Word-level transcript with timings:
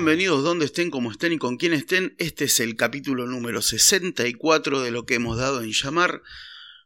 Bienvenidos 0.00 0.42
donde 0.42 0.64
estén, 0.64 0.90
como 0.90 1.10
estén 1.10 1.34
y 1.34 1.38
con 1.38 1.58
quien 1.58 1.74
estén. 1.74 2.14
Este 2.16 2.44
es 2.44 2.58
el 2.60 2.74
capítulo 2.74 3.26
número 3.26 3.60
64 3.60 4.80
de 4.80 4.90
lo 4.90 5.04
que 5.04 5.16
hemos 5.16 5.36
dado 5.36 5.60
en 5.60 5.72
llamar 5.72 6.22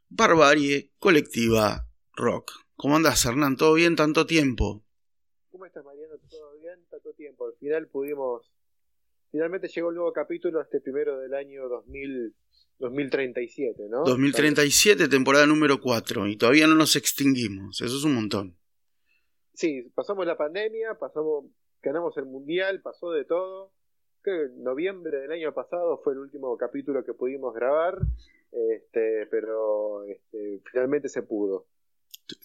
Barbarie 0.08 0.90
Colectiva 0.98 1.86
Rock. 2.16 2.50
¿Cómo 2.74 2.96
andas, 2.96 3.24
Hernán? 3.24 3.56
¿Todo 3.56 3.74
bien? 3.74 3.94
¿Tanto 3.94 4.26
tiempo? 4.26 4.84
¿Cómo 5.52 5.64
estás, 5.64 5.84
Mariano? 5.84 6.14
¿Todo 6.28 6.58
bien? 6.60 6.84
Tanto 6.90 7.12
tiempo. 7.12 7.46
Al 7.46 7.54
final 7.60 7.86
pudimos... 7.86 8.52
Finalmente 9.30 9.68
llegó 9.68 9.90
el 9.90 9.94
nuevo 9.94 10.12
capítulo, 10.12 10.60
este 10.60 10.80
primero 10.80 11.16
del 11.20 11.34
año 11.34 11.68
2000, 11.68 12.34
2037, 12.80 13.90
¿no? 13.90 14.02
2037, 14.02 15.06
temporada 15.06 15.46
número 15.46 15.80
4. 15.80 16.26
Y 16.26 16.36
todavía 16.36 16.66
no 16.66 16.74
nos 16.74 16.96
extinguimos. 16.96 17.80
Eso 17.80 17.96
es 17.96 18.02
un 18.02 18.16
montón. 18.16 18.58
Sí, 19.52 19.88
pasamos 19.94 20.26
la 20.26 20.36
pandemia, 20.36 20.98
pasamos 20.98 21.44
ganamos 21.84 22.16
el 22.16 22.24
mundial, 22.24 22.80
pasó 22.80 23.10
de 23.12 23.24
todo. 23.24 23.72
Creo 24.22 24.48
que 24.48 24.54
noviembre 24.56 25.20
del 25.20 25.32
año 25.32 25.52
pasado 25.52 26.00
fue 26.02 26.14
el 26.14 26.20
último 26.20 26.56
capítulo 26.56 27.04
que 27.04 27.12
pudimos 27.12 27.54
grabar, 27.54 27.98
este, 28.50 29.26
pero 29.30 30.04
este, 30.04 30.62
finalmente 30.70 31.08
se 31.08 31.22
pudo. 31.22 31.66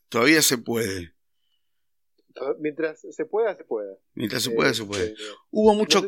Todavía 0.09 0.41
se 0.41 0.57
puede. 0.57 1.13
Mientras 2.59 3.02
se 3.09 3.25
pueda, 3.25 3.55
se 3.55 3.63
puede. 3.63 3.97
Mientras 4.13 4.44
se 4.44 4.52
pueda, 4.52 4.73
se 4.73 4.86
puede. 4.86 5.05
Este, 5.05 5.23
hubo 5.52 5.73
muchos 5.73 6.06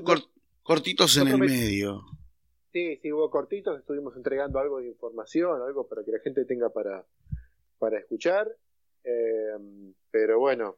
cortitos 0.63 1.17
en 1.17 1.27
el 1.29 1.37
medio. 1.37 2.03
Sí, 2.71 2.97
sí, 3.01 3.11
hubo 3.11 3.29
cortitos, 3.29 3.79
estuvimos 3.79 4.15
entregando 4.15 4.59
algo 4.59 4.79
de 4.79 4.87
información, 4.87 5.61
algo 5.61 5.87
para 5.87 6.03
que 6.05 6.11
la 6.11 6.19
gente 6.19 6.45
tenga 6.45 6.69
para, 6.69 7.05
para 7.79 7.99
escuchar. 7.99 8.47
Eh, 9.03 9.57
pero 10.09 10.39
bueno, 10.39 10.77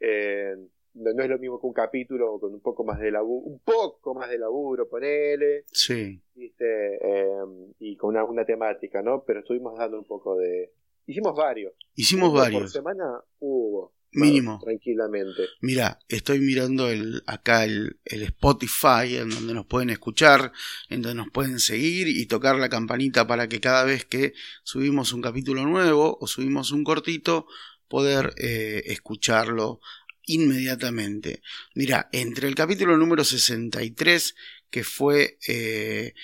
eh, 0.00 0.56
no, 0.98 1.22
es 1.22 1.30
lo 1.30 1.38
mismo 1.38 1.60
que 1.60 1.66
un 1.66 1.72
capítulo 1.72 2.38
con 2.38 2.52
un 2.52 2.60
poco 2.60 2.84
más 2.84 2.98
de 2.98 3.10
laburo, 3.10 3.46
un 3.46 3.60
poco 3.60 4.14
más 4.14 4.28
de 4.28 4.38
laburo, 4.38 4.88
ponele. 4.88 5.64
Sí. 5.72 6.20
Em, 6.36 7.72
y 7.78 7.96
con 7.96 8.16
una, 8.16 8.44
temática, 8.44 9.02
¿no? 9.02 9.24
Pero 9.24 9.40
estuvimos 9.40 9.78
dando 9.78 9.98
un 9.98 10.04
poco 10.04 10.36
de. 10.36 10.72
Hicimos 11.06 11.36
varios. 11.36 11.72
Hicimos 11.94 12.32
varios. 12.32 12.62
Por 12.62 12.70
semana 12.70 13.20
hubo. 13.40 13.92
Mínimo. 14.10 14.58
tranquilamente. 14.64 15.42
Mira, 15.60 15.98
estoy 16.08 16.40
mirando 16.40 16.88
el, 16.88 17.22
acá 17.26 17.64
el, 17.64 17.98
el, 18.06 18.22
Spotify, 18.22 19.18
en 19.18 19.28
donde 19.28 19.52
nos 19.52 19.66
pueden 19.66 19.90
escuchar, 19.90 20.50
en 20.88 21.02
donde 21.02 21.16
nos 21.16 21.30
pueden 21.30 21.60
seguir 21.60 22.08
y 22.08 22.26
tocar 22.26 22.56
la 22.56 22.70
campanita 22.70 23.26
para 23.26 23.48
que 23.48 23.60
cada 23.60 23.84
vez 23.84 24.06
que 24.06 24.32
subimos 24.62 25.12
un 25.12 25.20
capítulo 25.20 25.66
nuevo 25.66 26.16
o 26.22 26.26
subimos 26.26 26.72
un 26.72 26.84
cortito, 26.84 27.46
poder 27.88 28.34
eh, 28.36 28.84
escucharlo 28.86 29.80
inmediatamente. 30.28 31.42
Mira, 31.74 32.08
entre 32.12 32.48
el 32.48 32.54
capítulo 32.54 32.96
número 32.96 33.24
63, 33.24 34.34
que 34.70 34.84
fue 34.84 35.38
eh, 35.48 36.14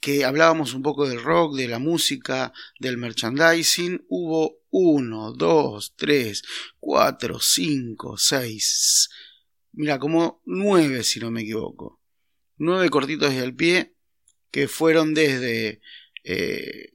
que 0.00 0.24
hablábamos 0.24 0.74
un 0.74 0.82
poco 0.82 1.08
del 1.08 1.22
rock, 1.22 1.56
de 1.56 1.68
la 1.68 1.78
música, 1.78 2.52
del 2.78 2.96
merchandising, 2.96 4.04
hubo 4.08 4.60
1, 4.70 5.32
2, 5.32 5.94
3, 5.96 6.42
4, 6.80 7.38
5, 7.40 8.16
6, 8.16 9.08
mira, 9.72 9.98
como 9.98 10.42
9 10.46 11.04
si 11.04 11.20
no 11.20 11.30
me 11.30 11.42
equivoco. 11.42 12.00
9 12.56 12.88
cortitos 12.90 13.34
del 13.34 13.54
pie 13.54 13.94
que 14.50 14.68
fueron 14.68 15.14
desde 15.14 15.80
eh, 16.24 16.92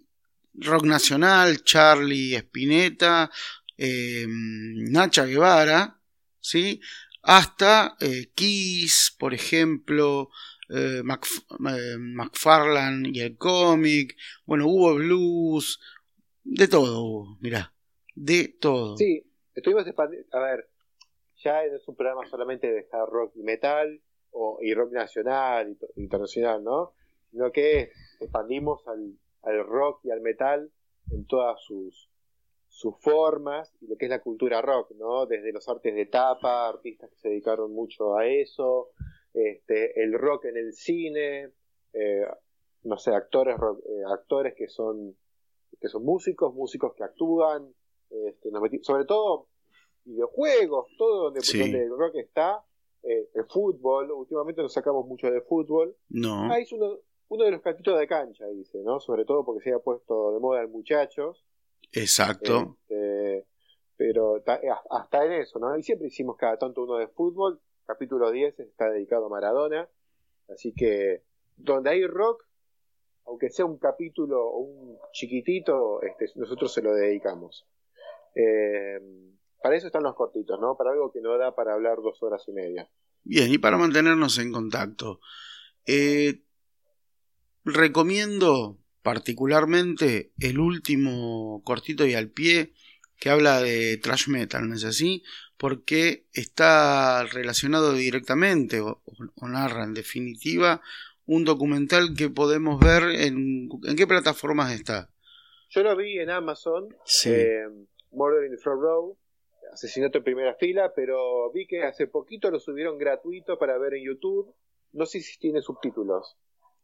rock 0.55 0.85
nacional, 0.85 1.63
Charlie 1.63 2.35
Spinetta, 2.35 3.31
eh, 3.77 4.25
Nacha 4.27 5.25
Guevara, 5.25 6.00
¿sí? 6.45 6.79
hasta 7.25 7.97
eh, 8.00 8.28
Kiss, 8.35 9.16
por 9.19 9.33
ejemplo, 9.33 10.29
eh, 10.69 11.01
eh, 11.01 11.97
McFarlane 11.97 13.09
y 13.11 13.19
el 13.22 13.38
cómic, 13.38 14.16
bueno, 14.45 14.67
hubo 14.67 14.94
blues, 14.94 15.79
de 16.44 16.67
todo 16.67 17.03
hubo, 17.03 17.38
mirá, 17.41 17.73
de 18.13 18.56
todo. 18.59 18.95
Sí, 18.95 19.23
estuvimos 19.56 19.85
a 19.88 20.39
ver, 20.39 20.69
ya 21.44 21.63
es 21.63 21.88
un 21.88 21.95
programa 21.95 22.28
solamente 22.29 22.72
de 22.72 22.88
hard 22.91 23.09
rock 23.09 23.33
y 23.35 23.41
metal, 23.41 24.01
o, 24.29 24.59
y 24.62 24.73
rock 24.75 24.91
nacional 24.91 25.77
internacional, 25.95 26.63
¿no? 26.63 26.94
Sino 27.31 27.51
que 27.51 27.91
expandimos 28.19 28.88
al, 28.88 29.17
al 29.41 29.66
rock 29.66 30.01
y 30.03 30.12
al 30.12 30.22
metal 30.22 30.72
en 31.09 31.25
todas 31.25 31.59
sus 31.63 32.09
sus 32.75 32.94
formas 33.00 33.74
y 33.80 33.88
lo 33.88 33.96
que 33.96 34.03
es 34.03 34.09
la 34.09 34.19
cultura 34.22 34.62
rock, 34.62 34.91
¿no? 34.97 35.25
Desde 35.25 35.53
los 35.53 35.66
artes 35.69 35.96
de 35.96 36.08
tapa, 36.08 36.68
artistas 36.68 37.09
que 37.09 37.16
se 37.16 37.30
dedicaron 37.30 37.72
mucho 37.72 38.18
a 38.18 38.28
eso, 38.28 38.90
este, 39.34 40.03
el 40.03 40.12
rock 40.12 40.44
en 40.46 40.58
el 40.58 40.74
cine, 40.74 41.53
eh, 41.94 42.25
no 42.84 42.97
sé, 42.97 43.12
actores, 43.12 43.56
eh, 43.56 44.03
actores 44.12 44.56
que 44.56 44.68
son 44.68 45.16
que 45.80 45.88
son 45.88 46.03
músicos, 46.03 46.53
músicos 46.53 46.94
que 46.96 47.06
actúan, 47.06 47.74
este, 48.09 48.50
sobre 48.81 49.06
todo 49.06 49.47
videojuegos, 50.03 50.88
todo 50.97 51.31
donde, 51.31 51.40
el 51.40 51.97
rock 51.97 52.16
está, 52.16 52.62
eh, 53.03 53.30
el 53.36 53.46
fútbol, 53.46 54.12
últimamente 54.12 54.62
nos 54.62 54.74
sacamos 54.74 55.07
mucho 55.07 55.31
de 55.31 55.40
fútbol. 55.40 55.96
No. 56.09 56.52
Ah, 56.52 56.59
es 56.59 56.74
uno, 56.74 56.97
uno 57.30 57.44
de 57.46 57.52
los 57.52 57.62
catitos 57.62 57.97
de 57.97 58.07
cancha, 58.07 58.46
dice, 58.47 58.80
¿no? 58.84 59.00
Sobre 59.00 59.24
todo 59.24 59.46
porque 59.46 59.63
se 59.63 59.74
ha 59.74 59.80
puesto 59.80 60.34
de 60.34 60.40
moda 60.42 60.62
el 60.62 60.68
muchachos. 60.68 61.46
Exacto. 61.91 62.78
Este, 62.81 63.46
pero 63.96 64.44
hasta 64.90 65.25
en 65.25 65.31
eso, 65.34 65.59
¿no? 65.59 65.78
Y 65.78 65.84
siempre 65.84 66.08
hicimos 66.08 66.38
cada 66.38 66.58
tanto 66.58 66.84
uno 66.84 66.97
de 66.97 67.08
fútbol. 67.08 67.62
Capítulo 67.86 68.31
10 68.31 68.59
está 68.59 68.90
dedicado 68.90 69.28
a 69.28 69.30
Maradona. 69.30 69.90
Así 70.50 70.74
que 70.74 71.24
donde 71.56 71.91
hay 71.91 72.06
rock, 72.06 72.44
aunque 73.25 73.50
sea 73.50 73.66
un 73.66 73.78
capítulo 73.78 74.52
un 74.52 74.97
chiquitito, 75.12 76.02
este, 76.02 76.28
nosotros 76.36 76.74
se 76.74 76.81
lo 76.81 76.94
dedicamos. 76.94 77.66
Eh, 78.36 79.00
para 79.62 79.78
eso 79.78 79.88
están 79.88 80.03
los 80.03 80.16
cortitos, 80.16 80.59
¿no? 80.59 80.75
Para 80.78 80.92
algo 80.92 81.12
que 81.12 81.22
no 81.22 81.38
da 81.38 81.56
para 81.56 81.74
hablar 81.74 81.97
dos 81.97 82.22
horas 82.22 82.44
y 82.47 82.52
media. 82.52 82.90
Bien, 83.24 83.52
y 83.52 83.57
para 83.57 83.78
mantenernos 83.78 84.38
en 84.38 84.52
contacto. 84.52 85.19
Eh, 85.88 86.44
recomiendo 87.63 88.78
particularmente 89.05 90.31
el 90.39 90.57
último 90.57 91.61
cortito 91.63 92.07
y 92.07 92.16
al 92.16 92.31
pie 92.31 92.73
que 93.19 93.29
habla 93.29 93.61
de 93.61 93.97
trash 93.97 94.29
metal, 94.29 94.67
¿no 94.67 94.73
es 94.73 94.83
así? 94.83 95.21
Porque 95.57 96.25
está 96.33 97.23
relacionado 97.25 97.94
directamente 97.94 98.81
o, 98.81 99.03
narra 99.44 99.83
en 99.83 99.94
definitiva 99.94 100.81
un 101.27 101.45
documental 101.45 102.15
que 102.17 102.31
podemos 102.31 102.79
ver 102.79 103.03
en, 103.03 103.69
en 103.83 103.95
qué 103.95 104.07
plataformas 104.07 104.73
está. 104.73 105.11
Yo 105.69 105.83
lo 105.83 105.95
vi 105.95 106.17
en 106.17 106.31
Amazon, 106.31 106.88
eh, 107.25 107.61
Murder 108.09 108.45
in 108.45 108.55
the 108.55 108.57
Front 108.57 108.81
Row, 108.81 109.19
asesinato 109.71 110.17
en 110.17 110.23
primera 110.23 110.55
fila, 110.55 110.94
pero 110.95 111.51
vi 111.51 111.67
que 111.67 111.83
hace 111.83 112.07
poquito 112.07 112.49
lo 112.49 112.59
subieron 112.59 112.97
gratuito 112.97 113.59
para 113.59 113.77
ver 113.77 113.94
en 113.94 114.05
YouTube. 114.05 114.51
No 114.94 115.05
sé 115.05 115.19
si 115.21 115.38
tiene 115.38 115.61
subtítulos 115.61 116.35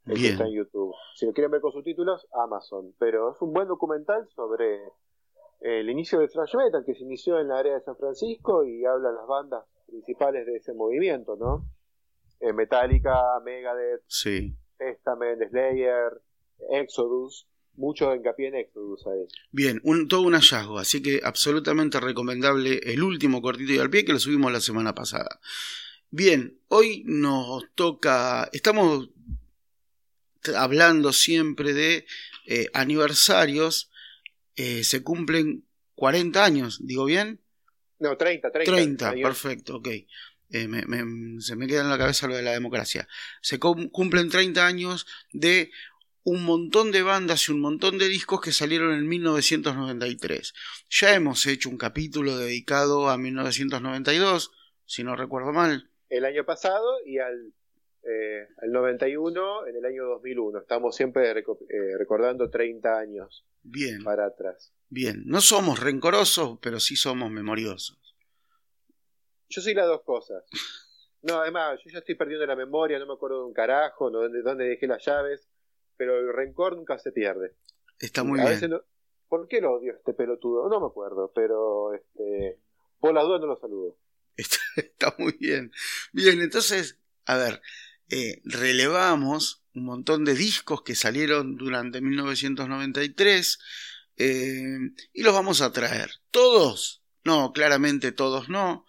está 0.06 0.46
en 0.46 0.54
YouTube. 0.54 0.94
Si 1.16 1.26
lo 1.26 1.34
quieren 1.34 1.52
ver 1.52 1.62
con 1.62 1.72
subtítulos, 1.72 2.28
Amazon. 2.34 2.94
Pero 3.00 3.34
es 3.34 3.42
un 3.42 3.54
buen 3.54 3.68
documental 3.68 4.28
sobre 4.36 4.80
el 5.62 5.90
inicio 5.90 6.20
de 6.20 6.28
thrash 6.28 6.56
metal 6.56 6.84
que 6.86 6.96
se 6.96 7.04
inició 7.04 7.40
en 7.40 7.50
la 7.50 7.60
área 7.60 7.74
de 7.76 7.82
San 7.82 7.96
Francisco 7.96 8.66
y 8.66 8.84
habla 8.86 9.12
las 9.12 9.28
bandas 9.28 9.64
principales 9.86 10.46
de 10.46 10.56
ese 10.56 10.74
movimiento, 10.74 11.36
¿no? 11.36 11.66
Eh, 12.40 12.54
Metallica, 12.54 13.40
Megadeth, 13.46 14.02
sí. 14.08 14.56
Testament, 14.78 15.40
Slayer, 15.50 16.20
Exodus, 16.72 17.48
mucho 17.76 18.16
hincapié 18.16 18.48
en 18.48 18.56
Exodus 18.56 19.06
ahí. 19.06 19.28
Bien, 19.52 19.80
un, 19.84 20.08
todo 20.08 20.24
un 20.24 20.34
hallazgo, 20.34 20.80
así 20.80 21.04
que 21.04 21.20
absolutamente 21.24 22.00
recomendable 22.00 22.80
el 22.84 23.04
último 23.04 23.42
cortito 23.42 23.74
y 23.74 23.78
al 23.78 23.92
pie 23.92 24.06
que 24.06 24.14
lo 24.14 24.20
subimos 24.20 24.52
la 24.52 24.60
semana 24.60 24.96
pasada. 24.96 25.40
Bien, 26.10 26.60
hoy 26.70 27.04
nos 27.06 27.64
toca, 27.76 28.50
estamos 28.52 29.12
hablando 30.56 31.14
siempre 31.14 31.74
de 31.74 32.06
eh, 32.46 32.68
aniversarios, 32.74 33.92
eh, 34.56 34.84
se 34.84 35.04
cumplen 35.04 35.66
40 35.96 36.44
años, 36.44 36.80
¿digo 36.86 37.06
bien? 37.06 37.42
No, 38.00 38.18
30, 38.18 38.52
30. 38.52 38.72
30, 38.72 39.12
perfecto, 39.14 39.76
ok. 39.78 39.88
Eh, 40.54 40.68
se 41.40 41.56
me 41.56 41.68
queda 41.68 41.82
en 41.82 41.90
la 41.90 41.98
cabeza 41.98 42.28
lo 42.28 42.36
de 42.36 42.42
la 42.42 42.52
democracia. 42.52 43.08
Se 43.42 43.60
cumplen 43.60 44.30
30 44.30 44.66
años 44.66 45.08
de 45.32 45.72
un 46.24 46.44
montón 46.44 46.92
de 46.92 47.04
bandas 47.04 47.48
y 47.48 47.52
un 47.52 47.62
montón 47.62 47.98
de 47.98 48.08
discos 48.08 48.42
que 48.42 48.52
salieron 48.52 48.94
en 48.94 49.08
1993. 49.08 50.54
Ya 50.90 51.16
hemos 51.16 51.46
hecho 51.48 51.70
un 51.70 51.78
capítulo 51.78 52.38
dedicado 52.38 53.10
a 53.10 53.18
1992, 53.18 54.52
si 54.86 55.04
no 55.04 55.16
recuerdo 55.16 55.54
mal. 55.54 55.90
El 56.10 56.26
año 56.26 56.46
pasado 56.46 56.98
y 57.06 57.20
al 57.20 57.54
eh, 58.04 58.48
el 58.62 58.72
91, 58.72 59.68
en 59.68 59.76
el 59.76 59.86
año 59.86 60.06
2001. 60.06 60.60
Estamos 60.60 60.96
siempre 60.96 61.30
eh, 61.30 61.98
recordando 61.98 62.50
30 62.50 62.98
años 62.98 63.46
Bien. 63.64 64.04
para 64.04 64.26
atrás. 64.26 64.74
Bien, 64.90 65.24
no 65.26 65.42
somos 65.42 65.80
rencorosos, 65.80 66.60
pero 66.62 66.80
sí 66.80 66.96
somos 66.96 67.32
memoriosos. 67.32 67.98
Yo 69.50 69.62
soy 69.62 69.74
las 69.74 69.88
dos 69.88 70.02
cosas. 70.04 70.44
No, 71.24 71.36
además, 71.36 71.80
yo 71.86 71.92
ya 71.92 72.00
estoy 72.00 72.16
perdiendo 72.16 72.48
la 72.48 72.56
memoria, 72.56 72.98
no 72.98 73.06
me 73.06 73.14
acuerdo 73.14 73.42
de 73.42 73.46
un 73.46 73.54
carajo, 73.54 74.10
no, 74.10 74.28
de 74.28 74.42
dónde 74.42 74.66
dejé 74.66 74.88
las 74.88 75.06
llaves, 75.06 75.48
pero 75.96 76.18
el 76.18 76.34
rencor 76.34 76.76
nunca 76.76 76.98
se 76.98 77.12
pierde. 77.12 77.54
Está 78.00 78.24
muy 78.24 78.40
bien. 78.40 78.82
¿Por 79.30 79.48
qué 79.48 79.62
lo 79.62 79.74
odio 79.74 79.94
este 79.94 80.14
pelotudo? 80.14 80.68
No 80.68 80.82
me 80.82 80.88
acuerdo, 80.88 81.32
pero 81.34 81.94
este, 81.94 82.60
por 83.00 83.14
las 83.14 83.24
dudas 83.24 83.40
no 83.40 83.48
lo 83.48 83.60
saludo. 83.60 83.98
Está, 84.76 85.14
muy 85.20 85.34
bien. 85.40 85.72
Bien, 86.12 86.42
entonces, 86.42 87.00
a 87.26 87.38
ver, 87.38 87.62
eh, 88.12 88.42
relevamos 88.44 89.64
un 89.74 89.86
montón 89.86 90.26
de 90.26 90.36
discos 90.36 90.82
que 90.84 90.96
salieron 90.96 91.56
durante 91.56 92.02
1993 92.02 93.60
eh, 94.18 94.78
y 95.14 95.24
los 95.24 95.34
vamos 95.34 95.62
a 95.62 95.72
traer. 95.72 96.12
¿Todos? 96.30 97.02
No, 97.24 97.54
claramente 97.54 98.12
todos 98.12 98.50
no. 98.50 98.86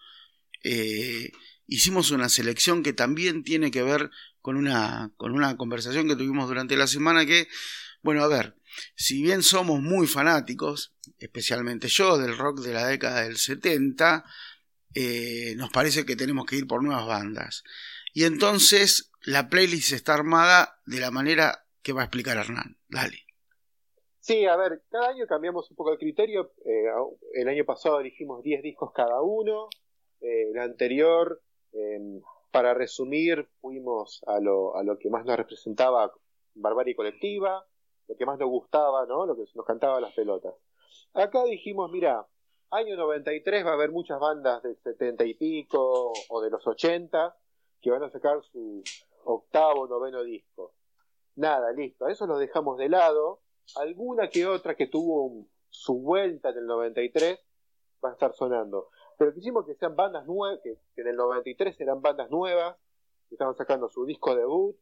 Eh, 0.64 1.30
hicimos 1.66 2.10
una 2.10 2.28
selección 2.28 2.82
que 2.82 2.92
también 2.92 3.44
tiene 3.44 3.70
que 3.70 3.82
ver 3.82 4.10
con 4.40 4.56
una, 4.56 5.12
con 5.16 5.32
una 5.32 5.56
conversación 5.56 6.08
que 6.08 6.16
tuvimos 6.16 6.48
durante 6.48 6.76
la 6.76 6.88
semana 6.88 7.24
que, 7.24 7.46
bueno, 8.02 8.24
a 8.24 8.28
ver, 8.28 8.56
si 8.96 9.22
bien 9.22 9.44
somos 9.44 9.80
muy 9.80 10.08
fanáticos, 10.08 10.94
especialmente 11.18 11.86
yo, 11.86 12.18
del 12.18 12.36
rock 12.36 12.60
de 12.60 12.72
la 12.72 12.88
década 12.88 13.22
del 13.22 13.36
70, 13.36 14.24
eh, 14.94 15.54
nos 15.56 15.70
parece 15.70 16.04
que 16.04 16.16
tenemos 16.16 16.44
que 16.44 16.56
ir 16.56 16.66
por 16.66 16.82
nuevas 16.82 17.06
bandas. 17.06 17.62
Y 18.12 18.24
entonces 18.24 19.11
la 19.24 19.48
playlist 19.48 19.92
está 19.92 20.14
armada 20.14 20.80
de 20.86 21.00
la 21.00 21.10
manera 21.10 21.64
que 21.82 21.92
va 21.92 22.02
a 22.02 22.04
explicar 22.04 22.36
Hernán. 22.36 22.76
Dale. 22.88 23.18
Sí, 24.18 24.46
a 24.46 24.56
ver, 24.56 24.82
cada 24.88 25.08
año 25.08 25.26
cambiamos 25.26 25.70
un 25.70 25.76
poco 25.76 25.92
el 25.92 25.98
criterio. 25.98 26.52
Eh, 26.64 26.86
el 27.34 27.48
año 27.48 27.64
pasado 27.64 28.00
elegimos 28.00 28.42
10 28.42 28.62
discos 28.62 28.92
cada 28.94 29.20
uno. 29.20 29.68
Eh, 30.20 30.50
el 30.50 30.58
anterior, 30.58 31.42
em, 31.72 32.20
para 32.52 32.74
resumir, 32.74 33.48
fuimos 33.60 34.22
a 34.26 34.38
lo, 34.38 34.76
a 34.76 34.84
lo 34.84 34.98
que 34.98 35.10
más 35.10 35.24
nos 35.24 35.36
representaba 35.36 36.12
Barbarie 36.54 36.94
Colectiva, 36.94 37.66
lo 38.06 38.16
que 38.16 38.26
más 38.26 38.38
nos 38.38 38.48
gustaba, 38.48 39.06
¿no? 39.06 39.26
Lo 39.26 39.34
que 39.34 39.44
nos 39.54 39.66
cantaba 39.66 40.00
las 40.00 40.14
pelotas. 40.14 40.54
Acá 41.14 41.42
dijimos, 41.44 41.90
mira, 41.90 42.26
año 42.70 42.96
93 42.96 43.66
va 43.66 43.70
a 43.70 43.74
haber 43.74 43.90
muchas 43.90 44.20
bandas 44.20 44.62
del 44.62 44.76
70 44.76 45.24
y 45.24 45.34
pico 45.34 46.12
o 46.28 46.40
de 46.40 46.50
los 46.50 46.66
80 46.66 47.36
que 47.80 47.90
van 47.90 48.04
a 48.04 48.10
sacar 48.10 48.40
su 48.52 48.82
octavo, 49.24 49.86
noveno 49.86 50.22
disco. 50.22 50.74
Nada, 51.36 51.72
listo, 51.72 52.08
eso 52.08 52.26
lo 52.26 52.38
dejamos 52.38 52.78
de 52.78 52.88
lado. 52.88 53.40
Alguna 53.76 54.28
que 54.28 54.46
otra 54.46 54.74
que 54.74 54.86
tuvo 54.86 55.46
su 55.68 56.00
vuelta 56.00 56.50
en 56.50 56.58
el 56.58 56.66
93 56.66 57.38
va 58.04 58.10
a 58.10 58.12
estar 58.12 58.34
sonando. 58.34 58.90
Pero 59.18 59.32
quisimos 59.32 59.64
que 59.64 59.74
sean 59.74 59.96
bandas 59.96 60.26
nuevas, 60.26 60.60
que, 60.62 60.76
en 61.00 61.08
el 61.08 61.16
93 61.16 61.80
eran 61.80 62.02
bandas 62.02 62.30
nuevas, 62.30 62.76
que 63.28 63.34
estaban 63.34 63.54
sacando 63.54 63.88
su 63.88 64.04
disco 64.04 64.34
debut, 64.34 64.76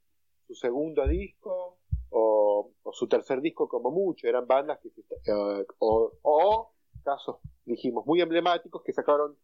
su 0.47 0.55
segundo 0.55 1.07
disco, 1.07 1.79
o, 2.11 2.73
su 2.93 3.07
tercer 3.07 3.41
disco 3.41 3.69
como 3.69 3.91
mucho. 3.91 4.27
Eran 4.27 4.47
bandas 4.47 4.81
que 4.81 4.89
eh, 4.89 5.67
o, 5.79 6.13
o 6.23 6.73
casos, 7.05 7.37
dijimos, 7.65 8.05
muy 8.07 8.21
emblemáticos 8.21 8.83
que 8.83 8.93
sacaron 8.93 9.37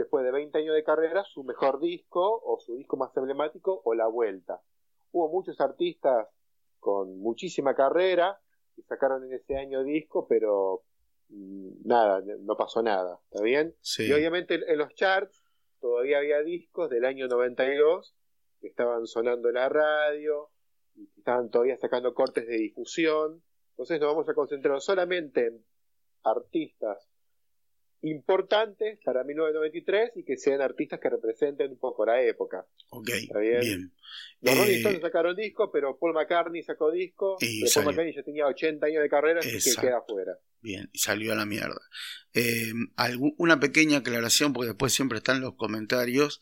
después 0.00 0.24
de 0.24 0.32
20 0.32 0.56
años 0.56 0.74
de 0.74 0.82
carrera 0.82 1.24
su 1.24 1.44
mejor 1.44 1.78
disco 1.78 2.40
o 2.42 2.58
su 2.58 2.74
disco 2.74 2.96
más 2.96 3.14
emblemático 3.16 3.82
o 3.84 3.94
la 3.94 4.06
vuelta. 4.06 4.62
Hubo 5.12 5.28
muchos 5.28 5.60
artistas 5.60 6.26
con 6.78 7.18
muchísima 7.18 7.74
carrera 7.74 8.40
que 8.74 8.82
sacaron 8.82 9.24
en 9.24 9.34
ese 9.34 9.58
año 9.58 9.84
disco, 9.84 10.26
pero 10.26 10.84
mm, 11.28 11.86
nada, 11.86 12.22
no 12.40 12.56
pasó 12.56 12.82
nada, 12.82 13.20
¿está 13.30 13.42
bien? 13.42 13.76
Y 13.98 14.12
obviamente 14.12 14.54
en 14.54 14.78
los 14.78 14.94
charts 14.94 15.44
todavía 15.80 16.18
había 16.18 16.40
discos 16.40 16.88
del 16.88 17.04
año 17.04 17.28
92 17.28 18.14
que 18.62 18.68
estaban 18.68 19.06
sonando 19.06 19.48
en 19.48 19.56
la 19.56 19.68
radio, 19.68 20.48
y 20.94 21.10
estaban 21.18 21.50
todavía 21.50 21.76
sacando 21.76 22.14
cortes 22.14 22.46
de 22.46 22.56
difusión. 22.56 23.42
Entonces 23.72 24.00
nos 24.00 24.14
vamos 24.14 24.28
a 24.30 24.34
concentrar 24.34 24.80
solamente 24.80 25.48
en 25.48 25.64
artistas 26.22 27.09
importantes 28.02 28.98
para 29.04 29.24
1993 29.24 30.12
y 30.16 30.24
que 30.24 30.36
sean 30.36 30.62
artistas 30.62 31.00
que 31.00 31.10
representen 31.10 31.72
un 31.72 31.78
poco 31.78 32.06
la 32.06 32.22
época. 32.22 32.66
Ok, 32.90 33.08
¿Está 33.10 33.38
bien? 33.38 33.92
Los 34.40 34.56
Rolling 34.56 34.72
eh, 34.72 34.76
Stones 34.78 35.00
sacaron 35.02 35.36
disco, 35.36 35.70
pero 35.70 35.98
Paul 35.98 36.14
McCartney 36.14 36.62
sacó 36.62 36.90
disco. 36.90 37.36
pero 37.38 37.70
Paul 37.74 37.86
McCartney 37.86 38.14
ya 38.14 38.22
tenía 38.22 38.46
80 38.46 38.86
años 38.86 39.02
de 39.02 39.08
carrera, 39.08 39.40
así 39.40 39.58
que 39.58 39.80
queda 39.80 39.98
afuera. 39.98 40.38
Bien, 40.62 40.88
y 40.92 40.98
salió 40.98 41.32
a 41.32 41.36
la 41.36 41.46
mierda. 41.46 41.80
Eh, 42.32 42.72
una 43.36 43.60
pequeña 43.60 43.98
aclaración, 43.98 44.52
porque 44.52 44.68
después 44.68 44.92
siempre 44.92 45.18
están 45.18 45.40
los 45.40 45.54
comentarios. 45.56 46.40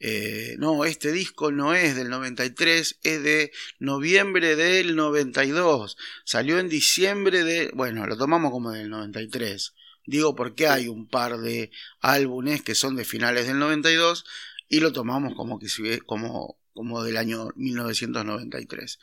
Eh, 0.00 0.54
no, 0.58 0.84
este 0.84 1.10
disco 1.10 1.50
no 1.50 1.74
es 1.74 1.96
del 1.96 2.08
93, 2.08 3.00
es 3.02 3.22
de 3.22 3.50
noviembre 3.78 4.54
del 4.54 4.94
92. 4.94 5.96
Salió 6.24 6.58
en 6.58 6.68
diciembre 6.68 7.42
de... 7.44 7.70
Bueno, 7.74 8.06
lo 8.06 8.16
tomamos 8.16 8.52
como 8.52 8.70
del 8.70 8.90
93. 8.90 9.74
Digo 10.08 10.34
porque 10.34 10.66
hay 10.66 10.88
un 10.88 11.06
par 11.06 11.36
de 11.36 11.70
álbumes 12.00 12.62
que 12.62 12.74
son 12.74 12.96
de 12.96 13.04
finales 13.04 13.46
del 13.46 13.58
92 13.58 14.24
y 14.66 14.80
lo 14.80 14.90
tomamos 14.90 15.34
como, 15.34 15.58
que 15.58 15.66
como, 16.06 16.58
como 16.72 17.02
del 17.02 17.18
año 17.18 17.50
1993. 17.56 18.98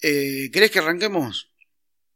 Eh, 0.00 0.50
¿Querés 0.50 0.70
que 0.70 0.78
arranquemos? 0.78 1.52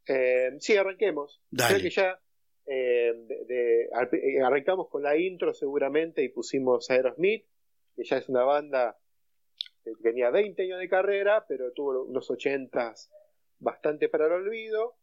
Eh, 0.06 0.53
sí, 0.59 0.75
arranquemos. 0.75 1.43
Creo 1.55 1.83
que 1.83 1.91
ya 1.91 2.19
eh, 2.65 3.12
eh, 3.50 4.41
arrancamos 4.43 4.89
con 4.89 5.03
la 5.03 5.19
intro 5.19 5.53
seguramente 5.53 6.23
y 6.23 6.31
pusimos 6.31 6.89
Aerosmith, 6.91 7.44
que 7.94 8.05
ya 8.05 8.17
es 8.17 8.29
una 8.31 8.44
banda 8.44 8.99
que 9.85 9.93
tenía 10.03 10.31
20 10.31 10.62
años 10.62 10.79
de 10.79 10.89
carrera, 10.89 11.44
pero 11.47 11.73
tuvo 11.73 12.05
unos 12.05 12.31
80 12.31 12.94
bastante 13.59 14.09
para 14.09 14.29
el 14.29 14.33
olvido 14.33 14.97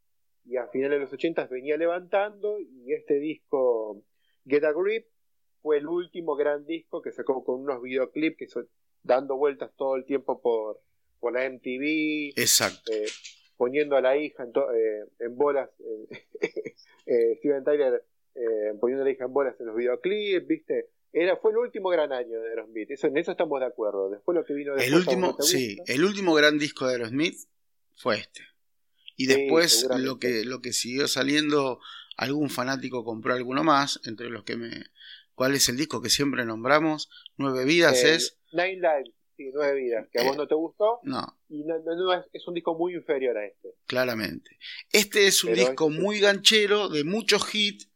y 0.50 0.58
a 0.58 0.68
finales 0.68 0.98
de 0.98 1.06
los 1.06 1.14
80 1.14 1.46
venía 1.48 1.78
levantando 1.78 2.60
y 2.60 2.94
este 2.94 3.20
disco 3.20 4.04
Get 4.48 4.64
a 4.64 4.74
Grip 4.74 5.06
fue 5.62 5.78
el 5.78 5.88
último 5.88 6.36
gran 6.36 6.66
disco 6.66 7.02
que 7.02 7.12
sacó 7.12 7.44
con 7.44 7.62
unos 7.62 7.82
videoclips 7.82 8.38
que 8.38 8.48
son 8.48 8.68
dando 9.04 9.38
vueltas 9.38 9.72
todo 9.78 9.96
el 9.96 10.06
tiempo 10.06 10.42
por, 10.42 10.82
por 11.20 11.34
la 11.34 11.48
MTV. 11.48 12.34
Exacto. 12.36 12.92
Eh, 12.92 13.06
poniendo 13.58 13.96
a 13.96 14.02
la 14.02 14.18
hija 14.18 14.44
en, 14.44 14.50
eh, 14.50 15.06
en 15.20 15.38
bolas, 15.38 15.70
eh, 17.06 17.36
Steven 17.38 17.64
Tyler 17.64 18.04
poniendo 18.80 19.04
a 19.04 19.06
la 19.06 19.12
hija 19.12 19.26
en 19.26 19.34
bolas 19.34 19.60
en 19.60 19.68
los 19.68 19.76
videoclips, 19.76 20.48
¿viste? 20.48 20.90
Era, 21.12 21.36
fue 21.38 21.52
el 21.52 21.58
último 21.58 21.90
gran 21.90 22.14
año 22.14 22.40
de 22.40 22.50
Aerosmith, 22.50 22.92
eso, 22.92 23.08
en 23.08 23.18
eso 23.18 23.32
estamos 23.32 23.60
de 23.60 23.66
acuerdo. 23.66 24.10
Después 24.10 24.36
lo 24.36 24.46
que 24.46 24.54
vino 24.54 24.74
después, 24.74 24.88
el 24.88 24.96
último, 24.96 25.36
sí, 25.42 25.78
el 25.88 26.06
último 26.06 26.34
gran 26.34 26.58
disco 26.58 26.88
de 26.88 26.94
Aerosmith 26.94 27.38
fue 27.96 28.20
este. 28.20 28.42
Y 29.20 29.26
después 29.26 29.86
lo 29.98 30.18
que 30.18 30.46
lo 30.46 30.62
que 30.62 30.72
siguió 30.72 31.06
saliendo, 31.10 31.82
algún 32.16 32.50
fanático 32.50 33.04
compró 33.04 33.34
alguno 33.34 33.66
más, 33.66 34.00
entre 34.06 34.30
los 34.30 34.46
que 34.46 34.56
me... 34.56 34.86
¿Cuál 35.36 35.56
es 35.56 35.68
el 35.68 35.76
disco 35.76 36.02
que 36.02 36.10
siempre 36.10 36.46
nombramos? 36.46 37.10
Nueve 37.36 37.66
Vidas 37.66 38.02
es... 38.06 38.38
Nine 38.54 38.76
Lives, 38.76 39.14
sí, 39.36 39.52
Nueve 39.54 39.78
Vidas, 39.78 40.08
que 40.10 40.22
a 40.22 40.24
vos 40.24 40.36
eh, 40.36 40.38
no 40.38 40.48
te 40.48 40.56
gustó. 40.56 41.00
No. 41.04 41.38
Y 41.50 41.66
no, 41.66 41.76
es, 42.32 42.48
un 42.48 42.54
disco 42.54 42.78
muy 42.78 42.94
inferior 42.96 43.38
a 43.38 43.46
este. 43.46 43.76
Claramente. 43.88 44.58
Este 44.90 45.28
es 45.28 45.44
un 45.44 45.54
disco 45.54 45.90
este 45.90 46.02
muy 46.02 46.22
ganchero, 46.22 46.88
de 46.88 47.04
muchos 47.04 47.54
hits, 47.54 47.90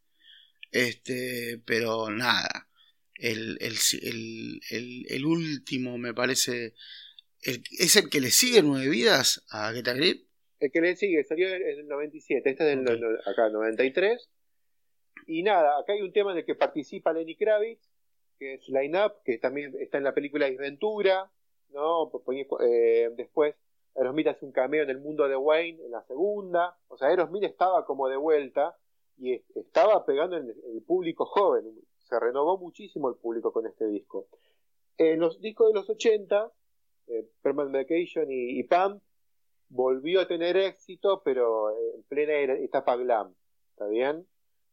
este, 0.71 1.61
pero 1.65 2.09
nada. 2.09 2.67
El, 3.15 3.57
el, 3.61 3.77
el, 4.71 5.05
el 5.07 5.25
último 5.25 5.97
me 5.97 6.13
parece... 6.13 6.73
¿Es 7.39 7.95
el 7.95 8.09
que 8.09 8.19
le 8.19 8.29
sigue 8.29 8.61
Nueve 8.61 8.89
Vidas 8.89 9.45
a 9.49 9.71
Get 9.71 9.87
a 9.87 9.93
Grip? 9.93 10.27
El 10.63 10.71
que 10.71 10.79
le 10.79 10.95
sigue 10.95 11.25
salió 11.25 11.49
en 11.49 11.61
el 11.61 11.87
97, 11.89 12.49
este 12.49 12.71
es 12.71 12.85
del 12.85 13.19
acá 13.25 13.49
93. 13.49 14.29
Y 15.27 15.43
nada, 15.43 15.77
acá 15.77 15.91
hay 15.91 16.01
un 16.01 16.13
tema 16.13 16.31
en 16.31 16.37
el 16.37 16.45
que 16.45 16.55
participa 16.55 17.11
Lenny 17.11 17.35
Kravitz, 17.35 17.91
que 18.39 18.53
es 18.53 18.69
Line 18.69 18.97
Up, 19.05 19.15
que 19.25 19.37
también 19.39 19.75
está 19.77 19.97
en 19.97 20.05
la 20.05 20.13
película 20.13 20.45
Desventura, 20.45 21.29
¿no? 21.71 22.09
Eh, 22.61 23.09
después 23.17 23.55
Aerosmith 23.95 24.27
hace 24.27 24.45
un 24.45 24.53
cameo 24.53 24.83
en 24.83 24.89
el 24.89 25.01
mundo 25.01 25.27
de 25.27 25.35
Wayne 25.35 25.83
en 25.83 25.91
la 25.91 26.01
segunda. 26.03 26.77
O 26.87 26.97
sea, 26.97 27.09
Aerosmith 27.09 27.43
estaba 27.43 27.85
como 27.85 28.07
de 28.07 28.15
vuelta 28.15 28.77
y 29.17 29.33
estaba 29.55 30.05
pegando 30.05 30.37
en 30.37 30.47
el 30.47 30.81
público 30.83 31.25
joven. 31.25 31.77
Se 31.97 32.17
renovó 32.17 32.57
muchísimo 32.57 33.09
el 33.09 33.15
público 33.15 33.51
con 33.51 33.67
este 33.67 33.85
disco. 33.87 34.27
En 34.97 35.19
los 35.19 35.41
discos 35.41 35.73
de 35.73 35.73
los 35.73 35.89
80, 35.89 36.53
eh, 37.07 37.27
Permanent 37.41 37.75
Vacation 37.75 38.31
y, 38.31 38.59
y 38.59 38.63
Pump, 38.63 39.03
volvió 39.73 40.21
a 40.21 40.27
tener 40.27 40.55
éxito, 40.55 41.21
pero 41.23 41.71
en 41.71 42.03
plena 42.03 42.53
etapa 42.53 42.95
glam, 42.95 43.33
¿está 43.71 43.87
bien? 43.87 44.27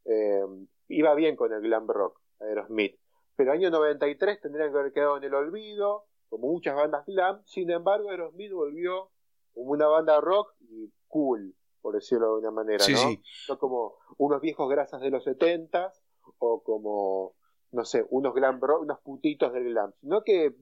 Eh, 0.04 0.44
iba 0.88 1.14
bien 1.14 1.36
con 1.36 1.52
el 1.52 1.60
glam 1.62 1.88
rock, 1.88 2.20
Aerosmith. 2.40 2.98
Pero 3.36 3.52
año 3.52 3.70
93 3.70 4.40
tendrían 4.40 4.70
que 4.70 4.78
haber 4.78 4.92
quedado 4.92 5.16
en 5.16 5.24
el 5.24 5.34
olvido, 5.34 6.04
como 6.28 6.48
muchas 6.48 6.76
bandas 6.76 7.06
glam. 7.06 7.42
Sin 7.46 7.70
embargo, 7.70 8.10
Aerosmith 8.10 8.52
volvió 8.52 9.10
como 9.54 9.70
una 9.70 9.86
banda 9.86 10.20
rock 10.20 10.54
y 10.60 10.92
cool, 11.08 11.54
por 11.80 11.94
decirlo 11.94 12.34
de 12.34 12.40
una 12.40 12.50
manera, 12.50 12.84
¿no? 12.88 13.16
No 13.48 13.58
como 13.58 13.94
unos 14.18 14.40
viejos 14.40 14.68
grasas 14.68 15.00
de 15.00 15.10
los 15.10 15.24
70 15.24 15.92
o 16.38 16.62
como 16.62 17.34
no 17.72 17.84
sé, 17.84 18.04
unos 18.10 18.34
glam 18.34 18.60
rock, 18.60 18.82
unos 18.82 19.00
putitos 19.00 19.52
del 19.52 19.64
glam, 19.70 19.92
sino 20.00 20.22
que 20.22 20.54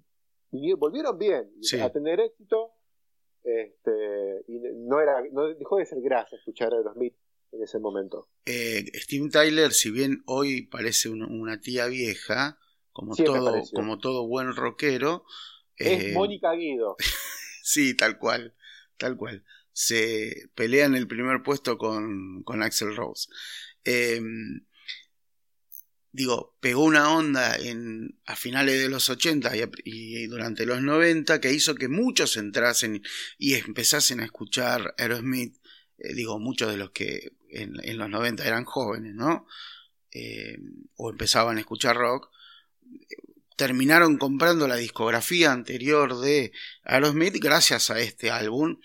volvieron 0.76 1.18
bien 1.18 1.50
a 1.82 1.90
tener 1.90 2.20
éxito. 2.20 2.72
Este, 3.42 4.44
y 4.48 4.58
no 4.74 5.00
era, 5.00 5.22
no 5.32 5.48
dejó 5.54 5.78
de 5.78 5.86
ser 5.86 6.00
grasa 6.00 6.36
escuchar 6.36 6.72
a 6.72 6.78
Aerosmith 6.78 7.14
en 7.52 7.62
ese 7.62 7.78
momento. 7.78 8.28
Eh, 8.44 8.84
Steve 8.94 9.30
Tyler, 9.30 9.72
si 9.72 9.90
bien 9.90 10.22
hoy 10.26 10.62
parece 10.66 11.08
una 11.08 11.60
tía 11.60 11.86
vieja, 11.86 12.58
como 12.92 13.14
todo, 13.16 13.62
como 13.72 13.98
todo 13.98 14.26
buen 14.26 14.54
rockero, 14.54 15.24
es 15.76 16.04
eh, 16.04 16.12
Mónica 16.12 16.52
Guido. 16.52 16.96
sí, 17.62 17.94
tal 17.94 18.18
cual, 18.18 18.54
tal 18.96 19.16
cual. 19.16 19.44
Se 19.72 20.50
pelea 20.54 20.86
en 20.86 20.96
el 20.96 21.06
primer 21.06 21.42
puesto 21.42 21.78
con, 21.78 22.42
con 22.42 22.62
Axel 22.62 22.96
Rose. 22.96 23.28
Em, 23.84 24.66
digo, 26.12 26.56
pegó 26.60 26.84
una 26.84 27.12
onda 27.12 27.56
en, 27.56 28.18
a 28.26 28.36
finales 28.36 28.80
de 28.80 28.88
los 28.88 29.08
80 29.10 29.52
y, 29.84 30.26
durante 30.26 30.66
los 30.66 30.82
90 30.82 31.40
que 31.40 31.52
hizo 31.52 31.74
que 31.74 31.88
muchos 31.88 32.36
entrasen 32.36 33.02
y 33.38 33.54
empezasen 33.54 34.20
a 34.20 34.24
escuchar 34.24 34.94
Aerosmith. 34.98 35.56
Eh, 35.98 36.14
digo, 36.14 36.38
muchos 36.38 36.70
de 36.70 36.76
los 36.76 36.90
que 36.90 37.32
en, 37.50 37.98
los 37.98 38.08
90 38.08 38.46
eran 38.46 38.64
jóvenes, 38.64 39.14
¿no? 39.14 39.46
Em, 40.10 40.84
o 40.96 41.10
empezaban 41.10 41.58
a 41.58 41.60
escuchar 41.60 41.96
rock 41.96 42.30
terminaron 43.58 44.18
comprando 44.18 44.68
la 44.68 44.76
discografía 44.76 45.50
anterior 45.50 46.20
de 46.20 46.52
Aerosmith 46.84 47.34
gracias 47.40 47.90
a 47.90 47.98
este 47.98 48.30
álbum 48.30 48.78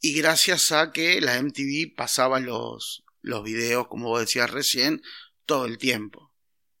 y 0.00 0.14
gracias 0.14 0.72
a 0.72 0.90
que 0.90 1.20
la 1.20 1.40
MTV 1.40 1.94
pasaba 1.94 2.40
los, 2.40 3.04
los 3.20 3.44
videos, 3.44 3.86
como 3.86 4.08
vos 4.08 4.18
decías 4.18 4.50
recién, 4.50 5.02
todo 5.46 5.66
el 5.66 5.78
tiempo. 5.78 6.31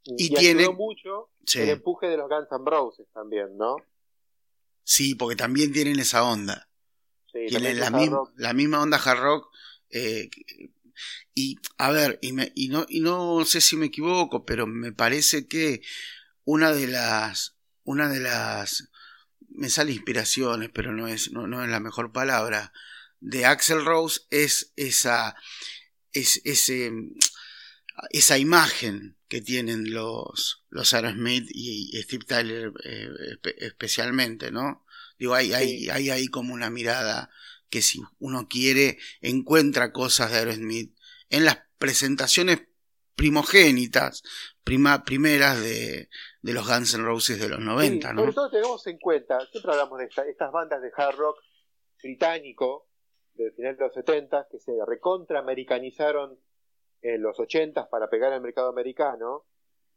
Y, 0.04 0.34
tiene 0.34 0.68
mucho 0.68 1.30
el 1.54 1.68
empuje 1.68 2.08
de 2.08 2.16
los 2.16 2.28
Guns 2.28 2.48
N' 2.50 2.64
Roses 2.64 3.06
también, 3.12 3.56
¿no? 3.56 3.76
Sí, 4.84 5.14
porque 5.14 5.36
también 5.36 5.72
tienen 5.72 5.98
esa 6.00 6.24
onda. 6.24 6.68
tienen 7.32 7.78
la, 7.78 7.90
la, 8.36 8.52
misma 8.52 8.82
onda 8.82 8.98
hard 8.98 9.20
rock. 9.20 9.48
Eh, 9.90 10.28
y 11.34 11.56
a 11.78 11.90
ver, 11.90 12.18
y, 12.20 12.34
y, 12.54 12.68
no, 12.68 12.84
y 12.88 13.00
no 13.00 13.44
sé 13.44 13.60
si 13.60 13.76
me 13.76 13.86
equivoco, 13.86 14.44
pero 14.44 14.66
me 14.66 14.92
parece 14.92 15.46
que 15.46 15.82
una 16.44 16.72
de 16.72 16.88
las, 16.88 17.56
una 17.84 18.08
de 18.08 18.20
las, 18.20 18.90
me 19.48 19.70
sale 19.70 19.92
inspiraciones, 19.92 20.70
pero 20.72 20.92
no 20.92 21.08
es, 21.08 21.32
no, 21.32 21.62
es 21.62 21.70
la 21.70 21.80
mejor 21.80 22.12
palabra, 22.12 22.72
de 23.20 23.46
Axel 23.46 23.84
Rose 23.84 24.22
es 24.30 24.72
esa, 24.76 25.36
es, 26.12 26.40
ese, 26.44 26.92
esa 28.10 28.38
imagen 28.38 29.16
que 29.32 29.40
tienen 29.40 29.94
los, 29.94 30.62
los 30.68 30.92
Aerosmith 30.92 31.48
y, 31.54 31.98
Steve 32.02 32.26
Tyler 32.26 32.70
eh, 32.84 33.08
especialmente, 33.60 34.52
¿no? 34.52 34.84
Digo, 35.18 35.32
hay, 35.32 35.54
hay, 35.54 35.88
hay 35.88 36.10
ahí 36.10 36.28
como 36.28 36.52
una 36.52 36.68
mirada 36.68 37.30
que 37.70 37.80
si 37.80 38.02
uno 38.18 38.46
quiere 38.46 38.98
encuentra 39.22 39.90
cosas 39.90 40.32
de 40.32 40.36
Aerosmith 40.36 40.94
en 41.30 41.46
las 41.46 41.60
presentaciones 41.78 42.60
primogénitas, 43.16 44.22
prima, 44.64 45.02
primeras 45.02 45.62
de, 45.62 46.10
de 46.42 46.52
los 46.52 46.68
Guns 46.68 46.92
N' 46.92 47.02
Roses 47.02 47.40
de 47.40 47.48
los 47.48 47.60
90, 47.60 48.12
¿no? 48.12 48.20
Sobre 48.20 48.34
todo 48.34 48.50
tenemos 48.50 48.86
en 48.86 48.98
cuenta, 48.98 49.38
siempre 49.50 49.72
hablamos 49.72 49.98
de 49.98 50.10
estas 50.28 50.52
bandas 50.52 50.82
de 50.82 50.92
hard 50.94 51.16
rock 51.16 51.38
británico 52.02 52.86
del 53.32 53.54
final 53.54 53.78
de 53.78 53.82
los 53.82 53.94
70 53.94 54.48
que 54.50 54.58
se 54.58 54.72
recontra-americanizaron 54.86 56.38
en 57.02 57.20
los 57.20 57.38
80 57.38 57.90
para 57.90 58.08
pegar 58.08 58.32
al 58.32 58.40
mercado 58.40 58.68
americano, 58.68 59.44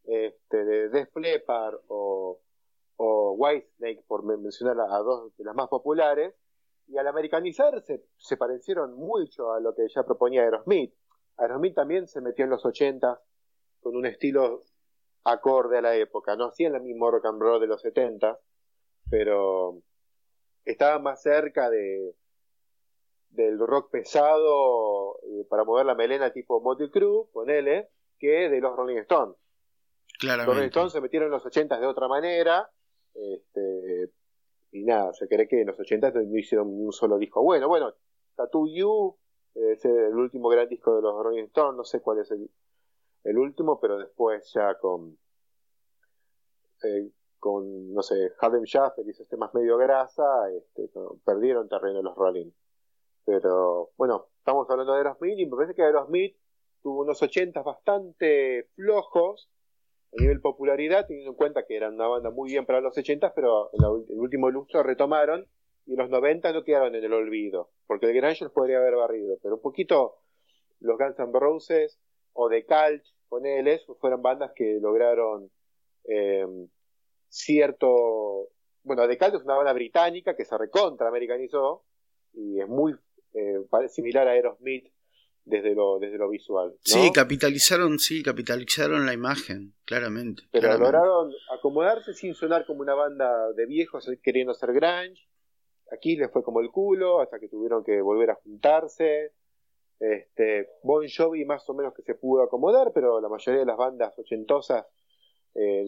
este, 0.04 0.66
de 0.66 0.90
Def 0.90 1.16
Leppard 1.16 1.76
o, 1.88 2.42
o 2.98 3.32
Whitesnake, 3.34 4.04
por 4.08 4.24
mencionar 4.24 4.80
a, 4.80 4.98
dos 5.00 5.36
de 5.38 5.44
las 5.44 5.56
más 5.56 5.70
populares, 5.70 6.34
y 6.88 6.98
al 6.98 7.08
americanizarse 7.08 8.04
se 8.18 8.38
parecieron 8.38 8.94
mucho 8.94 9.54
a 9.54 9.60
lo 9.60 9.74
que 9.74 9.88
ya 9.88 10.04
proponía 10.04 10.44
Aerosmith. 10.44 10.94
Aerosmith 11.38 11.76
también 11.76 12.08
se 12.08 12.22
metió 12.22 12.46
en 12.46 12.52
los 12.52 12.66
80 12.66 13.22
con 13.80 13.96
un 13.96 14.06
estilo 14.06 14.62
acorde 15.24 15.80
a 15.80 15.82
la 15.82 15.96
época. 15.96 16.36
No 16.36 16.46
hacían 16.46 16.76
el 16.76 16.82
mismo 16.82 17.10
rock 17.10 17.26
and 17.26 17.42
roll 17.42 17.60
de 17.60 17.68
los 17.68 17.82
70, 17.82 18.40
pero 19.10 19.82
estaba 20.64 21.00
más 21.00 21.22
cerca 21.22 21.70
de 21.70 22.16
del 23.36 23.60
rock 23.60 23.92
pesado 23.92 25.20
eh, 25.24 25.46
para 25.50 25.64
mover 25.64 25.86
la 25.86 25.96
melena 25.96 26.32
tipo 26.32 26.62
Motley 26.62 26.90
Crue, 26.90 27.28
ponele, 27.32 27.90
que 28.18 28.50
de 28.50 28.60
los 28.62 28.76
Rolling 28.76 28.98
Stones. 28.98 29.36
Los 30.22 30.46
Rolling 30.46 30.68
Stones 30.68 30.94
se 30.94 31.02
metieron 31.02 31.28
en 31.28 31.34
los 31.34 31.46
80 31.46 31.80
de 31.80 31.88
otra 31.88 32.08
manera, 32.08 32.70
este, 33.14 34.12
y 34.72 34.84
nada, 34.84 35.14
se 35.14 35.28
cree 35.28 35.48
que 35.48 35.62
en 35.62 35.68
los 35.68 35.80
80 35.80 36.12
no 36.12 36.38
hicieron 36.38 36.76
ni 36.76 36.86
un 36.86 36.94
solo 36.94 37.18
disco. 37.18 37.44
Bueno, 37.44 37.68
bueno, 37.68 37.94
Tattoo 38.36 38.68
You, 38.68 39.18
eh, 39.56 39.74
es 39.74 39.86
el 39.86 40.16
último 40.16 40.50
gran 40.50 40.70
disco 40.70 40.96
de 40.96 41.02
los 41.02 41.24
Rolling 41.24 41.46
Stones, 41.46 41.78
no 41.78 41.84
sé 41.84 42.02
cuál 42.02 42.20
es 42.20 42.32
el, 42.32 42.50
el 43.24 43.38
último, 43.38 43.80
pero 43.80 43.98
después 43.98 44.52
ya 44.54 44.78
con, 44.80 45.18
eh, 46.84 47.12
con 47.40 47.94
no 47.94 48.02
sé, 48.02 48.32
Harlem 48.40 48.64
Shaffer 48.64 49.06
y 49.06 49.12
esos 49.12 49.28
temas 49.28 49.54
medio 49.54 49.78
grasa, 49.78 50.24
este, 50.52 50.90
perdieron 51.24 51.68
terreno 51.68 52.02
los 52.02 52.16
Rolling. 52.16 52.52
Pero 53.26 53.92
bueno, 53.98 54.28
estamos 54.38 54.70
hablando 54.70 54.94
de 54.94 55.00
Aerosmith 55.00 55.40
y 55.40 55.46
me 55.46 55.56
parece 55.56 55.74
que 55.74 55.84
Aerosmith 55.84 56.38
tuvo 56.82 57.02
unos 57.02 57.22
80 57.22 57.64
bastante 57.64 58.70
flojos 58.76 59.50
a 60.14 60.22
nivel 60.22 60.40
popularidad, 60.40 61.08
teniendo 61.08 61.32
en 61.32 61.38
cuenta 61.38 61.66
que 61.66 61.76
era 61.76 61.90
una 61.90 62.08
banda 62.08 62.30
muy 62.30 62.52
bien 62.52 62.66
para 62.66 62.82
los 62.82 62.98
80, 62.98 63.34
pero 63.34 63.72
en 63.74 63.84
el 63.84 64.20
último 64.20 64.50
lustro 64.50 64.84
retomaron 64.84 65.48
y 65.88 65.96
los 65.96 66.10
90 66.10 66.54
no 66.54 66.64
quedaron 66.64 66.96
en 66.96 67.04
el 67.04 67.14
olvido, 67.14 67.72
porque 67.88 68.08
el 68.08 68.14
Grunge 68.14 68.44
los 68.44 68.54
podría 68.54 68.78
haber 68.78 68.96
barrido, 68.96 69.38
pero 69.42 69.56
un 69.56 69.62
poquito 69.62 70.18
los 70.80 70.98
Guns 70.98 71.20
N' 71.20 71.32
Roses 71.34 72.00
o 72.34 72.50
The 72.50 72.66
Cult 72.66 73.04
con 73.28 73.46
él, 73.46 73.82
fueron 74.00 74.22
bandas 74.22 74.52
que 74.56 74.78
lograron 74.80 75.50
eh, 76.06 76.46
cierto... 77.28 78.50
Bueno, 78.84 79.08
The 79.08 79.18
Cult 79.18 79.36
es 79.36 79.44
una 79.44 79.56
banda 79.56 79.74
británica 79.74 80.36
que 80.36 80.46
se 80.46 80.58
recontra 80.58 81.08
americanizó 81.08 81.84
y 82.34 82.60
es 82.60 82.68
muy 82.68 82.94
eh, 83.36 83.90
similar 83.90 84.28
a 84.28 84.32
Aerosmith 84.32 84.92
desde 85.46 85.76
lo, 85.76 86.00
desde 86.00 86.18
lo 86.18 86.30
visual. 86.30 86.76
Sí, 86.82 87.12
capitalizaron, 87.14 88.00
sí, 88.00 88.24
capitalizaron 88.24 89.06
la 89.06 89.14
imagen, 89.14 89.76
claramente. 89.86 90.44
Pero 90.52 90.78
lograron 90.78 91.32
acomodarse 91.56 92.14
sin 92.14 92.34
sonar 92.34 92.66
como 92.66 92.82
una 92.82 92.96
banda 92.96 93.52
de 93.54 93.66
viejos 93.66 94.10
queriendo 94.24 94.54
ser 94.54 94.74
grunge. 94.74 95.28
Aquí 95.92 96.16
les 96.16 96.32
fue 96.32 96.44
como 96.44 96.62
el 96.62 96.70
culo, 96.70 97.22
hasta 97.22 97.40
que 97.40 97.48
tuvieron 97.48 97.84
que 97.84 98.02
volver 98.02 98.32
a 98.32 98.36
juntarse. 98.36 99.34
Este, 100.00 100.68
bon 100.84 101.06
Jovi 101.08 101.46
más 101.46 101.70
o 101.70 101.74
menos 101.74 101.94
que 101.94 102.02
se 102.02 102.16
pudo 102.16 102.44
acomodar, 102.44 102.92
pero 102.94 103.22
la 103.22 103.30
mayoría 103.30 103.62
de 103.62 103.66
las 103.66 103.78
bandas 103.78 104.18
ochentosas 104.18 104.86
eh, 105.54 105.86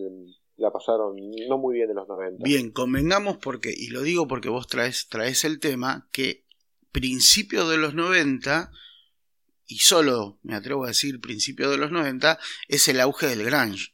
la 0.56 0.72
pasaron 0.72 1.16
no 1.50 1.58
muy 1.58 1.76
bien 1.76 1.90
en 1.90 1.96
los 1.98 2.08
90. 2.08 2.44
Bien, 2.44 2.72
convengamos 2.72 3.38
porque, 3.38 3.74
y 3.76 3.90
lo 3.90 4.02
digo 4.02 4.28
porque 4.28 4.50
vos 4.50 4.68
traes, 4.68 5.10
traes 5.10 5.44
el 5.44 5.60
tema, 5.60 6.08
que 6.12 6.47
principio 6.92 7.68
de 7.68 7.78
los 7.78 7.94
90, 7.94 8.72
y 9.68 9.80
solo 9.80 10.40
me 10.44 10.56
atrevo 10.56 10.86
a 10.86 10.90
decir 10.90 11.20
principio 11.20 11.70
de 11.70 11.78
los 11.78 11.92
90, 11.92 12.40
es 12.68 12.88
el 12.88 13.00
auge 13.00 13.28
del 13.28 13.44
grunge. 13.44 13.94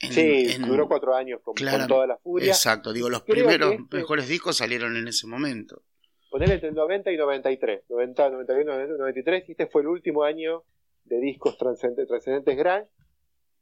sí, 0.00 0.56
duró 0.58 0.88
cuatro 0.88 1.14
años 1.14 1.40
con, 1.42 1.54
toda 1.54 2.06
la 2.06 2.18
furia. 2.18 2.48
Exacto, 2.48 2.92
digo, 2.92 3.08
los 3.08 3.22
primeros 3.22 3.72
este 3.74 3.96
mejores 3.96 4.28
discos 4.28 4.56
salieron 4.56 4.96
en 4.96 5.08
ese 5.08 5.26
momento 5.26 5.82
poner 6.36 6.50
entre 6.50 6.70
90 6.70 7.12
y 7.12 7.16
93, 7.16 7.84
90, 7.88 8.30
91, 8.30 8.70
92, 8.70 8.98
93, 8.98 9.48
y 9.48 9.52
este 9.52 9.66
fue 9.68 9.80
el 9.80 9.88
último 9.88 10.22
año 10.22 10.64
de 11.04 11.18
discos 11.18 11.56
trascendentes, 11.56 12.08
trascendentes 12.08 12.56
grunge, 12.58 12.90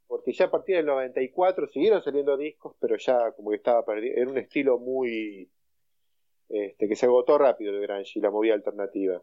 porque 0.07 0.33
ya 0.33 0.45
a 0.45 0.51
partir 0.51 0.75
del 0.75 0.85
94 0.85 1.67
siguieron 1.67 2.03
saliendo 2.03 2.35
discos, 2.35 2.75
pero 2.81 2.97
ya 2.97 3.31
como 3.31 3.51
que 3.51 3.55
estaba 3.55 3.85
perdido, 3.85 4.15
era 4.17 4.29
un 4.29 4.37
estilo 4.37 4.77
muy 4.77 5.49
este, 6.49 6.87
que 6.87 6.95
se 6.95 7.05
agotó 7.05 7.37
rápido 7.37 7.71
el 7.71 7.81
grunge 7.81 8.11
y 8.15 8.21
la 8.21 8.31
movida 8.31 8.53
alternativa. 8.53 9.21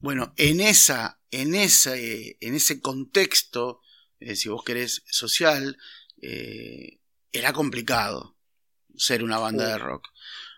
Bueno, 0.00 0.34
en 0.36 0.60
esa, 0.60 1.20
en 1.30 1.54
ese, 1.54 2.36
en 2.40 2.54
ese 2.54 2.80
contexto, 2.80 3.80
eh, 4.20 4.36
si 4.36 4.48
vos 4.48 4.62
querés, 4.62 5.02
social, 5.06 5.76
eh, 6.20 6.98
era 7.32 7.52
complicado 7.52 8.36
ser 8.96 9.24
una 9.24 9.38
banda 9.38 9.66
de 9.68 9.78
rock. 9.78 10.06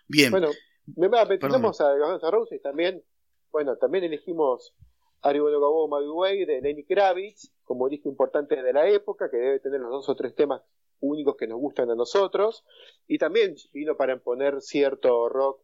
Bien. 0.07 0.31
Bueno, 0.31 0.51
Metemos 0.95 1.81
a 1.81 1.93
Guns 1.97 2.23
N' 2.23 2.31
Roses 2.31 2.61
también. 2.61 3.03
Bueno, 3.51 3.75
también 3.77 4.05
elegimos 4.05 4.73
Go 5.21 5.87
My 5.89 6.07
Way 6.07 6.45
de 6.45 6.61
Lenny 6.61 6.85
Kravitz 6.85 7.51
como 7.63 7.89
disco 7.89 8.07
importante 8.07 8.61
de 8.61 8.71
la 8.71 8.87
época, 8.87 9.29
que 9.29 9.37
debe 9.37 9.59
tener 9.59 9.81
los 9.81 9.91
dos 9.91 10.09
o 10.09 10.15
tres 10.15 10.33
temas 10.35 10.61
únicos 10.99 11.35
que 11.35 11.47
nos 11.47 11.59
gustan 11.59 11.89
a 11.89 11.95
nosotros. 11.95 12.63
Y 13.07 13.17
también 13.17 13.55
vino 13.73 13.95
para 13.95 14.13
imponer 14.13 14.61
cierto 14.61 15.29
rock 15.29 15.61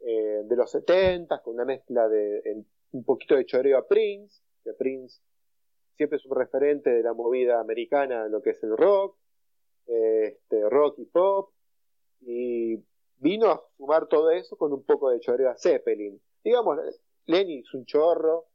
eh, 0.00 0.42
de 0.44 0.56
los 0.56 0.70
70 0.70 1.42
con 1.42 1.54
una 1.54 1.64
mezcla 1.64 2.08
de 2.08 2.64
un 2.92 3.04
poquito 3.04 3.36
de 3.36 3.44
choreo 3.44 3.78
a 3.78 3.86
Prince, 3.86 4.40
que 4.64 4.72
Prince 4.72 5.20
siempre 5.96 6.16
es 6.16 6.26
un 6.26 6.36
referente 6.36 6.90
de 6.90 7.02
la 7.02 7.12
movida 7.12 7.60
americana 7.60 8.28
lo 8.28 8.40
que 8.40 8.50
es 8.50 8.62
el 8.62 8.76
rock, 8.76 9.18
este, 9.86 10.68
rock 10.68 10.98
y 10.98 11.04
pop, 11.06 11.50
y 12.20 12.76
vino 13.16 13.50
a 13.50 13.62
sumar 13.76 14.06
todo 14.06 14.30
eso 14.30 14.56
con 14.56 14.72
un 14.72 14.84
poco 14.84 15.10
de 15.10 15.20
choreo 15.20 15.50
a 15.50 15.56
Zeppelin. 15.56 16.20
Digamos, 16.42 16.78
Lenny 17.26 17.58
es 17.58 17.74
un 17.74 17.84
chorro, 17.84 18.46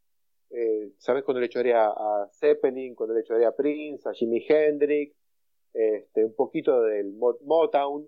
eh, 0.50 0.93
¿sabes? 0.98 1.24
Cuando 1.24 1.41
le 1.41 1.50
chorea 1.50 1.88
a 1.88 2.29
Zeppelin, 2.31 2.95
cuando 2.95 3.15
le 3.15 3.24
chorea 3.24 3.50
a 3.50 3.55
Prince, 3.55 4.07
a 4.07 4.13
Jimi 4.13 4.43
Hendrix, 4.48 5.15
este, 5.74 6.25
un 6.25 6.36
poquito 6.36 6.82
del 6.82 7.13
Motown, 7.13 8.08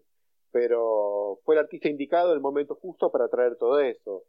pero 0.52 1.40
fue 1.44 1.56
el 1.56 1.60
artista 1.60 1.90
indicado 1.90 2.30
en 2.30 2.36
el 2.36 2.42
momento 2.42 2.76
justo 2.76 3.12
para 3.12 3.28
traer 3.28 3.58
todo 3.58 3.80
eso. 3.80 4.24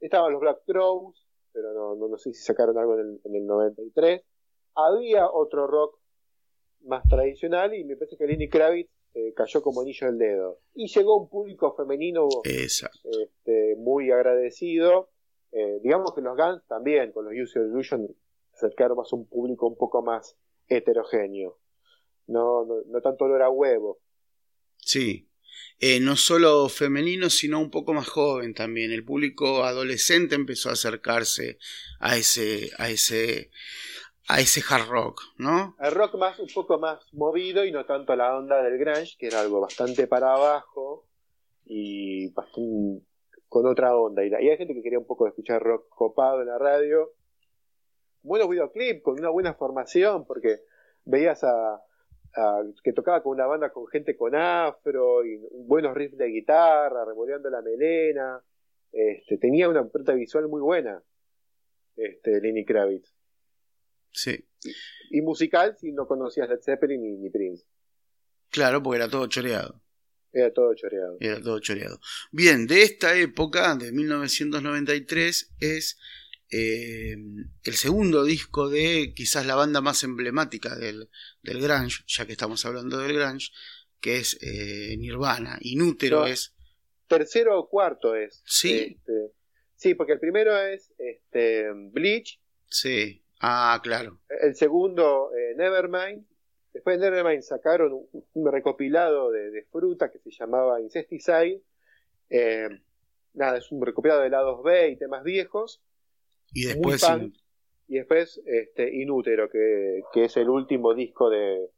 Estaban 0.00 0.32
los 0.32 0.40
Black 0.40 0.62
Crowes, 0.66 1.26
pero 1.52 1.72
no, 1.72 1.94
no, 1.94 2.18
sé 2.18 2.32
si 2.32 2.42
sacaron 2.42 2.78
algo 2.78 2.94
en 2.94 3.00
el, 3.00 3.20
en 3.24 3.34
el 3.36 3.46
93. 3.46 4.22
Había 4.74 5.30
otro 5.30 5.66
rock 5.66 5.98
más 6.84 7.06
tradicional 7.08 7.74
y 7.74 7.84
me 7.84 7.96
parece 7.96 8.16
que 8.16 8.26
Lenny 8.26 8.48
Kravitz 8.48 8.90
eh, 9.14 9.34
cayó 9.34 9.62
como 9.62 9.82
anillo 9.82 10.06
del 10.06 10.18
dedo. 10.18 10.58
Y 10.74 10.88
llegó 10.88 11.16
un 11.16 11.28
público 11.28 11.74
femenino 11.74 12.28
este, 12.44 13.76
muy 13.76 14.10
agradecido. 14.10 15.10
Eh, 15.52 15.80
digamos 15.82 16.14
que 16.14 16.22
los 16.22 16.36
Guns 16.36 16.66
también, 16.66 17.12
con 17.12 17.26
los 17.26 17.34
User 17.34 17.62
Illusion, 17.62 18.08
acercaron 18.54 18.96
más 18.96 19.12
a 19.12 19.16
un 19.16 19.26
público 19.26 19.66
un 19.66 19.76
poco 19.76 20.02
más 20.02 20.36
heterogéneo. 20.68 21.58
No, 22.26 22.64
no, 22.64 23.00
tanto 23.00 23.24
olor 23.24 23.42
a 23.42 23.50
huevo. 23.50 24.00
Sí. 24.76 25.28
Eh, 25.78 26.00
no 26.00 26.16
solo 26.16 26.68
femenino, 26.68 27.28
sino 27.28 27.60
un 27.60 27.70
poco 27.70 27.92
más 27.92 28.08
joven 28.08 28.54
también. 28.54 28.92
El 28.92 29.04
público 29.04 29.64
adolescente 29.64 30.34
empezó 30.34 30.68
a 30.68 30.72
acercarse 30.72 31.58
a 31.98 32.16
ese, 32.16 32.70
a 32.78 32.88
ese, 32.88 33.50
a 34.28 34.40
ese 34.40 34.62
hard 34.68 34.88
rock, 34.88 35.22
¿no? 35.38 35.76
El 35.80 35.92
rock 35.92 36.14
más 36.14 36.38
un 36.38 36.48
poco 36.54 36.78
más 36.78 37.00
movido 37.12 37.64
y 37.64 37.72
no 37.72 37.84
tanto 37.84 38.14
la 38.14 38.36
onda 38.36 38.62
del 38.62 38.78
grunge, 38.78 39.16
que 39.18 39.26
era 39.26 39.40
algo 39.40 39.60
bastante 39.60 40.06
para 40.06 40.34
abajo 40.34 41.06
y 41.64 42.28
bastante 42.32 43.04
con 43.52 43.66
otra 43.66 43.94
onda. 43.94 44.24
Y, 44.24 44.32
hay 44.32 44.56
gente 44.56 44.72
que 44.72 44.82
quería 44.82 44.98
un 44.98 45.06
poco 45.06 45.28
escuchar 45.28 45.62
rock 45.62 45.86
copado 45.90 46.40
en 46.40 46.48
la 46.48 46.58
radio. 46.58 47.12
Buenos 48.22 48.48
videoclips, 48.48 49.02
con 49.02 49.20
una 49.20 49.28
buena 49.28 49.52
formación, 49.52 50.24
porque 50.24 50.60
veías 51.04 51.44
a, 51.44 51.82
que 52.82 52.92
tocaba 52.92 53.22
con 53.22 53.32
una 53.32 53.46
banda 53.46 53.70
con 53.70 53.86
gente 53.88 54.16
con 54.16 54.34
afro 54.34 55.24
y 55.24 55.38
buenos 55.52 55.94
riffs 55.94 56.16
de 56.16 56.28
guitarra, 56.28 57.04
remoleando 57.04 57.50
la 57.50 57.62
melena. 57.62 58.42
Este, 58.90 59.38
tenía 59.38 59.68
una 59.68 59.80
oferta 59.80 60.12
visual 60.12 60.48
muy 60.48 60.60
buena, 60.60 61.02
este, 61.96 62.40
Lenny 62.40 62.64
Kravitz. 62.64 63.12
Sí. 64.12 64.44
Y, 65.10 65.22
musical 65.22 65.76
si 65.76 65.92
no 65.92 66.06
conocías 66.06 66.48
Led 66.48 66.60
Zeppelin 66.60 67.22
ni, 67.22 67.30
Prince. 67.30 67.64
Claro, 68.50 68.82
porque 68.82 68.98
era 68.98 69.08
todo 69.08 69.26
choreado. 69.26 69.80
Era 70.30 70.52
todo 70.52 70.74
choreado. 70.74 71.16
Era 71.20 71.40
todo 71.40 71.58
choreado. 71.60 71.98
Bien, 72.30 72.66
de 72.66 72.82
esta 72.82 73.16
época, 73.16 73.74
de 73.76 73.92
1993, 73.92 75.54
es 75.60 75.98
eh, 76.54 77.16
el 77.64 77.74
segundo 77.74 78.24
disco 78.24 78.68
de 78.68 79.14
quizás 79.16 79.46
la 79.46 79.54
banda 79.54 79.80
más 79.80 80.04
emblemática 80.04 80.76
del, 80.76 81.08
del 81.42 81.62
grunge, 81.62 82.04
ya 82.06 82.26
que 82.26 82.32
estamos 82.32 82.66
hablando 82.66 82.98
del 82.98 83.16
grunge, 83.16 83.50
que 84.00 84.18
es 84.18 84.38
eh, 84.42 84.94
Nirvana. 84.98 85.56
Inútero 85.62 86.26
es... 86.26 86.54
Tercero 87.08 87.58
o 87.58 87.68
cuarto 87.70 88.14
es. 88.14 88.42
Sí. 88.44 88.96
Este, 88.96 89.32
sí, 89.76 89.94
porque 89.94 90.12
el 90.12 90.20
primero 90.20 90.54
es 90.58 90.92
este, 90.98 91.70
Bleach. 91.72 92.38
Sí. 92.68 93.24
Ah, 93.40 93.80
claro. 93.82 94.20
El 94.28 94.54
segundo, 94.54 95.30
eh, 95.34 95.54
Nevermind. 95.56 96.26
Después 96.74 97.00
de 97.00 97.10
Nevermind 97.10 97.42
sacaron 97.42 98.06
un, 98.12 98.52
recopilado 98.52 99.30
de, 99.30 99.66
fruta 99.70 100.10
que 100.10 100.18
se 100.18 100.30
llamaba 100.30 100.82
Incesticide. 100.82 101.62
Nada, 103.34 103.56
es 103.56 103.72
un 103.72 103.84
recopilado 103.84 104.20
de 104.20 104.28
lados 104.28 104.62
B 104.62 104.90
y 104.90 104.96
temas 104.96 105.24
viejos. 105.24 105.82
Y 106.52 106.66
después. 106.66 107.04
y 107.88 107.94
después 107.94 108.40
este, 108.46 108.94
Inútero, 108.94 109.48
que, 109.48 110.02
es 110.14 110.36
el 110.36 110.48
último 110.48 110.94
disco 110.94 111.30
de, 111.30 111.70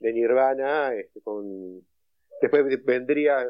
Nirvana. 0.00 0.94
Este, 0.94 1.20
con, 1.20 1.86
después 2.40 2.64
vendría 2.84 3.48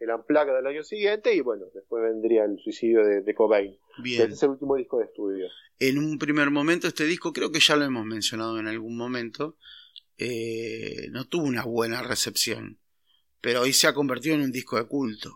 el 0.00 0.10
Unplugged 0.10 0.54
del 0.54 0.66
año 0.66 0.82
siguiente 0.82 1.34
y 1.34 1.40
bueno, 1.40 1.66
después 1.74 2.02
vendría 2.02 2.44
el 2.44 2.58
suicidio 2.58 3.04
de, 3.04 3.20
de 3.20 3.34
Cobain. 3.34 3.78
Bien. 4.02 4.32
es 4.32 4.42
el 4.42 4.50
último 4.50 4.76
disco 4.76 4.98
de 4.98 5.04
estudio. 5.04 5.46
En 5.78 5.98
un 5.98 6.18
primer 6.18 6.50
momento 6.50 6.86
este 6.86 7.04
disco, 7.04 7.32
creo 7.32 7.52
que 7.52 7.60
ya 7.60 7.76
lo 7.76 7.84
hemos 7.84 8.06
mencionado 8.06 8.58
en 8.58 8.66
algún 8.66 8.96
momento, 8.96 9.56
eh, 10.18 11.08
no 11.10 11.26
tuvo 11.26 11.44
una 11.44 11.64
buena 11.64 12.02
recepción, 12.02 12.78
pero 13.40 13.62
hoy 13.62 13.72
se 13.72 13.86
ha 13.86 13.94
convertido 13.94 14.34
en 14.34 14.42
un 14.42 14.52
disco 14.52 14.76
de 14.76 14.86
culto. 14.86 15.30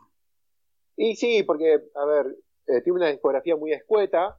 Y 0.97 1.17
sí, 1.17 1.43
porque, 1.43 1.81
a 1.95 2.05
ver, 2.05 2.27
eh, 2.67 2.83
tiene 2.83 2.99
una 2.99 3.09
discografía 3.09 3.57
muy 3.57 3.73
escueta, 3.73 4.39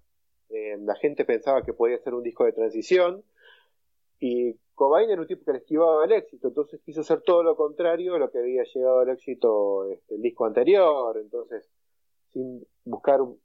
eh, 0.49 0.77
la 0.79 0.95
gente 0.95 1.25
pensaba 1.25 1.63
que 1.63 1.73
podía 1.73 1.97
ser 1.99 2.13
un 2.13 2.23
disco 2.23 2.45
de 2.45 2.53
transición, 2.53 3.23
y 4.19 4.55
Cobain 4.73 5.09
era 5.09 5.21
un 5.21 5.27
tipo 5.27 5.45
que 5.45 5.53
le 5.53 5.57
esquivaba 5.59 6.05
el 6.05 6.11
éxito, 6.11 6.47
entonces 6.47 6.81
quiso 6.81 7.01
hacer 7.01 7.21
todo 7.21 7.43
lo 7.43 7.55
contrario 7.55 8.15
a 8.15 8.19
lo 8.19 8.31
que 8.31 8.39
había 8.39 8.63
llegado 8.63 8.99
al 8.99 9.09
éxito 9.09 9.89
este, 9.91 10.15
el 10.15 10.21
disco 10.21 10.45
anterior, 10.45 11.17
entonces 11.17 11.69
sin 12.31 12.65
buscar 12.83 13.21
un, 13.21 13.39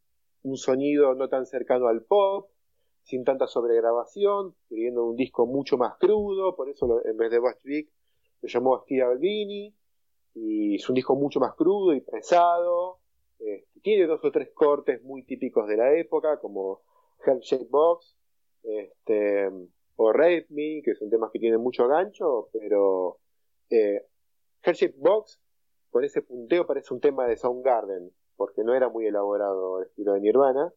sonido 0.56 1.14
no 1.14 1.28
tan 1.28 1.46
cercano 1.46 1.86
al 1.86 2.02
pop, 2.02 2.50
sin 3.02 3.24
tanta 3.24 3.46
sobregrabación, 3.46 4.54
queriendo 4.68 5.04
un 5.04 5.16
disco 5.16 5.46
mucho 5.46 5.76
más 5.76 5.96
crudo, 5.98 6.56
por 6.56 6.68
eso 6.68 7.00
en 7.04 7.16
vez 7.16 7.30
de 7.30 7.38
Bush 7.38 7.86
lo 8.42 8.48
llamó 8.48 8.80
Steve 8.80 9.02
Albini, 9.02 9.74
y 10.34 10.76
es 10.76 10.88
un 10.88 10.94
disco 10.94 11.14
mucho 11.14 11.40
más 11.40 11.54
crudo 11.54 11.94
y 11.94 12.00
pesado, 12.00 12.98
este, 13.38 13.66
tiene 13.82 14.06
dos 14.06 14.24
o 14.24 14.30
tres 14.30 14.50
cortes 14.52 15.02
muy 15.02 15.22
típicos 15.22 15.66
de 15.66 15.76
la 15.76 15.94
época, 15.94 16.38
como 16.38 16.82
Heart 17.24 17.42
Shape 17.42 17.68
Box, 17.70 18.16
este, 18.62 19.48
o 19.96 20.12
Rape 20.12 20.46
Me, 20.50 20.82
que 20.84 20.94
son 20.94 21.10
temas 21.10 21.30
que 21.32 21.38
tienen 21.38 21.60
mucho 21.60 21.86
gancho, 21.86 22.48
pero 22.52 23.18
eh, 23.68 24.02
Hershey 24.62 24.94
Box 24.96 25.40
con 25.90 26.04
ese 26.04 26.22
punteo 26.22 26.66
parece 26.66 26.94
un 26.94 27.00
tema 27.00 27.26
de 27.26 27.36
Soundgarden, 27.36 28.10
porque 28.36 28.62
no 28.64 28.74
era 28.74 28.88
muy 28.88 29.06
elaborado 29.06 29.80
el 29.80 29.88
estilo 29.88 30.14
de 30.14 30.20
Nirvana, 30.20 30.72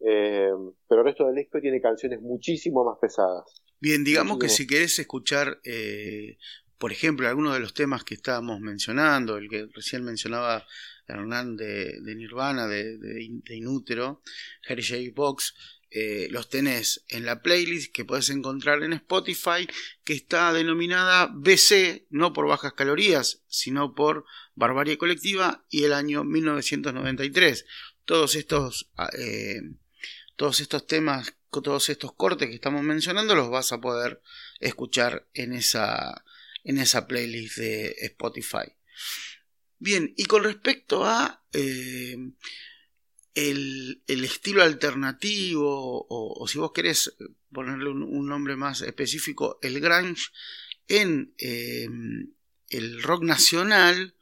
eh, 0.00 0.52
pero 0.88 1.00
el 1.00 1.06
resto 1.06 1.26
del 1.26 1.34
disco 1.34 1.60
tiene 1.60 1.80
canciones 1.80 2.20
muchísimo 2.20 2.84
más 2.84 2.98
pesadas. 2.98 3.62
Bien, 3.80 4.04
digamos 4.04 4.38
que 4.38 4.48
si 4.48 4.66
querés 4.66 4.98
escuchar, 4.98 5.60
eh, 5.64 6.38
por 6.78 6.92
ejemplo, 6.92 7.28
algunos 7.28 7.54
de 7.54 7.60
los 7.60 7.74
temas 7.74 8.04
que 8.04 8.14
estábamos 8.14 8.60
mencionando, 8.60 9.36
el 9.36 9.48
que 9.48 9.66
recién 9.74 10.04
mencionaba 10.04 10.64
Hernán 11.06 11.56
de, 11.56 12.00
Nirvana, 12.16 12.66
de, 12.66 13.30
Inútero, 13.50 14.22
Hershey 14.66 15.10
Box, 15.10 15.54
eh, 15.90 16.26
los 16.30 16.48
tenés 16.48 17.04
en 17.08 17.24
la 17.24 17.40
playlist 17.40 17.92
que 17.92 18.04
puedes 18.04 18.28
encontrar 18.30 18.82
en 18.82 18.94
Spotify, 18.94 19.68
que 20.02 20.14
está 20.14 20.52
denominada 20.52 21.30
BC, 21.32 22.06
no 22.10 22.32
por 22.32 22.48
bajas 22.48 22.72
calorías, 22.72 23.42
sino 23.46 23.94
por 23.94 24.24
Barbarie 24.56 24.98
Colectiva 24.98 25.64
y 25.70 25.84
el 25.84 25.92
año 25.92 26.24
1993. 26.24 27.64
Todos 28.04 28.34
estos, 28.34 28.90
ah, 28.96 29.08
eh, 29.16 29.60
todos 30.34 30.58
estos 30.58 30.86
temas, 30.86 31.36
todos 31.50 31.88
estos 31.88 32.12
cortes 32.12 32.48
que 32.48 32.56
estamos 32.56 32.82
mencionando 32.82 33.36
los 33.36 33.50
vas 33.50 33.72
a 33.72 33.80
poder 33.80 34.20
escuchar 34.58 35.28
en 35.32 35.52
esa, 35.52 36.24
en 36.64 36.78
esa 36.78 37.06
playlist 37.06 37.58
de 37.58 37.94
Spotify. 38.00 38.74
Bien, 39.78 40.14
y 40.16 40.24
con 40.24 40.44
respecto 40.44 41.04
a 41.04 41.44
eh, 41.52 42.16
el, 43.34 44.02
estilo 44.06 44.62
alternativo, 44.62 46.06
o, 46.08 46.46
si 46.48 46.58
vos 46.58 46.72
querés 46.72 47.16
ponerle 47.52 47.90
un, 47.90 48.26
nombre 48.26 48.56
más 48.56 48.82
específico, 48.82 49.58
el 49.62 49.80
grunge, 49.80 50.30
en 50.88 51.34
em, 51.38 52.32
el 52.68 53.02
rock 53.02 53.24
nacional 53.24 54.16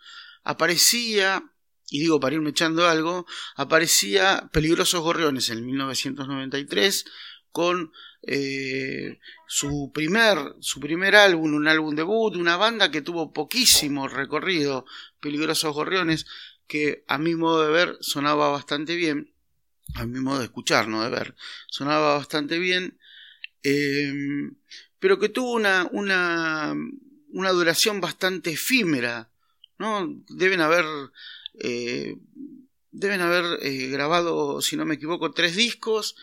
aparecía, 0.44 1.52
y 1.90 2.00
digo 2.00 2.20
para 2.20 2.34
irme 2.34 2.50
echando 2.50 2.88
algo, 2.88 3.26
aparecía 3.56 4.50
Peligrosos 4.52 5.02
Gorriones 5.02 5.50
en 5.50 5.64
1993 5.64 7.04
con 7.50 7.92
eh, 8.24 9.18
su, 9.46 9.90
primer, 9.92 10.38
su 10.60 10.78
primer 10.80 11.16
álbum, 11.16 11.54
un 11.54 11.66
álbum 11.66 11.94
debut, 11.94 12.36
una 12.36 12.56
banda 12.56 12.90
que 12.90 13.02
tuvo 13.02 13.32
poquísimo 13.32 14.08
recorrido, 14.08 14.86
Peligrosos 15.20 15.74
Gorriones, 15.74 16.26
que 16.66 17.04
a 17.08 17.18
mi 17.18 17.34
modo 17.34 17.64
de 17.66 17.72
ver 17.72 17.96
sonaba 18.00 18.50
bastante 18.50 18.94
bien, 18.94 19.34
a 19.94 20.06
mi 20.06 20.20
modo 20.20 20.38
de 20.38 20.44
escuchar, 20.44 20.88
no 20.88 21.02
de 21.02 21.10
ver, 21.10 21.34
sonaba 21.68 22.16
bastante 22.16 22.58
bien, 22.58 22.98
em, 23.62 24.56
pero 24.98 25.18
que 25.18 25.28
tuvo 25.28 25.52
una, 25.52 25.88
una, 25.92 26.74
una, 27.30 27.50
duración 27.50 28.00
bastante 28.00 28.52
efímera, 28.52 29.32
¿no? 29.78 30.06
Deben 30.28 30.60
haber, 30.60 30.84
eh, 31.58 32.16
deben 32.92 33.20
haber 33.20 33.58
eh, 33.62 33.88
grabado, 33.88 34.62
si 34.62 34.76
no 34.76 34.84
me 34.84 34.94
equivoco, 34.94 35.32
tres 35.32 35.56
discos 35.56 36.14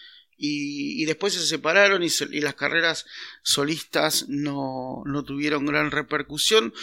y, 0.41 1.05
después 1.05 1.33
se 1.33 1.45
separaron 1.45 2.01
y, 2.01 2.07
y, 2.31 2.41
las 2.41 2.55
carreras 2.55 3.05
solistas 3.43 4.25
no, 4.29 5.03
no 5.05 5.23
tuvieron 5.23 5.65
gran 5.65 5.91
repercusión. 5.91 6.73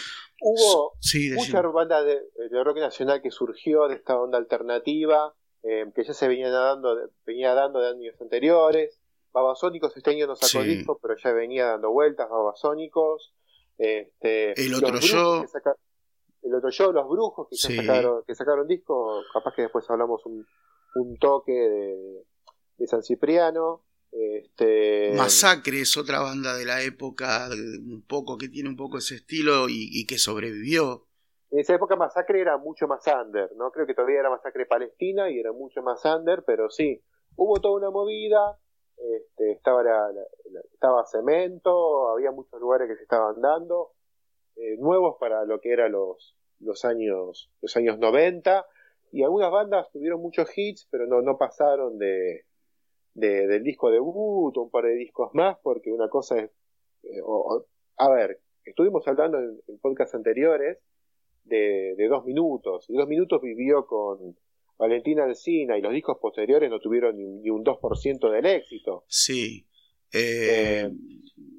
Hubo 0.40 0.92
mucha 1.34 1.62
banda 1.62 2.02
de, 2.02 2.20
rock 2.62 2.78
nacional 2.78 3.22
que 3.22 3.30
surgió 3.30 3.88
de 3.88 3.94
esta 3.94 4.20
onda 4.20 4.36
alternativa, 4.36 5.34
eh, 5.62 5.90
que 5.94 6.04
ya 6.04 6.12
se 6.12 6.28
venía 6.28 6.50
dando, 6.50 7.10
venía 7.24 7.54
dando 7.54 7.80
de 7.80 7.88
años 7.88 8.20
anteriores. 8.20 9.00
Babasónicos 9.32 9.96
este 9.96 10.10
año 10.10 10.26
no 10.26 10.36
sacó 10.36 10.62
discos, 10.62 10.98
pero 11.00 11.14
ya 11.22 11.32
venía 11.32 11.66
dando 11.66 11.90
vueltas, 11.90 12.28
Babasónicos. 12.28 13.34
Este, 13.78 14.52
el 14.60 14.74
otro 14.74 14.98
yo. 15.00 15.44
el 16.42 16.54
otro 16.54 16.70
yo, 16.70 16.92
los 16.92 17.08
brujos 17.08 17.48
que, 17.50 17.56
sacaron, 17.56 18.22
que 18.26 18.34
sacaron 18.34 18.66
discos, 18.66 19.26
capaz 19.32 19.54
que 19.54 19.62
después 19.62 19.88
hablamos 19.90 20.24
un, 20.26 20.46
un 20.94 21.18
toque 21.18 21.52
de, 21.52 22.24
de 22.78 22.86
San 22.86 23.02
Cipriano. 23.02 23.82
Este... 24.12 25.12
Masacre 25.14 25.80
es 25.80 25.96
otra 25.96 26.20
banda 26.20 26.56
de 26.56 26.64
la 26.64 26.82
época, 26.82 27.48
un 27.50 28.04
poco 28.06 28.38
que 28.38 28.48
tiene 28.48 28.68
un 28.68 28.76
poco 28.76 28.98
ese 28.98 29.16
estilo 29.16 29.66
y, 29.68 30.06
que 30.06 30.18
sobrevivió. 30.18 31.06
En 31.50 31.60
esa 31.60 31.74
época 31.74 31.96
Masacre 31.96 32.40
era 32.40 32.56
mucho 32.56 32.86
más 32.86 33.04
under, 33.06 33.50
¿no? 33.56 33.70
Creo 33.70 33.86
que 33.86 33.94
todavía 33.94 34.20
era 34.20 34.30
Masacre 34.30 34.66
Palestina 34.66 35.30
y 35.30 35.38
era 35.38 35.52
mucho 35.52 35.82
más 35.82 36.04
under, 36.04 36.42
pero 36.44 36.70
sí, 36.70 37.02
hubo 37.36 37.60
toda 37.60 37.76
una 37.76 37.90
movida, 37.90 38.58
este, 38.96 39.52
estaba, 39.52 39.82
estaba 40.72 41.04
cemento, 41.06 42.08
había 42.08 42.32
muchos 42.32 42.58
lugares 42.60 42.88
que 42.88 42.96
se 42.96 43.02
estaban 43.02 43.40
dando, 43.40 43.92
eh, 44.56 44.76
nuevos 44.78 45.16
para 45.20 45.44
lo 45.44 45.60
que 45.60 45.72
eran 45.72 45.92
los, 45.92 46.36
los 46.60 46.84
años 46.84 47.50
los 47.60 47.76
años 47.76 47.98
90 47.98 48.66
y 49.12 49.22
algunas 49.22 49.50
bandas 49.50 49.90
tuvieron 49.92 50.20
muchos 50.22 50.48
hits 50.56 50.88
pero 50.90 51.06
no, 51.06 51.20
no 51.20 51.36
pasaron 51.36 51.98
de, 51.98 52.46
del 53.16 53.62
disco 53.62 53.90
debut 53.90 54.56
un 54.58 54.70
par 54.70 54.84
de 54.84 54.94
discos 54.94 55.30
más, 55.32 55.56
porque 55.62 55.90
una 55.90 56.08
cosa 56.08 56.38
es, 56.38 56.50
eh, 57.02 57.20
a 57.96 58.10
ver, 58.10 58.40
estuvimos 58.64 59.06
hablando 59.08 59.38
en, 59.38 59.78
podcasts 59.80 60.14
anteriores 60.14 60.78
de, 61.44 61.94
dos 62.08 62.24
minutos, 62.24 62.84
y 62.88 62.96
dos 62.96 63.08
minutos 63.08 63.40
vivió 63.40 63.86
con 63.86 64.36
Valentina 64.78 65.24
Alcina 65.24 65.78
y 65.78 65.80
los 65.80 65.92
discos 65.92 66.18
posteriores 66.20 66.68
no 66.68 66.78
tuvieron 66.78 67.16
ni, 67.16 67.48
un 67.48 67.64
2% 67.64 68.30
del 68.30 68.44
éxito. 68.44 69.04
Sí. 69.08 69.66
Eh, 70.12 70.84
eh, 70.84 70.90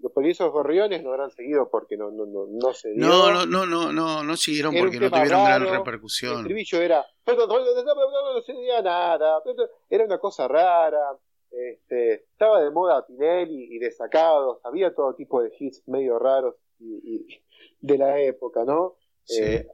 los 0.01 0.11
polizos 0.11 0.51
gorriones 0.51 1.03
no 1.03 1.09
habrán 1.09 1.31
seguido 1.31 1.69
porque 1.71 1.97
no, 1.97 2.11
no, 2.11 2.25
no, 2.27 2.45
no 2.49 2.73
se 2.73 2.89
dio. 2.93 3.07
No, 3.07 3.31
no, 3.31 3.45
no, 3.45 3.65
no, 3.65 3.91
no, 3.91 4.23
no 4.23 4.37
siguieron 4.37 4.75
porque 4.77 4.99
no 4.99 5.09
tuvieron 5.09 5.43
gran 5.43 5.67
repercusión. 5.67 6.33
El 6.33 6.39
estribillo 6.39 6.81
era 6.81 7.05
no 7.25 8.41
se 8.41 8.81
nada, 8.83 9.41
era 9.89 10.05
una 10.05 10.19
cosa 10.19 10.47
rara. 10.47 11.17
Este, 11.51 12.25
estaba 12.31 12.61
de 12.61 12.71
moda 12.71 13.05
Pinelli 13.05 13.75
y 13.75 13.79
destacados, 13.79 14.59
había 14.63 14.93
todo 14.93 15.15
tipo 15.15 15.41
de 15.41 15.51
hits 15.57 15.87
medio 15.87 16.19
raros 16.19 16.55
y, 16.79 17.41
de 17.79 17.97
la 17.97 18.19
época, 18.19 18.63
¿no? 18.63 18.97
Eh, 19.29 19.67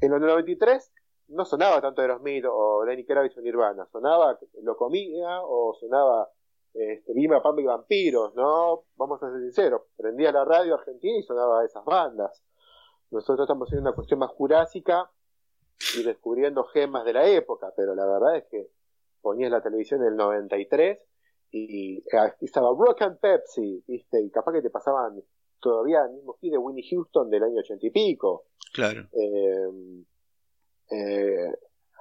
en 0.00 0.12
el 0.12 0.20
93 0.20 0.92
no 1.28 1.44
sonaba 1.44 1.80
tanto 1.80 2.02
Aerosmith 2.02 2.44
o 2.48 2.84
Lenny 2.84 3.04
Kravitz 3.04 3.36
o 3.38 3.40
Nirvana, 3.40 3.86
sonaba 3.90 4.38
Lo 4.62 4.76
Comía 4.76 5.40
o 5.42 5.74
sonaba 5.78 6.30
este, 6.72 7.12
Vima, 7.14 7.42
Pampa 7.42 7.60
y 7.60 7.64
Vampiros, 7.64 8.34
¿no? 8.34 8.84
Vamos 8.96 9.22
a 9.22 9.30
ser 9.30 9.40
sinceros, 9.40 9.82
prendía 9.96 10.32
la 10.32 10.44
radio 10.44 10.74
argentina 10.74 11.18
y 11.18 11.22
sonaba 11.22 11.64
esas 11.64 11.84
bandas. 11.84 12.42
Nosotros 13.10 13.46
estamos 13.46 13.68
haciendo 13.68 13.88
una 13.88 13.94
cuestión 13.94 14.18
más 14.18 14.30
jurásica 14.30 15.10
y 15.96 16.02
descubriendo 16.02 16.64
gemas 16.64 17.04
de 17.04 17.12
la 17.12 17.26
época, 17.28 17.72
pero 17.76 17.94
la 17.94 18.06
verdad 18.06 18.36
es 18.36 18.44
que 18.46 18.70
ponías 19.24 19.50
la 19.50 19.62
televisión 19.62 20.02
en 20.02 20.08
el 20.08 20.16
93 20.16 20.98
y, 21.50 21.94
y 21.94 22.44
estaba 22.44 22.68
Rock 22.68 23.02
and 23.02 23.18
Pepsi, 23.18 23.82
¿viste? 23.88 24.20
Y 24.20 24.30
capaz 24.30 24.52
que 24.52 24.62
te 24.62 24.70
pasaban 24.70 25.22
todavía 25.60 26.04
el 26.04 26.12
mismo 26.12 26.34
hit 26.34 26.52
de 26.52 26.58
Winnie 26.58 26.86
Houston 26.90 27.30
del 27.30 27.42
año 27.42 27.60
ochenta 27.60 27.86
y 27.86 27.90
pico. 27.90 28.44
Claro. 28.74 29.08
Eh, 29.12 30.04
eh, 30.90 31.52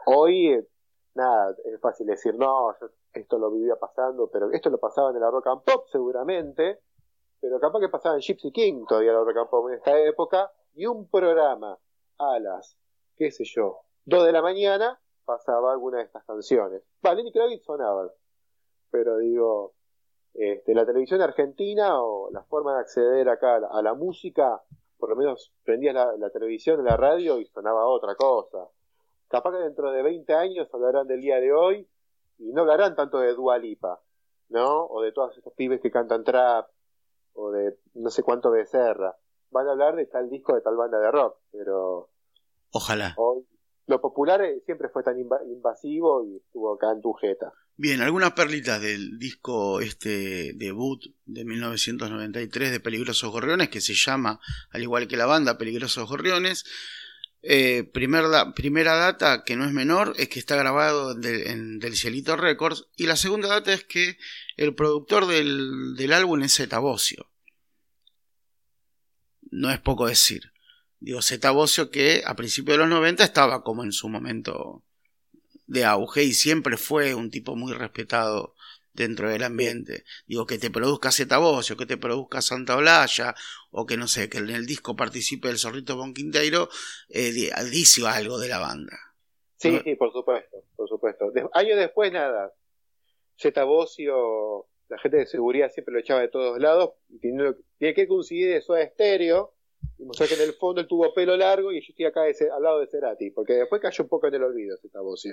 hoy, 0.05 0.67
nada, 1.15 1.55
es 1.63 1.79
fácil 1.79 2.07
decir, 2.07 2.36
no, 2.36 2.75
esto 3.13 3.39
lo 3.39 3.49
vivía 3.51 3.77
pasando, 3.77 4.29
pero 4.29 4.51
esto 4.51 4.69
lo 4.69 4.79
pasaba 4.79 5.12
en 5.12 5.21
la 5.21 5.31
Rock 5.31 5.47
and 5.47 5.63
Pop 5.63 5.88
seguramente, 5.89 6.79
pero 7.39 7.57
capaz 7.59 7.79
que 7.79 7.89
pasaba 7.89 8.15
en 8.15 8.21
Gypsy 8.21 8.51
King 8.51 8.83
todavía 8.86 9.13
la 9.13 9.23
Rock 9.23 9.38
and 9.38 9.49
Pop 9.49 9.69
en 9.69 9.75
esta 9.75 9.97
época, 9.97 10.51
y 10.73 10.86
un 10.86 11.07
programa 11.07 11.79
a 12.17 12.39
las, 12.39 12.77
qué 13.15 13.31
sé 13.31 13.45
yo, 13.45 13.79
2 14.05 14.25
de 14.25 14.31
la 14.33 14.41
mañana 14.41 14.99
pasaba 15.25 15.71
alguna 15.71 15.97
de 15.97 16.03
estas 16.05 16.23
canciones. 16.25 16.83
Va, 17.05 17.13
Lenny 17.13 17.31
Kravitz 17.31 17.63
sonaba, 17.63 18.12
pero 18.91 19.17
digo, 19.17 19.73
este, 20.33 20.73
la 20.73 20.86
televisión 20.86 21.21
argentina 21.21 22.01
o 22.01 22.29
la 22.31 22.43
forma 22.43 22.75
de 22.75 22.81
acceder 22.81 23.29
acá 23.29 23.55
a 23.55 23.81
la, 23.81 23.93
música, 23.93 24.62
por 24.97 25.09
lo 25.09 25.15
menos 25.15 25.53
prendías 25.63 25.95
la, 25.95 26.29
televisión, 26.29 26.83
la 26.83 26.97
radio 26.97 27.39
y 27.39 27.45
sonaba 27.45 27.88
otra 27.88 28.15
cosa. 28.15 28.67
Capaz 29.27 29.51
que 29.51 29.63
dentro 29.63 29.91
de 29.91 30.03
20 30.03 30.33
años 30.33 30.73
hablarán 30.73 31.07
del 31.07 31.21
día 31.21 31.39
de 31.39 31.53
hoy 31.53 31.88
y 32.38 32.51
no 32.51 32.62
hablarán 32.62 32.95
tanto 32.95 33.19
de 33.19 33.33
Dualipa, 33.33 34.01
¿no? 34.49 34.86
O 34.86 35.01
de 35.01 35.12
todos 35.12 35.38
estos 35.38 35.53
pibes 35.53 35.81
que 35.81 35.91
cantan 35.91 36.23
trap, 36.23 36.67
o 37.33 37.51
de 37.51 37.77
no 37.95 38.09
sé 38.09 38.21
cuánto 38.23 38.51
de 38.51 38.65
Serra. 38.65 39.15
Van 39.49 39.67
a 39.67 39.71
hablar 39.71 39.95
de 39.95 40.05
tal 40.05 40.29
disco 40.29 40.55
de 40.55 40.62
tal 40.62 40.75
banda 40.75 40.99
de 40.99 41.12
rock, 41.12 41.38
pero. 41.51 42.09
Ojalá 42.71 43.15
lo 43.86 44.00
popular 44.00 44.41
eh, 44.41 44.62
siempre 44.65 44.89
fue 44.89 45.04
tan 45.04 45.15
invasivo 45.19 46.26
y 46.26 46.38
estuvo 46.38 46.74
acá 46.74 46.91
en 46.91 47.02
tu 47.02 47.13
jeta. 47.13 47.52
Bien, 47.76 48.02
algunas 48.02 48.34
perlitas 48.34 48.82
del 48.82 49.17
disco 49.17 49.82
este 49.82 50.54
debut 50.54 51.04
de 51.26 51.43
1993 51.43 52.72
de 52.72 52.80
Peligrosos 52.80 53.32
Gorriones, 53.32 53.69
que 53.69 53.82
se 53.82 53.93
llama, 53.93 54.39
al 54.69 54.84
igual 54.84 55.08
que 55.08 55.17
la 55.17 55.26
banda, 55.26 55.58
Peligrosos 55.58 56.08
Gorriones. 56.08 56.63
Eh, 57.41 57.84
primera 57.91 58.96
data, 58.96 59.43
que 59.43 59.58
no 59.58 59.65
es 59.65 59.74
menor, 59.74 60.13
es 60.17 60.30
que 60.30 60.39
está 60.39 60.56
grabado 60.56 61.12
en 61.22 61.80
Del 61.80 61.98
Cielito 61.98 62.38
Records. 62.38 62.88
Y 62.96 63.06
la 63.06 63.17
segunda 63.17 63.50
data 63.50 63.74
es 63.74 63.84
que 63.84 64.17
el 64.56 64.76
productor 64.76 65.26
del, 65.26 65.96
del 65.98 66.13
álbum 66.13 66.41
es 66.43 66.56
Zeta 66.56 66.80
No 69.52 69.72
es 69.72 69.80
poco 69.82 70.08
decir. 70.08 70.53
Digo, 71.04 71.22
Zeta 71.22 71.52
Bocio 71.52 71.92
que 71.92 72.24
a 72.26 72.34
principios 72.34 72.78
de 72.78 72.84
los 72.86 72.89
90 72.89 73.26
estaba 73.26 73.62
como 73.62 73.84
en 73.84 73.92
su 73.92 74.08
momento 74.08 74.84
de 75.68 75.84
auge 75.84 76.24
y 76.24 76.32
siempre 76.32 76.78
fue 76.78 77.13
un 77.13 77.30
tipo 77.30 77.58
muy 77.58 77.74
respetado 77.74 78.56
dentro 78.94 79.30
del 79.30 79.44
ambiente. 79.44 80.06
Digo, 80.28 80.46
que 80.46 80.58
te 80.58 80.72
produzca 80.72 81.12
Zeta 81.12 81.39
Bocio, 81.39 81.76
que 81.76 81.86
te 81.86 81.98
produzca 81.98 82.42
Santa 82.42 82.78
Olaya, 82.78 83.36
o 83.70 83.86
que 83.86 83.98
no 83.98 84.08
sé, 84.08 84.30
que 84.30 84.38
en 84.38 84.50
el 84.52 84.66
disco 84.66 84.96
participe 84.96 85.50
el 85.50 85.58
Zorrito 85.58 85.98
Bonquinteiro, 85.98 86.70
eh, 87.10 87.34
dice 87.70 88.08
algo 88.08 88.39
de 88.39 88.48
la 88.48 88.60
banda. 88.60 88.98
Sí, 89.58 89.78
sí, 89.84 89.96
por 89.96 90.13
supuesto, 90.13 90.63
por 90.78 90.88
supuesto. 90.88 91.34
años 91.54 91.78
después, 91.78 92.13
nada. 92.13 92.54
Zeta 93.38 93.66
Bocio, 93.66 94.68
la 94.88 94.98
gente 95.00 95.18
de 95.18 95.26
seguridad 95.26 95.70
siempre 95.70 95.96
lo 95.96 96.00
echaba 96.00 96.22
de 96.22 96.30
todos 96.30 96.58
lados, 96.60 96.92
tiene, 97.20 97.56
tiene 97.78 97.94
que 97.94 98.08
coincidir 98.08 98.54
eso 98.54 98.74
a 98.74 98.82
estéreo 98.82 99.53
o 100.08 100.28
que 100.28 100.34
en 100.34 100.42
el 100.42 100.54
fondo 100.54 100.82
él 100.82 100.88
tuvo 100.88 101.13
pelo 101.13 101.36
largo 101.38 101.72
y 101.72 101.82
yo 101.82 101.88
estoy 101.89 102.06
acá 102.06 102.22
al 102.24 102.63
lado 102.63 102.80
de 102.80 102.88
Cerati, 102.88 103.32
porque 103.32 103.54
después 103.54 103.82
cayó 103.82 104.04
un 104.04 104.10
poco 104.10 104.28
en 104.28 104.36
el 104.36 104.44
olvido 104.44 104.78
esta 104.82 105.02
voz. 105.02 105.24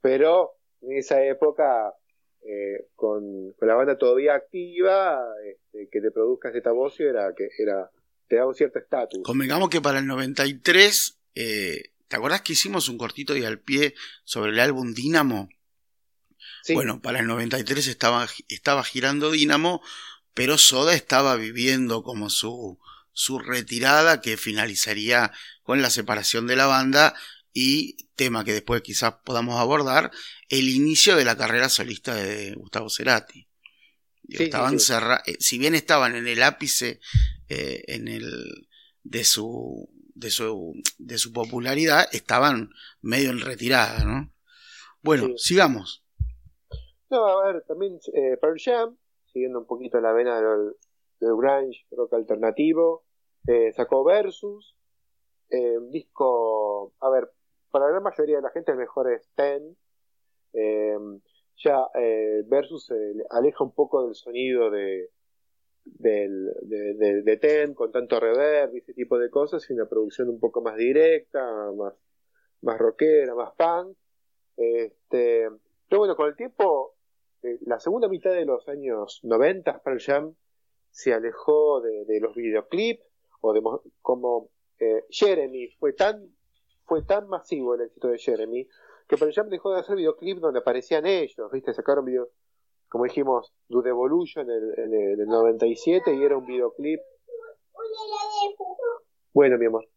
Pero 0.00 0.52
en 0.82 0.98
esa 0.98 1.24
época, 1.24 1.94
eh, 2.42 2.88
con, 2.94 3.54
la 3.60 3.74
banda 3.74 3.96
todavía 3.96 4.34
activa, 4.34 5.20
este, 5.46 5.88
que 5.90 6.00
te 6.00 6.10
produzca 6.10 6.50
esta 6.50 6.72
voz 6.72 6.98
era 7.00 7.34
que 7.34 7.48
era 7.58 7.90
te 8.28 8.36
da 8.36 8.46
un 8.46 8.54
cierto 8.54 8.78
estatus. 8.78 9.22
Convengamos 9.22 9.68
que 9.68 9.80
para 9.80 9.98
el 9.98 10.06
93, 10.06 11.18
eh, 11.34 11.90
¿te 12.08 12.16
acordás 12.16 12.42
que 12.42 12.54
hicimos 12.54 12.88
un 12.88 12.98
cortito 12.98 13.36
y 13.36 13.44
al 13.44 13.60
pie 13.60 13.94
sobre 14.24 14.52
el 14.52 14.60
álbum 14.60 14.94
Dínamo? 14.94 15.48
Bueno, 16.72 17.00
para 17.02 17.20
el 17.20 17.26
93 17.26 17.86
estaba, 17.88 18.26
estaba 18.48 18.82
girando 18.84 19.30
Dínamo, 19.30 19.82
pero 20.32 20.56
Soda 20.56 20.94
estaba 20.94 21.36
viviendo 21.36 22.02
como 22.02 22.30
su 22.30 22.78
su 23.14 23.38
retirada 23.38 24.20
que 24.20 24.36
finalizaría 24.36 25.32
con 25.62 25.80
la 25.80 25.88
separación 25.88 26.46
de 26.46 26.56
la 26.56 26.66
banda 26.66 27.14
y 27.52 27.96
tema 28.16 28.44
que 28.44 28.52
después 28.52 28.82
quizás 28.82 29.14
podamos 29.24 29.58
abordar, 29.58 30.10
el 30.48 30.68
inicio 30.68 31.16
de 31.16 31.24
la 31.24 31.36
carrera 31.36 31.68
solista 31.68 32.14
de 32.14 32.54
Gustavo 32.54 32.90
Cerati. 32.90 33.48
estaban 34.28 34.74
eh, 34.74 35.36
si 35.38 35.58
bien 35.58 35.74
estaban 35.74 36.16
en 36.16 36.26
el 36.26 36.42
ápice 36.42 37.00
eh, 37.48 37.84
en 37.86 38.08
el, 38.08 38.68
de 39.02 39.24
su 39.24 39.88
de 40.14 40.30
su 40.30 40.74
de 40.98 41.18
su 41.18 41.32
popularidad, 41.32 42.06
estaban 42.12 42.70
medio 43.00 43.30
en 43.30 43.40
retirada, 43.40 44.04
¿no? 44.04 44.32
Bueno, 45.02 45.36
sigamos. 45.36 46.04
No, 47.10 47.26
a 47.26 47.52
ver, 47.52 47.62
también 47.68 47.98
eh, 48.14 48.36
Pearl 48.40 48.58
Jam, 48.58 48.96
siguiendo 49.32 49.60
un 49.60 49.66
poquito 49.66 50.00
la 50.00 50.12
vena 50.12 50.36
del, 50.36 50.74
del 51.24 51.36
grunge, 51.36 51.86
rock 51.90 52.14
alternativo. 52.14 53.04
Eh, 53.46 53.72
sacó 53.72 54.04
Versus, 54.04 54.76
eh, 55.50 55.78
un 55.78 55.90
disco, 55.90 56.94
a 57.00 57.10
ver, 57.10 57.30
para 57.70 57.86
la 57.86 57.90
gran 57.92 58.02
mayoría 58.02 58.36
de 58.36 58.42
la 58.42 58.50
gente 58.50 58.72
el 58.72 58.78
mejor 58.78 59.12
es 59.12 59.30
Ten. 59.34 59.76
Eh, 60.52 60.96
ya 61.56 61.86
Versus 62.46 62.92
aleja 63.30 63.64
un 63.64 63.74
poco 63.74 64.04
del 64.04 64.14
sonido 64.14 64.70
de, 64.70 65.10
del, 65.84 66.52
de, 66.62 67.22
de, 67.22 67.36
Ten 67.36 67.74
con 67.74 67.92
tanto 67.92 68.18
reverb 68.18 68.74
y 68.74 68.78
ese 68.78 68.92
tipo 68.94 69.18
de 69.18 69.30
cosas 69.30 69.68
y 69.68 69.72
una 69.72 69.86
producción 69.86 70.28
un 70.30 70.40
poco 70.40 70.62
más 70.62 70.76
directa, 70.76 71.40
más, 71.76 71.94
más 72.62 72.78
rockera, 72.78 73.34
más 73.34 73.52
punk. 73.54 73.96
Este, 74.56 75.48
pero 75.88 76.00
bueno, 76.00 76.16
con 76.16 76.28
el 76.28 76.36
tiempo, 76.36 76.96
la 77.66 77.78
segunda 77.78 78.08
mitad 78.08 78.32
de 78.32 78.44
los 78.44 78.68
años 78.68 79.20
90, 79.22 79.82
Pearl 79.82 80.00
se 80.94 81.12
alejó 81.12 81.80
de, 81.80 82.20
los 82.20 82.36
videoclips 82.36 83.02
o 83.40 83.52
de 83.52 83.60
como 84.00 84.48
eh, 84.78 85.04
Jeremy 85.10 85.68
fue 85.80 85.92
tan 85.92 86.32
fue 86.84 87.02
tan 87.02 87.28
masivo 87.28 87.74
el 87.74 87.82
éxito 87.82 88.08
de 88.08 88.18
Jeremy 88.18 88.68
que 89.08 89.16
Pearl 89.16 89.32
Jam 89.34 89.48
dejó 89.48 89.72
de 89.72 89.80
hacer 89.80 89.96
videoclips 89.96 90.40
donde 90.40 90.60
aparecían 90.60 91.04
ellos, 91.04 91.50
¿viste? 91.50 91.74
Sacaron 91.74 92.04
video, 92.04 92.28
como 92.88 93.04
dijimos, 93.04 93.52
Do 93.68 93.84
Evolution 93.84 94.48
en 94.48 94.56
el, 94.56 94.94
en 94.94 95.20
el 95.20 95.26
97 95.26 96.14
y 96.14 96.22
era 96.22 96.38
un 96.38 96.46
videoclip. 96.46 97.00
Bueno, 99.32 99.58
mi 99.58 99.66
amor. 99.66 99.88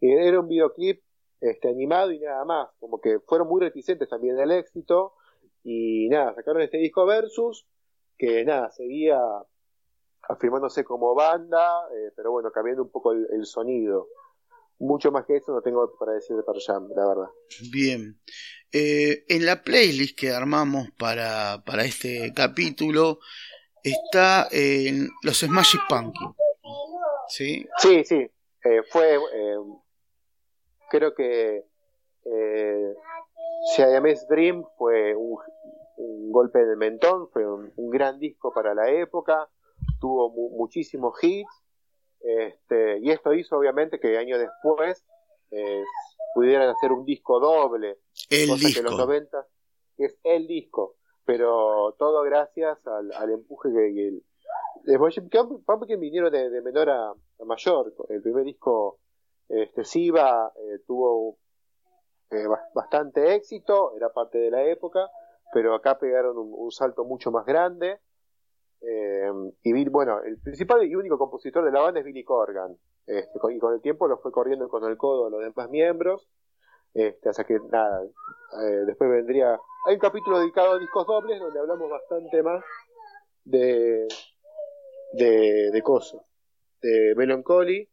Era 0.00 0.40
un 0.40 0.48
videoclip 0.48 1.02
este, 1.40 1.68
animado 1.68 2.12
y 2.12 2.20
nada 2.20 2.44
más. 2.44 2.68
Como 2.78 3.00
que 3.00 3.18
fueron 3.20 3.48
muy 3.48 3.60
reticentes 3.60 4.08
también 4.08 4.36
del 4.36 4.52
éxito. 4.52 5.14
Y 5.64 6.08
nada, 6.08 6.34
sacaron 6.34 6.62
este 6.62 6.78
disco 6.78 7.04
Versus, 7.04 7.66
que 8.16 8.44
nada, 8.44 8.70
seguía 8.70 9.18
afirmándose 10.28 10.84
como 10.84 11.14
banda, 11.14 11.88
eh, 11.92 12.12
pero 12.16 12.32
bueno, 12.32 12.50
cambiando 12.50 12.82
un 12.82 12.90
poco 12.90 13.12
el, 13.12 13.46
sonido. 13.46 14.08
Mucho 14.78 15.10
más 15.10 15.24
que 15.24 15.36
eso 15.36 15.52
no 15.52 15.62
tengo 15.62 15.96
para 15.98 16.12
decir 16.12 16.36
de 16.36 16.42
Pearl 16.42 16.60
Jam, 16.60 16.88
la 16.94 17.06
verdad. 17.06 17.30
Bien. 17.72 18.20
Eh, 18.72 19.24
en 19.28 19.46
la 19.46 19.62
playlist 19.62 20.18
que 20.18 20.30
armamos 20.30 20.90
para, 20.98 21.62
para 21.64 21.84
este 21.84 22.32
capítulo 22.34 23.20
está 23.82 24.48
en 24.50 25.08
los 25.22 25.38
Smash 25.38 25.76
Punky. 25.88 26.24
¿Sí? 27.28 27.66
Sí, 27.78 28.04
sí. 28.04 28.30
Eh, 28.64 28.82
fue. 28.90 29.18
creo 30.90 31.14
que. 31.14 31.64
Eh, 32.24 32.94
Siamese 33.74 34.26
Dream 34.28 34.64
fue 34.76 35.14
un, 35.14 35.38
golpe 36.30 36.64
de 36.64 36.76
mentón, 36.76 37.28
fue 37.30 37.46
un, 37.46 37.72
gran 37.90 38.18
disco 38.18 38.52
para 38.52 38.74
la 38.74 38.90
época 38.90 39.48
tuvo 40.00 40.30
muchísimos 40.30 41.14
hits, 41.22 41.62
este, 42.20 42.98
y 42.98 43.10
esto 43.10 43.32
hizo 43.32 43.56
obviamente 43.56 44.00
que 44.00 44.18
años 44.18 44.40
después 44.40 45.04
eh, 45.50 45.84
pudieran 46.34 46.68
hacer 46.68 46.92
un 46.92 47.04
disco 47.04 47.38
doble, 47.38 47.98
el 48.30 48.48
cosa 48.48 48.66
disco. 48.66 48.82
que 48.82 48.88
los 48.88 48.98
90 48.98 49.46
es 49.98 50.18
el 50.24 50.46
disco, 50.46 50.96
pero 51.24 51.94
todo 51.98 52.22
gracias 52.22 52.78
al, 52.86 53.30
empuje 53.30 53.70
que, 53.72 54.08
el, 54.08 54.22
que 55.86 55.96
vinieron 55.96 56.32
de, 56.32 56.60
menor 56.62 56.90
a, 56.90 57.14
mayor. 57.44 57.94
El 58.08 58.22
primer 58.22 58.44
disco, 58.44 58.98
este, 59.48 59.84
Siva, 59.84 60.52
eh, 60.56 60.80
tuvo 60.86 61.38
eh, 62.30 62.46
bastante 62.74 63.34
éxito, 63.34 63.94
era 63.96 64.12
parte 64.12 64.38
de 64.38 64.50
la 64.50 64.64
época, 64.64 65.08
pero 65.52 65.74
acá 65.74 65.98
pegaron 65.98 66.36
un 66.36 66.70
salto 66.72 67.04
mucho 67.04 67.30
más 67.30 67.46
grande. 67.46 68.00
Eh, 68.88 69.32
y 69.64 69.88
bueno, 69.88 70.22
el 70.22 70.38
principal 70.38 70.86
y 70.86 70.94
único 70.94 71.18
compositor 71.18 71.64
de 71.64 71.72
la 71.72 71.80
banda 71.80 72.00
es 72.00 72.06
Billy 72.06 72.22
Corgan. 72.22 72.76
Este, 73.06 73.38
y 73.50 73.58
con 73.58 73.74
el 73.74 73.80
tiempo 73.80 74.06
lo 74.06 74.18
fue 74.18 74.30
corriendo 74.30 74.68
con 74.68 74.84
el 74.84 74.96
codo 74.96 75.26
a 75.26 75.30
los 75.30 75.40
demás 75.40 75.70
miembros. 75.70 76.28
Este, 76.94 77.28
hasta 77.28 77.44
que 77.44 77.58
nada, 77.70 78.04
eh, 78.04 78.84
después 78.86 79.10
vendría. 79.10 79.58
Hay 79.86 79.94
un 79.94 80.00
capítulo 80.00 80.38
dedicado 80.38 80.72
a 80.72 80.78
discos 80.78 81.06
dobles 81.06 81.40
donde 81.40 81.58
hablamos 81.58 81.90
bastante 81.90 82.42
más 82.42 82.64
de. 83.44 84.06
de, 85.12 85.70
de 85.72 85.82
de 86.82 87.14
Melancholy, 87.16 87.88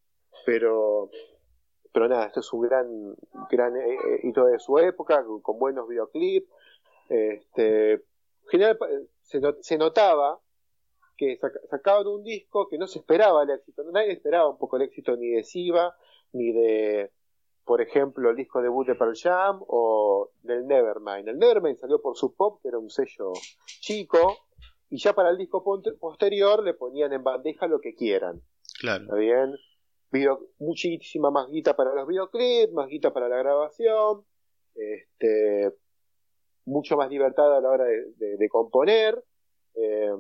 pero. 0.45 1.10
Pero 1.91 2.08
nada, 2.08 2.25
esto 2.25 2.39
es 2.39 2.51
un 2.53 2.62
gran, 2.62 3.15
gran 3.51 3.77
eh, 3.77 4.19
hito 4.23 4.45
de 4.45 4.58
su 4.58 4.79
época, 4.79 5.23
con, 5.43 5.60
buenos 5.60 5.88
videoclips. 5.88 6.49
Este, 7.08 8.03
general, 8.47 8.79
se 9.21 9.77
notaba 9.77 10.39
que 11.25 11.39
sacaban 11.69 12.07
un 12.07 12.23
disco 12.23 12.67
que 12.67 12.77
no 12.77 12.88
se 12.88 12.99
esperaba 12.99 13.43
el 13.43 13.51
éxito, 13.51 13.83
nadie 13.91 14.13
esperaba 14.13 14.49
un 14.49 14.57
poco 14.57 14.77
el 14.77 14.83
éxito 14.83 15.15
ni 15.15 15.29
de 15.29 15.43
Siva, 15.43 15.95
ni 16.33 16.51
de, 16.51 17.12
por 17.65 17.81
ejemplo, 17.81 18.29
el 18.29 18.36
disco 18.36 18.62
debut 18.62 18.86
de 18.88 18.95
Pearl 18.95 19.15
Jam 19.15 19.62
o 19.67 20.31
del 20.41 20.67
Nevermind. 20.67 21.27
El 21.29 21.38
Nevermind 21.39 21.77
salió 21.77 22.01
por 22.01 22.17
su 22.17 22.36
pop, 22.36 22.59
que 22.62 22.69
era 22.69 22.79
un 22.79 22.89
sello 22.89 23.33
chico, 23.65 24.38
y 24.89 24.97
ya 24.97 25.13
para 25.13 25.29
el 25.29 25.38
disco 25.38 25.63
posterior 25.99 26.63
le 26.63 26.73
ponían 26.73 27.13
en 27.13 27.23
bandeja 27.23 27.67
lo 27.67 27.79
que 27.79 27.95
quieran. 27.95 28.41
Claro. 28.79 29.03
¿Está 29.03 29.15
bien? 29.15 29.55
muchísima 30.59 31.31
más 31.31 31.47
guita 31.47 31.75
para 31.75 31.95
los 31.95 32.07
videoclips, 32.07 32.71
más 32.71 32.88
guita 32.88 33.12
para 33.12 33.27
la 33.27 33.38
grabación, 33.38 34.23
este, 34.75 35.73
mucho 36.65 36.97
más 36.97 37.09
libertad 37.09 37.57
a 37.57 37.62
la 37.62 37.69
hora 37.69 37.86
de, 37.86 38.49
componer. 38.49 39.23
Eh, 39.73 40.12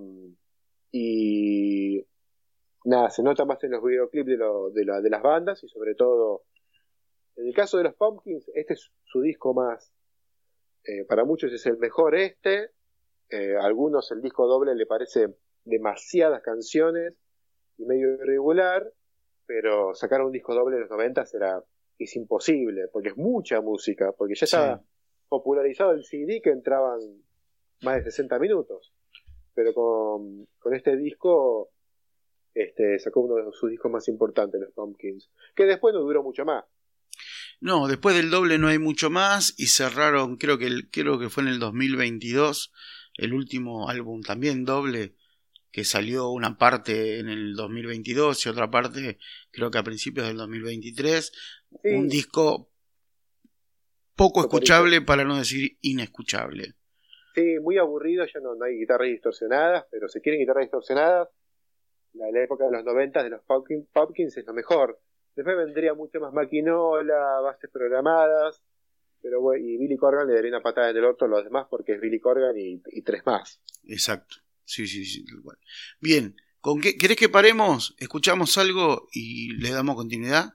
y 0.95 2.05
nada, 2.85 3.09
se 3.09 3.23
nota 3.23 3.45
más 3.45 3.61
en 3.63 3.71
los 3.71 3.83
videoclips 3.83 4.27
de, 4.27 4.37
de, 4.37 5.01
de 5.01 5.09
las 5.09 5.21
bandas 5.23 5.63
y 5.63 5.67
sobre 5.67 5.95
todo, 5.95 6.43
en 7.35 7.47
el 7.47 7.53
caso 7.53 7.79
de 7.79 7.85
los 7.85 7.95
Pumpkins, 7.95 8.47
este 8.53 8.75
es 8.75 8.91
su 9.03 9.21
disco 9.21 9.55
más, 9.55 9.91
eh, 10.83 11.03
para 11.05 11.25
muchos 11.25 11.51
es 11.51 11.65
el 11.65 11.77
mejor 11.79 12.15
este, 12.15 12.69
eh, 13.29 13.55
a 13.59 13.65
algunos 13.65 14.11
el 14.11 14.21
disco 14.21 14.45
doble 14.45 14.75
le 14.75 14.85
parece 14.85 15.33
demasiadas 15.65 16.43
canciones 16.43 17.17
y 17.77 17.85
medio 17.85 18.13
irregular, 18.13 18.93
pero 19.47 19.95
sacar 19.95 20.21
un 20.21 20.31
disco 20.31 20.53
doble 20.53 20.75
en 20.75 20.81
los 20.81 20.91
90 20.91 21.25
será 21.25 21.63
es 21.97 22.15
imposible, 22.15 22.87
porque 22.91 23.09
es 23.09 23.17
mucha 23.17 23.61
música, 23.61 24.11
porque 24.11 24.35
ya 24.35 24.45
estaba 24.45 24.83
popularizado 25.27 25.91
el 25.93 26.03
CD 26.03 26.39
que 26.39 26.51
entraban 26.51 26.99
más 27.81 27.95
de 27.95 28.11
60 28.11 28.37
minutos 28.37 28.93
pero 29.53 29.73
con, 29.73 30.47
con 30.59 30.73
este 30.73 30.97
disco 30.97 31.69
este, 32.53 32.99
sacó 32.99 33.21
uno 33.21 33.35
de 33.35 33.51
sus 33.51 33.71
discos 33.71 33.91
más 33.91 34.07
importantes, 34.07 34.61
los 34.61 34.73
Pumpkins, 34.73 35.29
que 35.55 35.65
después 35.65 35.93
no 35.93 36.01
duró 36.01 36.23
mucho 36.23 36.45
más. 36.45 36.63
No, 37.59 37.87
después 37.87 38.15
del 38.15 38.29
doble 38.29 38.57
no 38.57 38.67
hay 38.67 38.79
mucho 38.79 39.09
más 39.09 39.53
y 39.57 39.67
cerraron, 39.67 40.37
creo 40.37 40.57
que, 40.57 40.89
creo 40.91 41.17
que 41.17 41.29
fue 41.29 41.43
en 41.43 41.49
el 41.49 41.59
2022, 41.59 42.71
el 43.15 43.33
último 43.33 43.89
álbum 43.89 44.21
también 44.21 44.65
doble, 44.65 45.15
que 45.71 45.83
salió 45.83 46.29
una 46.29 46.57
parte 46.57 47.19
en 47.19 47.29
el 47.29 47.55
2022 47.55 48.45
y 48.45 48.49
otra 48.49 48.69
parte 48.69 49.17
creo 49.49 49.71
que 49.71 49.79
a 49.79 49.83
principios 49.83 50.27
del 50.27 50.37
2023. 50.37 51.31
Un 51.85 52.07
disco 52.07 52.71
poco 54.15 54.41
escuchable 54.41 55.01
para 55.01 55.23
no 55.23 55.35
decir 55.35 55.79
inescuchable. 55.81 56.75
Sí, 57.33 57.59
muy 57.59 57.77
aburrido, 57.77 58.25
ya 58.25 58.39
no, 58.39 58.53
no 58.55 58.65
hay 58.65 58.77
guitarras 58.77 59.07
distorsionadas, 59.07 59.85
pero 59.89 60.07
si 60.07 60.21
quieren 60.21 60.39
guitarras 60.39 60.65
distorsionadas, 60.65 61.29
la, 62.13 62.29
la 62.31 62.43
época 62.43 62.65
de 62.65 62.71
los 62.71 62.83
90 62.83 63.23
de 63.23 63.29
los 63.31 63.41
Pumpkins 63.43 64.37
es 64.37 64.45
lo 64.45 64.53
mejor. 64.53 64.99
Después 65.35 65.57
vendría 65.57 65.95
mucho 65.95 66.19
más 66.19 66.31
maquinola, 66.31 67.39
bases 67.41 67.71
programadas, 67.71 68.61
pero 69.19 69.41
bueno, 69.41 69.65
y 69.65 69.77
Billy 69.77 69.97
Corgan 69.97 70.27
le 70.27 70.35
daría 70.35 70.51
una 70.51 70.61
patada 70.61 70.91
en 70.91 70.97
el 70.97 71.05
orto 71.05 71.25
a 71.25 71.27
los 71.27 71.43
demás 71.43 71.65
porque 71.69 71.93
es 71.93 72.01
Billy 72.01 72.19
Corgan 72.19 72.55
y, 72.55 72.81
tres 73.01 73.25
más. 73.25 73.59
Exacto, 73.87 74.35
sí, 74.63 74.85
sí, 74.85 75.03
sí. 75.05 75.25
Bien, 75.99 76.35
¿con 76.59 76.81
qué 76.81 76.97
querés 76.97 77.17
que 77.17 77.29
paremos? 77.29 77.95
¿Escuchamos 77.97 78.57
algo 78.59 79.07
y 79.11 79.55
le 79.57 79.71
damos 79.71 79.95
continuidad? 79.95 80.53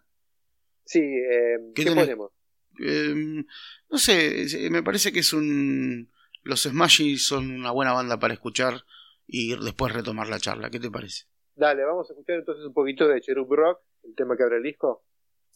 Sí, 0.85 1.01
eh, 1.01 1.73
¿qué, 1.75 1.87
ponemos? 1.87 2.31
Em, 2.79 3.45
no 3.91 3.99
sé, 3.99 4.47
me 4.71 4.85
parece 4.85 5.11
que 5.11 5.21
es 5.21 5.33
un 5.33 6.11
los 6.49 6.63
Smashy 6.63 7.19
son 7.19 7.51
una 7.51 7.71
buena 7.71 7.93
banda 7.93 8.19
para 8.19 8.33
escuchar 8.33 8.83
y 9.27 9.55
después 9.55 9.93
retomar 9.93 10.29
la 10.29 10.41
charla. 10.41 10.71
¿Qué 10.71 10.81
te 10.81 10.91
parece? 10.91 11.25
Dale, 11.55 11.85
vamos 11.85 12.09
a 12.09 12.15
escuchar 12.15 12.37
entonces 12.37 12.65
un 12.65 12.73
poquito 12.73 13.07
de 13.07 13.21
Cherub 13.21 13.53
Rock, 13.53 13.81
el 14.05 14.15
tema 14.15 14.35
que 14.35 14.45
abre 14.45 14.57
el 14.57 14.63
disco. 14.63 15.05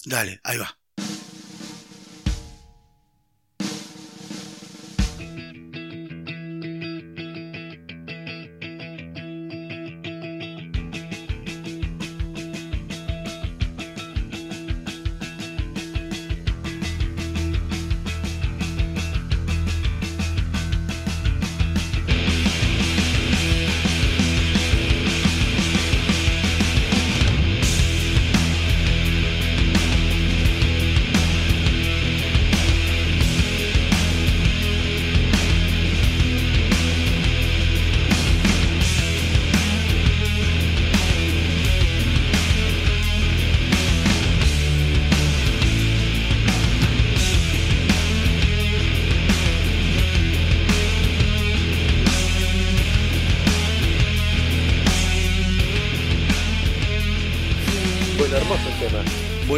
Dale, 0.04 0.40
ahí 0.44 0.58
va. 0.58 0.78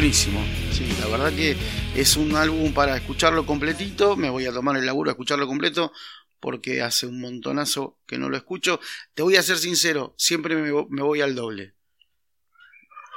Buenísimo, 0.05 0.41
sí, 0.71 0.85
la 1.01 1.09
verdad 1.09 1.35
que 1.35 1.57
es 1.99 2.19
un 2.19 2.37
álbum 2.37 2.75
para 2.75 2.95
escucharlo 2.95 3.47
completito, 3.47 4.17
me 4.17 4.29
voy 4.29 4.45
a 4.45 4.53
tomar 4.53 4.77
el 4.77 4.85
laburo 4.85 5.09
a 5.09 5.13
escucharlo 5.13 5.47
completo 5.47 5.93
porque 6.41 6.83
hace 6.83 7.07
un 7.07 7.23
montonazo 7.23 7.97
que 8.07 8.19
no 8.19 8.29
lo 8.29 8.37
escucho. 8.37 8.81
Te 9.15 9.23
voy 9.23 9.37
a 9.37 9.43
ser 9.43 9.57
sincero, 9.57 10.13
siempre 10.19 10.57
me, 10.57 10.71
voy 10.71 11.23
al 11.23 11.35
doble. 11.35 11.73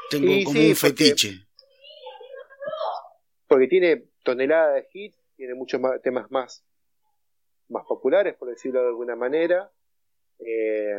Tengo 0.10 0.32
como 0.46 0.62
un 0.62 0.76
fetiche. 0.78 1.46
Porque 3.48 3.68
tiene 3.68 4.06
toneladas 4.24 4.76
de 4.76 4.88
hits, 4.94 5.18
tiene 5.36 5.56
muchos 5.56 5.82
más, 5.82 6.02
temas 6.02 6.32
más, 6.32 6.64
más 7.68 7.84
populares, 7.86 8.34
por 8.36 8.48
decirlo 8.48 8.80
de 8.80 8.88
alguna 8.88 9.18
manera. 9.18 9.70
Eh, 10.40 10.96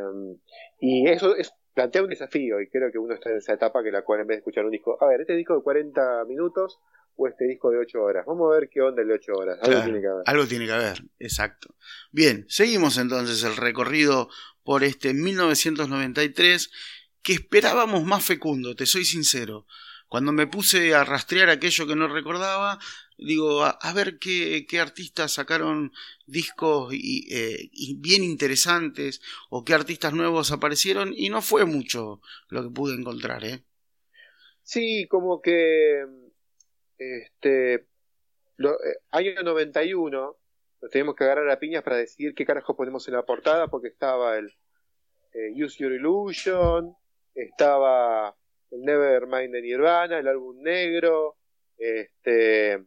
y 0.81 1.09
eso 1.09 1.35
es, 1.35 1.51
plantea 1.78 2.02
un 2.02 2.10
desafío 2.10 2.60
y 2.60 2.68
creo 2.68 2.90
que 2.90 2.98
uno 2.98 3.14
está 3.14 3.30
en 3.30 3.36
esa 3.36 3.52
etapa 3.52 3.84
que 3.84 3.92
la 3.92 4.02
cual 4.02 4.22
en 4.22 4.26
vez 4.26 4.34
de 4.34 4.38
escuchar 4.38 4.64
un 4.64 4.72
disco, 4.72 4.98
a 5.00 5.06
ver, 5.06 5.20
este 5.20 5.36
disco 5.36 5.54
de 5.54 5.62
40 5.62 6.24
minutos 6.24 6.80
o 7.14 7.28
este 7.28 7.44
disco 7.44 7.70
de 7.70 7.78
8 7.78 8.02
horas, 8.02 8.26
vamos 8.26 8.52
a 8.52 8.58
ver 8.58 8.68
qué 8.68 8.80
onda 8.80 9.00
el 9.02 9.06
de 9.06 9.14
8 9.14 9.32
horas, 9.32 9.58
algo 9.62 9.84
tiene 9.84 10.00
que 10.00 10.08
haber. 10.08 10.22
Algo 10.26 10.46
tiene 10.48 10.66
que 10.66 10.72
haber, 10.72 11.04
exacto. 11.20 11.76
Bien, 12.10 12.46
seguimos 12.48 12.98
entonces 12.98 13.44
el 13.44 13.54
recorrido 13.54 14.28
por 14.64 14.82
este 14.82 15.14
1993 15.14 16.68
que 17.22 17.34
esperábamos 17.34 18.02
más 18.02 18.24
fecundo, 18.24 18.74
te 18.74 18.84
soy 18.84 19.04
sincero. 19.04 19.64
Cuando 20.08 20.32
me 20.32 20.48
puse 20.48 20.96
a 20.96 21.04
rastrear 21.04 21.48
aquello 21.48 21.86
que 21.86 21.94
no 21.94 22.08
recordaba, 22.08 22.80
digo, 23.18 23.64
a, 23.64 23.92
ver 23.92 24.18
qué, 24.18 24.66
qué, 24.68 24.78
artistas 24.78 25.33
sacaron 25.33 25.92
discos 26.26 26.92
eh, 26.94 27.70
bien 27.96 28.22
interesantes 28.22 29.20
o 29.50 29.64
qué 29.64 29.74
artistas 29.74 30.12
nuevos 30.12 30.52
aparecieron 30.52 31.12
y 31.14 31.28
no 31.28 31.42
fue 31.42 31.64
mucho 31.64 32.20
lo 32.48 32.62
que 32.62 32.70
pude 32.70 32.94
encontrar, 32.94 33.44
¿eh? 33.44 33.64
Sí, 34.62 35.07
como 35.09 35.40
que 35.40 36.04
este 36.98 37.87
lo, 38.57 38.72
eh, 38.74 38.98
año 39.12 39.42
91 39.42 40.37
nos 40.81 40.90
tenemos 40.90 41.16
que 41.16 41.24
agarrar 41.24 41.48
a 41.50 41.59
piñas 41.59 41.83
para 41.83 41.96
decidir 41.96 42.35
qué 42.35 42.44
carajo 42.44 42.76
ponemos 42.76 43.07
en 43.09 43.14
la 43.14 43.24
portada 43.24 43.68
porque 43.68 43.88
estaba 43.88 44.37
el 44.37 44.52
eh, 45.33 45.52
Use 45.54 45.83
Your 45.83 45.92
Illusion, 45.92 46.94
estaba 47.35 48.37
el 48.70 48.83
Nevermind 48.83 49.52
de 49.52 49.62
Nirvana, 49.62 50.18
el 50.18 50.28
álbum 50.28 50.61
negro, 50.61 51.37
este 51.78 52.85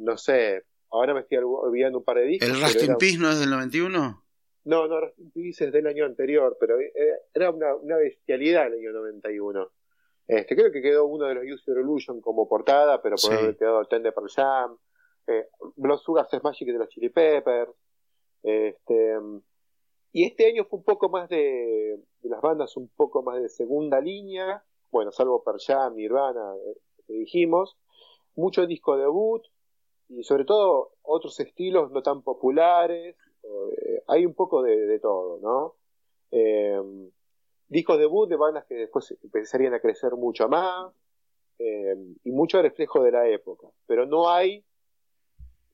no 0.00 0.16
sé, 0.16 0.64
ahora 0.90 1.14
me 1.14 1.20
estoy 1.20 1.38
olvidando 1.38 1.98
un 1.98 2.04
par 2.04 2.16
de 2.16 2.24
discos. 2.24 2.48
¿El 2.48 2.60
Rust 2.60 2.82
in 2.82 2.96
Peace 2.96 3.18
no 3.18 3.30
es 3.30 3.40
del 3.40 3.50
91? 3.50 4.24
No, 4.64 4.86
no, 4.86 5.00
Rust 5.00 5.18
in 5.18 5.30
Peace 5.30 5.64
es 5.64 5.72
del 5.72 5.86
año 5.86 6.04
anterior, 6.04 6.56
pero 6.58 6.80
eh, 6.80 6.92
era 7.32 7.50
una, 7.50 7.74
una 7.74 7.96
bestialidad 7.96 8.66
el 8.66 8.74
año 8.74 8.92
91. 8.92 9.70
Este, 10.26 10.54
creo 10.54 10.70
que 10.70 10.80
quedó 10.80 11.06
uno 11.06 11.26
de 11.26 11.34
los 11.34 11.44
Use 11.44 11.64
Your 11.66 11.80
Illusion 11.80 12.20
como 12.20 12.48
portada, 12.48 13.02
pero 13.02 13.16
por 13.20 13.32
haber 13.32 13.56
quedado 13.56 13.84
Ten 13.86 14.02
de 14.02 14.12
Pearl 14.12 14.30
Jam. 14.30 14.78
Eh, 15.26 15.48
Blood 15.76 15.98
Sugar 15.98 16.26
Magic 16.42 16.68
de 16.68 16.78
los 16.78 16.88
Chili 16.88 17.08
Peppers. 17.08 17.72
Este, 18.42 19.16
y 20.12 20.24
este 20.24 20.46
año 20.46 20.64
fue 20.64 20.78
un 20.78 20.84
poco 20.84 21.08
más 21.08 21.28
de, 21.28 21.98
de 22.20 22.28
las 22.28 22.40
bandas, 22.40 22.76
un 22.76 22.88
poco 22.88 23.22
más 23.22 23.40
de 23.40 23.48
segunda 23.48 24.00
línea. 24.00 24.62
Bueno, 24.90 25.12
salvo 25.12 25.42
Pearl 25.42 25.60
Jam, 25.64 25.94
Nirvana, 25.94 26.54
eh, 26.66 26.78
que 27.06 27.12
dijimos. 27.12 27.76
Mucho 28.36 28.66
disco 28.66 28.96
debut, 28.96 29.42
y 30.10 30.22
sobre 30.24 30.44
todo 30.44 30.92
otros 31.02 31.38
estilos 31.40 31.90
no 31.92 32.02
tan 32.02 32.22
populares. 32.22 33.16
Eh, 33.42 34.02
hay 34.08 34.26
un 34.26 34.34
poco 34.34 34.62
de, 34.62 34.98
todo, 34.98 35.38
¿no? 35.40 35.76
Eh, 36.30 36.80
discos 37.68 37.98
debut 37.98 38.28
de 38.28 38.36
bandas 38.36 38.66
que 38.66 38.74
después 38.74 39.16
empezarían 39.22 39.72
a 39.74 39.80
crecer 39.80 40.12
mucho 40.16 40.48
más 40.48 40.92
eh, 41.58 41.94
y 42.24 42.32
mucho 42.32 42.60
reflejo 42.60 43.02
de 43.02 43.12
la 43.12 43.28
época. 43.28 43.68
Pero 43.86 44.06
no 44.06 44.28
hay 44.28 44.64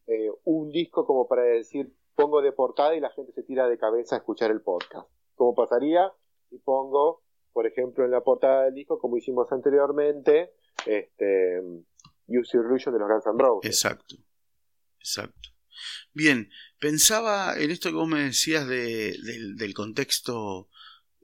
eh, 0.07 0.31
un 0.45 0.71
disco 0.71 1.07
como 1.07 1.27
para 1.27 1.43
decir 1.43 1.93
pongo 2.15 2.43
de 2.43 2.53
portada 2.53 2.95
y 2.95 3.01
la 3.01 3.11
gente 3.11 3.33
se 3.33 3.43
tira 3.43 3.69
de 3.69 3.79
cabeza 3.79 4.17
a 4.17 4.19
escuchar 4.19 4.51
el 4.51 4.61
podcast. 4.63 5.09
Como 5.35 5.55
pasaría 5.55 6.13
si 6.49 6.59
pongo, 6.59 7.23
por 7.53 7.67
ejemplo, 7.67 8.05
en 8.05 8.11
la 8.11 8.23
portada 8.23 8.65
del 8.65 8.75
disco, 8.75 8.99
como 8.99 9.17
hicimos 9.17 9.51
anteriormente, 9.53 10.53
este, 10.87 11.61
Use 12.29 12.57
Your 12.57 12.67
Illusion 12.67 12.95
de 12.95 13.01
los 13.01 13.09
Guns 13.09 13.27
N' 13.27 13.39
Roses. 13.39 13.71
Exacto. 13.71 14.17
Exacto. 15.07 15.51
Bien, 16.13 16.51
pensaba 16.81 17.57
en 17.57 17.71
esto 17.71 17.91
que 17.91 17.95
vos 17.95 18.09
me 18.09 18.25
decías 18.25 18.67
del 18.67 19.73
contexto 19.75 20.69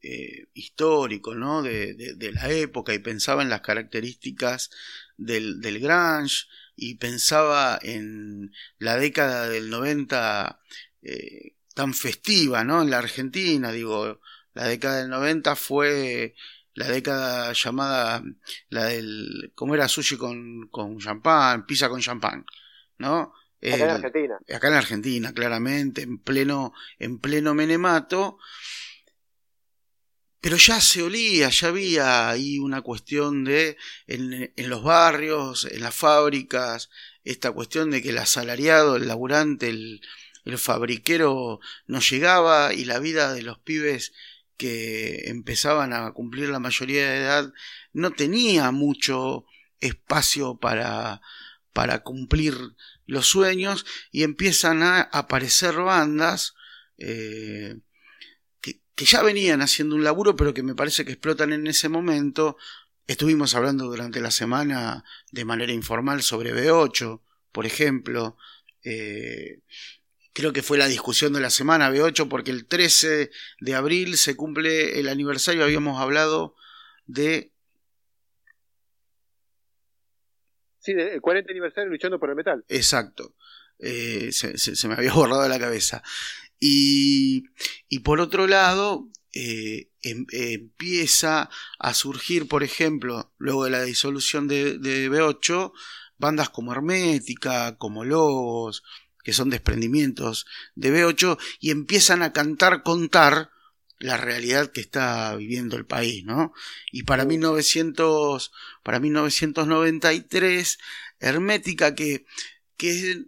eh, 0.02 0.46
histórico, 0.54 1.34
¿no? 1.34 1.62
De, 1.62 2.14
la 2.32 2.50
época 2.50 2.94
y 2.94 3.00
pensaba 3.00 3.42
en 3.42 3.50
las 3.50 3.62
características 3.62 4.70
del, 5.16 5.60
grunge 5.80 6.46
y 6.76 6.96
pensaba 6.96 7.78
en 7.82 8.52
la 8.78 8.96
década 8.96 9.48
del 9.48 9.68
90 9.70 10.60
eh, 11.02 11.56
tan 11.74 11.92
festiva, 11.94 12.62
¿no? 12.64 12.82
En 12.82 12.90
la 12.90 12.98
Argentina, 12.98 13.72
digo, 13.72 14.20
la 14.54 14.66
década 14.68 14.98
del 14.98 15.10
90 15.10 15.56
fue 15.56 16.34
la 16.74 16.88
década 16.88 17.52
llamada 17.52 18.22
la 18.68 18.84
del 18.86 19.52
cómo 19.54 19.74
era 19.74 19.88
sushi 19.88 20.16
con, 20.16 20.68
con 20.68 20.98
champán, 20.98 21.66
pizza 21.66 21.88
con 21.88 22.00
champán, 22.00 22.46
¿no? 22.98 23.32
Acá 23.62 23.84
en 23.84 23.90
Argentina. 23.90 24.38
Acá 24.52 24.68
en 24.68 24.74
Argentina, 24.74 25.32
claramente, 25.32 26.02
en 26.02 26.18
pleno, 26.18 26.72
en 26.98 27.18
pleno 27.18 27.54
menemato. 27.54 28.38
Pero 30.40 30.56
ya 30.56 30.80
se 30.80 31.02
olía, 31.02 31.50
ya 31.50 31.68
había 31.68 32.28
ahí 32.28 32.58
una 32.58 32.82
cuestión 32.82 33.44
de, 33.44 33.76
en, 34.08 34.52
en 34.56 34.70
los 34.70 34.82
barrios, 34.82 35.68
en 35.70 35.82
las 35.82 35.94
fábricas, 35.94 36.90
esta 37.22 37.52
cuestión 37.52 37.90
de 37.90 38.02
que 38.02 38.08
el 38.08 38.18
asalariado, 38.18 38.96
el 38.96 39.06
laburante, 39.06 39.68
el, 39.68 40.00
el 40.44 40.58
fabriquero 40.58 41.60
no 41.86 42.00
llegaba 42.00 42.74
y 42.74 42.84
la 42.84 42.98
vida 42.98 43.32
de 43.32 43.42
los 43.42 43.58
pibes 43.60 44.12
que 44.56 45.28
empezaban 45.28 45.92
a 45.92 46.12
cumplir 46.12 46.48
la 46.48 46.58
mayoría 46.58 47.08
de 47.08 47.18
edad 47.18 47.52
no 47.92 48.10
tenía 48.12 48.70
mucho 48.70 49.44
espacio 49.80 50.56
para, 50.58 51.20
para 51.72 52.02
cumplir 52.02 52.54
los 53.12 53.26
sueños 53.26 53.84
y 54.10 54.22
empiezan 54.22 54.82
a 54.82 55.02
aparecer 55.02 55.76
bandas 55.76 56.54
eh, 56.96 57.76
que, 58.60 58.80
ya 59.04 59.22
venían 59.22 59.60
haciendo 59.60 59.94
un 59.96 60.04
laburo 60.04 60.34
pero 60.34 60.54
que 60.54 60.62
me 60.62 60.74
parece 60.74 61.04
que 61.04 61.12
explotan 61.12 61.52
en 61.52 61.66
ese 61.66 61.88
momento. 61.88 62.56
Estuvimos 63.06 63.54
hablando 63.54 63.86
durante 63.86 64.20
la 64.20 64.30
semana 64.30 65.04
de 65.30 65.44
manera 65.44 65.72
informal 65.72 66.22
sobre 66.22 66.54
B8, 66.54 67.20
por 67.50 67.66
ejemplo. 67.66 68.36
Eh, 68.84 69.60
creo 70.32 70.52
que 70.52 70.62
fue 70.62 70.78
la 70.78 70.86
discusión 70.86 71.32
de 71.34 71.40
la 71.40 71.50
semana 71.50 71.90
B8 71.90 72.28
porque 72.28 72.50
el 72.50 72.66
13 72.66 73.30
de 73.60 73.74
abril 73.74 74.16
se 74.16 74.36
cumple 74.36 74.98
el 75.00 75.08
aniversario, 75.08 75.64
habíamos 75.64 76.00
hablado 76.00 76.54
de 77.06 77.51
Sí, 80.82 80.92
el 80.92 81.20
40 81.20 81.52
aniversario 81.52 81.90
luchando 81.90 82.18
por 82.18 82.30
el 82.30 82.36
metal. 82.36 82.64
Exacto. 82.68 83.36
Eh, 83.78 84.30
se, 84.32 84.88
me 84.88 84.94
había 84.94 85.12
borrado 85.14 85.48
la 85.48 85.60
cabeza. 85.60 86.02
Y, 86.58 87.44
y 87.88 88.00
por 88.00 88.20
otro 88.20 88.48
lado, 88.48 89.08
eh, 89.32 89.90
em, 90.02 90.26
empieza 90.32 91.48
a 91.78 91.94
surgir, 91.94 92.48
por 92.48 92.64
ejemplo, 92.64 93.32
luego 93.38 93.64
de 93.64 93.70
la 93.70 93.84
disolución 93.84 94.48
de, 94.48 94.78
de, 94.78 95.08
B8, 95.08 95.72
bandas 96.18 96.50
como 96.50 96.72
Hermética, 96.72 97.76
como 97.78 98.04
Lobos, 98.04 98.82
que 99.22 99.32
son 99.32 99.50
desprendimientos 99.50 100.46
de 100.74 100.92
B8, 100.92 101.38
y 101.60 101.70
empiezan 101.70 102.22
a 102.22 102.32
cantar, 102.32 102.82
contar 102.82 103.51
la 104.02 104.16
realidad 104.16 104.72
que 104.72 104.80
está 104.80 105.34
viviendo 105.36 105.76
el 105.76 105.86
país, 105.86 106.24
¿no? 106.24 106.52
Y 106.90 107.04
para 107.04 107.24
1900, 107.24 108.52
para 108.82 109.00
1993, 109.00 110.78
Hermética, 111.20 111.94
que, 111.94 112.26
que, 112.76 113.24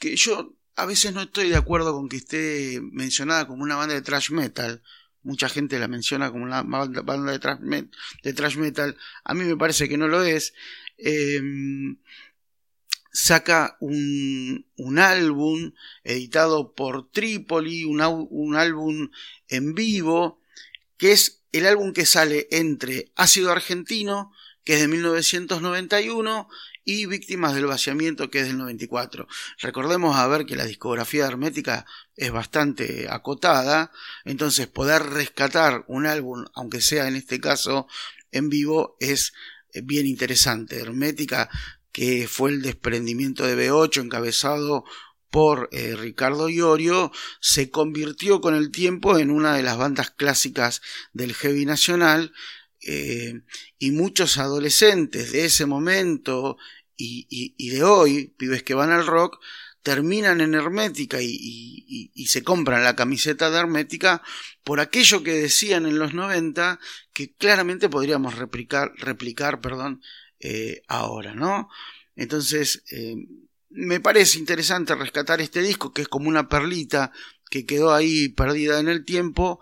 que 0.00 0.16
yo 0.16 0.54
a 0.74 0.86
veces 0.86 1.14
no 1.14 1.22
estoy 1.22 1.50
de 1.50 1.56
acuerdo 1.56 1.92
con 1.92 2.08
que 2.08 2.16
esté 2.16 2.80
mencionada 2.82 3.46
como 3.46 3.62
una 3.62 3.76
banda 3.76 3.94
de 3.94 4.02
thrash 4.02 4.30
metal, 4.30 4.82
mucha 5.22 5.48
gente 5.48 5.78
la 5.78 5.88
menciona 5.88 6.30
como 6.30 6.44
una 6.44 6.62
banda 6.62 7.32
de 7.32 7.38
thrash, 8.32 8.56
metal, 8.56 8.96
a 9.24 9.34
mí 9.34 9.44
me 9.44 9.56
parece 9.56 9.88
que 9.88 9.98
no 9.98 10.08
lo 10.08 10.22
es. 10.22 10.54
Eh, 10.98 11.40
saca 13.12 13.76
un, 13.80 14.66
un 14.76 14.98
álbum 14.98 15.72
editado 16.04 16.74
por 16.74 17.10
Tripoli, 17.10 17.84
un, 17.84 18.00
un 18.30 18.56
álbum 18.56 19.10
en 19.48 19.74
vivo, 19.74 20.40
que 20.96 21.12
es 21.12 21.42
el 21.52 21.66
álbum 21.66 21.92
que 21.92 22.06
sale 22.06 22.48
entre 22.50 23.12
Ácido 23.16 23.50
Argentino, 23.50 24.32
que 24.64 24.74
es 24.74 24.80
de 24.80 24.88
1991, 24.88 26.48
y 26.84 27.04
Víctimas 27.04 27.54
del 27.54 27.66
Vaciamiento, 27.66 28.30
que 28.30 28.40
es 28.40 28.46
del 28.46 28.56
94. 28.56 29.28
Recordemos 29.58 30.16
a 30.16 30.26
ver 30.26 30.46
que 30.46 30.56
la 30.56 30.64
discografía 30.64 31.26
hermética 31.26 31.84
es 32.16 32.32
bastante 32.32 33.08
acotada, 33.10 33.92
entonces 34.24 34.68
poder 34.68 35.02
rescatar 35.02 35.84
un 35.86 36.06
álbum, 36.06 36.46
aunque 36.54 36.80
sea 36.80 37.06
en 37.06 37.16
este 37.16 37.40
caso 37.40 37.88
en 38.32 38.48
vivo, 38.48 38.96
es 39.00 39.34
eh, 39.74 39.82
bien 39.82 40.06
interesante. 40.06 40.80
Hermética, 40.80 41.50
que 41.92 42.28
fue 42.28 42.50
el 42.50 42.62
desprendimiento 42.62 43.44
de 43.46 43.56
B8 43.56 44.02
encabezado 44.02 44.84
por 45.30 45.68
eh, 45.72 45.94
Ricardo 45.96 46.48
Iorio, 46.48 47.12
se 47.40 47.70
convirtió 47.70 48.40
con 48.40 48.54
el 48.54 48.70
tiempo 48.70 49.18
en 49.18 49.30
una 49.30 49.54
de 49.54 49.62
las 49.62 49.76
bandas 49.76 50.10
clásicas 50.10 50.80
del 51.12 51.34
heavy 51.34 51.66
nacional 51.66 52.32
eh, 52.80 53.42
y 53.78 53.90
muchos 53.90 54.38
adolescentes 54.38 55.32
de 55.32 55.44
ese 55.44 55.66
momento 55.66 56.56
y, 57.00 57.68
de 57.70 57.84
hoy, 57.84 58.34
pibes 58.36 58.64
que 58.64 58.74
van 58.74 58.90
al 58.90 59.06
rock, 59.06 59.38
terminan 59.82 60.40
en 60.40 60.54
Hermética 60.54 61.18
y, 61.20 62.26
se 62.26 62.42
compran 62.42 62.82
la 62.82 62.96
camiseta 62.96 63.50
de 63.50 63.58
Hermética 63.58 64.22
por 64.64 64.80
aquello 64.80 65.22
que 65.22 65.32
decían 65.32 65.86
en 65.86 65.98
los 65.98 66.12
90 66.12 66.78
que 67.12 67.32
claramente 67.34 67.88
podríamos 67.88 68.36
replicar, 68.36 68.92
replicar 68.96 69.60
perdón, 69.60 70.02
eh, 70.40 70.82
ahora, 70.86 71.34
¿no? 71.34 71.68
Entonces, 72.14 72.84
eh, 72.92 73.16
me 73.70 74.00
parece 74.00 74.38
interesante 74.38 74.94
rescatar 74.94 75.40
este 75.40 75.62
disco 75.62 75.92
que 75.92 76.02
es 76.02 76.08
como 76.08 76.28
una 76.28 76.48
perlita 76.48 77.12
que 77.50 77.66
quedó 77.66 77.92
ahí 77.92 78.28
perdida 78.28 78.78
en 78.78 78.88
el 78.88 79.04
tiempo 79.04 79.60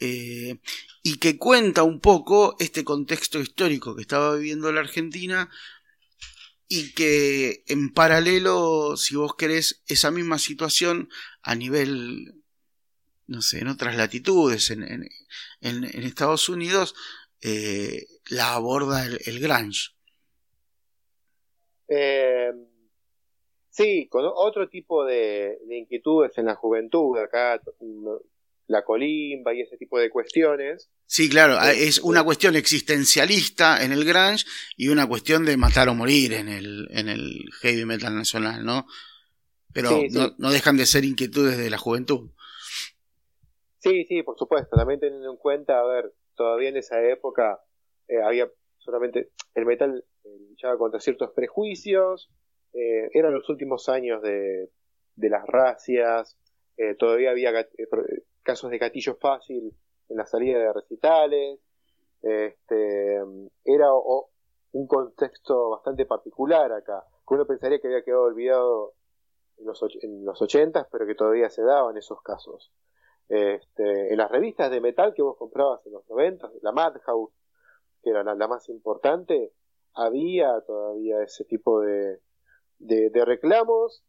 eh, 0.00 0.60
y 1.02 1.18
que 1.18 1.38
cuenta 1.38 1.84
un 1.84 2.00
poco 2.00 2.56
este 2.58 2.84
contexto 2.84 3.40
histórico 3.40 3.94
que 3.94 4.02
estaba 4.02 4.34
viviendo 4.34 4.72
la 4.72 4.80
Argentina 4.80 5.50
y 6.66 6.92
que 6.94 7.64
en 7.68 7.92
paralelo, 7.92 8.96
si 8.96 9.14
vos 9.14 9.36
querés, 9.36 9.82
esa 9.86 10.10
misma 10.10 10.38
situación 10.38 11.08
a 11.42 11.54
nivel, 11.54 12.34
no 13.26 13.40
sé, 13.40 13.60
en 13.60 13.68
otras 13.68 13.96
latitudes, 13.96 14.70
en, 14.70 15.08
Estados 15.60 16.48
Unidos, 16.48 16.94
la 18.28 18.54
aborda 18.54 19.06
el, 19.06 19.20
el 19.24 19.40
Grange. 19.40 19.97
Eh, 21.88 22.52
sí, 23.70 24.08
con 24.08 24.24
otro 24.26 24.68
tipo 24.68 25.04
de, 25.04 25.58
inquietudes 25.70 26.36
en 26.38 26.46
la 26.46 26.54
juventud, 26.54 27.18
acá 27.18 27.60
la 28.66 28.84
colimba 28.84 29.54
y 29.54 29.62
ese 29.62 29.76
tipo 29.76 29.98
de 29.98 30.10
cuestiones. 30.10 30.90
Sí, 31.06 31.28
claro, 31.30 31.56
ah, 31.58 31.72
es 31.72 31.98
una 32.00 32.22
cuestión 32.22 32.54
existencialista 32.54 33.82
en 33.82 33.92
el 33.92 34.04
grunge 34.04 34.44
y 34.76 34.88
una 34.88 35.08
cuestión 35.08 35.44
de 35.46 35.56
matar 35.56 35.88
o 35.88 35.94
morir 35.94 36.34
en 36.34 36.48
el, 36.48 36.86
en 36.90 37.08
el 37.08 37.48
heavy 37.60 37.86
metal 37.86 38.14
nacional, 38.14 38.64
¿no? 38.64 38.86
Pero 39.72 40.02
no, 40.38 40.50
dejan 40.50 40.76
de 40.76 40.86
ser 40.86 41.04
inquietudes 41.04 41.56
de 41.56 41.70
la 41.70 41.78
juventud. 41.78 42.30
Sí, 43.78 44.04
sí, 44.04 44.22
por 44.22 44.36
supuesto, 44.36 44.76
también 44.76 45.00
teniendo 45.00 45.30
en 45.30 45.36
cuenta, 45.36 45.80
a 45.80 45.86
ver, 45.86 46.12
todavía 46.34 46.68
en 46.68 46.76
esa 46.76 47.00
época 47.08 47.60
eh, 48.08 48.20
había 48.22 48.50
solamente 48.78 49.30
el 49.54 49.66
metal 49.66 50.04
luchaba 50.48 50.76
contra 50.76 51.00
ciertos 51.00 51.30
prejuicios, 51.32 52.30
eh, 52.72 53.08
eran 53.12 53.32
los 53.32 53.48
últimos 53.48 53.88
años 53.88 54.22
de, 54.22 54.70
de 55.16 55.30
las 55.30 55.46
racias, 55.46 56.36
eh, 56.76 56.94
todavía 56.94 57.30
había 57.30 57.50
eh, 57.60 57.66
casos 58.42 58.70
de 58.70 58.78
gatillo 58.78 59.16
fácil 59.16 59.74
en 60.08 60.16
la 60.16 60.26
salida 60.26 60.58
de 60.58 60.72
recitales, 60.72 61.60
este, 62.22 63.16
era 63.64 63.92
un 64.72 64.86
contexto 64.86 65.70
bastante 65.70 66.06
particular 66.06 66.72
acá, 66.72 67.04
que 67.26 67.34
uno 67.34 67.46
pensaría 67.46 67.80
que 67.80 67.88
había 67.88 68.02
quedado 68.02 68.24
olvidado 68.24 68.94
en 69.58 69.66
los, 69.66 69.82
en 70.02 70.24
los 70.24 70.40
80, 70.40 70.88
pero 70.90 71.06
que 71.06 71.14
todavía 71.14 71.50
se 71.50 71.62
daban 71.62 71.96
esos 71.96 72.22
casos. 72.22 72.72
Este, 73.28 74.12
en 74.12 74.16
las 74.16 74.30
revistas 74.30 74.70
de 74.70 74.80
metal 74.80 75.12
que 75.14 75.22
vos 75.22 75.36
comprabas 75.36 75.84
en 75.86 75.92
los 75.92 76.08
90, 76.08 76.50
la 76.62 76.72
Madhouse, 76.72 77.32
que 78.02 78.10
era 78.10 78.22
la 78.22 78.48
más 78.48 78.68
importante, 78.68 79.52
había 79.98 80.60
todavía 80.60 81.22
ese 81.22 81.44
tipo 81.44 81.80
de, 81.80 82.20
de, 82.78 83.24
reclamos, 83.24 84.04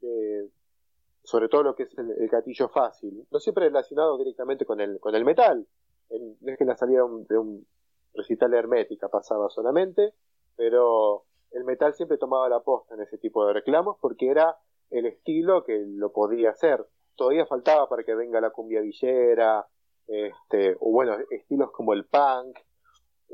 sobre 1.24 1.50
todo 1.50 1.64
lo 1.64 1.76
que 1.76 1.84
es 1.84 1.98
el, 1.98 2.28
gatillo 2.30 2.70
fácil, 2.70 3.26
no 3.32 3.40
siempre 3.40 3.66
relacionado 3.66 4.18
directamente 4.18 4.66
con 4.66 4.80
el, 4.80 5.00
con 5.00 5.16
el 5.16 5.26
metal, 5.26 5.68
no 6.12 6.52
es 6.52 6.58
que 6.58 6.66
la 6.66 6.78
salida 6.78 7.02
de 7.28 7.38
un 7.38 7.66
recital 8.14 8.54
hermética 8.54 9.10
pasaba 9.10 9.50
solamente, 9.50 10.14
pero 10.56 11.26
el 11.52 11.64
metal 11.64 11.94
siempre 11.96 12.18
tomaba 12.18 12.50
la 12.50 12.60
posta 12.60 12.94
en 12.94 13.02
ese 13.02 13.18
tipo 13.18 13.46
de 13.46 13.54
reclamos 13.54 13.98
porque 14.00 14.30
era 14.30 14.58
el 14.92 15.08
estilo 15.08 15.64
que 15.64 15.84
lo 15.88 16.12
podía 16.12 16.52
hacer. 16.52 16.86
Todavía 17.16 17.46
faltaba 17.46 17.90
para 17.90 18.04
que 18.04 18.16
venga 18.16 18.40
la 18.42 18.52
cumbia 18.52 18.82
villera, 18.82 19.68
este, 20.08 20.76
o 20.80 20.92
bueno, 20.92 21.18
estilos 21.32 21.72
como 21.72 21.94
el 21.94 22.06
punk, 22.06 22.60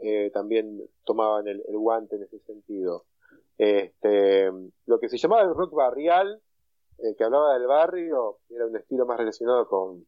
eh, 0.01 0.31
también 0.33 0.81
tomaban 1.03 1.47
el, 1.47 1.63
guante 1.67 2.15
en 2.15 2.23
ese 2.23 2.39
sentido. 2.39 3.05
Este, 3.57 4.51
lo 4.85 4.99
que 4.99 5.09
se 5.09 5.17
llamaba 5.17 5.43
el 5.43 5.53
rock 5.53 5.73
barrial, 5.73 6.41
eh, 6.97 7.15
que 7.17 7.23
hablaba 7.23 7.53
del 7.53 7.67
barrio, 7.67 8.39
era 8.49 8.65
un 8.65 8.75
estilo 8.75 9.05
más 9.05 9.17
relacionado 9.17 9.67
con, 9.67 10.05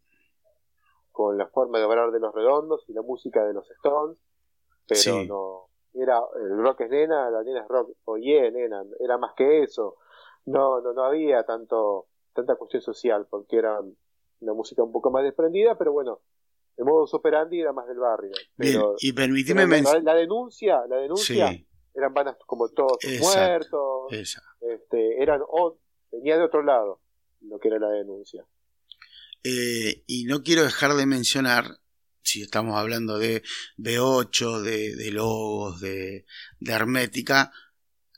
con 1.12 1.38
la 1.38 1.48
forma 1.48 1.80
de 1.80 1.86
obrar 1.86 2.12
de 2.12 2.20
los 2.20 2.34
redondos 2.34 2.84
y 2.88 2.94
la 2.94 3.02
música 3.02 3.46
de 3.46 3.54
los 3.54 3.70
Stones, 3.72 4.18
pero 4.88 5.24
no, 5.24 5.70
era 5.94 6.22
el 6.36 6.58
rock 6.62 6.82
es 6.82 6.90
nena, 6.90 7.30
la 7.30 7.44
nena 7.44 7.62
es 7.62 7.68
rock, 7.68 7.92
oye 8.06 8.52
nena, 8.52 8.84
era 9.00 9.18
más 9.18 9.34
que 9.34 9.64
eso, 9.64 9.98
no, 10.46 10.80
no, 10.82 10.94
no 10.94 11.04
había 11.04 11.44
tanto, 11.44 12.08
tanta 12.34 12.56
cuestión 12.56 12.82
social, 12.82 13.28
porque 13.30 13.58
era 13.58 13.80
una 14.40 14.54
música 14.54 14.84
un 14.84 14.92
poco 14.92 15.10
más 15.12 15.24
desprendida, 15.24 15.78
pero 15.78 15.92
bueno, 15.92 16.20
el 16.78 16.86
modo 16.86 17.06
operandi 17.12 17.60
era 17.60 17.74
más 17.74 17.88
del 17.88 17.98
barrio. 17.98 18.32
Pero, 18.56 18.96
y 19.00 19.12
permíteme 19.14 19.66
la, 19.82 20.14
denuncia, 20.14 20.82
la 20.88 20.98
denuncia 20.98 21.52
eran 21.94 22.14
bandas 22.14 22.38
como 22.46 22.70
todos 22.70 23.00
muertos, 23.20 24.12
este, 24.12 25.22
eran 25.22 25.42
venía 26.12 26.38
de 26.38 26.44
otro 26.44 26.64
lado 26.64 27.02
lo 27.42 27.60
que 27.60 27.70
era 27.70 27.80
la 27.80 27.90
denuncia. 27.90 28.46
Eh, 29.44 30.04
y 30.06 30.26
no 30.26 30.44
quiero 30.44 30.64
dejar 30.64 30.94
de 30.94 31.06
mencionar, 31.06 31.80
si 32.22 32.42
estamos 32.42 32.76
hablando 32.76 33.18
de 33.18 33.42
B8, 33.78 34.62
de, 34.62 34.96
de 34.96 35.12
Logos, 35.12 35.80
de, 35.80 36.26
de 36.60 36.72
Hermética, 36.72 37.52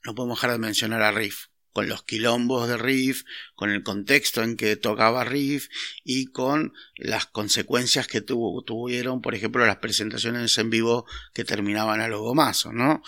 no 0.05 0.15
podemos 0.15 0.37
dejar 0.37 0.51
de 0.51 0.59
mencionar 0.59 1.01
a 1.01 1.11
Riff 1.11 1.47
con 1.79 1.87
los 1.87 2.03
quilombos 2.03 2.67
de 2.67 2.77
Riff, 2.77 3.23
con 3.55 3.69
el 3.69 3.83
contexto 3.83 4.43
en 4.43 4.57
que 4.57 4.75
tocaba 4.75 5.23
Riff 5.23 5.69
y 6.03 6.29
con 6.29 6.73
las 6.97 7.25
consecuencias 7.25 8.05
que 8.05 8.19
tuvieron, 8.19 9.21
por 9.21 9.33
ejemplo, 9.33 9.65
las 9.65 9.77
presentaciones 9.77 10.57
en 10.57 10.69
vivo 10.69 11.05
que 11.33 11.45
terminaban 11.45 12.01
a 12.01 12.09
los 12.09 12.19
gomazos, 12.19 12.73
¿no? 12.73 13.01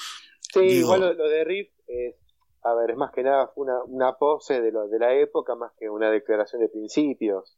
Sí, 0.54 0.62
igual 0.62 1.02
lo, 1.02 1.28
de 1.28 1.44
Riff 1.44 1.70
es, 1.86 2.16
a 2.64 2.74
ver, 2.76 2.92
es 2.92 2.96
más 2.96 3.12
que 3.12 3.24
nada 3.24 3.52
una, 3.58 3.84
una 3.84 4.14
pose 4.14 4.62
de, 4.62 4.72
lo, 4.72 4.88
de 4.88 5.00
la 5.00 5.16
época 5.16 5.54
más 5.56 5.74
que 5.78 5.90
una 5.90 6.10
declaración 6.10 6.62
de 6.62 6.70
principios. 6.70 7.58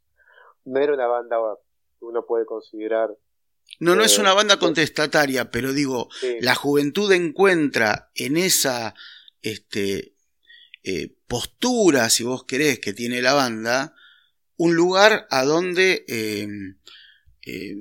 No 0.65 0.79
era 0.79 0.95
una 0.95 1.05
banda 1.05 1.37
que 1.99 2.05
uno 2.05 2.25
puede 2.25 2.47
considerar 2.47 3.11
no, 3.79 3.95
no 3.95 4.03
es 4.03 4.17
una 4.17 4.33
banda 4.33 4.57
contestataria, 4.57 5.51
pero 5.51 5.73
digo, 5.73 6.09
la 6.41 6.55
juventud 6.55 7.11
encuentra 7.11 8.09
en 8.15 8.35
esa 8.35 8.95
este, 9.43 10.12
eh, 10.83 11.15
postura, 11.27 12.09
si 12.09 12.23
vos 12.23 12.43
querés, 12.43 12.79
que 12.79 12.93
tiene 12.93 13.21
la 13.21 13.33
banda, 13.33 13.95
un 14.57 14.75
lugar 14.75 15.27
a 15.29 15.45
donde 15.45 16.03
eh, 16.07 16.47
eh, 17.45 17.75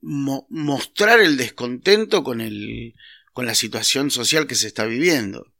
mostrar 0.00 1.20
el 1.20 1.36
descontento 1.36 2.24
con, 2.24 2.40
el, 2.40 2.94
con 3.32 3.46
la 3.46 3.54
situación 3.54 4.10
social 4.10 4.46
que 4.46 4.56
se 4.56 4.66
está 4.66 4.86
viviendo. 4.86 5.52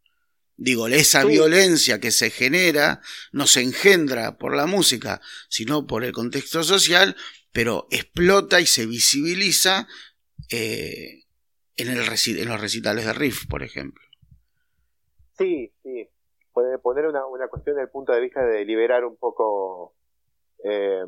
Digo, 0.56 0.88
esa 0.88 1.24
violencia 1.24 2.00
que 2.00 2.10
se 2.10 2.30
genera 2.30 3.00
no 3.30 3.46
se 3.46 3.62
engendra 3.62 4.38
por 4.38 4.56
la 4.56 4.66
música, 4.66 5.20
sino 5.48 5.86
por 5.86 6.04
el 6.04 6.10
contexto 6.10 6.64
social, 6.64 7.14
pero 7.52 7.86
explota 7.92 8.60
y 8.60 8.66
se 8.66 8.86
visibiliza 8.86 9.86
en, 10.48 11.22
el 11.76 12.00
en 12.00 12.48
los 12.48 12.60
recitales 12.60 13.04
de 13.04 13.12
Riff, 13.12 13.46
por 13.46 13.62
ejemplo. 13.62 14.07
Sí, 15.38 15.72
sí. 15.82 16.08
Poner, 16.82 17.06
una, 17.06 17.24
una 17.26 17.46
cuestión 17.46 17.76
desde 17.76 17.84
el 17.84 17.90
punto 17.90 18.12
de 18.12 18.20
vista 18.20 18.44
de 18.44 18.64
liberar 18.64 19.04
un 19.04 19.16
poco 19.16 19.94
eh, 20.64 21.04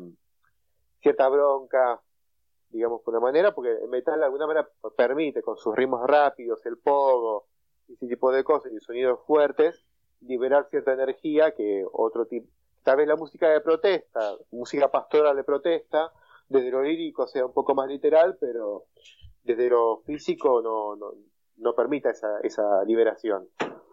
cierta 1.01 1.27
bronca, 1.27 2.01
digamos, 2.69 3.01
por 3.01 3.13
una 3.13 3.21
manera, 3.21 3.53
porque 3.53 3.71
el 3.71 3.89
metal 3.89 4.19
de 4.19 4.25
alguna 4.25 4.47
manera 4.47 4.69
permite, 4.95 5.41
con 5.41 5.57
sus 5.57 5.75
ritmos 5.75 6.07
rápidos, 6.07 6.65
el 6.65 6.77
pogo, 6.77 7.47
y 7.89 7.93
ese 7.93 8.07
tipo 8.07 8.31
de 8.31 8.45
cosas, 8.45 8.71
y 8.71 8.79
sonidos 8.79 9.19
fuertes, 9.27 9.83
liberar 10.21 10.69
cierta 10.69 10.93
energía 10.93 11.51
que 11.51 11.83
otro 11.91 12.27
tipo, 12.27 12.47
tal 12.83 12.97
vez 12.97 13.07
la 13.09 13.17
música 13.17 13.49
de 13.49 13.59
protesta, 13.59 14.37
música 14.51 14.89
pastoral 14.89 15.35
de 15.35 15.43
protesta, 15.43 16.13
desde 16.47 16.71
lo 16.71 16.81
lírico 16.81 17.27
sea 17.27 17.45
un 17.45 17.53
poco 17.53 17.75
más 17.75 17.89
literal, 17.89 18.37
pero 18.39 18.85
desde 19.43 19.69
lo 19.69 19.97
físico 20.05 20.61
no, 20.61 20.95
no, 20.95 21.11
no 21.57 21.75
permita 21.75 22.11
esa, 22.11 22.39
esa 22.41 22.85
liberación 22.85 23.49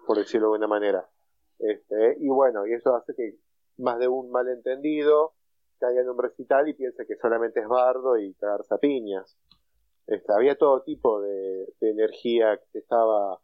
por 0.08 0.16
decirlo 0.16 0.52
de 0.52 0.56
una 0.56 0.66
manera. 0.66 1.06
Este, 1.58 2.16
y 2.18 2.28
bueno, 2.30 2.66
y 2.66 2.72
eso 2.72 2.96
hace 2.96 3.14
que 3.14 3.34
más 3.76 3.98
de 3.98 4.08
un 4.08 4.30
malentendido 4.30 5.34
caiga 5.78 6.00
en 6.00 6.08
un 6.08 6.18
recital 6.18 6.66
y 6.66 6.72
piense 6.72 7.06
que 7.06 7.16
solamente 7.16 7.60
es 7.60 7.68
bardo 7.68 8.16
y 8.16 8.32
cagarse 8.34 8.74
a 8.74 8.78
piñas. 8.78 9.36
Este, 10.06 10.32
había 10.32 10.56
todo 10.56 10.80
tipo 10.82 11.20
de, 11.20 11.74
energía 11.82 12.58
que 12.72 12.78
estaba 12.78 13.38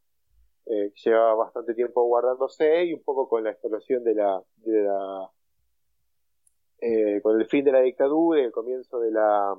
eh, 0.65 0.91
llevaba 1.05 1.35
bastante 1.35 1.75
tiempo 1.75 2.03
guardándose 2.05 2.87
y 2.87 2.95
un 2.95 3.03
poco 3.03 3.29
con 3.29 3.45
la 3.45 3.51
explosión 3.51 4.03
de 4.03 4.15
la, 4.15 4.43
de 4.57 4.85
la 4.85 5.31
eh, 6.81 7.21
con 7.21 7.39
el 7.39 7.47
fin 7.47 7.62
de 7.62 7.73
la 7.73 7.81
dictadura 7.81 8.41
y 8.41 8.45
el 8.45 8.53
comienzo 8.53 8.99
de 9.01 9.11
la 9.11 9.55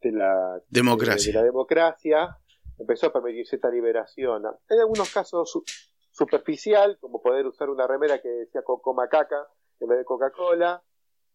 de 0.00 0.12
la 0.12 0.62
democracia, 0.70 1.32
de, 1.32 1.38
la 1.38 1.44
democracia 1.44 2.38
empezó 2.78 3.06
a 3.06 3.12
permitirse 3.12 3.56
esta 3.56 3.70
liberación. 3.70 4.44
En 4.68 4.80
algunos 4.80 5.12
casos 5.12 5.62
superficial, 6.10 6.98
como 7.00 7.22
poder 7.22 7.46
usar 7.46 7.70
una 7.70 7.86
remera 7.86 8.20
que 8.20 8.28
decía 8.28 8.62
Coco 8.62 8.94
Macaca 8.94 9.46
en 9.80 9.88
vez 9.88 9.98
de 9.98 10.04
Coca-Cola, 10.04 10.82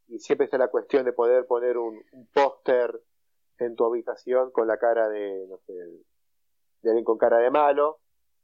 y 0.07 0.19
siempre 0.19 0.45
está 0.45 0.57
la 0.57 0.67
cuestión 0.67 1.05
de 1.05 1.13
poder 1.13 1.45
poner 1.45 1.77
un, 1.77 2.03
póster 2.33 3.01
en 3.59 3.75
tu 3.75 3.85
habitación 3.85 4.51
con 4.51 4.67
la 4.67 4.77
cara 4.77 5.07
de, 5.07 5.45
no 5.47 5.57
sé, 5.59 5.73
de 5.73 6.89
alguien 6.89 7.05
con 7.05 7.17
cara 7.17 7.37
de 7.37 7.49
malo, 7.49 7.99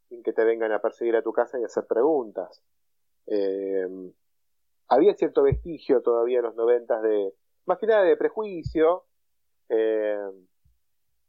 sin 0.08 0.24
que 0.24 0.32
te 0.32 0.46
vengan 0.46 0.72
a 0.72 0.82
perseguir 0.82 1.16
a 1.16 1.22
tu 1.22 1.34
casa 1.34 1.60
y 1.60 1.64
hacer 1.64 1.86
preguntas. 1.86 2.62
Eh, 3.28 3.88
había 4.88 5.14
cierto 5.16 5.44
vestigio 5.44 6.02
todavía 6.02 6.40
en 6.40 6.46
los 6.46 6.56
noventas 6.56 7.02
de, 7.04 7.34
más 7.66 7.78
que 7.78 7.88
nada 7.88 8.04
de 8.04 8.16
prejuicio, 8.16 9.06
eh, 9.68 10.32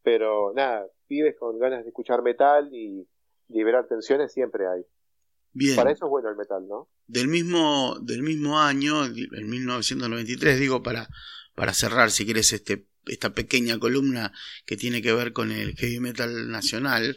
pero 0.02 0.52
nada, 0.54 0.86
pibes 1.10 1.34
con 1.36 1.58
ganas 1.58 1.82
de 1.82 1.88
escuchar 1.88 2.22
metal 2.22 2.72
y 2.72 3.04
liberar 3.48 3.88
tensiones 3.88 4.32
siempre 4.32 4.68
hay. 4.68 4.82
Bien. 5.52 5.74
Para 5.74 5.90
eso 5.90 6.04
es 6.04 6.10
bueno 6.10 6.30
el 6.30 6.36
metal, 6.36 6.68
¿no? 6.68 6.88
Del 7.08 7.26
mismo, 7.26 7.98
del 8.00 8.22
mismo 8.22 8.60
año, 8.60 9.04
en 9.04 9.50
1993, 9.50 10.60
digo, 10.60 10.84
para, 10.84 11.08
para 11.56 11.74
cerrar, 11.74 12.12
si 12.12 12.24
quieres, 12.24 12.52
este 12.52 12.86
esta 13.06 13.30
pequeña 13.30 13.78
columna 13.78 14.30
que 14.66 14.76
tiene 14.76 15.02
que 15.02 15.12
ver 15.12 15.32
con 15.32 15.50
el 15.50 15.74
heavy 15.74 16.00
metal 16.00 16.50
nacional, 16.50 17.16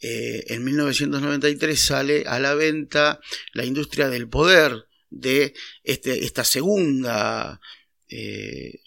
eh, 0.00 0.44
en 0.48 0.64
1993 0.64 1.78
sale 1.78 2.24
a 2.26 2.38
la 2.38 2.54
venta 2.54 3.20
la 3.52 3.64
industria 3.64 4.08
del 4.08 4.28
poder 4.28 4.86
de 5.10 5.54
este, 5.82 6.24
esta 6.24 6.44
segunda 6.44 7.60
eh, 8.08 8.80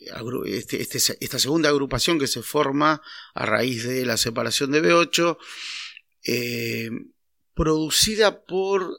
este, 0.46 0.82
este, 0.82 1.18
esta 1.20 1.40
segunda 1.40 1.70
agrupación 1.70 2.20
que 2.20 2.28
se 2.28 2.42
forma 2.42 3.02
a 3.34 3.46
raíz 3.46 3.84
de 3.84 4.06
la 4.06 4.18
separación 4.18 4.72
de 4.72 4.82
B8 4.82 5.38
eh, 6.26 6.90
producida 7.54 8.46
por 8.46 8.98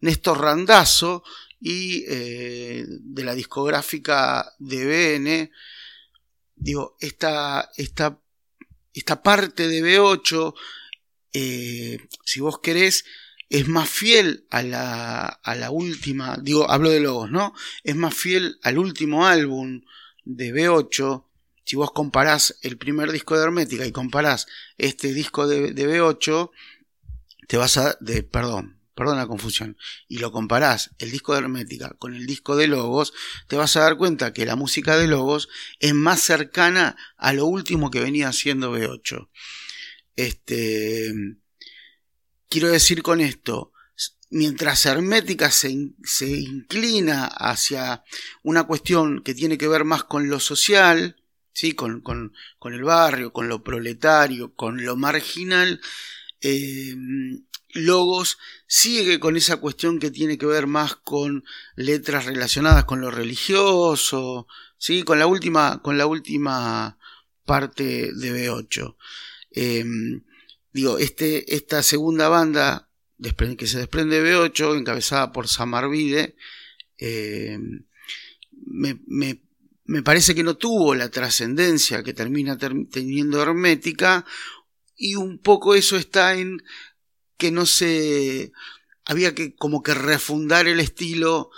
Néstor 0.00 0.40
Randazzo 0.40 1.22
y 1.60 2.04
de 2.04 3.24
la 3.24 3.34
discográfica 3.34 4.54
DBN 4.58 5.50
digo, 6.60 6.96
esta, 7.00 7.70
esta, 7.76 8.20
esta 8.92 9.22
parte 9.22 9.66
de 9.66 9.82
B8, 9.82 10.54
eh, 11.32 11.98
si 12.24 12.40
vos 12.40 12.60
querés, 12.60 13.04
es 13.50 13.66
más 13.66 13.90
fiel 13.90 14.46
a 14.48 14.62
la, 14.62 15.26
a 15.26 15.54
la 15.56 15.70
última, 15.72 16.38
digo, 16.40 16.70
hablo 16.70 16.88
de 16.88 17.00
Logos, 17.00 17.30
¿no? 17.32 17.52
Es 17.82 17.96
más 17.96 18.14
fiel 18.14 18.58
al 18.62 18.78
último 18.78 19.26
álbum 19.26 19.82
de 20.24 20.54
B8. 20.54 21.26
Si 21.64 21.74
vos 21.74 21.90
comparás 21.90 22.56
el 22.62 22.78
primer 22.78 23.10
disco 23.10 23.36
de 23.36 23.42
Hermética 23.42 23.84
y 23.84 23.92
comparás 23.92 24.46
este 24.78 25.12
disco 25.12 25.48
de, 25.48 25.72
de 25.72 25.88
B8, 25.88 26.50
te 27.48 27.56
vas 27.56 27.76
a, 27.76 27.96
de, 28.00 28.22
perdón, 28.22 28.78
perdón 28.94 29.16
la 29.16 29.26
confusión, 29.26 29.76
y 30.06 30.18
lo 30.18 30.30
comparás 30.30 30.90
el 30.98 31.10
disco 31.10 31.32
de 31.32 31.40
Hermética 31.40 31.96
con 31.98 32.14
el 32.14 32.26
disco 32.26 32.54
de 32.54 32.68
Logos, 32.68 33.12
te 33.48 33.56
vas 33.56 33.76
a 33.76 33.80
dar 33.80 33.96
cuenta 33.96 34.32
que 34.32 34.46
la 34.46 34.54
música 34.54 34.96
de 34.96 35.08
Logos 35.08 35.48
es 35.80 35.92
más 35.92 36.20
cercana 36.20 36.96
a 37.16 37.32
lo 37.32 37.46
último 37.46 37.90
que 37.90 37.98
venía 37.98 38.28
haciendo 38.28 38.72
B8. 38.72 39.28
Este, 40.14 41.12
quiero 42.50 42.68
decir 42.68 43.02
con 43.02 43.22
esto, 43.22 43.72
mientras 44.28 44.84
Hermética 44.84 45.50
se, 45.50 45.92
se 46.04 46.28
inclina 46.28 47.24
hacia 47.24 48.04
una 48.42 48.64
cuestión 48.64 49.22
que 49.22 49.34
tiene 49.34 49.56
que 49.56 49.68
ver 49.68 49.84
más 49.84 50.04
con 50.04 50.28
lo 50.28 50.40
social, 50.40 51.16
¿sí? 51.54 51.72
con, 51.72 52.02
con, 52.02 52.34
con 52.58 52.74
el 52.74 52.82
barrio, 52.82 53.32
con 53.32 53.48
lo 53.48 53.62
proletario, 53.62 54.54
con 54.54 54.84
lo 54.84 54.96
marginal, 54.96 55.80
eh, 56.42 56.94
Logos 57.72 58.38
sigue 58.66 59.20
con 59.20 59.36
esa 59.36 59.58
cuestión 59.58 60.00
que 60.00 60.10
tiene 60.10 60.38
que 60.38 60.46
ver 60.46 60.66
más 60.66 60.96
con 60.96 61.44
letras 61.76 62.24
relacionadas 62.24 62.84
con 62.84 63.00
lo 63.00 63.12
religioso, 63.12 64.48
¿sí? 64.76 65.04
con 65.04 65.20
la 65.20 65.28
última, 65.28 65.80
con 65.80 65.96
la 65.96 66.06
última 66.06 66.98
parte 67.44 68.12
de 68.12 68.48
B8. 68.50 68.96
Em, 69.52 70.24
digo, 70.72 70.98
este, 70.98 71.54
esta 71.54 71.82
segunda 71.82 72.28
banda 72.28 72.88
que 73.58 73.66
se 73.66 73.78
desprende 73.78 74.22
de 74.22 74.34
B8, 74.34 74.78
encabezada 74.78 75.32
por 75.32 75.46
Samarvide, 75.46 76.36
em, 76.98 77.84
me, 78.52 78.98
me, 79.06 79.42
me, 79.84 80.02
parece 80.02 80.34
que 80.34 80.42
no 80.42 80.56
tuvo 80.56 80.94
la 80.94 81.10
trascendencia 81.10 82.02
que 82.02 82.14
termina 82.14 82.56
teniendo 82.56 83.42
Hermética, 83.42 84.24
y 84.96 85.16
un 85.16 85.38
poco 85.38 85.74
eso 85.74 85.96
está 85.96 86.34
en 86.34 86.62
que 87.36 87.50
no 87.50 87.66
se... 87.66 88.52
había 89.04 89.34
que 89.34 89.54
como 89.54 89.82
que 89.82 89.94
refundar 89.94 90.66
el 90.68 90.80
estilo 90.80 91.50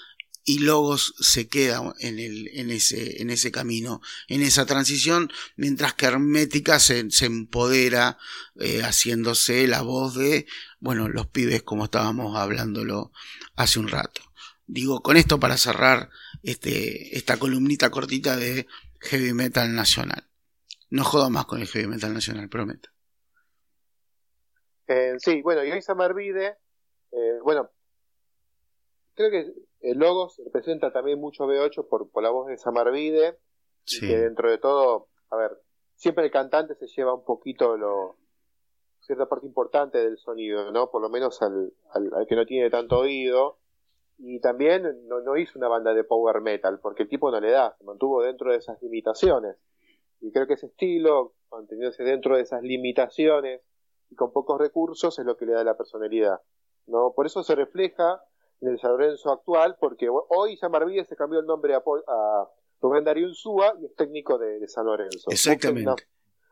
y 0.45 0.61
Logos 0.61 1.15
se 1.21 1.49
queda 1.49 1.95
en, 2.01 2.71
ese, 2.71 3.53
camino, 3.53 4.01
en 4.29 4.43
esa 4.43 4.67
transición, 4.67 5.31
mientras 5.57 5.95
que 5.95 6.07
Hermética 6.07 6.79
se, 6.79 7.09
empodera 7.25 8.19
eh, 8.57 8.83
haciéndose 8.83 9.67
la 9.69 9.83
voz 9.83 10.17
de, 10.17 10.47
bueno, 10.81 11.09
los 11.09 11.29
pibes 11.29 11.63
como 11.63 11.85
estábamos 11.85 12.37
hablándolo 12.37 13.13
hace 13.57 13.79
un 13.79 13.89
rato. 13.89 14.23
Digo, 14.67 15.03
con 15.03 15.17
esto 15.17 15.39
para 15.39 15.57
cerrar 15.57 16.11
este, 16.43 17.17
esta 17.17 17.37
columnita 17.37 17.91
cortita 17.91 18.37
de 18.37 18.67
Heavy 19.01 19.33
Metal 19.33 19.73
Nacional. 19.75 20.29
No 20.91 21.05
jodo 21.05 21.31
más 21.31 21.47
con 21.47 21.61
el 21.61 21.69
Heavy 21.69 21.87
Metal 21.87 22.13
Nacional, 22.13 22.49
prometo. 22.49 22.91
Eh, 24.89 25.15
sí, 25.19 25.41
bueno, 25.43 25.65
y 25.65 25.71
hoy 25.71 25.81
Samarvide, 25.81 26.59
eh, 27.13 27.39
bueno, 27.43 27.71
creo 29.15 29.31
que 29.31 29.53
Logos 29.83 30.41
representa 30.45 30.93
también 30.93 31.21
mucho 31.21 31.45
B8 31.45 31.89
por, 31.89 32.11
por 32.11 32.23
la 32.23 32.31
voz 32.31 32.47
de 32.47 32.57
Samarvide, 32.57 33.39
sí. 33.85 34.01
que 34.01 34.19
dentro 34.19 34.51
de 34.51 34.59
todo, 34.59 35.09
a 35.31 35.37
ver, 35.37 35.59
siempre 35.97 36.25
el 36.25 36.31
cantante 36.31 36.75
se 36.75 36.87
lleva 36.87 37.15
un 37.15 37.25
poquito 37.25 37.77
lo 37.77 38.17
cierta 39.01 39.29
parte 39.29 39.47
importante 39.47 39.99
del 39.99 40.17
sonido, 40.17 40.71
¿no? 40.71 40.91
Por 40.91 41.03
lo 41.03 41.09
menos 41.09 41.43
al, 41.43 41.73
al, 41.93 42.27
que 42.27 42.37
no 42.37 42.47
tiene 42.47 42.71
tanto 42.71 42.99
oído. 42.99 43.59
Y 44.19 44.41
también 44.41 45.09
no, 45.09 45.21
no, 45.21 45.37
hizo 45.37 45.59
una 45.59 45.69
banda 45.69 45.93
de 45.95 46.05
power 46.05 46.41
metal, 46.41 46.79
porque 46.81 47.03
el 47.03 47.09
tipo 47.09 47.31
no 47.31 47.41
le 47.41 47.51
da, 47.51 47.75
se 47.77 47.85
mantuvo 47.85 48.23
dentro 48.23 48.53
de 48.53 48.59
esas 48.59 48.81
limitaciones. 48.81 49.57
Y 50.21 50.31
creo 50.31 50.47
que 50.47 50.55
ese 50.55 50.67
estilo, 50.67 51.35
manteniéndose 51.51 52.05
dentro 52.05 52.37
de 52.37 52.43
esas 52.43 52.63
limitaciones, 52.63 53.63
y 54.11 54.15
con 54.15 54.33
pocos 54.33 54.61
recursos 54.61 55.19
es 55.19 55.25
lo 55.25 55.37
que 55.37 55.47
le 55.47 55.55
da 55.55 55.65
la 55.65 55.77
personalidad. 55.77 56.41
¿no? 56.87 57.13
Por 57.15 57.27
eso 57.27 57.43
se 57.43 57.57
refleja 57.57 58.23
en 58.63 58.69
el 58.69 58.81
San 58.81 58.93
Lorenzo 58.93 59.31
actual, 59.31 59.77
porque 59.79 60.09
hoy 60.09 60.57
San 60.57 60.71
Marvide 60.71 61.05
se 61.05 61.17
cambió 61.17 61.41
el 61.41 61.47
nombre 61.47 61.75
a, 61.75 61.79
a 61.79 62.49
Rubén 62.81 63.05
Darío 63.05 63.29
Insúa 63.29 63.75
y 63.81 63.87
es 63.87 63.95
técnico 63.95 64.39
de, 64.39 64.67
San 64.69 64.87
Lorenzo. 64.87 65.31
Exactamente. 65.31 66.07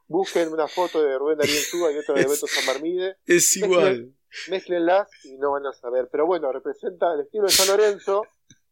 Busquen 0.07 0.53
una, 0.53 0.67
foto 0.67 1.03
de 1.03 1.17
Rubén 1.17 1.39
Darío 1.39 1.55
Insúa 1.55 1.93
y 1.93 1.99
otra 1.99 2.15
de 2.15 2.23
Beto 2.29 2.47
San 2.47 2.67
Marvide. 2.67 3.17
Es 3.27 3.57
igual. 3.57 4.13
Mezclenlas 4.49 5.09
y 5.25 5.37
no 5.39 5.53
van 5.53 5.67
a 5.67 5.73
saber. 5.73 6.09
Pero 6.11 6.27
bueno, 6.27 6.53
representa 6.53 7.15
el 7.15 7.21
estilo 7.21 7.45
de 7.45 7.51
San 7.51 7.69
Lorenzo, 7.69 8.23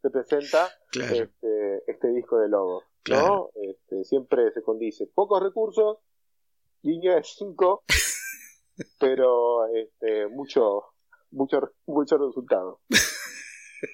representa 0.02 0.68
este, 0.92 1.82
este, 1.86 2.08
disco 2.08 2.38
de 2.38 2.48
logo. 2.48 2.82
¿no? 3.08 3.50
Este, 3.54 4.04
siempre 4.04 4.50
se 4.52 4.62
condice. 4.62 5.06
Pocos 5.06 5.42
recursos, 5.42 5.98
línea 6.82 7.14
de 7.14 7.22
5 7.24 7.84
pero 9.00 9.66
este, 9.74 10.28
mucho, 10.28 10.84
mucho, 11.30 11.72
mucho 11.86 12.18
resultado. 12.18 12.80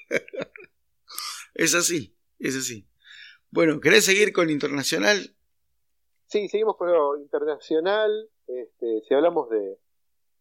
es 1.54 1.74
así, 1.74 2.16
es 2.38 2.56
así. 2.56 2.86
Bueno, 3.50 3.80
¿querés 3.80 4.04
seguir 4.04 4.32
con 4.32 4.50
internacional? 4.50 5.36
Sí, 6.26 6.48
seguimos 6.48 6.76
con 6.76 6.92
lo 6.92 7.16
internacional. 7.18 8.30
Este, 8.46 9.02
si 9.06 9.14
hablamos 9.14 9.48
de, 9.50 9.78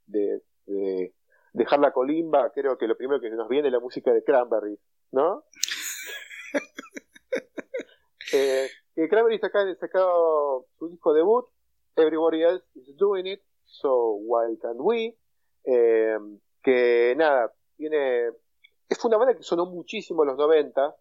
de, 0.08 0.41
de 0.66 1.14
dejar 1.54 1.80
la 1.80 1.94
colimba, 1.94 2.52
creo 2.52 2.78
que 2.78 2.88
lo 2.88 2.98
primero 2.98 3.22
que 3.22 3.30
nos 3.30 3.48
viene 3.48 3.68
es 3.68 3.74
la 3.74 3.80
música 3.80 4.12
de 4.12 4.24
Cranberry, 4.24 4.78
¿no? 5.12 5.46
eh, 8.34 8.70
Cranberry 8.96 9.36
ha 9.36 9.76
sacado 9.80 10.68
su 10.78 10.89
disco 10.89 11.14
debut, 11.14 11.46
Everybody 11.96 12.44
Else 12.44 12.66
is 12.76 12.96
Doing 12.98 13.28
It, 13.28 13.41
So 13.66 14.16
Why 14.16 14.58
Can't 14.60 14.80
We, 14.80 15.16
eh, 15.66 16.18
que 16.64 17.14
nada, 17.16 17.54
tiene, 17.78 18.32
es 18.94 19.00
fundamental 19.00 19.36
que 19.36 19.44
sonó 19.44 19.66
muchísimo 19.66 20.24
en 20.24 20.30
los 20.30 20.38
90, 20.38 20.96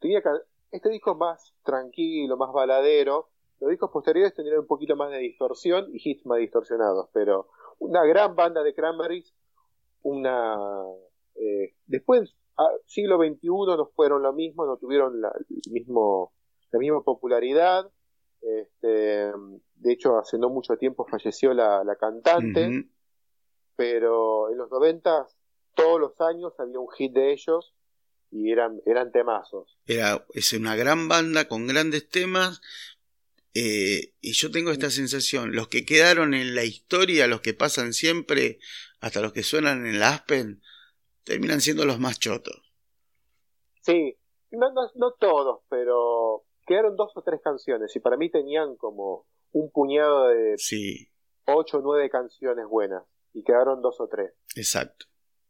tenía 0.00 0.22
este 0.70 0.88
disco 0.88 1.12
es 1.12 1.16
más 1.18 1.54
tranquilo, 1.62 2.36
más 2.36 2.52
baladero, 2.52 3.28
Los 3.60 3.70
discos 3.70 3.90
posteriores 3.90 4.34
tendrían 4.34 4.60
un 4.60 4.66
poquito 4.66 4.96
más 4.96 5.10
de 5.10 5.18
distorsión 5.18 5.86
y 5.92 6.00
hits 6.02 6.26
más 6.26 6.38
distorsionados, 6.38 7.08
pero 7.12 7.48
una 7.78 8.04
gran 8.04 8.34
banda 8.34 8.62
de 8.62 8.74
Cranberries, 8.74 9.34
una... 10.02 10.56
Eh, 11.34 11.74
después, 11.86 12.34
siglo 12.86 13.18
XXI 13.18 13.48
no 13.48 13.86
fueron 13.94 14.22
lo 14.22 14.32
mismo, 14.32 14.64
no 14.66 14.78
tuvieron 14.78 15.20
la, 15.20 15.28
el 15.28 15.72
mismo, 15.72 16.32
la 16.70 16.78
misma 16.78 17.02
popularidad. 17.02 17.90
Este, 18.40 19.32
de 19.74 19.92
hecho, 19.92 20.18
hace 20.18 20.38
no 20.38 20.48
mucho 20.48 20.76
tiempo 20.76 21.06
falleció 21.06 21.52
la, 21.52 21.96
cantante, 22.00 22.88
pero 23.76 24.50
en 24.50 24.58
los 24.58 24.70
90 24.70 25.26
todos 25.76 26.00
los 26.00 26.20
años 26.20 26.52
había 26.58 26.80
un 26.80 26.90
hit 26.90 27.12
de 27.12 27.32
ellos 27.32 27.74
y 28.32 28.50
eran, 28.50 28.80
eran 28.86 29.12
temazos. 29.12 29.78
Era, 29.86 30.26
es 30.34 30.52
una 30.52 30.74
gran 30.74 31.06
banda 31.06 31.46
con 31.46 31.68
grandes 31.68 32.08
temas, 32.08 32.60
eh, 33.54 34.12
y 34.20 34.32
yo 34.32 34.50
tengo 34.50 34.70
esta 34.70 34.90
sensación, 34.90 35.54
los 35.54 35.68
que 35.68 35.86
quedaron 35.86 36.34
en 36.34 36.54
la 36.54 36.64
historia, 36.64 37.26
los 37.26 37.40
que 37.40 37.54
pasan 37.54 37.92
siempre, 37.92 38.58
hasta 39.00 39.20
los 39.20 39.32
que 39.32 39.42
suenan 39.42 39.86
en 39.86 39.98
la 40.00 40.10
Aspen, 40.10 40.60
terminan 41.24 41.60
siendo 41.60 41.86
los 41.86 41.98
más 41.98 42.18
chotos. 42.18 42.60
Sí, 43.80 44.18
no, 44.50 44.66
no, 44.94 45.12
todos, 45.12 45.62
pero 45.70 46.44
quedaron 46.66 46.96
dos 46.96 47.12
o 47.14 47.22
tres 47.22 47.40
canciones 47.42 47.94
y 47.94 48.00
para 48.00 48.16
mí 48.16 48.30
tenían 48.30 48.76
como 48.76 49.26
un 49.52 49.70
puñado 49.70 50.28
de 50.28 50.58
sí. 50.58 51.08
ocho 51.46 51.78
o 51.78 51.80
nueve 51.80 52.10
canciones 52.10 52.66
buenas 52.66 53.04
y 53.32 53.42
quedaron 53.42 53.80
dos 53.80 54.00
o 54.00 54.08
tres. 54.08 54.34
Exacto. 54.54 55.06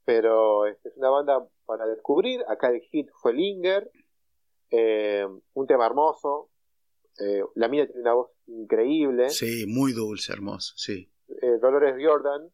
Pero 0.07 0.67
este, 0.67 0.89
es 0.89 0.97
una 0.97 1.11
banda 1.11 1.47
para 1.67 1.85
descubrir. 1.87 2.41
Acá 2.49 2.71
el 2.71 2.81
hit 2.81 3.11
fue 3.21 3.35
Linger, 3.35 3.91
eh, 4.71 5.27
un 5.53 5.67
tema 5.67 5.85
hermoso, 5.85 6.49
eh, 7.19 7.43
la 7.55 7.69
mía 7.69 7.87
tiene 7.87 8.03
una 8.03 8.15
voz 8.15 8.31
increíble. 8.47 9.29
Sí, 9.29 9.65
muy 9.67 9.93
dulce, 9.93 10.33
hermosa, 10.33 10.73
sí. 10.77 11.11
Eh, 11.29 11.59
Dolores 11.61 11.97
Jordan. 12.01 12.51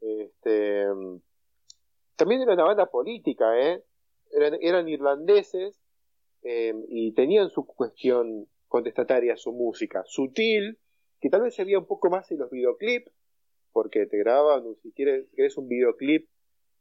Este, 0.00 0.86
también 2.16 2.42
era 2.42 2.54
una 2.54 2.64
banda 2.64 2.86
política, 2.86 3.58
¿eh? 3.58 3.82
Eran, 4.30 4.88
irlandeses 4.88 5.80
y 6.42 7.12
tenían 7.12 7.50
su 7.50 7.66
cuestión 7.66 8.46
contestataria, 8.68 9.36
su 9.36 9.52
música. 9.52 10.04
Sutil, 10.06 10.78
que 11.20 11.28
tal 11.28 11.42
vez 11.42 11.54
se 11.54 11.64
veía 11.64 11.78
un 11.78 11.86
poco 11.86 12.08
más 12.08 12.30
en 12.30 12.38
los 12.38 12.50
videoclips, 12.50 13.10
porque 13.72 14.06
te 14.06 14.18
grababan, 14.18 14.74
si 14.82 14.92
quieres, 14.92 15.26
querés 15.34 15.56
un 15.58 15.68
videoclip 15.68 16.29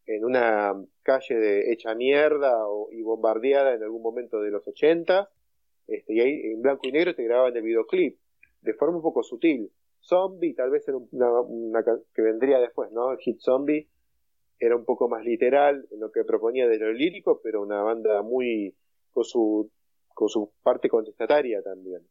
en 0.09 0.25
una 0.25 0.73
calle 1.03 1.35
de 1.35 1.71
hecha 1.71 1.93
mierda 1.93 2.65
y 2.91 3.03
bombardeada 3.03 3.75
en 3.75 3.83
algún 3.83 4.01
momento 4.01 4.41
de 4.41 4.49
los 4.49 4.67
80, 4.67 5.29
este, 5.85 6.13
y 6.13 6.19
ahí 6.19 6.41
en 6.51 6.63
blanco 6.63 6.87
y 6.87 6.91
negro 6.91 7.13
te 7.13 7.23
grababan 7.23 7.55
el 7.55 7.61
videoclip, 7.61 8.17
de 8.61 8.73
forma 8.73 8.97
un 8.97 9.03
poco 9.03 9.21
sutil. 9.21 9.71
Zombie, 10.01 10.55
tal 10.55 10.71
vez 10.71 10.87
era 10.87 10.97
una, 10.97 11.83
que 12.13 12.21
vendría 12.23 12.59
después, 12.59 12.91
¿no? 12.91 13.15
Hit 13.17 13.39
Zombie 13.39 13.87
era 14.57 14.75
un 14.75 14.83
poco 14.83 15.07
más 15.07 15.23
literal 15.23 15.87
en 15.91 15.99
lo 15.99 16.11
que 16.11 16.23
proponía 16.23 16.67
de 16.67 16.79
lo 16.79 16.91
lírico, 16.91 17.39
pero 17.43 17.61
una 17.61 17.83
banda 17.83 18.23
muy 18.23 18.75
con 19.11 19.23
su, 19.23 19.69
con 20.15 20.27
su 20.27 20.51
parte 20.63 20.89
contestataria 20.89 21.61
también, 21.61 22.01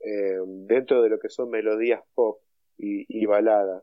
eh, 0.00 0.38
dentro 0.66 1.00
de 1.00 1.08
lo 1.08 1.18
que 1.18 1.30
son 1.30 1.48
melodías 1.48 2.02
pop 2.14 2.40
y, 2.76 3.24
baladas. 3.24 3.82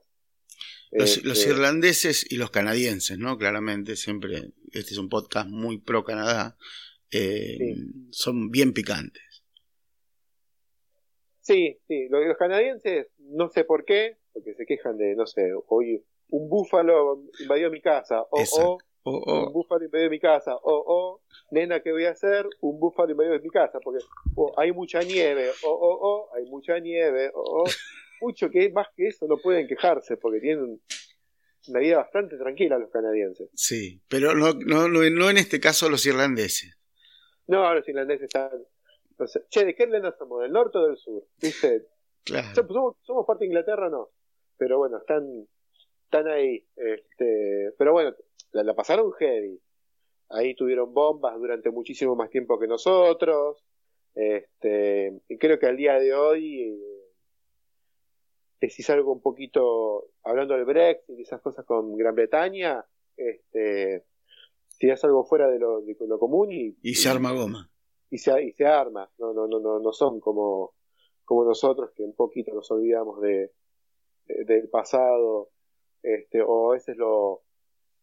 Los, 0.91 1.17
este, 1.17 1.49
irlandeses 1.49 2.25
y 2.29 2.37
los 2.37 2.49
canadienses, 2.49 3.17
¿no? 3.17 3.37
Claramente, 3.37 3.95
siempre, 3.95 4.53
este 4.71 4.93
es 4.93 4.97
un 4.97 5.09
podcast 5.09 5.49
muy 5.49 5.79
pro 5.79 6.03
Canadá, 6.03 6.57
eh, 7.11 7.75
son 8.11 8.49
bien 8.49 8.73
picantes. 8.73 9.23
Sí, 11.41 11.79
sí, 11.87 12.07
los, 12.09 12.37
canadienses, 12.37 13.07
no 13.19 13.49
sé 13.49 13.63
por 13.63 13.85
qué, 13.85 14.17
porque 14.33 14.53
se 14.55 14.65
quejan 14.65 14.97
de, 14.97 15.15
no 15.15 15.25
sé, 15.25 15.49
hoy 15.67 16.03
un 16.29 16.49
búfalo 16.49 17.23
invadió 17.39 17.71
mi 17.71 17.81
casa, 17.81 18.21
o, 18.21 18.43
o, 18.59 18.77
un 19.03 19.53
búfalo 19.53 19.85
invadió 19.85 20.09
mi 20.09 20.19
casa, 20.19 20.55
o, 20.55 20.83
o, 20.85 21.21
nena, 21.51 21.79
¿qué 21.81 21.93
voy 21.93 22.03
a 22.03 22.11
hacer? 22.11 22.45
Un 22.59 22.79
búfalo 22.79 23.11
invadió 23.11 23.39
mi 23.39 23.49
casa, 23.49 23.79
porque 23.81 24.03
hay 24.57 24.73
mucha 24.73 24.99
nieve, 24.99 25.49
o, 25.63 25.69
o, 25.69 26.09
o, 26.09 26.35
hay 26.35 26.45
mucha 26.45 26.79
nieve, 26.79 27.31
o, 27.33 27.63
o, 27.63 27.63
mucho 28.21 28.49
que 28.49 28.71
más 28.71 28.87
que 28.95 29.07
eso 29.07 29.27
no 29.27 29.37
pueden 29.37 29.67
quejarse, 29.67 30.17
porque 30.17 30.39
tienen 30.39 30.81
una 31.67 31.79
vida 31.79 31.97
bastante 31.97 32.37
tranquila 32.37 32.77
los 32.77 32.91
canadienses. 32.91 33.49
Sí, 33.53 34.01
pero 34.07 34.33
no, 34.33 34.53
no, 34.53 34.87
no 34.87 35.29
en 35.29 35.37
este 35.37 35.59
caso 35.59 35.89
los 35.89 36.05
irlandeses. 36.05 36.77
No, 37.47 37.73
los 37.73 37.87
irlandeses 37.87 38.23
están 38.23 38.51
che, 39.49 39.65
¿de 39.65 39.75
qué 39.75 39.87
lena 39.87 40.13
somos? 40.17 40.41
¿Del 40.41 40.51
norte 40.51 40.77
o 40.77 40.87
del 40.87 40.97
sur? 40.97 41.23
¿Viste? 41.41 41.87
¿Somos, 42.25 43.25
parte 43.25 43.45
de 43.45 43.47
Inglaterra 43.47 43.89
no? 43.89 44.09
Pero 44.57 44.77
bueno, 44.77 44.97
están, 44.97 45.47
están 46.03 46.27
ahí. 46.27 46.65
Este, 46.75 47.73
pero 47.77 47.93
bueno, 47.93 48.15
la, 48.51 48.73
pasaron 48.75 49.11
heavy. 49.13 49.59
Ahí 50.29 50.55
tuvieron 50.55 50.93
bombas 50.93 51.37
durante 51.37 51.71
muchísimo 51.71 52.15
más 52.15 52.29
tiempo 52.29 52.59
que 52.59 52.67
nosotros. 52.67 53.63
Este, 54.13 55.21
y 55.27 55.37
creo 55.37 55.59
que 55.59 55.67
al 55.67 55.77
día 55.77 55.99
de 55.99 56.13
hoy, 56.13 56.79
decís 58.59 58.89
algo 58.89 59.13
un 59.13 59.21
poquito, 59.21 60.09
hablando 60.23 60.55
del 60.55 60.65
Brexit 60.65 61.17
y 61.17 61.21
esas 61.21 61.41
cosas 61.41 61.65
con 61.65 61.95
Gran 61.95 62.15
Bretaña, 62.15 62.85
este, 63.15 64.05
tirás 64.77 65.03
algo 65.03 65.25
fuera 65.25 65.47
de 65.47 65.59
lo, 65.59 65.81
de 65.81 65.95
lo 66.07 66.19
común 66.19 66.51
y, 66.51 66.77
y 66.81 66.95
se 66.95 67.09
arma 67.09 67.31
goma 67.31 67.69
y 68.09 68.17
se, 68.17 68.43
y 68.43 68.51
se 68.53 68.65
arma, 68.65 69.09
no, 69.17 69.33
no, 69.33 69.47
no, 69.47 69.59
no, 69.59 69.79
no 69.79 69.91
son 69.91 70.19
como, 70.19 70.75
como 71.23 71.43
nosotros 71.43 71.91
que 71.95 72.03
un 72.03 72.15
poquito 72.15 72.53
nos 72.53 72.69
olvidamos 72.71 73.21
de, 73.21 73.51
del 74.25 74.69
pasado, 74.69 75.51
este, 76.01 76.41
o 76.41 76.71
a 76.71 76.73
veces 76.75 76.95
lo, 76.97 77.43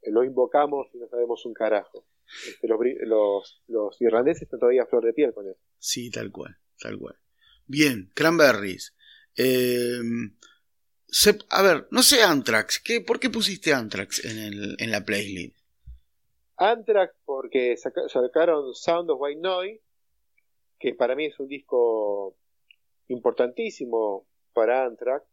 lo 0.02 0.24
invocamos 0.24 0.88
y 0.94 0.98
no 0.98 1.08
sabemos 1.08 1.44
un 1.46 1.54
carajo. 1.54 2.06
Este, 2.48 2.68
los, 2.68 2.78
los, 3.02 3.62
los, 3.68 4.00
irlandeses 4.00 4.42
están 4.42 4.60
todavía 4.60 4.82
a 4.82 4.86
flor 4.86 5.04
de 5.04 5.12
piel 5.12 5.32
con 5.34 5.48
eso. 5.48 5.60
Sí, 5.78 6.10
tal 6.10 6.30
cual, 6.32 6.56
tal 6.78 6.98
cual. 6.98 7.16
Bien, 7.66 8.10
Cranberries. 8.14 8.94
Eh, 9.36 10.00
a 11.50 11.62
ver, 11.62 11.86
no 11.90 12.02
sé 12.02 12.22
Anthrax, 12.22 12.80
¿qué, 12.80 13.00
¿por 13.00 13.20
qué 13.20 13.30
pusiste 13.30 13.72
Anthrax 13.72 14.24
en, 14.24 14.38
el, 14.38 14.76
en 14.78 14.90
la 14.90 15.04
playlist? 15.04 15.56
Anthrax 16.56 17.14
porque 17.24 17.76
sacaron 17.76 18.74
Sound 18.74 19.10
of 19.10 19.20
White 19.20 19.40
Noise 19.40 19.84
que 20.78 20.94
para 20.94 21.14
mí 21.14 21.24
es 21.26 21.40
un 21.40 21.48
disco 21.48 22.36
importantísimo 23.08 24.26
para 24.52 24.84
Anthrax. 24.84 25.24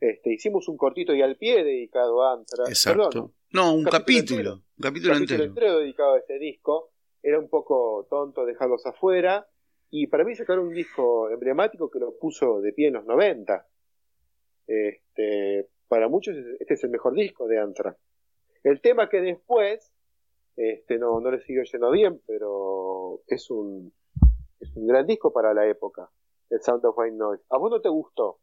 Este, 0.00 0.32
hicimos 0.32 0.68
un 0.68 0.76
cortito 0.76 1.14
y 1.14 1.22
al 1.22 1.36
pie 1.36 1.64
dedicado 1.64 2.22
a 2.22 2.32
Anthrax. 2.32 2.68
Exacto. 2.68 3.32
no, 3.52 3.74
un, 3.74 3.84
capítulo, 3.84 4.54
un 4.54 4.82
capítulo, 4.82 5.16
entero. 5.16 5.80
dedicado 5.80 6.14
a 6.14 6.18
este 6.18 6.38
disco. 6.38 6.92
Era 7.22 7.38
un 7.38 7.48
poco 7.48 8.06
tonto 8.08 8.44
dejarlos 8.44 8.86
afuera. 8.86 9.46
Y 9.90 10.08
para 10.08 10.24
mí 10.24 10.34
sacaron 10.34 10.68
un 10.68 10.74
disco 10.74 11.30
emblemático 11.30 11.90
que 11.90 11.98
lo 11.98 12.16
puso 12.18 12.60
de 12.60 12.72
pie 12.72 12.88
en 12.88 12.94
los 12.94 13.04
90. 13.04 13.66
Este, 14.66 15.68
para 15.88 16.08
muchos 16.08 16.36
este 16.58 16.74
es 16.74 16.84
el 16.84 16.90
mejor 16.90 17.14
disco 17.14 17.46
de 17.46 17.60
Anthrax. 17.60 17.98
El 18.64 18.80
tema 18.80 19.08
que 19.08 19.20
después 19.20 19.92
este, 20.56 20.98
no, 20.98 21.20
no 21.20 21.30
le 21.30 21.40
siguió 21.42 21.62
yendo 21.64 21.90
bien, 21.90 22.20
pero 22.26 23.20
es 23.26 23.50
un, 23.50 23.92
es 24.58 24.74
un 24.74 24.86
gran 24.86 25.06
disco 25.06 25.32
para 25.32 25.54
la 25.54 25.66
época, 25.66 26.10
el 26.50 26.60
Sound 26.62 26.84
of 26.84 26.98
White 26.98 27.16
Noise. 27.16 27.44
¿A 27.50 27.58
vos 27.58 27.70
no 27.70 27.80
te 27.80 27.88
gustó? 27.88 28.38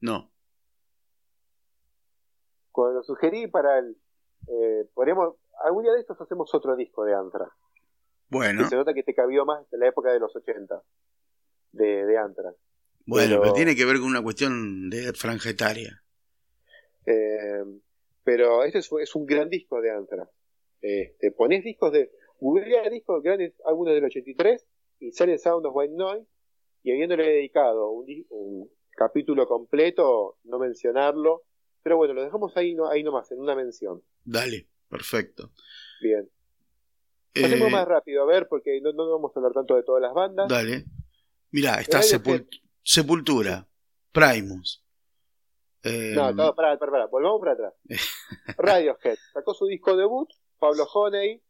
No. 0.00 0.30
Cuando 2.70 2.98
lo 2.98 3.02
sugerí 3.02 3.48
para 3.48 3.78
el... 3.78 3.96
Eh, 4.48 4.88
podríamos, 4.94 5.36
algún 5.64 5.82
día 5.82 5.92
de 5.92 6.00
estos 6.00 6.20
hacemos 6.20 6.52
otro 6.54 6.74
disco 6.76 7.04
de 7.04 7.14
Anthrax. 7.14 7.52
Bueno. 8.32 8.66
se 8.66 8.76
nota 8.76 8.94
que 8.94 9.02
te 9.02 9.14
cabió 9.14 9.44
más 9.44 9.70
en 9.70 9.80
la 9.80 9.88
época 9.88 10.10
de 10.10 10.18
los 10.18 10.34
80, 10.34 10.82
de, 11.72 12.06
de 12.06 12.18
Anthrax. 12.18 12.56
Bueno, 13.04 13.40
pero, 13.42 13.52
tiene 13.52 13.76
que 13.76 13.84
ver 13.84 13.98
con 13.98 14.06
una 14.06 14.22
cuestión 14.22 14.88
de 14.88 15.12
franja 15.12 15.50
etaria. 15.50 16.02
Eh, 17.04 17.62
pero 18.24 18.64
este 18.64 18.78
es, 18.78 19.14
un 19.14 19.26
gran 19.26 19.50
disco 19.50 19.82
de 19.82 19.90
Anthrax. 19.90 20.30
Este, 20.80 21.30
ponés 21.32 21.62
discos 21.62 21.92
de. 21.92 22.10
Googlea 22.40 22.88
discos 22.88 23.22
grandes, 23.22 23.52
algunos 23.66 23.94
del 23.94 24.04
83, 24.04 24.66
y 25.00 25.12
sale 25.12 25.38
Sound 25.38 25.66
of 25.66 25.76
White 25.76 25.94
Noise, 25.94 26.26
y 26.82 26.90
habiéndole 26.90 27.24
dedicado 27.24 27.90
un, 27.90 28.68
capítulo 28.96 29.46
completo, 29.46 30.38
no 30.44 30.58
mencionarlo, 30.58 31.44
pero 31.82 31.98
bueno, 31.98 32.14
lo 32.14 32.24
dejamos 32.24 32.56
ahí, 32.56 32.74
no, 32.74 32.88
ahí 32.88 33.02
nomás, 33.04 33.30
en 33.30 33.40
una 33.40 33.54
mención. 33.54 34.02
Dale, 34.24 34.66
perfecto. 34.88 35.50
Bien. 36.00 36.28
Pasemos 37.34 37.68
eh, 37.68 37.70
más 37.70 37.88
rápido, 37.88 38.22
a 38.22 38.26
ver, 38.26 38.46
porque 38.48 38.80
no, 38.80 38.92
no, 38.92 39.10
vamos 39.10 39.32
a 39.34 39.38
hablar 39.38 39.52
tanto 39.52 39.74
de 39.74 39.82
todas 39.82 40.02
las 40.02 40.12
bandas. 40.12 40.48
Dale. 40.48 40.84
Mira, 41.50 41.80
está 41.80 42.00
Sepultura, 42.82 43.66
Primus. 44.12 44.84
No, 45.84 45.90
eh, 45.90 46.34
todo, 46.36 46.54
para, 46.54 46.78
para, 46.78 46.92
para, 46.92 47.06
volvamos 47.06 47.40
para 47.40 47.52
atrás. 47.52 47.74
Radiohead 48.58 49.16
sacó 49.32 49.54
su 49.54 49.66
disco 49.66 49.96
debut, 49.96 50.28
Pablo 50.58 50.84
Honey, 50.84 51.42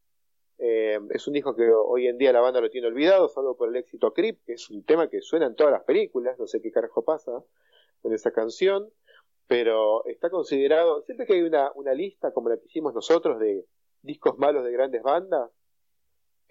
Eh, 0.58 0.98
es 1.10 1.26
un 1.26 1.32
disco 1.34 1.56
que 1.56 1.68
hoy 1.68 2.06
en 2.06 2.18
día 2.18 2.32
la 2.32 2.40
banda 2.40 2.60
lo 2.60 2.70
tiene 2.70 2.86
olvidado, 2.86 3.28
salvo 3.28 3.56
por 3.56 3.68
el 3.68 3.76
éxito 3.76 4.12
Creep, 4.12 4.44
que 4.46 4.52
es 4.52 4.70
un 4.70 4.84
tema 4.84 5.08
que 5.08 5.20
suena 5.20 5.46
en 5.46 5.56
todas 5.56 5.72
las 5.72 5.82
películas, 5.82 6.38
no 6.38 6.46
sé 6.46 6.60
qué 6.62 6.70
carajo 6.70 7.04
pasa 7.04 7.32
con 8.00 8.12
esa 8.14 8.30
canción, 8.30 8.88
pero 9.48 10.04
está 10.06 10.30
considerado, 10.30 11.02
siempre 11.02 11.26
que 11.26 11.34
hay 11.34 11.42
una, 11.42 11.72
una 11.74 11.94
lista 11.94 12.32
como 12.32 12.48
la 12.48 12.56
que 12.58 12.66
hicimos 12.66 12.94
nosotros 12.94 13.40
de 13.40 13.66
discos 14.02 14.38
malos 14.38 14.64
de 14.64 14.72
grandes 14.72 15.02
bandas, 15.02 15.50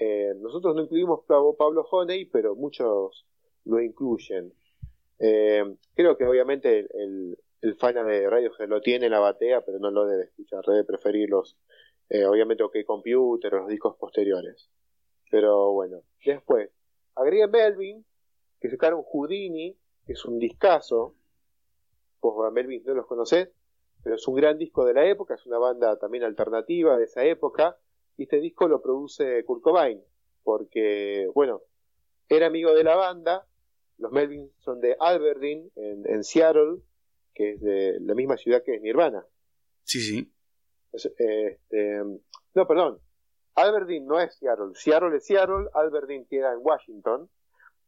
eh, 0.04 0.34
nosotros 0.36 0.76
no 0.76 0.82
incluimos 0.82 1.26
Pablo, 1.28 1.86
Honey, 1.92 2.26
pero 2.26 2.56
muchos 2.56 3.28
lo 3.66 3.80
incluyen. 3.80 4.52
Eh, 5.20 5.76
creo 5.94 6.18
que 6.18 6.26
obviamente 6.26 6.88
el, 6.92 7.38
el, 7.62 7.76
fan 7.76 7.94
de 7.94 8.28
Radiohead 8.28 8.68
lo 8.68 8.82
tiene 8.82 9.06
en 9.06 9.12
la 9.12 9.20
batea, 9.20 9.62
pero 9.62 9.78
no 9.78 9.92
lo 9.92 10.08
debe 10.08 10.24
escuchar, 10.24 10.66
debe 10.66 10.86
preferirlos, 10.86 11.56
eh, 12.10 12.26
obviamente 12.26 12.64
OK 12.64 12.78
Computer 12.84 13.54
los 13.54 13.68
discos 13.68 13.96
posteriores. 13.96 14.72
Pero 15.30 15.72
bueno, 15.74 16.02
después, 16.26 16.72
agreguen 17.14 17.52
Melvin, 17.52 18.06
que 18.60 18.72
sacaron 18.72 19.04
Houdini, 19.04 19.78
que 20.08 20.14
es 20.14 20.26
un 20.26 20.40
discazo, 20.40 21.14
a 22.24 22.50
Melvin 22.50 22.82
no 22.88 22.96
los 22.96 23.06
conocés, 23.06 23.52
pero 24.04 24.16
es 24.16 24.28
un 24.28 24.34
gran 24.34 24.58
disco 24.58 24.84
de 24.84 24.96
la 24.96 25.06
época, 25.06 25.36
es 25.36 25.46
una 25.46 25.60
banda 25.60 26.00
también 26.00 26.24
alternativa 26.24 26.98
de 26.98 27.04
esa 27.04 27.24
época, 27.24 27.78
y 28.18 28.24
este 28.24 28.40
disco 28.40 28.68
lo 28.68 28.82
produce 28.82 29.44
Kurt 29.46 29.62
Cobain, 29.62 30.02
porque, 30.44 31.28
bueno, 31.34 31.62
era 32.30 32.48
amigo 32.48 32.74
de 32.74 32.84
la 32.84 32.96
banda, 32.96 33.46
los 33.98 34.12
Melvins 34.12 34.52
son 34.60 34.80
de 34.80 34.96
Aberdeen, 35.00 35.72
en, 35.76 36.24
Seattle, 36.24 36.78
que 37.34 37.54
es 37.54 37.62
de 37.62 38.00
la 38.02 38.16
misma 38.16 38.38
ciudad 38.38 38.64
que 38.64 38.76
es 38.76 38.82
Nirvana. 38.82 39.26
Sí, 39.84 40.00
sí. 40.00 40.34
Este, 40.92 42.04
no, 42.54 42.68
perdón. 42.68 43.00
Aberdeen 43.56 44.06
no 44.08 44.20
es 44.20 44.36
Seattle. 44.36 44.72
Seattle 44.76 45.18
es 45.18 45.26
Seattle, 45.26 45.68
Aberdeen 45.74 46.26
queda 46.26 46.54
en 46.54 46.60
Washington, 46.62 47.30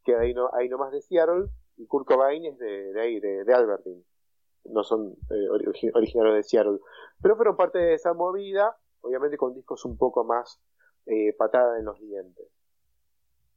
que 0.04 0.14
ahí, 0.14 0.34
no, 0.34 0.50
ahí 0.52 0.68
nomás 0.68 0.92
de 0.92 1.00
Seattle, 1.00 1.46
y 1.76 1.86
Kurt 1.86 2.06
Cobain 2.06 2.44
es 2.44 2.58
de, 2.58 3.00
ahí, 3.00 3.18
de, 3.20 3.44
de 3.44 3.54
Aberdeen. 3.54 4.04
No 4.66 4.84
son 4.84 5.16
eh, 5.30 5.48
originarios 5.50 6.36
de 6.36 6.42
Seattle. 6.42 6.78
Pero 7.22 7.36
fueron 7.36 7.56
parte 7.56 7.78
de 7.78 7.94
esa 7.94 8.14
movida, 8.14 8.76
obviamente 9.04 9.36
con 9.36 9.54
discos 9.54 9.84
un 9.84 9.96
poco 9.96 10.24
más 10.24 10.60
eh, 11.06 11.34
patada 11.34 11.78
en 11.78 11.84
los 11.84 12.00
dientes. 12.00 12.46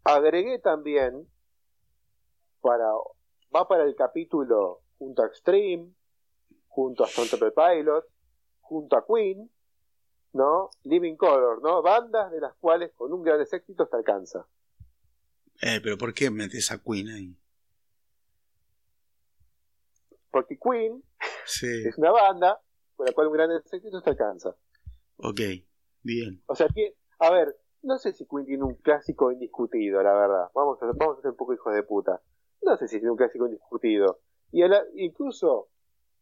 Agregué 0.04 0.60
también 0.60 1.28
para, 2.62 2.92
va 3.56 3.68
para 3.68 3.84
el 3.84 3.96
capítulo 3.96 4.82
junto 4.98 5.24
a 5.24 5.28
Extreme, 5.28 5.94
junto 6.68 7.04
a 7.04 7.08
Stone 7.08 7.30
Temple 7.30 7.52
Pilot, 7.52 8.06
junto 8.62 8.98
a 8.98 9.06
Queen, 9.06 9.50
¿no? 10.34 10.70
Living 10.84 11.16
Color, 11.16 11.62
¿no? 11.62 11.82
Bandas 11.82 12.32
de 12.32 12.42
las 12.42 12.54
cuales 12.56 12.92
con 12.94 13.14
un 13.14 13.24
gran 13.24 13.42
éxito 13.42 13.88
te 13.88 13.96
alcanza. 13.96 14.46
Eh, 15.62 15.80
pero 15.82 15.98
¿por 15.98 16.14
qué 16.14 16.30
metes 16.30 16.72
a 16.72 16.78
Queen 16.78 17.10
ahí? 17.10 17.38
Porque 20.30 20.60
Queen 20.60 21.04
es 21.46 21.98
una 21.98 22.12
banda 22.12 22.62
con 22.96 23.06
la 23.06 23.14
cual 23.14 23.28
un 23.28 23.34
gran 23.34 23.52
éxito 23.52 24.02
te 24.02 24.10
alcanza. 24.10 24.56
Ok, 25.18 25.40
bien. 26.04 26.44
O 26.48 26.56
sea, 26.56 26.68
que, 26.74 26.96
a 27.20 27.32
ver, 27.32 27.56
no 27.84 27.98
sé 27.98 28.14
si 28.14 28.26
Queen 28.28 28.46
tiene 28.46 28.64
un 28.64 28.76
clásico 28.76 29.32
indiscutido, 29.32 30.02
la 30.02 30.14
verdad. 30.14 30.52
Vamos 30.54 30.82
a, 30.82 30.86
vamos 30.96 31.20
a 31.20 31.22
ser 31.22 31.32
un 31.32 31.38
poco 31.38 31.54
hijos 31.54 31.74
de 31.74 31.84
puta 31.84 32.22
no 32.68 32.78
sé 32.78 32.88
si 32.88 32.98
tiene 32.98 33.12
un 33.12 33.18
clásico 33.18 33.46
indiscutido. 33.46 34.20
Y 34.52 34.62
incluso 34.96 35.70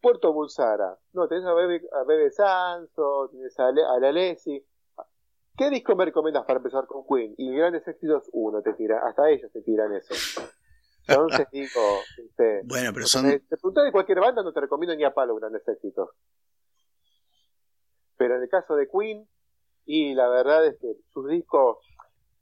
Puerto 0.01 0.33
Bulsara, 0.33 0.97
no, 1.13 1.27
tenés 1.27 1.45
a 1.45 1.53
Bebe, 1.53 1.81
a 1.91 2.03
Bebe 2.03 2.31
Sanso, 2.31 3.29
tenés 3.31 3.57
a, 3.59 3.71
la 3.71 4.11
Leslie. 4.11 4.65
¿Qué 5.57 5.69
disco 5.69 5.95
me 5.95 6.05
recomiendas 6.05 6.45
para 6.45 6.57
empezar 6.57 6.85
con 6.85 7.05
Queen? 7.07 7.33
Y 7.37 7.55
grandes 7.55 7.87
éxitos, 7.87 8.29
uno 8.33 8.61
te 8.61 8.73
tira, 8.73 8.99
hasta 9.07 9.29
ellos 9.29 9.51
te 9.51 9.61
tiran 9.61 9.93
eso. 9.93 10.13
Entonces 11.07 11.47
digo, 11.51 11.81
este, 12.17 12.61
bueno, 12.65 12.91
pero 12.93 13.05
son... 13.07 13.29
Te, 13.29 13.39
te 13.39 13.81
de 13.81 13.91
cualquier 13.91 14.19
banda, 14.19 14.43
no 14.43 14.51
te 14.51 14.61
recomiendo 14.61 14.95
ni 14.95 15.03
a 15.03 15.13
palo 15.13 15.35
grandes 15.35 15.65
éxitos. 15.67 16.09
Pero 18.17 18.35
en 18.35 18.43
el 18.43 18.49
caso 18.49 18.75
de 18.75 18.87
Queen, 18.87 19.27
y 19.85 20.13
la 20.13 20.27
verdad 20.29 20.65
es 20.65 20.77
que 20.79 20.95
sus 21.13 21.27
discos 21.29 21.77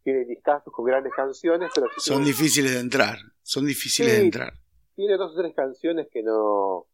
tiene 0.03 0.25
discos 0.25 0.63
con 0.65 0.85
grandes 0.85 1.13
canciones, 1.13 1.71
pero 1.73 1.87
son 1.97 2.23
difíciles 2.23 2.73
de 2.73 2.79
entrar, 2.79 3.17
son 3.41 3.65
difíciles 3.65 4.13
de 4.13 4.21
entrar. 4.25 4.53
Tiene 4.95 5.17
dos 5.17 5.31
o 5.33 5.41
tres 5.41 5.55
canciones 5.55 6.07
que 6.11 6.21
no 6.21 6.87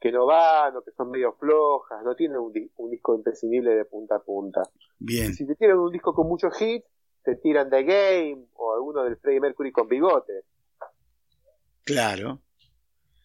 que 0.00 0.12
no 0.12 0.26
van 0.26 0.76
o 0.76 0.82
que 0.82 0.90
son 0.92 1.10
medio 1.10 1.32
flojas, 1.34 2.02
no 2.04 2.14
tiene 2.14 2.38
un, 2.38 2.52
disco 2.52 3.14
imprescindible 3.14 3.74
de 3.74 3.84
punta 3.86 4.16
a 4.16 4.22
punta. 4.22 4.62
Bien. 4.98 5.32
Si 5.32 5.46
te 5.46 5.54
tiran 5.54 5.78
un 5.78 5.90
disco 5.90 6.14
con 6.14 6.28
muchos 6.28 6.60
hits, 6.60 6.86
te 7.24 7.36
tiran 7.36 7.70
The 7.70 7.82
Game 7.82 8.46
o 8.54 8.74
alguno 8.74 9.02
del 9.04 9.16
Freddie 9.16 9.40
Mercury 9.40 9.72
con 9.72 9.88
bigote. 9.88 10.44
Claro. 11.84 12.40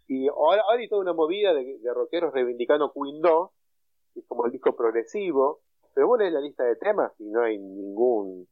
Y 0.07 0.28
ahora, 0.28 0.64
hay 0.72 0.88
toda 0.88 1.01
una 1.01 1.14
movida 1.14 1.53
de, 1.53 1.78
de 1.80 1.93
rockeros 1.93 2.34
reivindicando 2.34 2.91
Queen 2.93 3.22
2, 3.22 3.49
que 3.51 3.61
es 4.16 4.26
como 4.28 4.45
el 4.45 4.51
disco 4.51 4.76
progresivo, 4.76 5.62
pero 5.93 6.07
bueno, 6.07 6.26
en 6.26 6.34
la 6.34 6.41
lista 6.41 6.64
de 6.64 6.76
temas 6.76 7.12
y 7.20 7.26
no 7.26 7.43
hay 7.43 7.57
ningún 7.57 8.47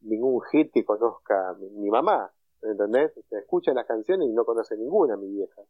ningún 0.00 0.40
hit 0.52 0.72
que 0.72 0.84
conozca 0.84 1.54
mi, 1.58 1.90
mamá, 1.90 2.32
¿entendés? 2.62 3.12
Se 3.28 3.38
escucha 3.38 3.72
las 3.72 3.86
canciones 3.86 4.28
y 4.28 4.32
no 4.32 4.44
conoce 4.44 4.76
ninguna 4.76 5.16
mi 5.16 5.28
vieja. 5.28 5.62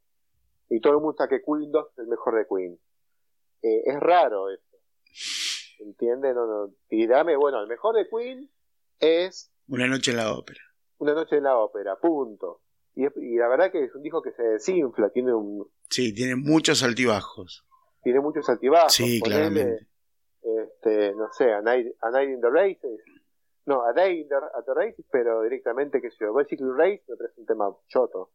Y 0.68 0.80
todo 0.80 0.94
el 0.94 0.98
mundo 0.98 1.12
está 1.12 1.28
que 1.28 1.42
Queen 1.42 1.70
2 1.72 1.86
es 1.92 1.98
el 1.98 2.08
mejor 2.08 2.36
de 2.36 2.46
Queen. 2.46 2.78
Eh, 3.62 3.82
es 3.86 4.00
raro 4.00 4.50
eso. 4.50 4.76
¿Entiendes? 5.80 6.34
No, 6.34 6.46
no. 6.46 6.74
dame, 7.08 7.36
bueno, 7.36 7.60
el 7.62 7.68
mejor 7.68 7.96
de 7.96 8.06
Queen 8.08 8.50
es... 9.00 9.50
Una 9.68 9.86
noche 9.86 10.10
en 10.10 10.18
la 10.18 10.32
ópera. 10.32 10.60
Una 10.98 11.14
noche 11.14 11.36
en 11.36 11.44
la 11.44 11.56
ópera, 11.56 11.96
punto. 11.96 12.60
Y, 12.94 13.36
la 13.36 13.48
verdad 13.48 13.70
que 13.70 13.84
es 13.84 13.94
un 13.94 14.02
disco 14.02 14.20
que 14.20 14.32
se 14.32 14.42
desinfla, 14.42 15.10
tiene 15.10 15.32
un... 15.32 15.70
Sí, 15.88 16.12
tiene 16.12 16.34
muchos 16.34 16.82
altibajos. 16.82 17.64
Tiene 18.02 18.20
muchos 18.20 18.48
altibajos. 18.48 18.92
Sí, 18.92 19.20
claramente. 19.20 19.86
Este, 20.42 21.14
no 21.14 21.28
sé, 21.32 21.52
A 21.52 21.60
Night, 21.60 21.94
A 22.00 22.10
Night 22.10 22.30
in 22.30 22.40
the 22.40 22.50
Races 22.50 23.00
no, 23.68 23.86
a 23.86 23.92
Day 23.92 24.26
a 24.32 24.62
the 24.62 24.72
Race, 24.74 25.04
pero 25.12 25.42
directamente 25.42 26.00
que 26.00 26.08
yo. 26.18 26.34
Bicycle 26.34 26.72
Race 26.74 27.02
me 27.06 27.16
parece 27.16 27.38
un 27.38 27.46
tema 27.46 27.66
choto. 27.86 28.32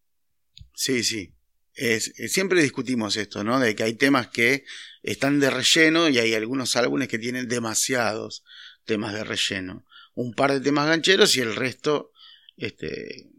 Sí, 0.75 1.03
sí. 1.03 1.33
Es, 1.73 2.13
siempre 2.31 2.61
discutimos 2.61 3.17
esto, 3.17 3.43
¿no? 3.43 3.59
De 3.59 3.75
que 3.75 3.81
hay 3.81 3.95
temas 3.95 4.27
que 4.27 4.63
están 5.01 5.39
de 5.39 5.49
relleno 5.49 6.07
y 6.07 6.19
hay 6.19 6.35
algunos 6.35 6.75
álbumes 6.75 7.07
que 7.07 7.17
tienen 7.17 7.47
demasiados 7.47 8.45
temas 8.85 9.15
de 9.15 9.23
relleno. 9.23 9.83
Un 10.13 10.35
par 10.35 10.51
de 10.51 10.61
temas 10.61 10.87
gancheros 10.87 11.35
y 11.35 11.41
el 11.41 11.55
resto, 11.55 12.11
este, 12.55 13.31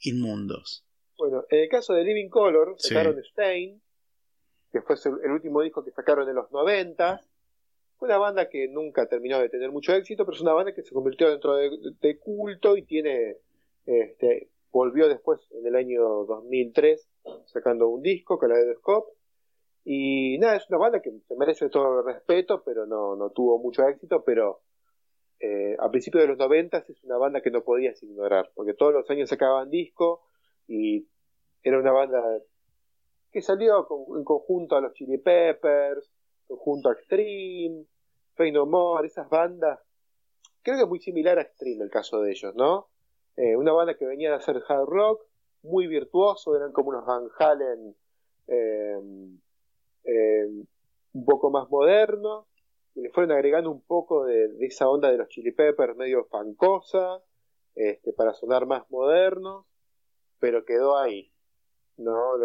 inmundos. 0.00 0.84
Bueno, 1.16 1.44
en 1.50 1.60
el 1.60 1.68
caso 1.68 1.94
de 1.94 2.02
Living 2.02 2.28
Color, 2.28 2.74
sacaron 2.78 3.16
Stain, 3.30 3.80
que 4.74 4.82
fue 4.82 4.96
el 5.22 5.30
último 5.30 5.62
disco 5.62 5.84
que 5.84 5.92
sacaron 5.92 6.28
en 6.28 6.34
los 6.34 6.50
90 6.50 7.20
una 8.00 8.18
banda 8.18 8.48
que 8.48 8.66
nunca 8.66 9.06
terminó 9.06 9.38
de 9.38 9.48
tener 9.48 9.70
mucho 9.70 9.94
éxito, 9.94 10.24
pero 10.24 10.34
es 10.34 10.42
una 10.42 10.52
banda 10.52 10.74
que 10.74 10.82
se 10.82 10.92
convirtió 10.92 11.30
dentro 11.30 11.54
de, 11.54 12.18
culto 12.18 12.76
y 12.76 12.82
tiene, 12.82 13.36
este, 13.86 14.50
volvió 14.72 15.08
después 15.08 15.40
en 15.52 15.64
el 15.64 15.76
año 15.76 16.02
2003 16.26 17.08
sacando 17.46 17.88
un 17.88 18.02
disco, 18.02 18.36
Kaleidoscope, 18.36 19.12
y 19.84 20.38
nada, 20.38 20.56
es 20.56 20.68
una 20.68 20.78
banda 20.78 21.00
que 21.00 21.12
se 21.20 21.36
merece 21.36 21.68
todo 21.68 22.00
el 22.00 22.04
respeto, 22.04 22.64
pero 22.64 22.84
no, 22.84 23.14
no 23.14 23.30
tuvo 23.30 23.60
mucho 23.60 23.86
éxito, 23.86 24.24
pero 24.24 24.60
eh, 25.38 25.76
a 25.78 25.88
principios 25.88 26.24
de 26.24 26.28
los 26.28 26.38
90 26.38 26.78
es 26.88 27.04
una 27.04 27.16
banda 27.16 27.40
que 27.40 27.52
no 27.52 27.62
podías 27.62 28.02
ignorar, 28.02 28.50
porque 28.56 28.74
todos 28.74 28.92
los 28.92 29.08
años 29.08 29.28
sacaban 29.28 29.70
disco 29.70 30.22
y 30.66 31.06
era 31.62 31.78
una 31.78 31.92
banda 31.92 32.20
que 33.34 33.42
salió 33.42 33.88
en 34.16 34.22
conjunto 34.22 34.76
a 34.76 34.80
los 34.80 34.92
Chili 34.92 35.18
Peppers, 35.18 36.08
conjunto 36.46 36.88
a 36.88 36.92
Extreme, 36.92 37.84
Fey 38.34 38.52
No 38.52 38.64
More, 38.64 39.08
esas 39.08 39.28
bandas. 39.28 39.80
Creo 40.62 40.76
que 40.76 40.82
es 40.84 40.88
muy 40.88 41.00
similar 41.00 41.38
a 41.38 41.42
Extreme 41.42 41.82
el 41.82 41.90
caso 41.90 42.20
de 42.20 42.30
ellos, 42.30 42.54
¿no? 42.54 42.90
Eh, 43.36 43.56
una 43.56 43.72
banda 43.72 43.96
que 43.96 44.06
venía 44.06 44.30
de 44.30 44.36
hacer 44.36 44.62
hard 44.68 44.86
rock, 44.86 45.26
muy 45.64 45.88
virtuoso, 45.88 46.54
eran 46.54 46.70
como 46.70 46.90
unos 46.90 47.04
Van 47.04 47.28
Halen 47.36 47.96
em, 48.46 49.40
em, 50.04 50.66
un 51.14 51.24
poco 51.24 51.50
más 51.50 51.68
modernos, 51.68 52.46
y 52.94 53.00
le 53.00 53.10
fueron 53.10 53.32
agregando 53.32 53.68
un 53.72 53.80
poco 53.80 54.26
de, 54.26 54.48
esa 54.60 54.88
onda 54.88 55.10
de 55.10 55.18
los 55.18 55.28
Chili 55.28 55.50
Peppers 55.50 55.96
medio 55.96 56.26
fancosa, 56.26 57.20
este, 57.74 58.12
para 58.12 58.32
sonar 58.32 58.66
más 58.66 58.88
modernos, 58.92 59.66
pero 60.38 60.64
quedó 60.64 60.96
ahí, 60.96 61.32
¿no? 61.96 62.38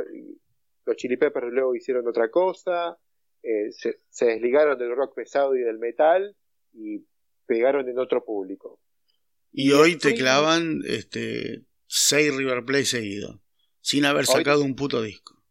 Los 0.90 0.98
Chili 0.98 1.18
Peppers 1.18 1.52
luego 1.52 1.76
hicieron 1.76 2.08
otra 2.08 2.32
cosa, 2.32 2.98
eh, 3.44 3.72
se, 3.72 4.26
desligaron 4.26 4.76
del 4.80 4.96
rock 4.96 5.14
pesado 5.14 5.56
y 5.56 5.60
del 5.60 5.78
metal 5.78 6.36
y 6.74 7.06
pegaron 7.46 7.88
en 7.88 8.00
otro 8.00 8.26
público. 8.26 8.82
Y, 9.52 9.72
hoy 9.74 10.00
te 10.00 10.16
clavan 10.16 10.82
este, 10.88 11.64
seis 11.86 12.36
River 12.36 12.66
Play 12.66 12.86
seguidos, 12.86 13.40
sin 13.82 14.04
haber 14.06 14.26
sacado 14.26 14.64
un 14.64 14.76
puto 14.76 15.04
disco. 15.04 15.44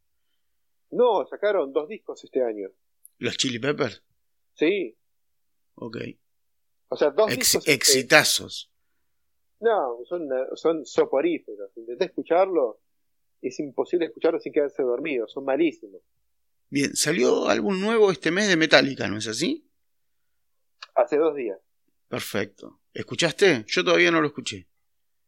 No, 0.91 1.24
sacaron 1.30 1.72
dos 1.72 1.89
discos 1.89 2.24
este 2.24 2.43
año. 2.43 2.70
¿Los 3.18 3.36
Chili 3.36 3.61
Peppers? 3.61 4.03
Sí. 4.55 4.97
Ok. 5.76 5.99
O 6.89 6.97
sea, 6.97 7.11
dos 7.11 7.30
Ex- 7.30 7.39
discos, 7.39 7.68
eh, 7.68 7.74
exitazos. 7.74 8.72
No, 9.61 10.01
son, 10.05 10.28
son 10.57 10.84
soporíferos. 10.84 11.70
Intenté 11.76 12.07
escucharlo, 12.07 12.80
es 13.41 13.59
imposible 13.61 14.07
escucharlo 14.07 14.41
sin 14.41 14.53
quedarse 14.53 14.82
dormido, 14.82 15.26
son 15.28 15.45
malísimos. 15.45 16.03
Bien, 16.70 16.95
salió 16.95 17.49
álbum 17.49 17.80
nuevo 17.80 18.11
este 18.11 18.30
mes 18.30 18.49
de 18.49 18.57
Metallica, 18.57 19.09
¿no 19.09 19.16
es 19.18 19.26
así? 19.26 19.70
Hace 20.95 21.16
dos 21.16 21.34
días. 21.34 21.59
Perfecto. 22.09 22.80
¿Escuchaste? 22.93 23.64
Yo 23.66 23.84
todavía 23.84 24.11
no 24.11 24.20
lo 24.20 24.26
escuché. 24.28 24.66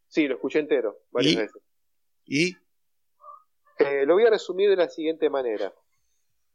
Sí, 0.07 0.27
lo 0.27 0.35
escuché 0.35 0.59
entero, 0.59 1.03
varias 1.11 1.33
¿Y? 1.33 1.37
veces. 1.37 1.61
¿Y? 2.25 2.57
Eh, 3.79 4.05
lo 4.05 4.15
voy 4.15 4.25
a 4.25 4.29
resumir 4.29 4.69
de 4.69 4.75
la 4.75 4.89
siguiente 4.89 5.29
manera. 5.29 5.73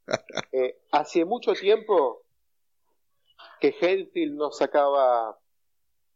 Eh, 0.52 0.78
hace 0.92 1.24
mucho 1.24 1.52
tiempo 1.54 2.24
que 3.60 3.74
Hetfield 3.80 4.34
no 4.34 4.52
sacaba 4.52 5.36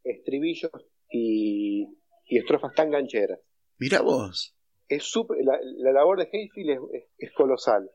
estribillos 0.05 0.71
y, 1.11 1.89
y 2.27 2.39
estrofas 2.39 2.73
tan 2.73 2.91
gancheras. 2.91 3.41
Mira 3.79 4.01
vos. 4.01 4.55
Es 4.91 5.05
súper- 5.05 5.43
la, 5.45 5.59
la 5.63 5.93
labor 5.93 6.19
de 6.19 6.29
Hetfield 6.31 6.71
es, 6.71 6.79
es- 7.03 7.09
es 7.19 7.33
colosal. 7.33 7.91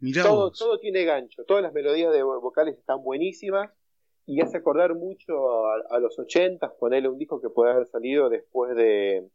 Mira 0.00 0.22
Todo, 0.24 0.50
vos. 0.50 0.58
todo 0.58 0.78
tiene 0.78 1.04
gancho, 1.04 1.44
todas 1.44 1.62
las 1.62 1.72
melodías 1.72 2.12
de 2.12 2.22
vo- 2.22 2.40
vocales 2.42 2.76
están 2.76 3.02
buenísimas 3.02 3.72
y 4.26 4.42
hace 4.42 4.58
acordar 4.58 4.94
mucho 4.94 5.32
a, 5.66 5.76
a 5.90 5.98
los 6.00 6.18
ochentas, 6.18 6.72
ponerle 6.78 7.08
un 7.08 7.16
disco 7.18 7.40
que 7.40 7.48
puede 7.48 7.72
haber 7.72 7.86
salido 7.86 8.28
después 8.28 8.76
de 8.76 9.26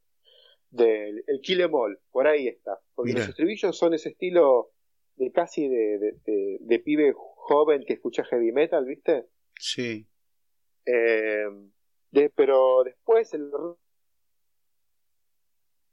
del 0.69 1.23
el 1.27 1.41
Kill 1.41 1.61
Em 1.61 1.73
All, 1.73 1.99
por 2.11 2.27
ahí 2.27 2.47
está. 2.47 2.79
Porque 2.93 3.11
Mirá. 3.13 3.21
los 3.21 3.29
estribillos 3.29 3.77
son 3.77 3.93
ese 3.93 4.09
estilo 4.09 4.71
de 5.15 5.31
casi 5.31 5.67
de, 5.67 5.97
de, 5.97 6.11
de- 6.25 6.57
de 6.61 6.79
pibe 6.79 7.13
joven 7.15 7.83
que 7.85 7.93
escucha 7.93 8.23
heavy 8.25 8.51
metal, 8.51 8.85
¿viste? 8.85 9.25
Sí. 9.59 10.05
Eh, 10.85 11.45
pero 12.35 12.83
después 12.83 13.33
el 13.33 13.49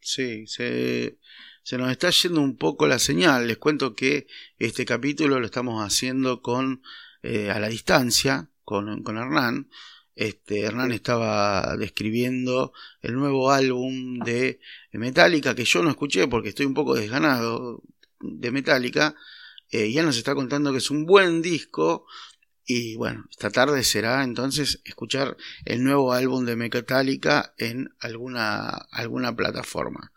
Sí, 0.00 0.46
se, 0.46 1.18
se 1.62 1.78
nos 1.78 1.90
está 1.90 2.10
yendo 2.10 2.40
un 2.40 2.56
poco 2.56 2.86
la 2.86 2.98
señal. 2.98 3.46
Les 3.46 3.58
cuento 3.58 3.94
que 3.94 4.26
este 4.58 4.84
capítulo 4.84 5.38
lo 5.40 5.46
estamos 5.46 5.84
haciendo 5.84 6.40
con 6.42 6.82
eh, 7.22 7.50
a 7.50 7.58
la 7.58 7.68
distancia, 7.68 8.50
con, 8.64 9.02
con 9.02 9.18
Hernán. 9.18 9.68
Este, 10.14 10.62
Hernán 10.62 10.92
estaba 10.92 11.76
describiendo 11.76 12.72
el 13.02 13.14
nuevo 13.14 13.50
álbum 13.52 14.18
de 14.20 14.60
Metallica 14.92 15.54
que 15.54 15.64
yo 15.64 15.82
no 15.82 15.90
escuché 15.90 16.26
porque 16.26 16.48
estoy 16.50 16.66
un 16.66 16.74
poco 16.74 16.94
desganado 16.94 17.82
de 18.20 18.50
Metallica. 18.50 19.14
eh, 19.70 19.86
y 19.88 19.98
él 19.98 20.06
nos 20.06 20.16
está 20.16 20.34
contando 20.34 20.72
que 20.72 20.78
es 20.78 20.90
un 20.90 21.06
buen 21.06 21.42
disco. 21.42 22.06
Y 22.70 22.96
bueno, 22.96 23.24
esta 23.30 23.48
tarde 23.48 23.82
será 23.82 24.22
entonces 24.22 24.82
escuchar 24.84 25.38
el 25.64 25.82
nuevo 25.82 26.12
álbum 26.12 26.44
de 26.44 26.54
Metallica 26.54 27.54
en 27.56 27.88
alguna, 27.98 28.68
alguna 28.92 29.34
plataforma. 29.34 30.12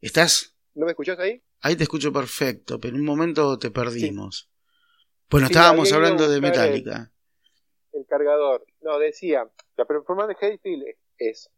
¿Estás? 0.00 0.54
¿No 0.76 0.84
me 0.86 0.92
escuchás 0.92 1.18
ahí? 1.18 1.42
Ahí 1.62 1.74
te 1.74 1.82
escucho 1.82 2.12
perfecto, 2.12 2.78
pero 2.78 2.94
en 2.94 3.00
un 3.00 3.06
momento 3.06 3.58
te 3.58 3.72
perdimos. 3.72 4.48
Bueno, 5.28 5.48
Sí, 5.48 5.54
estábamos 5.54 5.88
ido 5.88 5.96
a 5.96 5.98
hablando 5.98 6.28
de 6.28 6.36
el- 6.36 6.42
Metallica. 6.42 7.12
el 7.92 8.06
cargador. 8.06 8.64
No, 8.82 9.00
decía, 9.00 9.50
la 9.76 9.84
performance 9.86 10.36
de 10.38 10.46
Hetfield 10.46 10.84
es, 11.18 11.50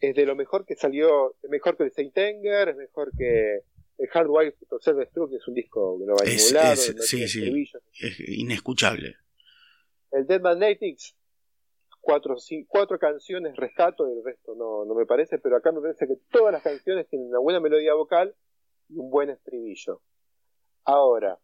es 0.00 0.16
de 0.16 0.26
lo 0.26 0.34
mejor 0.34 0.66
que 0.66 0.74
salió, 0.74 1.36
es 1.40 1.50
mejor 1.50 1.76
que 1.76 1.84
el 1.84 1.92
Saint 1.92 2.18
Anger, 2.18 2.70
es 2.70 2.76
mejor 2.76 3.12
que 3.16 3.60
el 4.00 4.08
Hardwire 4.08 4.56
to 4.68 4.78
Self-Destruct, 4.80 5.30
que 5.30 5.36
es 5.36 5.46
un 5.48 5.54
disco 5.54 5.98
que 5.98 6.06
no 6.06 6.14
va 6.14 6.22
a 6.22 6.24
Es- 6.24 6.36
ningún 6.52 6.54
lado, 6.54 6.72
es- 6.72 6.96
no 6.96 7.02
sí, 7.02 7.28
sí. 7.28 7.64
Es 8.00 8.20
inescuchable. 8.28 9.14
El 10.10 10.26
Dead 10.26 10.40
Magnetics, 10.40 11.14
cuatro, 12.00 12.34
cuatro 12.66 12.98
canciones 12.98 13.56
rescato, 13.56 14.06
el 14.06 14.24
resto 14.24 14.54
no, 14.54 14.84
no 14.84 14.94
me 14.94 15.06
parece, 15.06 15.38
pero 15.38 15.56
acá 15.56 15.70
me 15.70 15.80
parece 15.80 16.06
que 16.08 16.16
todas 16.30 16.52
las 16.52 16.62
canciones 16.62 17.06
tienen 17.08 17.28
una 17.28 17.38
buena 17.38 17.60
melodía 17.60 17.94
vocal 17.94 18.34
y 18.88 18.96
un 18.96 19.10
buen 19.10 19.30
estribillo. 19.30 20.00
Ahora, 20.84 21.38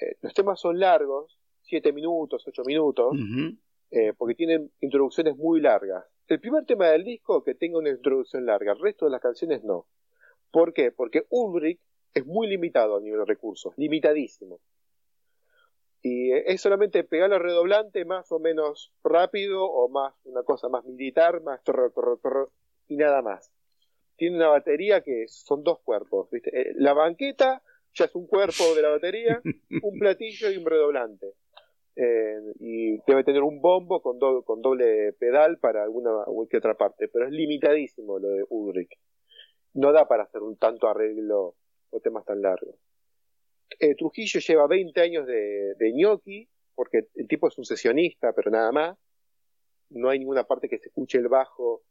eh, 0.00 0.16
los 0.22 0.34
temas 0.34 0.60
son 0.60 0.78
largos, 0.80 1.38
siete 1.62 1.92
minutos, 1.92 2.42
ocho 2.46 2.62
minutos, 2.66 3.12
Ujú. 3.12 3.56
eh, 3.92 4.12
porque 4.18 4.34
tienen 4.34 4.72
introducciones 4.80 5.36
muy 5.36 5.60
largas. 5.60 6.04
El 6.26 6.40
primer 6.40 6.64
tema 6.66 6.88
del 6.88 7.04
disco 7.04 7.44
que 7.44 7.54
tenga 7.54 7.78
una 7.78 7.90
introducción 7.90 8.44
larga, 8.44 8.72
el 8.72 8.80
resto 8.80 9.04
de 9.04 9.12
las 9.12 9.20
canciones 9.20 9.62
no. 9.62 9.86
¿Por 10.54 10.72
qué? 10.72 10.92
Porque 10.92 11.26
Ulrich 11.30 11.80
es 12.14 12.24
muy 12.26 12.46
limitado 12.46 12.96
a 12.96 13.00
nivel 13.00 13.18
de 13.18 13.24
recursos, 13.26 13.74
limitadísimo. 13.76 14.60
Y 16.00 16.30
es 16.30 16.60
solamente 16.60 17.02
pegar 17.02 17.32
al 17.32 17.40
redoblante 17.40 18.04
más 18.04 18.30
o 18.30 18.38
menos 18.38 18.92
rápido 19.02 19.64
o 19.64 19.88
más 19.88 20.14
una 20.24 20.44
cosa 20.44 20.68
más 20.68 20.84
militar, 20.84 21.42
más 21.42 21.60
torro, 21.64 21.90
torro, 21.90 22.18
torro, 22.18 22.52
y 22.86 22.96
nada 22.96 23.20
más. 23.20 23.50
Tiene 24.16 24.36
una 24.36 24.46
batería 24.48 25.00
que 25.02 25.26
son 25.26 25.64
dos 25.64 25.80
cuerpos. 25.80 26.30
¿viste? 26.30 26.50
Eh, 26.56 26.72
La 26.76 26.92
banqueta 26.92 27.60
ya 27.92 28.04
es 28.04 28.14
un 28.14 28.28
cuerpo 28.28 28.76
de 28.76 28.82
la 28.82 28.90
batería, 28.90 29.42
un 29.82 29.98
platillo 29.98 30.52
y 30.52 30.56
un 30.56 30.66
redoblante. 30.66 31.32
Eh, 31.96 32.38
y 32.60 32.98
debe 33.08 33.24
tener 33.24 33.42
un 33.42 33.60
bombo 33.60 34.00
con, 34.02 34.20
do- 34.20 34.44
con 34.44 34.62
doble 34.62 35.14
pedal 35.14 35.58
para 35.58 35.82
alguna 35.82 36.10
u 36.28 36.46
que 36.46 36.58
otra 36.58 36.74
parte, 36.76 37.08
pero 37.08 37.26
es 37.26 37.32
limitadísimo 37.32 38.20
lo 38.20 38.28
de 38.28 38.44
Ulrich. 38.50 38.96
No 39.74 39.92
da 39.92 40.06
para 40.08 40.24
hacer 40.24 40.42
un 40.42 40.56
tanto 40.56 40.88
arreglo 40.88 41.56
o 41.90 42.00
temas 42.00 42.24
tan 42.24 42.42
largos. 42.42 42.76
Eh, 43.78 43.94
Trujillo 43.94 44.40
lleva 44.40 44.66
20 44.66 45.00
años 45.00 45.26
de, 45.26 45.74
de 45.74 45.92
ñoqui, 45.92 46.48
porque 46.74 47.08
el 47.14 47.28
tipo 47.28 47.48
es 47.48 47.58
un 47.58 47.64
sesionista, 47.64 48.32
pero 48.32 48.50
nada 48.50 48.72
más. 48.72 48.98
No 49.90 50.08
hay 50.08 50.18
ninguna 50.18 50.44
parte 50.44 50.68
que 50.68 50.78
se 50.78 50.88
escuche 50.88 51.18
el 51.18 51.28
bajo 51.28 51.82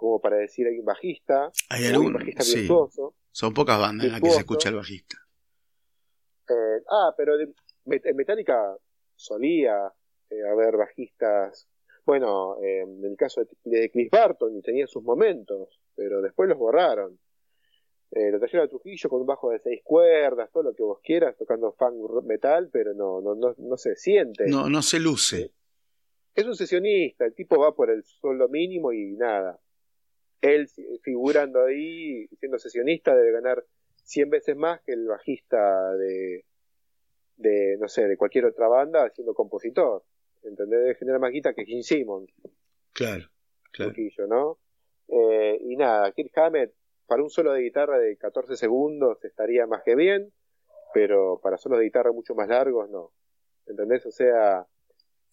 como 0.00 0.18
para 0.18 0.38
decir 0.38 0.66
hay 0.66 0.78
un 0.78 0.86
bajista, 0.86 1.52
Hay 1.68 1.84
hay 1.84 1.94
un 1.94 2.14
bajista 2.14 2.42
sí. 2.42 2.60
virtuoso. 2.60 3.16
Son 3.32 3.52
pocas 3.52 3.78
bandas 3.78 4.06
en 4.06 4.12
las 4.12 4.22
que 4.22 4.30
se 4.30 4.38
escucha 4.38 4.70
el 4.70 4.76
bajista. 4.76 5.18
Eh, 6.48 6.82
ah, 6.90 7.12
pero 7.14 7.36
de, 7.36 7.52
en 7.84 8.16
Metallica 8.16 8.78
solía 9.14 9.92
eh, 10.30 10.42
haber 10.50 10.78
bajistas. 10.78 11.68
Bueno, 12.06 12.56
eh, 12.62 12.80
en 12.80 13.04
el 13.04 13.14
caso 13.18 13.42
de, 13.42 13.48
de 13.64 13.90
Chris 13.90 14.08
Barton, 14.10 14.56
y 14.56 14.62
tenía 14.62 14.86
sus 14.86 15.02
momentos, 15.02 15.78
pero 16.00 16.22
después 16.22 16.48
los 16.48 16.56
borraron. 16.56 17.18
Eh, 18.10 18.30
lo 18.30 18.38
trajeron 18.38 18.64
a 18.64 18.68
Trujillo 18.70 19.10
con 19.10 19.20
un 19.20 19.26
bajo 19.26 19.50
de 19.50 19.58
seis 19.58 19.82
cuerdas, 19.84 20.50
todo 20.50 20.62
lo 20.62 20.74
que 20.74 20.82
vos 20.82 20.98
quieras, 21.04 21.36
tocando 21.36 21.72
funk 21.72 22.24
metal, 22.24 22.70
pero 22.72 22.94
no, 22.94 23.20
no, 23.20 23.34
no, 23.34 23.54
no 23.58 23.76
se 23.76 23.96
siente. 23.96 24.46
No, 24.48 24.70
no 24.70 24.80
se 24.80 24.98
luce. 24.98 25.52
Es 26.34 26.46
un 26.46 26.56
sesionista, 26.56 27.26
el 27.26 27.34
tipo 27.34 27.58
va 27.58 27.74
por 27.74 27.90
el 27.90 28.02
sueldo 28.02 28.48
mínimo 28.48 28.94
y 28.94 29.12
nada. 29.12 29.60
Él 30.40 30.70
figurando 31.02 31.66
ahí, 31.66 32.26
siendo 32.38 32.58
sesionista, 32.58 33.14
debe 33.14 33.32
ganar 33.32 33.62
100 34.04 34.30
veces 34.30 34.56
más 34.56 34.80
que 34.80 34.92
el 34.92 35.06
bajista 35.06 35.92
de, 35.96 36.46
de 37.36 37.76
no 37.78 37.88
sé, 37.88 38.08
de 38.08 38.16
cualquier 38.16 38.46
otra 38.46 38.68
banda 38.68 39.10
siendo 39.10 39.34
compositor. 39.34 40.02
¿Entendés? 40.42 40.80
Debe 40.80 40.94
generar 40.94 41.20
más 41.20 41.30
guita 41.30 41.52
que 41.52 41.66
Gene 41.66 41.82
Simmons, 41.82 42.32
Claro, 42.94 43.30
claro. 43.70 43.92
Trujillo, 43.92 44.26
¿no? 44.26 44.58
Eh, 45.10 45.58
y 45.62 45.76
nada, 45.76 46.12
Kirk 46.12 46.32
Hammett, 46.38 46.74
para 47.06 47.22
un 47.22 47.30
solo 47.30 47.52
de 47.52 47.62
guitarra 47.62 47.98
de 47.98 48.16
14 48.16 48.56
segundos 48.56 49.18
estaría 49.24 49.66
más 49.66 49.82
que 49.84 49.96
bien, 49.96 50.32
pero 50.94 51.40
para 51.42 51.58
solos 51.58 51.78
de 51.80 51.86
guitarra 51.86 52.12
mucho 52.12 52.34
más 52.34 52.48
largos, 52.48 52.90
no. 52.90 53.12
¿Entendés? 53.66 54.06
O 54.06 54.12
sea, 54.12 54.66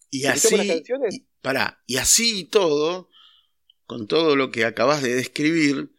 Y 0.09 0.27
¿Y 0.31 0.39
tomas 0.41 0.59
las 0.59 0.67
así, 0.67 0.67
canciones? 0.69 1.15
y, 1.15 1.27
pará, 1.41 1.81
y 1.85 1.97
así 1.97 2.41
y 2.41 2.45
todo, 2.45 3.09
con 3.85 4.07
todo 4.07 4.35
lo 4.35 4.51
que 4.51 4.65
acabas 4.65 5.01
de 5.03 5.15
describir, 5.15 5.91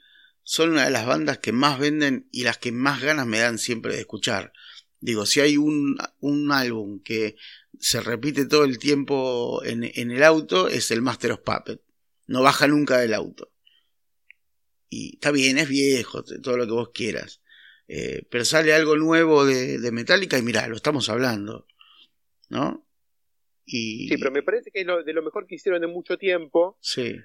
son 0.43 0.71
una 0.71 0.85
de 0.87 0.91
las 0.91 1.07
bandas 1.07 1.39
que 1.39 1.53
más 1.53 1.79
venden 1.79 2.29
y 2.33 2.45
las 2.45 2.59
que 2.59 2.73
más 2.73 3.03
ganas 3.03 3.27
me 3.27 3.39
dan 3.41 3.59
siempre 3.59 3.95
de 3.95 4.01
escuchar. 4.01 4.53
Digo, 5.01 5.27
si 5.27 5.41
hay 5.41 5.57
un, 5.57 5.99
un 6.21 6.53
álbum 6.53 7.03
que 7.03 7.37
se 7.79 8.01
repite 8.01 8.47
todo 8.47 8.65
el 8.65 8.79
tiempo 8.79 9.63
en, 9.65 9.85
en 9.85 10.11
el 10.11 10.25
auto, 10.25 10.69
es 10.69 10.91
el 10.91 11.03
Master 11.03 11.33
of 11.33 11.41
Puppet. 11.41 11.83
No 12.27 12.43
baja 12.43 12.67
nunca 12.67 12.99
del 12.99 13.15
auto. 13.15 13.53
Y 14.91 15.15
está 15.15 15.31
bien, 15.31 15.59
es 15.59 15.69
viejo, 15.69 16.23
todo 16.43 16.57
lo 16.57 16.67
que 16.67 16.73
vos 16.73 16.91
quieras. 16.93 17.43
Eh, 17.89 18.23
pero 18.31 18.45
sale 18.45 18.73
algo 18.75 18.97
nuevo 18.97 19.45
de, 19.45 19.79
de 19.79 19.93
Metallica 19.93 20.39
y 20.39 20.43
mirá, 20.43 20.67
lo 20.69 20.77
estamos 20.77 21.09
hablando. 21.09 21.67
¿No? 22.49 22.87
Y, 23.67 24.09
sí, 24.09 24.17
pero 24.17 24.31
me 24.31 24.43
parece 24.43 24.71
que 24.71 24.81
es 24.81 24.87
lo- 24.87 25.03
de 25.05 25.13
lo 25.13 25.23
mejor 25.23 25.47
que 25.47 25.57
hicieron 25.57 25.85
en 25.85 25.91
mucho 25.91 26.17
tiempo. 26.17 26.79
Sí, 26.81 27.17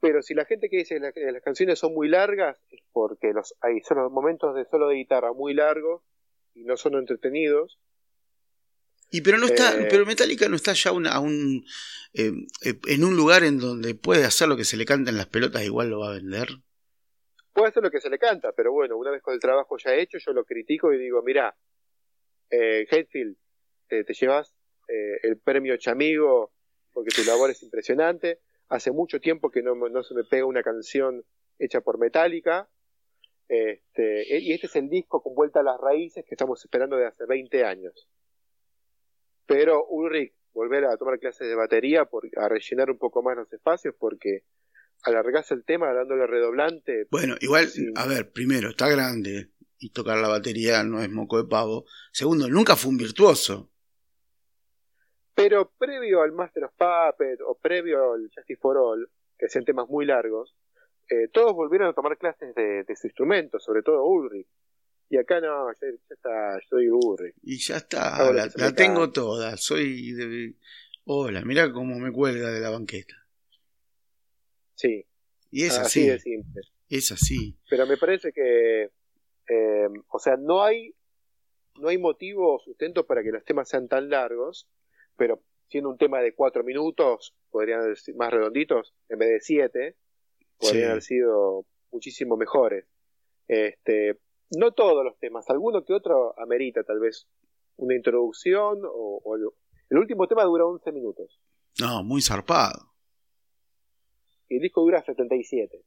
Pero 0.00 0.20
si 0.22 0.34
la 0.34 0.44
gente 0.44 0.68
que 0.68 0.78
dice 0.78 0.96
que 0.96 1.00
la- 1.00 1.12
que 1.12 1.32
las 1.32 1.42
canciones 1.42 1.78
son 1.78 1.94
muy 1.94 2.08
largas, 2.08 2.58
es 2.70 2.80
porque 2.92 3.32
los, 3.32 3.54
hay 3.62 3.80
solo 3.88 4.10
momentos 4.10 4.54
de 4.54 4.66
solo 4.70 4.88
de 4.88 4.96
guitarra 4.96 5.32
muy 5.32 5.54
largos 5.54 6.02
y 6.54 6.64
no 6.64 6.76
son 6.76 6.94
entretenidos. 6.96 7.78
Y 9.10 9.20
pero 9.22 9.38
no 9.38 9.46
está, 9.46 9.80
Eh. 9.80 9.86
pero 9.88 10.04
Metallica 10.04 10.48
no 10.48 10.56
está 10.56 10.72
ya 10.74 10.90
una- 10.92 11.12
a 11.12 11.20
un, 11.20 11.64
eh, 12.12 12.32
eh, 12.64 12.74
en 12.88 13.04
un 13.04 13.16
lugar 13.16 13.44
en 13.44 13.58
donde 13.58 13.94
puede 13.94 14.24
hacer 14.24 14.48
lo 14.48 14.56
que 14.56 14.64
se 14.64 14.76
le 14.76 14.84
canta 14.84 15.10
en 15.10 15.16
las 15.16 15.28
pelotas, 15.28 15.64
igual 15.64 15.88
lo 15.90 16.00
va 16.00 16.08
a 16.10 16.14
vender. 16.14 16.48
Puede 17.54 17.68
hacer 17.68 17.84
lo 17.84 17.90
que 17.90 18.00
se 18.00 18.10
le 18.10 18.18
canta, 18.18 18.52
pero 18.52 18.72
bueno, 18.72 18.96
una 18.96 19.12
vez 19.12 19.22
con 19.22 19.32
el 19.32 19.38
trabajo 19.40 19.78
ya 19.78 19.94
hecho, 19.94 20.18
yo 20.18 20.32
lo 20.32 20.44
critico 20.44 20.92
y 20.92 20.98
digo, 20.98 21.22
mira, 21.22 21.56
eh, 22.50 22.84
te, 23.88 24.14
llevas 24.14 24.52
eh, 24.88 25.20
el 25.22 25.38
premio 25.38 25.76
Chamigo 25.76 26.52
porque 26.92 27.14
tu 27.14 27.22
labor 27.24 27.50
es 27.50 27.62
impresionante. 27.62 28.40
Hace 28.68 28.90
mucho 28.90 29.20
tiempo 29.20 29.50
que 29.50 29.62
no, 29.62 29.74
no 29.76 30.02
se 30.02 30.14
me 30.14 30.24
pega 30.24 30.46
una 30.46 30.64
canción 30.64 31.24
hecha 31.58 31.80
por 31.80 31.98
Metallica. 31.98 32.68
Este, 33.46 34.38
y 34.40 34.52
este 34.52 34.66
es 34.66 34.74
el 34.74 34.88
disco 34.88 35.22
con 35.22 35.34
vuelta 35.34 35.60
a 35.60 35.62
las 35.64 35.80
raíces 35.80 36.24
que 36.24 36.34
estamos 36.34 36.64
esperando 36.64 36.96
de 36.96 37.06
hace 37.06 37.24
20 37.24 37.64
años. 37.64 38.08
Pero 39.46 39.86
Ulrich, 39.86 40.34
volver 40.52 40.86
a 40.86 40.96
tomar 40.96 41.20
clases 41.20 41.46
de 41.46 41.54
batería, 41.54 42.06
por, 42.06 42.24
a 42.36 42.48
rellenar 42.48 42.90
un 42.90 42.98
poco 42.98 43.22
más 43.22 43.36
los 43.36 43.52
espacios, 43.52 43.94
porque 43.98 44.42
alargarse 45.04 45.54
el 45.54 45.64
tema 45.64 45.92
dándole 45.92 46.26
redoblante. 46.26 47.06
Bueno, 47.10 47.36
igual, 47.40 47.68
a 47.96 48.06
ver, 48.06 48.32
primero, 48.32 48.70
está 48.70 48.88
grande 48.88 49.50
y 49.78 49.90
tocar 49.90 50.18
la 50.18 50.28
batería 50.28 50.82
no 50.82 51.02
es 51.02 51.10
moco 51.10 51.36
de 51.36 51.48
pavo. 51.48 51.84
Segundo, 52.12 52.48
nunca 52.48 52.76
fue 52.76 52.90
un 52.90 52.96
virtuoso. 52.96 53.70
Pero 55.34 55.72
previo 55.76 56.22
al 56.22 56.32
Master 56.32 56.64
of 56.64 56.72
Puppet 56.76 57.40
o 57.46 57.58
previo 57.60 58.12
al 58.12 58.30
Justice 58.34 58.60
for 58.60 58.76
All, 58.76 59.08
que 59.36 59.46
hacían 59.46 59.64
temas 59.64 59.88
muy 59.88 60.06
largos, 60.06 60.56
eh, 61.10 61.28
todos 61.32 61.52
volvieron 61.54 61.88
a 61.88 61.92
tomar 61.92 62.16
clases 62.16 62.54
de, 62.54 62.84
su 62.96 63.08
instrumento, 63.08 63.58
sobre 63.58 63.82
todo 63.82 64.06
Ulrich. 64.06 64.46
Y 65.10 65.18
acá 65.18 65.40
no, 65.40 65.70
ya, 65.72 65.88
está, 66.08 66.58
soy 66.68 66.88
Ulrich. 66.88 67.34
Y 67.42 67.58
ya 67.58 67.76
está, 67.76 68.32
la, 68.32 68.74
tengo 68.74 69.10
toda. 69.10 69.56
Soy 69.56 70.12
de... 70.12 70.54
Hola, 71.04 71.42
mira 71.44 71.70
cómo 71.72 71.98
me 71.98 72.10
cuelga 72.10 72.50
de 72.50 72.60
la 72.60 72.70
banqueta. 72.70 73.14
Sí. 74.74 75.06
Y 75.50 75.64
es 75.64 75.78
así. 75.78 76.06
de 76.06 76.18
simple. 76.18 76.62
Es 76.88 77.12
así. 77.12 77.56
Pero 77.68 77.86
me 77.86 77.96
parece 77.96 78.32
que, 78.32 78.90
eh, 79.48 79.88
o 80.08 80.18
sea, 80.18 80.36
no 80.36 80.62
hay, 80.62 80.94
no 81.76 81.88
hay 81.88 81.98
motivo 81.98 82.56
o 82.56 82.58
sustento 82.58 83.06
para 83.06 83.22
que 83.22 83.30
los 83.30 83.44
temas 83.44 83.68
sean 83.68 83.88
tan 83.88 84.10
largos, 84.10 84.68
pero 85.16 85.42
siendo 85.68 85.90
un 85.90 85.98
tema 85.98 86.20
de 86.20 86.34
cuatro 86.34 86.62
minutos, 86.62 87.34
podrían 87.50 87.80
haber 87.80 87.98
sido 87.98 88.18
más 88.18 88.32
redonditos, 88.32 88.94
en 89.08 89.18
vez 89.18 89.28
de 89.28 89.40
siete, 89.40 89.96
podrían 90.58 90.90
haber 90.90 91.02
sido 91.02 91.66
muchísimo 91.90 92.36
mejores. 92.36 92.86
Este, 93.48 94.18
no 94.56 94.72
todos 94.72 95.04
los 95.04 95.18
temas, 95.18 95.48
alguno 95.50 95.84
que 95.84 95.92
otro 95.92 96.38
amerita 96.38 96.82
tal 96.84 97.00
vez 97.00 97.26
una 97.76 97.94
introducción 97.94 98.80
o, 98.84 99.36
el 99.90 99.98
último 99.98 100.26
tema 100.26 100.44
dura 100.44 100.64
11 100.64 100.92
minutos. 100.92 101.40
No, 101.80 102.02
muy 102.02 102.22
zarpado. 102.22 102.93
El 104.56 104.62
disco 104.62 104.82
dura 104.82 105.02
77. 105.02 105.82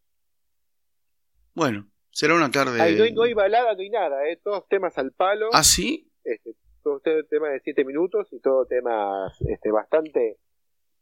Bueno, 1.53 1.89
será 2.11 2.36
una 2.36 2.51
tarde. 2.51 2.78
no, 2.78 3.03
hay, 3.03 3.13
no, 3.13 3.24
hay, 3.24 3.34
balada, 3.34 3.74
no 3.74 3.80
hay 3.80 3.89
nada, 3.89 4.30
¿eh? 4.30 4.39
todos 4.43 4.68
temas 4.68 4.97
al 4.97 5.11
palo. 5.11 5.49
¿Ah, 5.53 5.63
sí? 5.63 6.11
Este, 6.24 6.53
todo 6.84 7.01
tema 7.30 7.49
de 7.49 7.59
7 7.61 7.84
minutos 7.86 8.28
y 8.32 8.39
todo 8.39 8.65
temas 8.65 9.39
este, 9.41 9.72
bastante 9.72 10.38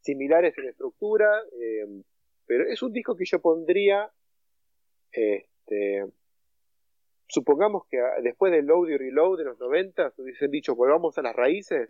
similares 0.01 0.57
en 0.57 0.69
estructura. 0.69 1.29
Eh, 1.59 2.03
pero 2.45 2.65
es 2.67 2.81
un 2.83 2.93
disco 2.93 3.15
que 3.15 3.25
yo 3.25 3.41
pondría, 3.41 4.11
este, 5.11 6.05
supongamos 7.27 7.87
que 7.89 7.97
después 8.21 8.51
del 8.51 8.65
load 8.65 8.89
y 8.89 8.97
reload 8.97 9.39
de 9.39 9.45
los 9.45 9.59
90 9.59 10.13
hubiesen 10.17 10.51
dicho 10.51 10.75
volvamos 10.75 11.17
a 11.17 11.23
las 11.23 11.35
raíces, 11.35 11.89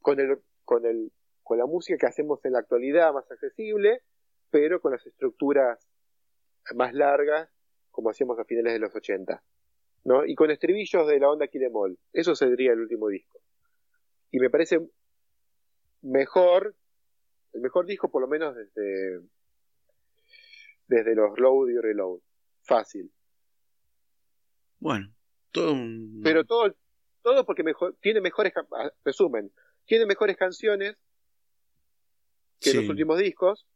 con 0.00 0.18
el, 0.20 0.38
con 0.64 0.86
el, 0.86 1.12
con 1.42 1.58
la 1.58 1.66
música 1.66 1.98
que 1.98 2.06
hacemos 2.06 2.44
en 2.44 2.52
la 2.52 2.60
actualidad 2.60 3.12
más 3.12 3.30
accesible, 3.30 4.02
pero 4.50 4.80
con 4.80 4.92
las 4.92 5.06
estructuras 5.06 5.78
más 6.74 6.94
largas, 6.94 7.48
como 7.90 8.10
hacíamos 8.10 8.38
a 8.38 8.44
finales 8.44 8.72
de 8.72 8.78
los 8.78 8.94
80. 8.94 9.42
¿no? 10.04 10.24
Y 10.24 10.34
con 10.34 10.50
estribillos 10.50 11.06
de 11.06 11.18
la 11.18 11.30
onda 11.30 11.48
Kilemol. 11.48 11.98
Eso 12.12 12.34
sería 12.34 12.72
el 12.72 12.80
último 12.80 13.08
disco. 13.08 13.40
Y 14.30 14.38
me 14.38 14.50
parece 14.50 14.80
mejor 16.02 16.76
el 17.56 17.62
mejor 17.62 17.86
disco 17.86 18.10
por 18.10 18.20
lo 18.20 18.28
menos 18.28 18.54
desde, 18.54 19.20
desde 20.86 21.14
los 21.14 21.38
load 21.38 21.70
y 21.70 21.78
reload. 21.78 22.20
Fácil. 22.62 23.10
Bueno, 24.78 25.12
todo 25.50 25.74
Pero 26.22 26.44
todo, 26.44 26.76
todo 27.22 27.46
porque 27.46 27.64
mejor, 27.64 27.96
tiene 28.00 28.20
mejores, 28.20 28.52
resumen, 29.04 29.50
tiene 29.86 30.06
mejores 30.06 30.36
canciones 30.36 30.96
que 32.60 32.74
los 32.74 32.88
últimos 32.88 33.18
discos, 33.18 33.66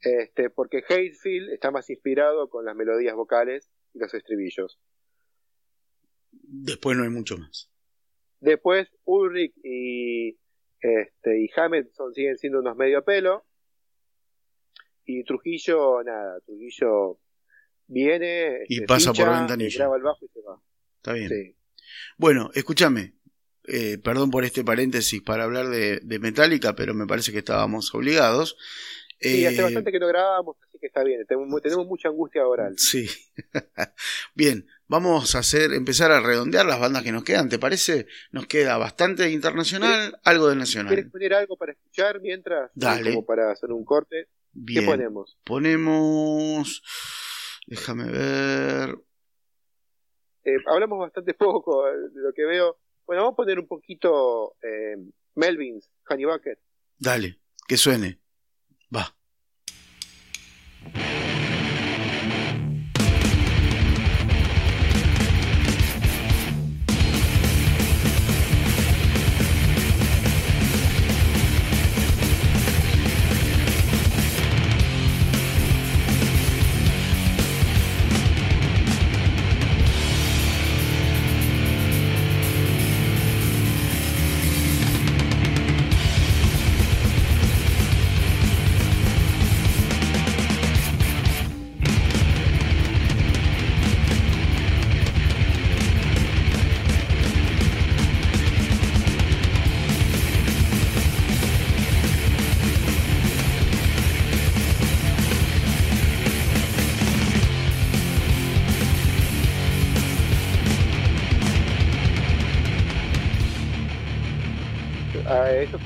este, 0.00 0.50
porque 0.50 0.82
Hatefield 0.88 1.50
está 1.52 1.70
más 1.70 1.88
inspirado 1.90 2.48
con 2.48 2.64
las 2.64 2.76
melodías 2.76 3.14
vocales 3.14 3.70
y 3.94 3.98
los 3.98 4.12
estribillos. 4.14 4.78
Después 6.30 6.96
no 6.96 7.04
hay 7.04 7.10
mucho 7.10 7.36
más. 7.38 7.70
Después 8.40 8.88
Ulrich 9.04 9.54
y 9.62 10.38
este, 10.80 11.42
y 11.42 11.50
Hammett 11.56 11.90
siguen 12.14 12.36
siendo 12.38 12.60
unos 12.60 12.76
medio 12.76 13.02
pelo. 13.04 13.44
Y 15.04 15.24
Trujillo, 15.24 16.02
nada, 16.02 16.40
Trujillo 16.40 17.20
viene. 17.86 18.64
Y 18.68 18.82
pasa 18.82 19.12
por 19.12 19.30
ventanilla. 19.30 19.78
Graba 19.78 19.96
el 19.96 20.02
bajo 20.02 20.24
y 20.24 20.28
se 20.28 20.40
va. 20.40 20.60
Está 20.96 21.12
bien. 21.12 21.56
Bueno, 22.16 22.50
escúchame. 22.54 23.14
Eh, 23.68 23.98
perdón 23.98 24.30
por 24.30 24.44
este 24.44 24.62
paréntesis 24.62 25.20
para 25.22 25.42
hablar 25.42 25.66
de, 25.68 25.98
de 26.00 26.18
Metallica, 26.20 26.76
pero 26.76 26.94
me 26.94 27.06
parece 27.06 27.32
que 27.32 27.38
estábamos 27.38 27.92
obligados. 27.94 28.56
Sí, 29.18 29.46
hace 29.46 29.60
eh, 29.60 29.62
bastante 29.62 29.92
que 29.92 29.98
no 29.98 30.08
grabábamos, 30.08 30.56
así 30.62 30.78
que 30.78 30.86
está 30.86 31.02
bien. 31.02 31.24
Tenemos, 31.26 31.62
tenemos 31.62 31.86
mucha 31.86 32.08
angustia 32.08 32.46
oral. 32.46 32.78
Sí. 32.78 33.08
bien, 34.34 34.66
vamos 34.88 35.34
a 35.34 35.38
hacer, 35.38 35.72
empezar 35.72 36.10
a 36.12 36.20
redondear 36.20 36.66
las 36.66 36.78
bandas 36.78 37.02
que 37.02 37.12
nos 37.12 37.24
quedan, 37.24 37.48
¿te 37.48 37.58
parece? 37.58 38.06
Nos 38.30 38.46
queda 38.46 38.76
bastante 38.76 39.30
internacional, 39.30 40.18
algo 40.24 40.48
de 40.48 40.56
nacional. 40.56 40.92
¿Quieres 40.92 41.10
poner 41.10 41.34
algo 41.34 41.56
para 41.56 41.72
escuchar 41.72 42.20
mientras? 42.20 42.70
Dale. 42.74 43.10
Como 43.10 43.24
para 43.24 43.50
hacer 43.50 43.72
un 43.72 43.84
corte. 43.84 44.28
Bien. 44.52 44.80
¿Qué 44.80 44.86
ponemos? 44.86 45.38
Ponemos. 45.44 46.82
Déjame 47.66 48.10
ver. 48.10 48.96
Eh, 50.44 50.58
hablamos 50.66 50.98
bastante 51.00 51.34
poco 51.38 51.88
eh, 51.88 52.10
de 52.12 52.20
lo 52.20 52.32
que 52.32 52.44
veo. 52.44 52.78
Bueno, 53.06 53.22
vamos 53.22 53.34
a 53.34 53.36
poner 53.36 53.58
un 53.58 53.66
poquito 53.66 54.56
eh, 54.62 54.96
Melvins, 55.34 55.90
Honey 56.08 56.24
Bucket. 56.24 56.58
Dale, 56.98 57.38
que 57.66 57.76
suene. 57.76 58.20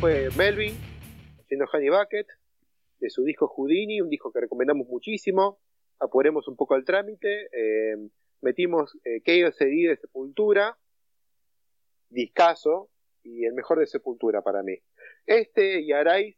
Fue 0.01 0.31
Melvin, 0.35 0.75
haciendo 1.41 1.67
Honey 1.71 1.91
Bucket, 1.91 2.27
de 3.01 3.11
su 3.11 3.23
disco 3.23 3.49
Houdini, 3.49 4.01
un 4.01 4.09
disco 4.09 4.33
que 4.33 4.41
recomendamos 4.41 4.89
muchísimo. 4.89 5.61
Apuremos 5.99 6.49
un 6.49 6.57
poco 6.57 6.75
al 6.75 6.87
trámite. 6.87 7.51
Eh, 7.53 7.97
metimos 8.41 8.97
eh, 9.05 9.21
Chaos 9.21 9.59
de 9.59 9.99
Sepultura, 10.01 10.79
discaso, 12.09 12.89
y 13.23 13.45
el 13.45 13.53
mejor 13.53 13.79
de 13.79 13.87
Sepultura 13.87 14.41
para 14.41 14.63
mí. 14.63 14.79
Este 15.27 15.83
y 15.83 15.93
Arais, 15.93 16.35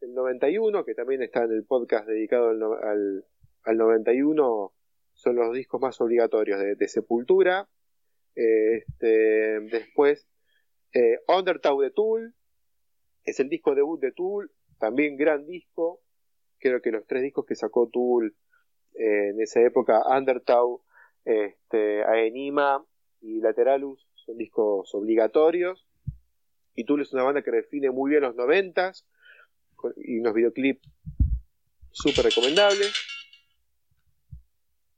el 0.00 0.12
91, 0.12 0.84
que 0.84 0.94
también 0.94 1.22
está 1.22 1.44
en 1.44 1.52
el 1.52 1.64
podcast 1.64 2.08
dedicado 2.08 2.48
al, 2.48 3.24
al, 3.62 3.76
91, 3.76 4.72
son 5.14 5.36
los 5.36 5.54
discos 5.54 5.80
más 5.80 6.00
obligatorios 6.00 6.58
de, 6.60 6.88
Sepultura. 6.88 7.68
este, 8.34 9.60
después, 9.60 10.26
eh, 10.92 11.20
Undertow 11.28 11.80
de 11.80 11.90
Tool, 11.92 12.34
es 13.26 13.40
el 13.40 13.48
disco 13.48 13.74
debut 13.74 14.00
de 14.00 14.12
Tool, 14.12 14.50
también 14.78 15.16
gran 15.16 15.46
disco. 15.46 16.00
Creo 16.58 16.80
que 16.80 16.92
los 16.92 17.06
tres 17.06 17.22
discos 17.22 17.44
que 17.44 17.56
sacó 17.56 17.88
Tool 17.88 18.34
eh, 18.94 19.30
en 19.30 19.40
esa 19.40 19.60
época, 19.60 20.02
Undertow, 20.06 20.82
este, 21.24 22.04
Aenima 22.04 22.84
y 23.20 23.40
Lateralus, 23.40 24.08
son 24.14 24.38
discos 24.38 24.94
obligatorios. 24.94 25.86
Y 26.74 26.84
Tool 26.84 27.02
es 27.02 27.12
una 27.12 27.24
banda 27.24 27.42
que 27.42 27.50
define 27.50 27.90
muy 27.90 28.10
bien 28.10 28.22
los 28.22 28.36
noventas, 28.36 29.06
y 29.96 30.18
unos 30.18 30.34
videoclips 30.34 30.88
súper 31.90 32.26
recomendables. 32.26 32.94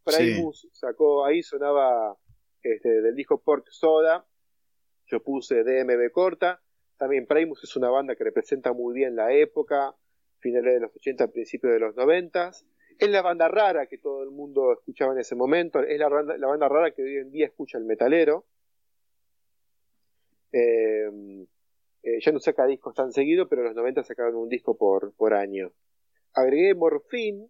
Primus 0.04 0.68
sacó, 0.72 1.24
ahí 1.24 1.42
sonaba 1.42 2.16
este, 2.62 3.02
del 3.02 3.14
disco 3.14 3.40
Pork 3.40 3.66
Soda, 3.70 4.26
yo 5.06 5.22
puse 5.22 5.64
DMB 5.64 6.10
corta. 6.12 6.62
También 6.98 7.26
Primus 7.26 7.62
es 7.62 7.76
una 7.76 7.90
banda 7.90 8.16
que 8.16 8.24
representa 8.24 8.72
muy 8.72 8.94
bien 8.94 9.14
la 9.14 9.32
época, 9.32 9.94
finales 10.40 10.74
de 10.74 10.80
los 10.80 10.96
80, 10.96 11.28
principios 11.28 11.72
de 11.72 11.78
los 11.78 11.96
90. 11.96 12.50
Es 12.98 13.08
la 13.08 13.22
banda 13.22 13.48
rara 13.48 13.86
que 13.86 13.98
todo 13.98 14.24
el 14.24 14.30
mundo 14.30 14.72
escuchaba 14.72 15.12
en 15.12 15.20
ese 15.20 15.36
momento, 15.36 15.80
es 15.80 15.98
la 15.98 16.08
banda, 16.08 16.68
rara 16.68 16.90
que 16.90 17.02
hoy 17.02 17.16
en 17.16 17.30
día 17.30 17.46
escucha 17.46 17.78
el 17.78 17.84
metalero. 17.84 18.46
Eh, 20.52 21.46
eh, 22.02 22.18
ya 22.20 22.32
no 22.32 22.40
saca 22.40 22.66
discos 22.66 22.94
tan 22.94 23.12
seguido, 23.12 23.48
pero 23.48 23.62
en 23.62 23.68
los 23.68 23.76
90 23.76 24.02
sacaban 24.02 24.34
un 24.34 24.48
disco 24.48 24.76
por, 24.76 25.14
por 25.14 25.34
año. 25.34 25.72
Agregué 26.34 26.74
Morphine, 26.74 27.48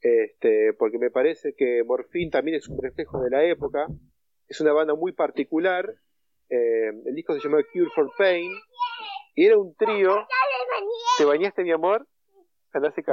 este, 0.00 0.72
porque 0.74 0.98
me 0.98 1.10
parece 1.10 1.54
que 1.54 1.82
Morphine 1.84 2.30
también 2.30 2.56
es 2.56 2.68
un 2.68 2.80
reflejo 2.80 3.20
de 3.20 3.30
la 3.30 3.44
época. 3.44 3.86
Es 4.46 4.60
una 4.60 4.72
banda 4.72 4.94
muy 4.94 5.12
particular. 5.12 5.94
Eh, 6.50 6.88
el 7.04 7.14
disco 7.14 7.34
se 7.34 7.40
llamaba 7.40 7.62
Cure 7.72 7.90
for 7.94 8.10
Pain 8.16 8.50
y 9.34 9.44
era 9.44 9.58
un 9.58 9.74
trío. 9.74 10.26
¿Te 11.18 11.24
bañaste, 11.24 11.62
mi 11.62 11.72
amor? 11.72 12.06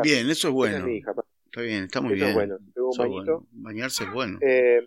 Bien, 0.04 0.30
eso 0.30 0.50
es 0.50 0.54
bueno. 0.54 0.86
Está 0.88 1.62
bien, 1.62 1.84
está 1.86 2.02
muy 2.02 2.16
bien. 2.16 2.34
bueno. 2.34 2.58
Bañarse 3.52 4.04
es 4.04 4.12
bueno. 4.12 4.38
Eh, 4.42 4.86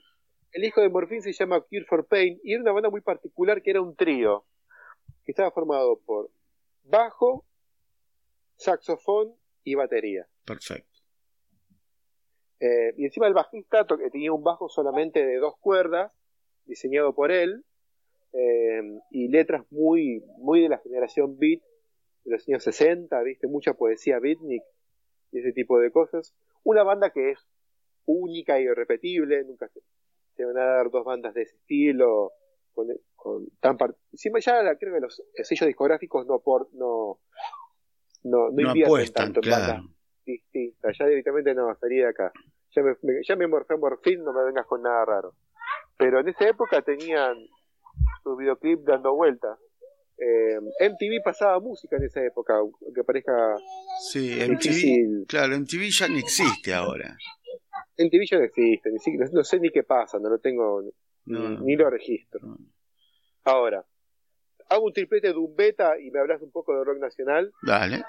el 0.53 0.63
disco 0.63 0.81
de 0.81 0.89
Morphine 0.89 1.23
se 1.23 1.33
llama 1.33 1.61
Cure 1.61 1.85
for 1.85 2.07
Pain 2.07 2.39
y 2.43 2.53
era 2.53 2.63
una 2.63 2.73
banda 2.73 2.91
muy 2.91 3.01
particular 3.01 3.63
que 3.63 3.71
era 3.71 3.81
un 3.81 3.97
trío 3.97 4.45
que 5.25 5.33
estaba 5.33 5.51
formado 5.51 6.01
por 6.05 6.31
bajo, 6.85 7.47
saxofón 8.57 9.35
y 9.65 9.75
batería. 9.75 10.27
Perfecto. 10.45 10.99
Eh, 12.61 12.95
y 12.97 13.05
encima 13.05 13.27
el 13.27 13.35
bajista 13.35 13.87
que 13.87 14.11
tenía 14.11 14.33
un 14.33 14.43
bajo 14.43 14.69
solamente 14.69 15.25
de 15.25 15.37
dos 15.37 15.55
cuerdas, 15.61 16.13
diseñado 16.65 17.15
por 17.15 17.31
él, 17.31 17.65
eh, 18.33 18.83
y 19.11 19.29
letras 19.29 19.65
muy, 19.71 20.25
muy 20.39 20.63
de 20.63 20.69
la 20.69 20.79
generación 20.79 21.39
beat 21.39 21.61
de 22.25 22.33
los 22.33 22.49
años 22.49 22.65
60, 22.65 23.21
viste, 23.23 23.47
mucha 23.47 23.75
poesía 23.75 24.19
beatnik 24.19 24.63
y 25.33 25.39
ese 25.39 25.53
tipo 25.53 25.79
de 25.79 25.91
cosas. 25.91 26.35
Una 26.65 26.83
banda 26.83 27.11
que 27.11 27.31
es 27.31 27.39
única 28.05 28.61
y 28.61 28.65
irrepetible, 28.65 29.45
nunca 29.45 29.69
se, 29.69 29.81
se 30.37 30.45
van 30.45 30.59
a 30.59 30.65
dar 30.65 30.91
dos 30.91 31.05
bandas 31.05 31.35
de 31.35 31.43
ese 31.43 31.57
estilo, 31.57 32.33
con, 32.73 32.89
con 33.17 33.47
tan 33.61 33.77
encima 34.13 34.39
ya 34.39 34.77
creo 34.77 34.95
que 34.95 35.01
los 35.01 35.23
sellos 35.43 35.67
discográficos 35.67 36.27
no 36.27 36.39
por 36.39 36.73
no 36.75 37.19
no, 38.23 38.51
no, 38.51 38.63
invierten 38.63 39.13
tanto 39.13 39.41
en 39.43 39.51
bandas 39.51 39.83
distintas, 40.29 40.97
ya 40.99 41.07
directamente 41.07 41.55
no, 41.55 41.75
salí 41.77 41.97
de 41.97 42.09
acá. 42.09 42.33
Ya 42.77 42.83
me, 42.83 42.95
ya 43.27 43.37
me 43.37 43.47
morfé 43.47 43.77
morfín, 43.77 44.23
no 44.23 44.33
me 44.33 44.45
vengas 44.45 44.67
con 44.67 44.83
nada 44.83 45.05
raro. 45.05 45.35
Pero 45.97 46.21
en 46.21 46.29
esa 46.29 46.47
época 46.49 46.83
tenían 46.83 47.37
sus 48.29 48.39
videoclips 48.39 48.85
dando 48.85 49.15
vueltas. 49.15 49.59
Eh, 50.19 50.59
MTV 50.59 51.23
pasaba 51.23 51.61
música 51.61 51.97
en 51.97 52.05
esa 52.05 52.25
época, 52.25 52.57
aunque 52.57 53.05
parezca 53.05 53.55
sí, 54.01 54.37
MTV, 54.37 55.27
claro, 55.29 55.57
MTV 55.57 55.91
ya 55.91 56.09
no 56.09 56.19
existe 56.19 56.75
ahora. 56.75 57.17
MTV 57.97 58.27
ya 58.29 58.39
no 58.39 58.45
existe, 58.45 58.91
ni 58.91 58.99
siquiera, 58.99 59.29
no 59.33 59.45
sé 59.45 59.61
ni 59.61 59.71
qué 59.71 59.85
pasa, 59.85 60.19
no 60.19 60.29
lo 60.29 60.41
tengo, 60.41 60.83
ni, 61.27 61.77
lo 61.77 61.89
registro. 61.89 62.41
Ahora, 63.45 63.85
hago 64.69 64.87
un 64.87 64.93
triplete 64.93 65.29
de 65.29 65.37
un 65.37 65.55
beta 65.55 65.99
y 66.01 66.11
me 66.11 66.19
hablas 66.19 66.43
un 66.43 66.51
poco 66.51 66.77
de 66.77 66.85
rock 66.85 66.99
nacional. 66.99 67.53
Dale. 67.63 68.03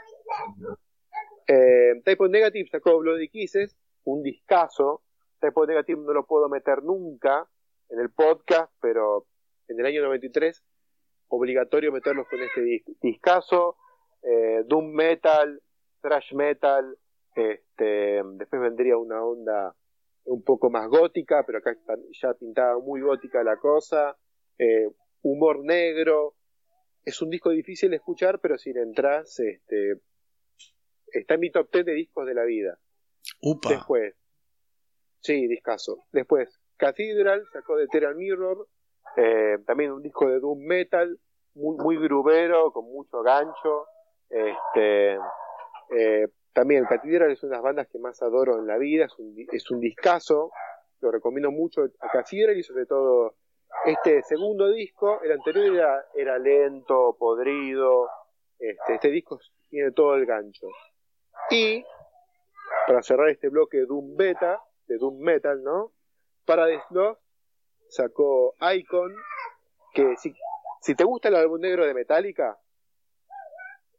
Eh, 1.48 2.02
Type 2.04 2.24
of 2.24 2.30
Negative 2.32 2.70
sacó 2.72 2.98
Bloody 3.00 3.30
Kisses, 3.30 3.78
un 4.04 4.24
discazo. 4.24 5.04
Type 5.40 5.54
of 5.56 5.68
Negative 5.68 6.02
no 6.02 6.14
lo 6.14 6.26
puedo 6.26 6.50
meter 6.50 6.84
nunca 6.84 7.48
en 7.90 8.00
el 8.00 8.10
podcast, 8.12 8.72
pero 8.82 9.28
en 9.70 9.80
el 9.80 9.86
año 9.86 10.04
93 10.04 10.64
obligatorio 11.30 11.92
meterlos 11.92 12.28
con 12.28 12.42
este 12.42 12.84
discazo. 13.02 13.78
Eh, 14.22 14.64
Doom 14.66 14.92
Metal, 14.92 15.62
Thrash 16.02 16.34
Metal, 16.34 16.98
este, 17.36 18.22
después 18.34 18.62
vendría 18.62 18.98
una 18.98 19.24
onda 19.24 19.76
un 20.26 20.44
poco 20.44 20.70
más 20.70 20.88
gótica, 20.90 21.44
pero 21.46 21.60
acá 21.60 21.76
ya 22.12 22.34
pintaba 22.34 22.78
muy 22.80 23.02
gótica 23.02 23.44
la 23.44 23.58
cosa. 23.58 24.18
Eh, 24.58 24.90
humor 25.22 25.64
negro. 25.64 26.36
Es 27.06 27.22
un 27.22 27.30
disco 27.30 27.50
difícil 27.50 27.92
de 27.92 27.98
escuchar, 27.98 28.40
pero 28.40 28.58
si 28.58 28.74
le 28.74 28.82
entras, 28.82 29.40
este, 29.40 30.02
está 31.08 31.36
en 31.36 31.40
mi 31.40 31.52
top 31.52 31.70
10 31.72 31.86
de 31.86 31.94
discos 31.94 32.26
de 32.28 32.34
la 32.34 32.44
vida. 32.44 32.78
Upa. 33.42 33.70
Después, 33.70 34.16
sí, 35.22 35.48
discazo. 35.48 36.06
Después, 36.12 36.60
Cathedral 36.78 37.46
sacó 37.52 37.78
de 37.78 37.88
Terra 37.88 38.14
Mirror, 38.14 38.68
eh, 39.16 39.58
también 39.66 39.92
un 39.92 40.02
disco 40.02 40.28
de 40.28 40.40
Doom 40.40 40.60
Metal, 40.60 41.20
muy, 41.56 41.78
muy 41.78 41.98
grubero, 41.98 42.72
con 42.72 42.86
mucho 42.86 43.22
gancho. 43.22 43.88
Este, 44.30 45.18
eh, 45.96 46.28
también 46.54 46.86
Cathedral 46.86 47.32
es 47.32 47.44
una 47.44 47.52
de 47.52 47.56
las 47.58 47.64
bandas 47.64 47.88
que 47.88 48.00
más 48.00 48.22
adoro 48.22 48.60
en 48.60 48.68
la 48.68 48.78
vida, 48.78 49.06
es 49.06 49.18
un, 49.18 49.36
es 49.52 49.70
un 49.72 49.80
discazo, 49.80 50.52
lo 51.02 51.12
recomiendo 51.12 51.52
mucho 51.52 51.84
a 52.00 52.10
Cathedral 52.10 52.58
y 52.58 52.64
sobre 52.64 52.86
todo 52.86 53.36
este 53.86 54.22
segundo 54.24 54.70
disco, 54.70 55.22
el 55.22 55.32
anterior 55.32 55.76
era, 55.76 56.06
era 56.16 56.38
lento, 56.40 57.16
podrido, 57.18 58.10
este, 58.58 58.96
este 58.96 59.10
disco 59.10 59.40
tiene 59.70 59.92
todo 59.92 60.16
el 60.16 60.26
gancho. 60.26 60.68
Y, 61.50 61.84
para 62.88 63.02
cerrar 63.02 63.30
este 63.30 63.50
bloque 63.50 63.78
de 63.78 63.86
Doom 63.86 64.16
Beta, 64.18 64.62
de 64.88 64.98
Doom 64.98 65.20
Metal, 65.20 65.64
¿no? 65.64 65.92
Paradise 66.46 66.84
Lost 66.90 67.22
sacó 67.90 68.56
Icon, 68.74 69.16
que 69.94 70.16
si, 70.18 70.34
si 70.82 70.96
te 70.96 71.04
gusta 71.04 71.30
el 71.30 71.36
álbum 71.36 71.60
negro 71.60 71.86
de 71.86 71.94
Metallica, 71.94 72.58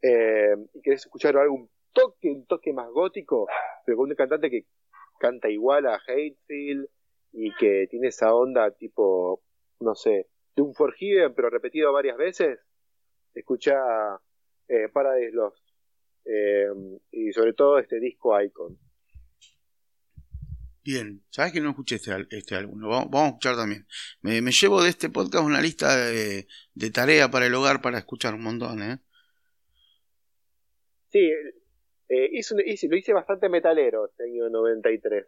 eh, 0.03 0.57
y 0.73 0.81
querés 0.81 1.05
escuchar 1.05 1.37
algún 1.37 1.69
toque, 1.93 2.31
un 2.31 2.47
toque 2.47 2.73
más 2.73 2.89
gótico, 2.91 3.47
pero 3.85 3.99
con 3.99 4.09
un 4.09 4.17
cantante 4.17 4.51
que 4.51 4.65
canta 5.19 5.51
igual 5.51 5.87
a 5.87 5.97
Hatefield 5.97 6.89
y 7.33 7.55
que 7.57 7.87
tiene 7.91 8.09
esa 8.09 8.35
onda 8.35 8.71
tipo, 8.71 9.43
no 9.81 9.95
sé, 9.95 10.29
de 10.57 10.63
un 10.63 10.75
Forgiven 10.75 11.35
pero 11.35 11.51
repetido 11.51 11.93
varias 11.93 12.17
veces, 12.17 12.59
escucha 13.35 13.75
eh, 14.69 14.89
Paradise 14.93 15.33
Lost 15.33 15.63
eh, 16.25 16.69
y 17.11 17.33
sobre 17.33 17.53
todo 17.53 17.79
este 17.79 18.01
disco 18.01 18.41
Icon. 18.41 18.79
Bien, 20.83 21.23
sabes 21.29 21.53
que 21.53 21.61
no 21.61 21.71
escuché 21.71 21.97
este, 21.97 22.13
este 22.31 22.55
álbum, 22.55 22.81
lo 22.81 22.89
vamos, 22.89 23.15
a 23.15 23.27
escuchar 23.27 23.57
también. 23.57 23.87
Me, 24.23 24.41
llevo 24.41 24.83
de 24.83 24.89
este 24.89 25.11
podcast 25.11 25.45
una 25.45 25.61
lista 25.61 25.95
de, 25.95 26.47
de 26.75 26.91
tarea 26.91 27.31
para 27.31 27.47
el 27.47 27.55
hogar 27.55 27.83
para 27.83 27.99
escuchar 27.99 28.35
un 28.35 28.43
montón, 28.43 28.83
¿eh? 28.83 28.99
Sí, 31.11 31.31
eh, 32.09 32.29
hice, 32.33 32.55
lo 32.89 32.97
hice 32.97 33.13
bastante 33.13 33.49
metalero 33.49 34.07
este 34.07 34.25
año 34.25 34.49
93. 34.49 35.27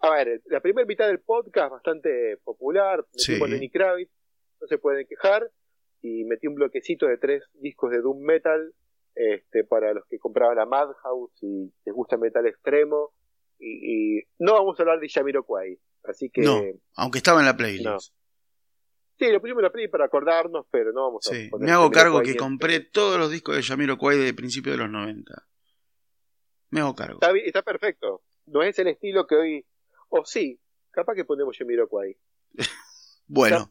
A 0.00 0.10
ver, 0.10 0.42
la 0.46 0.60
primera 0.60 0.86
mitad 0.86 1.06
del 1.06 1.20
podcast 1.20 1.70
bastante 1.72 2.36
popular, 2.44 3.04
metí 3.12 3.38
con 3.38 3.50
Lenny 3.50 3.70
Kravitz, 3.70 4.12
no 4.60 4.66
se 4.66 4.78
pueden 4.78 5.06
quejar, 5.06 5.50
y 6.02 6.24
metí 6.24 6.46
un 6.46 6.54
bloquecito 6.54 7.06
de 7.06 7.16
tres 7.16 7.42
discos 7.54 7.90
de 7.90 8.00
Doom 8.00 8.20
Metal 8.20 8.74
este, 9.14 9.64
para 9.64 9.94
los 9.94 10.04
que 10.06 10.18
compraban 10.18 10.56
la 10.56 10.66
Madhouse 10.66 11.32
y 11.42 11.72
les 11.84 11.94
gusta 11.94 12.16
metal 12.16 12.46
extremo. 12.46 13.12
Y, 13.66 14.22
no 14.38 14.54
vamos 14.54 14.78
a 14.78 14.82
hablar 14.82 15.00
de 15.00 15.08
Jamiroquai, 15.08 15.78
así 16.04 16.28
que... 16.28 16.42
No, 16.42 16.62
aunque 16.96 17.18
estaba 17.18 17.40
en 17.40 17.46
la 17.46 17.56
playlist. 17.56 18.12
Sí, 19.18 19.30
lo 19.30 19.40
pusimos 19.40 19.60
en 19.60 19.64
la 19.64 19.72
playlist 19.72 19.92
para 19.92 20.04
acordarnos, 20.04 20.66
pero 20.70 20.92
no 20.92 21.04
vamos 21.04 21.26
a... 21.26 21.34
Sí, 21.34 21.50
me 21.58 21.70
hago 21.70 21.90
cargo 21.90 22.20
que 22.20 22.36
compré 22.36 22.80
todos 22.80 23.18
los 23.18 23.30
discos 23.30 23.56
de 23.56 23.62
Jamiroquai 23.62 24.18
de 24.18 24.34
principio 24.34 24.72
de 24.72 24.78
los 24.78 24.90
90. 24.90 25.46
Me 26.70 26.80
hago 26.80 26.94
cargo. 26.94 27.20
Está, 27.44 27.62
perfecto. 27.62 28.22
No 28.46 28.62
es 28.62 28.78
el 28.78 28.88
estilo 28.88 29.26
que 29.26 29.36
hoy. 29.36 29.66
O 30.10 30.24
sí, 30.24 30.60
capaz 30.90 31.14
que 31.14 31.24
ponemos 31.24 31.56
Yamiroquai. 31.58 32.18
bueno. 33.26 33.70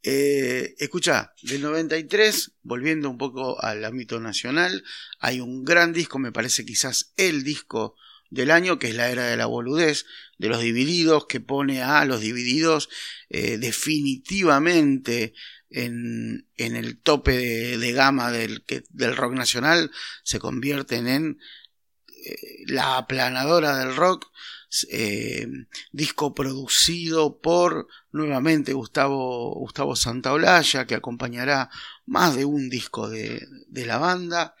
Eh, 0.00 0.76
escucha, 0.78 1.34
del 1.42 1.60
93, 1.60 2.58
volviendo 2.62 3.10
un 3.10 3.18
poco 3.18 3.60
al 3.60 3.84
ámbito 3.84 4.20
nacional, 4.20 4.84
hay 5.18 5.40
un 5.40 5.64
gran 5.64 5.92
disco, 5.92 6.20
me 6.20 6.30
parece 6.30 6.64
quizás 6.64 7.12
el 7.16 7.42
disco 7.42 7.96
del 8.30 8.50
año, 8.50 8.78
que 8.78 8.88
es 8.88 8.94
la 8.94 9.10
era 9.10 9.26
de 9.26 9.36
la 9.36 9.46
boludez, 9.46 10.06
de 10.38 10.48
los 10.48 10.60
divididos, 10.60 11.26
que 11.26 11.40
pone 11.40 11.82
a 11.82 12.04
los 12.04 12.20
divididos 12.20 12.88
eh, 13.28 13.58
definitivamente 13.58 15.34
en, 15.70 16.46
en, 16.56 16.76
el 16.76 16.98
tope 16.98 17.36
de, 17.36 17.78
de 17.78 17.92
gama 17.92 18.30
del, 18.30 18.64
del 18.90 19.16
rock 19.16 19.34
nacional, 19.34 19.90
se 20.22 20.38
convierten 20.38 21.08
en 21.08 21.38
la 22.66 22.98
aplanadora 22.98 23.78
del 23.78 23.94
rock, 23.94 24.30
eh, 24.90 25.46
disco 25.92 26.34
producido 26.34 27.40
por 27.40 27.88
nuevamente 28.12 28.74
Gustavo, 28.74 29.54
Gustavo 29.54 29.96
Santaolalla, 29.96 30.86
que 30.86 30.94
acompañará 30.94 31.70
más 32.06 32.36
de 32.36 32.44
un 32.44 32.68
disco 32.68 33.08
de, 33.08 33.46
la 33.70 33.98
banda. 33.98 34.54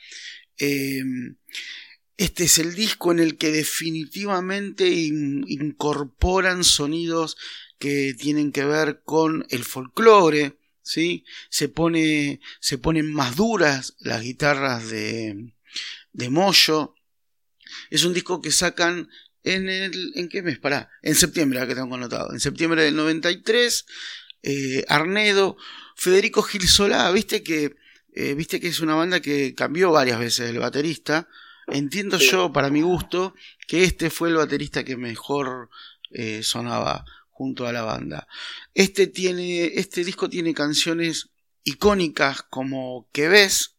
Este 2.18 2.44
es 2.44 2.58
el 2.58 2.74
disco 2.74 3.12
en 3.12 3.20
el 3.20 3.38
que 3.38 3.52
definitivamente 3.52 4.88
incorporan 4.88 6.64
sonidos 6.64 7.36
que 7.78 8.12
tienen 8.18 8.50
que 8.50 8.64
ver 8.64 9.02
con 9.04 9.46
el 9.50 9.62
folclore, 9.64 10.58
¿sí? 10.82 11.24
Se, 11.48 11.68
pone, 11.68 12.40
se 12.58 12.76
ponen 12.76 13.12
más 13.12 13.36
duras 13.36 13.94
las 14.00 14.22
guitarras 14.22 14.90
de, 14.90 15.54
de 16.12 16.28
Moyo. 16.28 16.96
Es 17.88 18.02
un 18.02 18.14
disco 18.14 18.42
que 18.42 18.50
sacan 18.50 19.08
en 19.44 19.68
el... 19.68 20.12
¿En 20.16 20.28
qué 20.28 20.42
mes? 20.42 20.58
Pará. 20.58 20.90
En 21.02 21.14
septiembre, 21.14 21.64
que 21.68 21.76
tengo 21.76 21.94
anotado. 21.94 22.32
En 22.32 22.40
septiembre 22.40 22.82
del 22.82 22.96
93. 22.96 23.86
Eh, 24.42 24.84
Arnedo. 24.88 25.56
Federico 25.94 26.42
Gil 26.42 26.66
Solá. 26.66 27.12
Viste 27.12 27.44
que, 27.44 27.76
eh, 28.12 28.34
viste 28.34 28.58
que 28.58 28.66
es 28.66 28.80
una 28.80 28.96
banda 28.96 29.20
que 29.20 29.54
cambió 29.54 29.92
varias 29.92 30.18
veces 30.18 30.50
el 30.50 30.58
baterista. 30.58 31.28
Entiendo 31.70 32.18
yo, 32.18 32.52
para 32.52 32.70
mi 32.70 32.80
gusto, 32.80 33.34
que 33.66 33.84
este 33.84 34.10
fue 34.10 34.30
el 34.30 34.36
baterista 34.36 34.84
que 34.84 34.96
mejor 34.96 35.68
eh, 36.10 36.42
sonaba 36.42 37.04
junto 37.30 37.66
a 37.66 37.72
la 37.72 37.82
banda. 37.82 38.26
Este, 38.74 39.06
tiene, 39.06 39.66
este 39.74 40.02
disco 40.02 40.30
tiene 40.30 40.54
canciones 40.54 41.28
icónicas 41.64 42.42
como 42.42 43.08
Que 43.12 43.28
ves, 43.28 43.76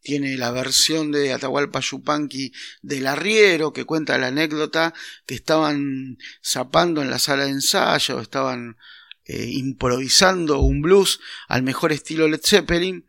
tiene 0.00 0.36
la 0.36 0.50
versión 0.50 1.12
de 1.12 1.32
Atahualpa 1.32 1.80
Yupanqui 1.80 2.52
del 2.80 3.06
arriero 3.06 3.72
que 3.72 3.84
cuenta 3.84 4.18
la 4.18 4.28
anécdota 4.28 4.94
que 5.26 5.34
estaban 5.34 6.16
zapando 6.42 7.02
en 7.02 7.10
la 7.10 7.18
sala 7.18 7.44
de 7.44 7.50
ensayo, 7.50 8.20
estaban 8.20 8.76
eh, 9.24 9.46
improvisando 9.50 10.60
un 10.60 10.80
blues 10.80 11.20
al 11.48 11.64
mejor 11.64 11.92
estilo 11.92 12.28
Led 12.28 12.40
Zeppelin 12.42 13.05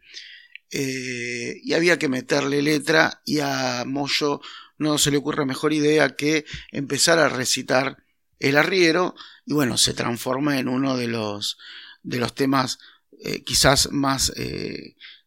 eh, 0.71 1.59
y 1.63 1.73
había 1.73 1.97
que 1.97 2.09
meterle 2.09 2.61
letra 2.61 3.21
y 3.25 3.39
a 3.39 3.83
Moyo 3.85 4.41
no 4.77 4.97
se 4.97 5.11
le 5.11 5.17
ocurre 5.17 5.45
mejor 5.45 5.73
idea 5.73 6.15
que 6.15 6.45
empezar 6.71 7.19
a 7.19 7.29
recitar 7.29 8.03
el 8.39 8.57
arriero 8.57 9.15
y 9.45 9.53
bueno 9.53 9.77
se 9.77 9.93
transforma 9.93 10.59
en 10.59 10.67
uno 10.67 10.97
de 10.97 11.07
los 11.07 11.57
de 12.03 12.19
los 12.19 12.35
temas 12.35 12.79
eh, 13.23 13.43
quizás 13.43 13.91
más 13.91 14.31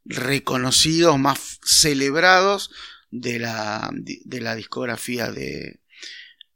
reconocidos, 0.05 1.19
más 1.19 1.59
celebrados 1.65 2.71
de 3.11 3.39
la, 3.39 3.91
de 3.93 4.41
la 4.41 4.55
discografía 4.55 5.31
de, 5.31 5.81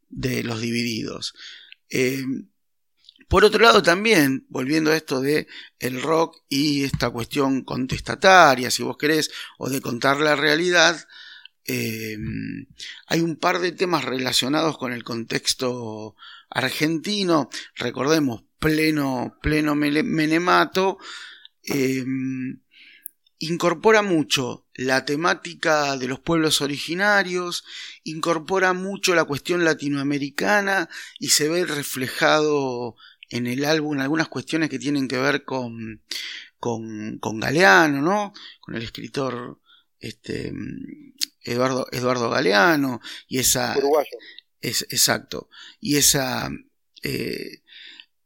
de 0.09 0.45
los 0.45 0.61
divididos. 0.61 1.35
Eh, 1.91 2.25
por 3.29 3.45
otro 3.45 3.63
lado 3.63 3.83
también, 3.83 4.47
volviendo 4.49 4.91
a 4.91 4.97
esto 4.97 5.21
de 5.21 5.47
el 5.79 6.03
rock 6.03 6.43
y 6.49 6.85
esta 6.85 7.11
cuestión 7.11 7.63
contestataria, 7.63 8.71
si 8.71 8.83
vos 8.83 8.97
querés, 8.97 9.31
o 9.59 9.69
de 9.69 9.81
contar 9.81 10.21
la 10.21 10.37
realidad, 10.37 11.07
eh, 11.67 12.17
hay 13.07 13.21
un 13.21 13.37
par 13.37 13.59
de 13.59 13.73
temas 13.73 14.05
relacionados 14.05 14.77
con 14.77 14.93
el 14.93 15.03
contexto 15.03 16.17
argentino, 16.51 17.49
recordemos, 17.75 18.45
pleno, 18.59 19.39
pleno 19.41 19.75
menemato, 19.75 20.99
eh, 21.63 22.05
incorpora 23.39 24.03
mucho 24.03 24.67
la 24.75 25.05
temática 25.05 25.97
de 25.97 26.09
los 26.09 26.21
pueblos 26.21 26.61
originarios, 26.61 27.65
incorpora 28.03 28.73
mucho 28.73 29.15
la 29.15 29.25
cuestión 29.25 29.65
latinoamericana 29.65 30.89
y 31.19 31.29
se 31.29 31.49
ve 31.49 31.65
reflejado 31.65 32.97
en 33.35 33.49
el 33.49 33.65
álbum 33.65 33.99
algunas 33.99 34.29
cuestiones 34.29 34.71
que 34.71 34.79
tienen 34.79 35.09
que 35.09 35.19
ver 35.19 35.45
con, 35.45 36.01
con, 36.61 37.19
con 37.19 37.41
Galeano, 37.41 38.01
¿no? 38.01 38.33
Con 38.61 38.77
el 38.77 38.83
escritor 38.83 39.61
este, 39.99 40.53
Eduardo, 41.43 41.89
Eduardo 41.91 42.31
Galeano 42.31 43.01
y 43.27 43.41
esa... 43.41 43.77
Es, 44.61 44.83
exacto. 44.83 45.51
Y 45.81 45.97
esa... 45.97 46.49
Eh, 47.03 47.63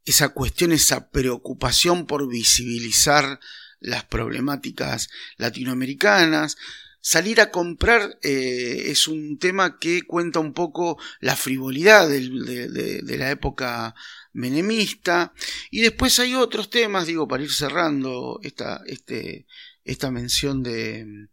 esa 0.05 0.31
cuestión, 0.31 0.73
esa 0.73 1.11
preocupación 1.11 2.07
por 2.07 2.29
visibilizar 2.29 3.41
las 3.81 4.05
problemáticas 4.05 5.09
latinoamericanas. 5.37 6.57
Salir 7.01 7.41
a 7.41 7.51
comprar 7.51 8.19
eh, 8.23 8.85
es 8.87 9.09
un 9.09 9.39
tema 9.39 9.79
que 9.79 10.03
cuenta 10.03 10.41
un 10.41 10.53
poco 10.53 10.99
la 11.21 11.37
frivolidad 11.37 12.09
de, 12.09 13.17
la 13.17 13.31
época 13.31 13.95
menemista. 14.33 15.33
Y 15.71 15.81
después 15.81 16.19
hay 16.19 16.35
otros 16.35 16.71
temas, 16.71 17.07
digo, 17.07 17.29
para 17.29 17.45
ir 17.45 17.53
cerrando 17.53 18.41
esta, 18.43 18.83
este, 18.87 19.47
esta 19.85 20.11
mención 20.11 20.63
de, 20.63 21.29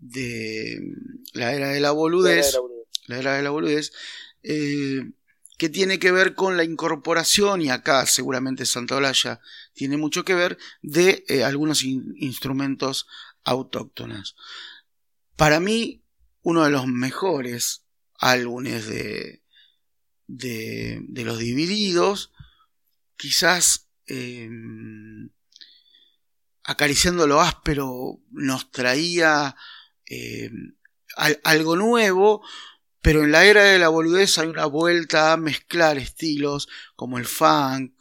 de 0.00 0.80
la 1.34 1.52
era 1.54 1.68
de 1.68 1.80
la 1.80 1.90
boludez. 1.90 2.56
La 3.06 3.18
era 3.18 3.36
de 3.36 3.42
la 3.42 3.50
boludez. 3.50 3.92
Eh, 4.42 5.02
que 5.58 5.68
tiene 5.68 5.98
que 5.98 6.12
ver 6.12 6.34
con 6.34 6.56
la 6.56 6.64
incorporación, 6.64 7.60
y 7.60 7.68
acá 7.68 8.06
seguramente 8.06 8.64
Santa 8.64 8.96
Olalla 8.96 9.40
tiene 9.74 9.96
mucho 9.96 10.24
que 10.24 10.34
ver, 10.34 10.56
de 10.82 11.24
eh, 11.28 11.42
algunos 11.42 11.82
instrumentos 11.82 13.08
autóctonos. 13.42 14.36
Para 15.38 15.60
mí, 15.60 16.02
uno 16.42 16.64
de 16.64 16.70
los 16.70 16.88
mejores 16.88 17.84
álbumes 18.18 18.88
de, 18.88 19.44
de, 20.26 21.24
los 21.24 21.38
divididos, 21.38 22.32
quizás 23.16 23.88
em, 24.06 25.30
acariciando 26.64 27.28
lo 27.28 27.40
áspero 27.40 28.20
nos 28.32 28.72
traía 28.72 29.54
em, 30.06 30.74
algo 31.44 31.76
nuevo, 31.76 32.42
pero 33.00 33.22
en 33.22 33.30
la 33.30 33.44
era 33.44 33.62
de 33.62 33.78
la 33.78 33.90
boludez 33.90 34.38
hay 34.38 34.48
una 34.48 34.66
vuelta 34.66 35.32
a 35.32 35.36
mezclar 35.36 35.98
estilos 35.98 36.68
como 36.96 37.16
el 37.16 37.26
funk, 37.26 37.92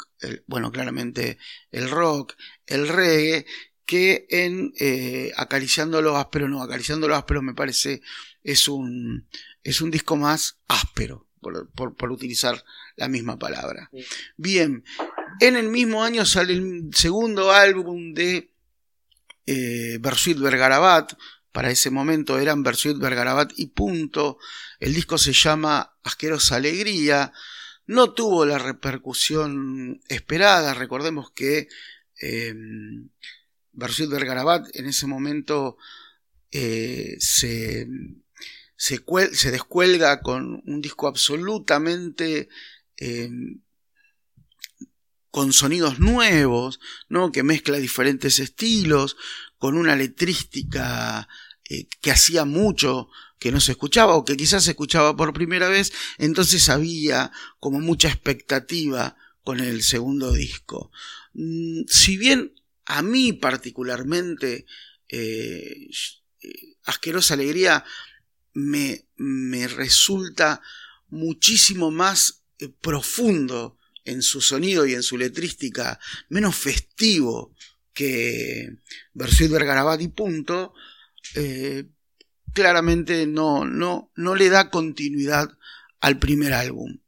bueno, 0.48 0.72
claramente 0.72 1.38
el 1.70 1.88
rock, 1.88 2.34
el 2.66 2.88
reggae, 2.88 3.46
que 3.88 4.28
en 4.30 4.74
eh, 4.80 5.32
Acariciando 5.36 6.02
lo 6.02 6.18
áspero, 6.18 6.48
no, 6.48 6.62
Acariciando 6.62 7.08
lo 7.08 7.16
áspero 7.16 7.42
me 7.42 7.56
parece 7.56 8.02
es 8.44 8.68
un, 8.68 9.28
es 9.64 9.82
un 9.82 9.90
disco 9.90 10.16
más 10.16 10.60
áspero, 10.68 11.26
por, 11.42 12.12
utilizar 12.12 12.64
la 12.96 13.08
misma 13.08 13.40
palabra. 13.40 13.90
Bien, 14.36 14.84
en 15.40 15.56
el 15.56 15.70
mismo 15.70 16.04
año 16.04 16.26
sale 16.26 16.54
el 16.54 16.90
segundo 16.94 17.52
álbum 17.52 18.14
de 18.14 18.52
eh, 19.46 19.98
Bersuit 20.00 20.38
Bergarabat, 20.38 21.14
para 21.58 21.72
ese 21.72 21.90
momento 21.90 22.38
eran 22.38 22.62
Bersuit 22.62 23.00
Bergarabat 23.00 23.54
y 23.56 23.68
punto. 23.68 24.38
El 24.80 24.94
disco 24.94 25.18
se 25.18 25.34
llama 25.34 25.98
Asquerosa 26.04 26.58
Alegría. 26.58 27.34
No 27.88 28.14
tuvo 28.14 28.46
la 28.46 28.60
repercusión 28.60 30.00
esperada. 30.08 30.76
Recordemos 30.76 31.32
que 31.32 31.68
eh, 32.22 32.54
Bersuit 33.78 34.10
Bergarabat 34.10 34.76
en 34.76 34.88
ese 34.88 35.06
momento 35.06 35.78
eh, 36.52 37.16
se, 37.20 37.88
se, 38.76 39.52
descuelga 39.52 40.22
con 40.22 40.64
un 40.66 40.82
disco 40.82 41.08
absolutamente 41.08 42.50
em, 42.98 43.62
con 45.30 45.54
sonidos 45.54 46.00
nuevos, 46.00 46.80
¿no? 47.08 47.32
que 47.32 47.44
mezcla 47.44 47.78
diferentes 47.78 48.40
estilos, 48.40 49.16
con 49.60 49.78
una 49.78 49.96
letrística 49.96 51.28
eh, 51.70 51.88
que 52.02 52.12
hacía 52.12 52.46
mucho 52.46 53.10
que 53.38 53.52
no 53.52 53.60
se 53.60 53.74
escuchaba 53.74 54.16
o 54.16 54.26
que 54.26 54.36
quizás 54.38 54.64
se 54.64 54.72
escuchaba 54.72 55.16
por 55.16 55.34
primera 55.34 55.70
vez, 55.70 55.94
entonces 56.18 56.70
había 56.70 57.32
como 57.60 57.80
mucha 57.80 58.08
expectativa 58.08 59.16
con 59.44 59.60
el 59.60 59.84
segundo 59.84 60.34
disco. 60.34 60.92
Mm, 61.34 61.84
si 61.88 62.18
bien 62.18 62.57
a 62.88 63.02
mí 63.02 63.34
particularmente 63.34 64.66
eh, 65.10 65.90
eh, 66.42 66.76
Asquerosa 66.86 67.34
Alegría 67.34 67.84
me, 68.54 69.06
me, 69.18 69.68
resulta 69.68 70.62
muchísimo 71.10 71.92
más 71.92 72.44
profundo 72.82 73.78
en 74.06 74.22
su 74.22 74.42
sonido 74.42 74.86
y 74.86 74.94
en 74.94 75.04
su 75.04 75.18
letrística, 75.18 76.00
menos 76.30 76.56
festivo 76.56 77.54
que 77.94 78.78
Versuit 79.14 79.52
Vergarabat 79.52 80.02
punto, 80.14 80.74
eh, 81.36 81.86
claramente 82.54 83.28
no, 83.28 83.66
no, 83.66 84.12
no 84.16 84.36
le 84.36 84.50
da 84.50 84.70
continuidad 84.70 85.50
al 86.00 86.20
primer 86.20 86.54
álbum. 86.54 87.00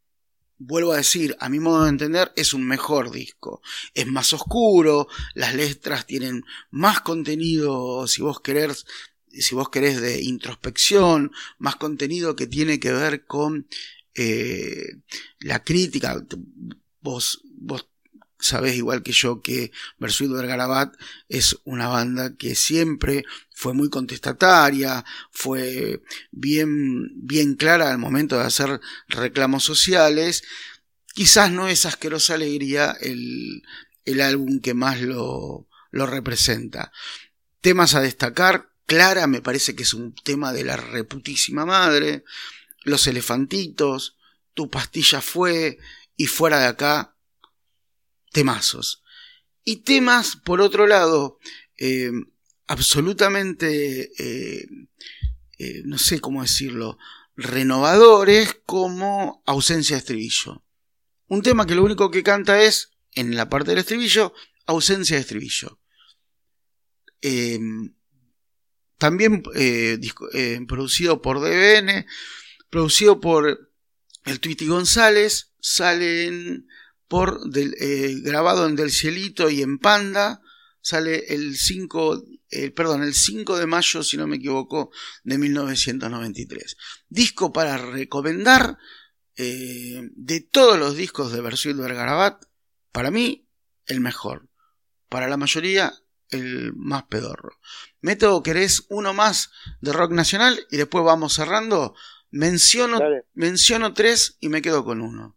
Vuelvo 0.62 0.92
a 0.92 0.98
decir, 0.98 1.38
a 1.40 1.48
mi 1.48 1.60
modo 1.60 1.84
de 1.84 1.90
entender, 1.90 2.34
es 2.36 2.54
un 2.54 2.68
mejor 2.68 3.12
disco. 3.12 3.62
Es 3.94 4.06
más 4.08 4.34
oscuro, 4.34 5.08
las 5.34 5.56
letras 5.56 6.06
tienen 6.06 6.44
más 6.70 7.00
contenido, 7.00 8.06
si 8.08 8.22
vos 8.22 8.42
querés, 8.42 8.86
si 9.32 9.56
vos 9.56 9.70
querés 9.70 10.02
de 10.02 10.22
introspección, 10.22 11.32
más 11.60 11.78
contenido 11.78 12.36
que 12.36 12.46
tiene 12.46 12.80
que 12.80 12.92
ver 12.92 13.26
con 13.26 13.68
eh, 14.16 14.98
la 15.40 15.64
crítica. 15.64 16.22
Vos, 17.02 17.42
vos 17.46 17.89
sabes 18.40 18.76
igual 18.76 19.04
que 19.04 19.12
yo 19.12 19.42
que 19.42 19.72
Versuit 19.98 20.32
Vergarabat 20.32 20.96
es 21.28 21.60
una 21.66 21.88
banda 21.88 22.36
que 22.36 22.56
siempre 22.56 23.26
fue 23.52 23.74
muy 23.74 23.90
contestataria, 23.90 25.04
fue 25.32 26.02
bien, 26.32 27.10
bien 27.16 27.56
clara 27.56 27.92
al 27.92 27.98
momento 27.98 28.38
de 28.38 28.46
hacer 28.46 28.80
reclamos 29.08 29.64
sociales. 29.64 30.44
Quizás 31.14 31.52
no 31.52 31.68
es 31.68 31.86
asquerosa 31.86 32.36
alegría 32.36 32.96
el, 33.02 33.64
el 34.06 34.22
álbum 34.22 34.62
que 34.62 34.74
más 34.74 35.02
lo, 35.02 35.68
lo 35.92 36.06
representa. 36.06 36.92
Temas 37.62 37.96
a 37.96 38.02
destacar, 38.02 38.70
Clara 38.86 39.28
me 39.28 39.42
parece 39.42 39.76
que 39.76 39.84
es 39.84 39.94
un 39.94 40.16
tema 40.16 40.52
de 40.54 40.64
la 40.64 40.78
reputísima 40.78 41.66
madre, 41.66 42.24
Los 42.84 43.06
elefantitos, 43.06 44.18
Tu 44.54 44.70
pastilla 44.70 45.22
fue 45.22 45.78
y 46.16 46.26
fuera 46.26 46.60
de 46.60 46.68
acá 46.68 47.16
temazos. 48.32 49.04
Y 49.64 49.78
temas, 49.78 50.36
por 50.36 50.62
otro 50.62 50.88
lado, 50.88 51.38
eh, 51.78 52.12
absolutamente, 52.68 54.12
eh, 54.18 54.68
eh, 55.58 55.82
no 55.86 55.98
sé 55.98 56.20
cómo 56.20 56.42
decirlo, 56.42 56.98
renovadores 57.36 58.60
como 58.66 59.44
ausencia 59.46 59.96
de 59.96 60.00
estribillo. 60.00 60.64
Un 61.28 61.42
tema 61.42 61.66
que 61.66 61.76
lo 61.76 61.84
único 61.84 62.10
que 62.12 62.24
canta 62.24 62.62
es, 62.62 62.92
en 63.14 63.36
la 63.36 63.50
parte 63.50 63.72
del 63.72 63.80
estribillo, 63.80 64.34
ausencia 64.66 65.16
de 65.16 65.22
estribillo. 65.22 65.80
también 68.98 69.42
producido 70.68 71.22
por 71.22 71.40
DBN, 71.40 72.06
producido 72.70 73.20
por 73.20 73.72
el 74.26 74.40
Tweety 74.40 74.68
González, 74.68 75.54
sale 75.62 76.26
en 76.26 76.68
por 77.10 77.50
del, 77.50 77.76
eh, 77.80 78.22
grabado 78.22 78.68
en 78.68 78.78
Del 78.78 78.92
Cielito 78.92 79.50
y 79.50 79.62
en 79.62 79.80
Panda. 79.80 80.42
Sale 80.80 81.26
el 81.34 81.58
5, 81.58 82.24
eh, 82.52 82.72
perdón, 82.72 83.04
el 83.04 83.14
5 83.14 83.58
de 83.58 83.66
mayo, 83.66 84.02
si 84.04 84.16
no 84.16 84.28
me 84.28 84.38
equivoco, 84.38 84.92
de 85.24 85.38
1993. 85.38 86.78
Disco 87.10 87.52
para 87.52 87.78
recomendar 87.78 88.78
eh, 89.36 90.10
de 90.14 90.40
todos 90.40 90.80
los 90.80 90.96
discos 90.96 91.34
de 91.34 91.42
Versuit 91.42 91.76
Vergarabat, 91.76 92.46
para 92.94 93.12
mí, 93.12 93.50
el 93.88 94.00
mejor. 94.00 94.48
Para 95.10 95.28
la 95.28 95.38
mayoría, 95.38 95.94
el 96.30 96.74
más 96.76 97.04
pedorro. 97.04 97.58
Método, 98.02 98.44
¿querés 98.44 98.86
uno 98.90 99.14
más 99.14 99.50
de 99.82 99.92
rock 99.92 100.12
nacional? 100.12 100.66
Y 100.70 100.78
después 100.78 101.04
vamos 101.04 101.34
cerrando. 101.34 101.96
Menciono, 102.30 103.00
menciono 103.34 103.94
tres 103.94 104.38
y 104.40 104.50
me 104.50 104.62
quedo 104.62 104.86
con 104.86 105.02
uno. 105.02 105.36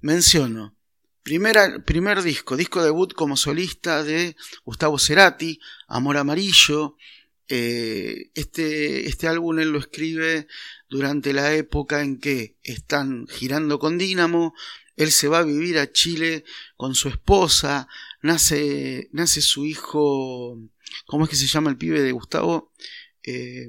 Menciono 0.00 0.73
primer 1.24 2.22
disco, 2.22 2.56
disco 2.56 2.84
debut 2.84 3.14
como 3.14 3.36
solista 3.36 4.04
de 4.04 4.36
Gustavo 4.64 4.98
Cerati, 4.98 5.58
Amor 5.88 6.18
Amarillo. 6.18 6.96
Eh, 7.48 8.30
este, 8.34 9.08
este 9.08 9.26
álbum 9.26 9.58
él 9.58 9.70
lo 9.70 9.78
escribe 9.78 10.46
durante 10.88 11.32
la 11.32 11.54
época 11.54 12.02
en 12.02 12.18
que 12.18 12.56
están 12.62 13.26
girando 13.26 13.78
con 13.78 13.96
Dínamo. 13.96 14.54
Él 14.96 15.10
se 15.10 15.28
va 15.28 15.38
a 15.38 15.44
vivir 15.44 15.78
a 15.78 15.90
Chile 15.90 16.44
con 16.76 16.94
su 16.94 17.08
esposa. 17.08 17.88
Nace, 18.22 19.08
nace 19.12 19.40
su 19.40 19.64
hijo. 19.64 20.60
¿Cómo 21.06 21.24
es 21.24 21.30
que 21.30 21.36
se 21.36 21.46
llama 21.46 21.70
el 21.70 21.78
pibe 21.78 22.02
de 22.02 22.12
Gustavo? 22.12 22.72
Eh, 23.22 23.68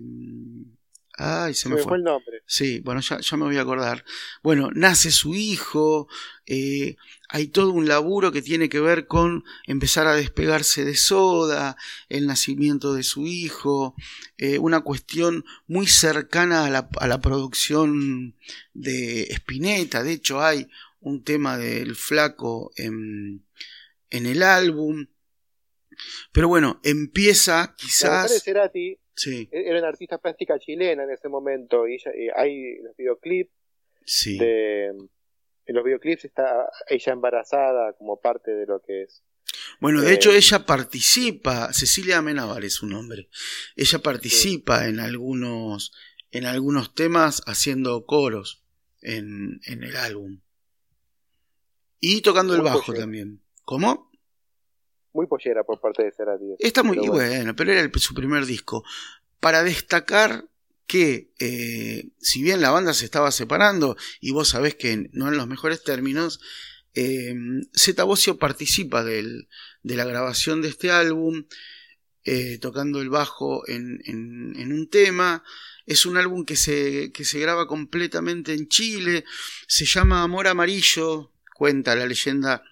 Ay, 1.17 1.53
se, 1.53 1.69
me, 1.69 1.77
fue. 1.77 1.97
el 1.97 2.03
nombre. 2.03 2.43
Sí, 2.45 2.81
bueno, 2.81 2.99
ya, 2.99 3.19
ya, 3.19 3.37
me 3.37 3.45
voy 3.45 3.57
a 3.57 3.61
acordar. 3.61 4.03
Bueno, 4.43 4.69
nace 4.73 5.11
su 5.11 5.33
hijo, 5.33 6.09
eh, 6.45 6.97
hay 7.29 7.47
todo 7.47 7.71
un 7.71 7.87
laburo 7.87 8.31
que 8.31 8.41
tiene 8.41 8.67
que 8.67 8.81
ver 8.81 9.07
con 9.07 9.43
empezar 9.65 10.07
a 10.07 10.15
despegarse 10.15 10.83
de 10.83 10.95
Soda, 10.95 11.77
el 12.09 12.27
nacimiento 12.27 12.93
de 12.93 13.03
su 13.03 13.27
hijo, 13.27 13.95
eh, 14.37 14.59
una 14.59 14.81
cuestión 14.81 15.45
muy 15.67 15.87
cercana 15.87 16.65
a 16.65 16.69
la, 16.69 16.89
a 16.99 17.07
la 17.07 17.21
producción 17.21 18.35
de 18.73 19.23
Spinetta. 19.31 20.03
De 20.03 20.13
hecho, 20.13 20.41
hay 20.41 20.67
un 20.99 21.23
tema 21.23 21.57
del 21.57 21.95
flaco 21.95 22.71
en, 22.75 23.45
en 24.09 24.25
el 24.25 24.43
álbum. 24.43 25.07
Pero 26.31 26.49
bueno, 26.49 26.81
empieza 26.83 27.73
quizás... 27.77 28.43
Sí. 29.15 29.49
E-, 29.51 29.69
era 29.69 29.79
una 29.79 29.87
artista 29.89 30.17
plástica 30.17 30.59
chilena 30.59 31.03
en 31.03 31.11
ese 31.11 31.29
momento 31.29 31.87
y, 31.87 31.97
hay 32.35 32.77
los 32.79 32.95
videoclips 32.97 33.51
sí. 34.05 34.37
en 34.41 35.09
los 35.67 35.83
videoclips 35.83 36.25
está 36.25 36.69
ella 36.87 37.13
embarazada 37.13 37.93
como 37.93 38.19
parte 38.19 38.51
de 38.51 38.65
lo 38.65 38.81
que 38.81 39.03
es 39.03 39.23
bueno, 39.79 40.01
de 40.01 40.13
hecho 40.13 40.31
eh, 40.31 40.37
ella 40.37 40.65
participa, 40.65 41.71
Cecilia 41.73 42.17
Amenábar 42.17 42.63
es 42.63 42.73
su 42.73 42.87
nombre. 42.87 43.29
Ella 43.75 43.99
participa 43.99 44.87
en 44.87 44.99
algunos 44.99 45.91
en 46.31 46.45
algunos 46.45 46.93
temas 46.93 47.41
haciendo 47.45 48.05
coros 48.05 48.63
en, 49.01 49.61
en 49.65 49.83
el 49.83 49.95
álbum. 49.95 50.41
Y 51.99 52.21
tocando 52.21 52.55
el 52.55 52.61
bajo 52.61 52.93
también. 52.93 53.41
¿Cómo? 53.63 54.11
Muy 55.15 55.27
pollera 55.27 55.63
por 55.63 55.79
parte 55.79 56.03
de 56.03 56.11
Cerati. 56.11 56.43
Está 56.59 56.83
muy 56.83 56.97
bueno. 56.97 57.55
pero 57.55 57.71
era 57.71 57.89
su 57.97 58.13
primer 58.13 58.45
disco. 58.45 58.83
Para 59.39 59.63
destacar 59.63 60.45
que, 60.85 61.31
eh, 61.39 62.09
si 62.19 62.43
bien 62.43 62.61
la 62.61 62.71
banda 62.71 62.93
se 62.93 63.05
estaba 63.05 63.31
separando, 63.31 63.97
y 64.19 64.31
vos 64.31 64.49
sabés 64.49 64.75
que 64.75 65.09
no 65.13 65.27
en 65.27 65.37
los 65.37 65.47
mejores 65.47 65.83
términos, 65.83 66.39
eh, 66.93 67.33
Zeta 67.75 68.03
Bocio 68.03 68.37
participa 68.37 69.03
del, 69.03 69.47
de 69.83 69.95
la 69.95 70.05
grabación 70.05 70.61
de 70.61 70.69
este 70.69 70.91
álbum, 70.91 71.45
eh, 72.23 72.57
tocando 72.59 73.01
el 73.01 73.09
bajo 73.09 73.67
en, 73.67 74.01
en, 74.05 74.53
en, 74.57 74.71
un 74.73 74.89
tema. 74.89 75.43
Es 75.85 76.05
un 76.05 76.17
álbum 76.17 76.45
que 76.45 76.55
se, 76.55 77.11
que 77.11 77.25
se 77.25 77.39
graba 77.39 77.67
completamente 77.67 78.53
en 78.53 78.67
Chile, 78.67 79.23
se 79.67 79.85
llama 79.85 80.23
Amor 80.23 80.47
Amarillo, 80.47 81.31
cuenta 81.53 81.95
la 81.95 82.07
leyenda 82.07 82.63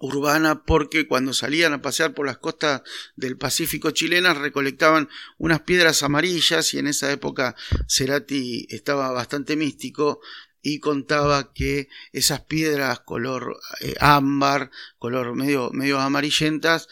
urbana 0.00 0.64
porque 0.64 1.06
cuando 1.06 1.32
salían 1.32 1.72
a 1.72 1.82
pasear 1.82 2.14
por 2.14 2.26
las 2.26 2.38
costas 2.38 2.82
del 3.16 3.36
Pacífico 3.36 3.90
chilenas 3.90 4.38
recolectaban 4.38 5.08
unas 5.38 5.60
piedras 5.60 6.02
amarillas 6.02 6.74
y 6.74 6.78
en 6.78 6.88
esa 6.88 7.12
época 7.12 7.54
Cerati 7.86 8.66
estaba 8.70 9.12
bastante 9.12 9.56
místico 9.56 10.20
y 10.62 10.80
contaba 10.80 11.52
que 11.52 11.88
esas 12.12 12.40
piedras 12.40 13.00
color 13.00 13.60
eh, 13.80 13.94
ámbar, 14.00 14.70
color 14.98 15.34
medio, 15.34 15.70
medio 15.72 16.00
amarillentas, 16.00 16.88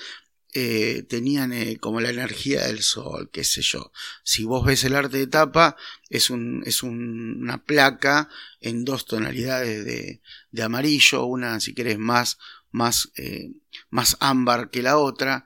eh, 0.54 1.04
tenían 1.08 1.52
eh, 1.52 1.76
como 1.78 2.00
la 2.00 2.08
energía 2.08 2.66
del 2.66 2.82
sol, 2.82 3.28
qué 3.30 3.44
sé 3.44 3.60
yo. 3.60 3.92
Si 4.22 4.44
vos 4.44 4.64
ves 4.64 4.84
el 4.84 4.94
arte 4.94 5.18
de 5.18 5.26
tapa, 5.26 5.76
es, 6.08 6.30
un, 6.30 6.62
es 6.64 6.82
una 6.82 7.62
placa 7.64 8.30
en 8.60 8.84
dos 8.84 9.04
tonalidades 9.04 9.84
de, 9.84 10.22
de 10.50 10.62
amarillo, 10.62 11.26
una 11.26 11.60
si 11.60 11.74
querés 11.74 11.98
más 11.98 12.38
más, 12.70 13.10
eh, 13.16 13.52
más 13.90 14.16
ámbar 14.20 14.70
que 14.70 14.82
la 14.82 14.98
otra, 14.98 15.44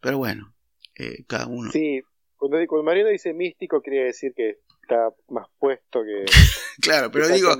pero 0.00 0.18
bueno, 0.18 0.54
eh, 0.96 1.24
cada 1.26 1.46
uno. 1.46 1.70
Sí, 1.70 2.02
cuando, 2.36 2.58
cuando 2.66 2.84
Mariano 2.84 3.10
dice 3.10 3.32
místico, 3.32 3.82
quería 3.82 4.04
decir 4.04 4.32
que 4.36 4.58
está 4.82 5.10
más 5.28 5.46
puesto 5.58 6.02
que. 6.02 6.24
claro, 6.80 7.10
pero 7.10 7.28
digo. 7.28 7.50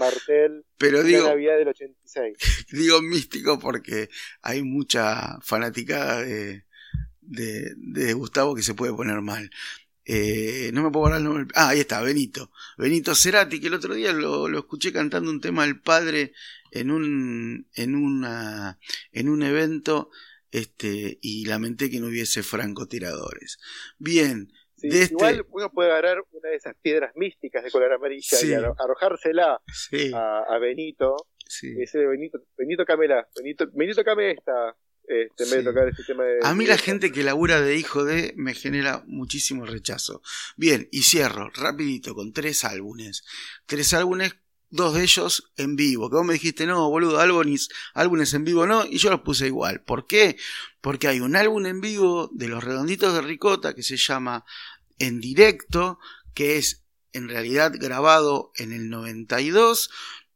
pero 0.79 1.03
digo. 1.03 1.27
Navidad 1.27 1.59
del 1.59 1.69
86. 1.69 2.37
digo 2.73 3.03
místico 3.03 3.59
porque 3.59 4.09
hay 4.43 4.63
mucha 4.63 5.39
fanaticada 5.43 6.23
de, 6.23 6.65
de, 7.21 7.75
de 7.77 8.13
Gustavo 8.15 8.55
que 8.55 8.63
se 8.63 8.75
puede 8.75 8.95
poner 8.95 9.21
mal. 9.21 9.51
Eh, 10.11 10.71
no 10.73 10.83
me 10.83 10.91
puedo 10.91 11.05
hablar 11.05 11.21
el 11.21 11.25
nombre. 11.27 11.47
Ah, 11.55 11.69
ahí 11.69 11.81
está, 11.81 12.01
Benito. 12.01 12.51
Benito 12.79 13.15
Cerati, 13.15 13.61
que 13.61 13.67
el 13.67 13.75
otro 13.75 13.93
día 13.93 14.11
lo, 14.15 14.49
lo 14.49 14.59
escuché 14.59 14.91
cantando 14.91 15.31
un 15.31 15.43
tema 15.43 15.67
del 15.67 15.83
padre 15.83 16.33
en 16.71 16.91
un, 16.91 17.69
en 17.75 17.95
una, 17.95 18.79
en 19.13 19.29
un 19.29 19.43
evento, 19.43 20.09
este, 20.51 21.19
y 21.21 21.45
lamenté 21.45 21.91
que 21.91 22.01
no 22.01 22.07
hubiese 22.07 22.43
francotiradores. 22.43 23.59
Bien. 23.99 24.51
de 24.79 25.03
este... 25.03 25.13
Igual 25.13 25.47
uno 25.51 25.71
puede 25.71 25.91
agarrar 25.91 26.25
una 26.31 26.49
de 26.49 26.57
esas 26.57 26.75
piedras 26.81 27.13
místicas 27.15 27.63
de 27.63 27.71
color 27.71 27.93
amarilla 27.93 28.39
y 28.43 28.53
arrojársela 28.55 29.61
a, 30.15 30.59
Benito. 30.59 31.17
Benito, 31.93 32.39
Benito 32.57 32.85
Camela, 32.87 33.29
Benito, 33.37 33.67
Benito 33.75 34.03
Came 34.05 34.31
esta, 34.31 34.75
este, 35.09 35.45
este 35.45 36.05
tema 36.05 36.25
de, 36.25 36.39
a 36.43 36.55
mí 36.55 36.67
la 36.67 36.77
gente 36.77 37.11
que 37.11 37.23
labura 37.23 37.61
de 37.61 37.77
hijo 37.77 38.05
de 38.05 38.35
me 38.37 38.55
genera 38.55 39.03
muchísimo 39.07 39.65
rechazo. 39.65 40.23
Bien, 40.57 40.89
y 40.93 41.03
cierro 41.03 41.51
rapidito 41.51 42.15
con 42.15 42.33
tres 42.33 42.65
álbumes. 42.65 43.25
Tres 43.67 43.95
álbumes 43.95 44.35
dos 44.71 44.95
de 44.95 45.03
ellos 45.03 45.51
en 45.57 45.77
vivo. 45.77 46.11
Que 46.11 46.17
vos 46.17 46.27
me 46.27 46.35
dijiste, 46.35 46.67
no, 46.67 46.89
boludo, 46.91 47.21
álbumes, 47.21 47.69
álbumes 47.95 48.35
en 48.35 48.45
vivo 48.45 48.67
no, 48.67 48.85
y 48.85 48.99
yo 48.99 49.11
los 49.11 49.21
puse 49.21 49.47
igual. 49.47 49.83
¿Por 49.83 50.07
qué? 50.07 50.37
Porque 50.81 51.09
hay 51.09 51.21
un 51.21 51.37
álbum 51.37 51.67
en 51.67 51.81
vivo 51.81 52.31
de 52.33 52.49
los 52.49 52.63
redonditos 52.63 53.15
de 53.15 53.23
Ricota 53.23 53.75
que 53.75 53.83
se 53.83 53.97
llama 53.97 54.45
En 54.99 55.21
directo, 55.21 55.99
que 56.35 56.57
es 56.59 56.85
en 57.13 57.29
realidad 57.29 57.73
grabado 57.75 58.53
en 58.57 58.73
el 58.73 58.91
92, 58.91 59.91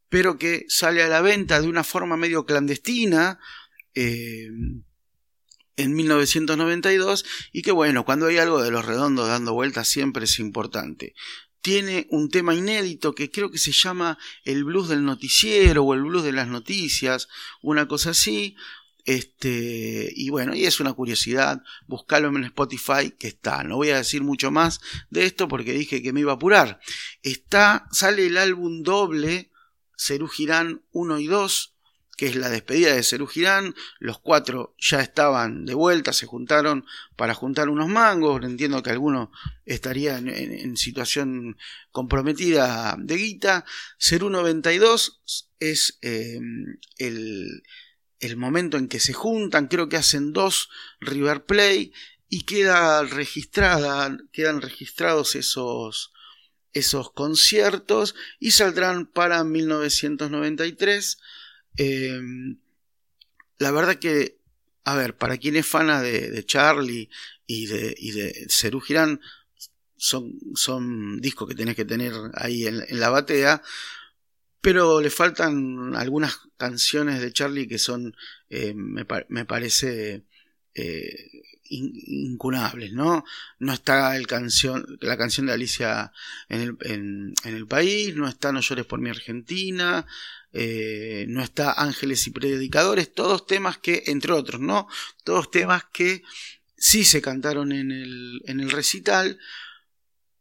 pero 0.08 0.38
que 0.38 0.64
sale 0.68 1.02
a 1.02 1.08
la 1.08 1.20
venta 1.20 1.60
de 1.60 1.68
una 1.68 1.84
forma 1.84 2.16
medio 2.16 2.44
clandestina, 2.44 3.38
eh, 3.94 4.48
en 5.76 5.94
1992 5.94 7.24
y 7.52 7.62
que 7.62 7.72
bueno, 7.72 8.04
cuando 8.04 8.26
hay 8.26 8.38
algo 8.38 8.62
de 8.62 8.70
los 8.70 8.84
redondos 8.84 9.28
dando 9.28 9.54
vueltas 9.54 9.88
siempre 9.88 10.24
es 10.24 10.38
importante. 10.38 11.14
Tiene 11.60 12.08
un 12.10 12.28
tema 12.28 12.54
inédito 12.54 13.14
que 13.14 13.30
creo 13.30 13.50
que 13.50 13.58
se 13.58 13.72
llama 13.72 14.18
el 14.44 14.64
blues 14.64 14.88
del 14.88 15.04
noticiero 15.04 15.84
o 15.84 15.94
el 15.94 16.02
blues 16.02 16.24
de 16.24 16.32
las 16.32 16.48
noticias, 16.48 17.28
una 17.62 17.86
cosa 17.86 18.10
así. 18.10 18.56
Este, 19.04 20.12
y 20.14 20.30
bueno, 20.30 20.54
y 20.54 20.64
es 20.64 20.78
una 20.78 20.92
curiosidad, 20.92 21.62
buscarlo 21.86 22.28
en 22.28 22.44
Spotify 22.44 23.12
que 23.16 23.28
está. 23.28 23.62
No 23.64 23.76
voy 23.76 23.90
a 23.90 23.96
decir 23.96 24.22
mucho 24.22 24.50
más 24.50 24.80
de 25.10 25.24
esto 25.24 25.48
porque 25.48 25.72
dije 25.72 26.02
que 26.02 26.12
me 26.12 26.20
iba 26.20 26.32
a 26.32 26.36
apurar. 26.36 26.80
Está, 27.22 27.86
sale 27.92 28.26
el 28.26 28.38
álbum 28.38 28.82
doble, 28.82 29.50
Cerú 29.96 30.28
Girán 30.28 30.82
1 30.92 31.18
y 31.20 31.26
2, 31.26 31.71
que 32.16 32.26
es 32.26 32.36
la 32.36 32.50
despedida 32.50 32.94
de 32.94 33.02
Cerú 33.02 33.26
Girán. 33.26 33.74
Los 33.98 34.18
cuatro 34.18 34.74
ya 34.78 35.00
estaban 35.00 35.64
de 35.64 35.74
vuelta, 35.74 36.12
se 36.12 36.26
juntaron 36.26 36.84
para 37.16 37.34
juntar 37.34 37.68
unos 37.68 37.88
mangos. 37.88 38.44
Entiendo 38.44 38.82
que 38.82 38.90
alguno 38.90 39.32
estaría 39.64 40.18
en, 40.18 40.76
situación 40.76 41.56
comprometida 41.90 42.96
de 42.98 43.16
guita. 43.16 43.64
Cerú 43.98 44.30
92 44.30 45.48
es 45.58 45.98
eh, 46.02 46.40
el 46.98 47.62
el 48.22 48.36
momento 48.36 48.76
en 48.78 48.86
que 48.86 49.00
se 49.00 49.12
juntan, 49.12 49.66
creo 49.66 49.88
que 49.88 49.96
hacen 49.96 50.32
dos 50.32 50.70
River 51.00 51.44
Play 51.44 51.92
y 52.28 52.42
queda 52.42 53.02
registrada, 53.02 54.16
quedan 54.32 54.62
registrados 54.62 55.34
esos, 55.34 56.12
esos 56.72 57.10
conciertos 57.12 58.14
y 58.38 58.52
saldrán 58.52 59.06
para 59.06 59.42
1993. 59.42 61.18
Em, 61.76 62.58
la 63.58 63.70
verdad 63.70 63.96
que, 63.96 64.38
a 64.84 64.96
ver, 64.96 65.16
para 65.16 65.38
quien 65.38 65.56
es 65.56 65.66
fana 65.66 66.02
de, 66.02 66.44
Charlie 66.44 67.08
y 67.46 67.66
de, 67.66 67.94
y 67.98 68.12
de 68.12 68.46
Cerú 68.48 68.80
Girán, 68.80 69.20
son, 69.96 70.32
son 70.54 71.20
discos 71.20 71.48
que 71.48 71.54
tenés 71.54 71.76
que 71.76 71.84
tener 71.84 72.12
ahí 72.34 72.66
en, 72.66 72.84
la 72.98 73.10
batea, 73.10 73.62
pero 74.60 75.00
le 75.00 75.10
faltan 75.10 75.94
algunas 75.96 76.40
canciones 76.56 77.20
de 77.20 77.32
Charlie 77.32 77.68
que 77.68 77.78
son, 77.78 78.14
eh, 78.50 78.74
me, 78.74 79.04
parece, 79.44 80.24
eh, 80.74 81.30
incunables, 81.72 82.92
¿no? 82.92 83.24
No 83.58 83.72
está 83.72 84.16
el 84.16 84.26
canción, 84.26 84.98
la 85.00 85.16
canción 85.16 85.46
de 85.46 85.52
Alicia 85.52 86.12
en 86.48 86.60
el, 86.60 86.76
en, 86.82 87.34
el 87.44 87.66
país, 87.66 88.14
no 88.16 88.28
está 88.28 88.52
No 88.52 88.60
llores 88.60 88.86
por 88.86 89.00
mi 89.00 89.10
Argentina, 89.10 90.06
eh, 90.52 91.24
no 91.28 91.42
está 91.42 91.72
Ángeles 91.72 92.26
y 92.26 92.30
Predicadores, 92.30 93.12
todos 93.12 93.46
temas 93.46 93.78
que, 93.78 94.04
entre 94.06 94.32
otros, 94.32 94.60
¿no? 94.60 94.86
Todos 95.24 95.50
temas 95.50 95.84
que 95.92 96.22
sí 96.76 97.04
se 97.04 97.22
cantaron 97.22 97.72
en 97.72 97.90
el, 97.90 98.42
en 98.44 98.60
el 98.60 98.70
recital, 98.70 99.38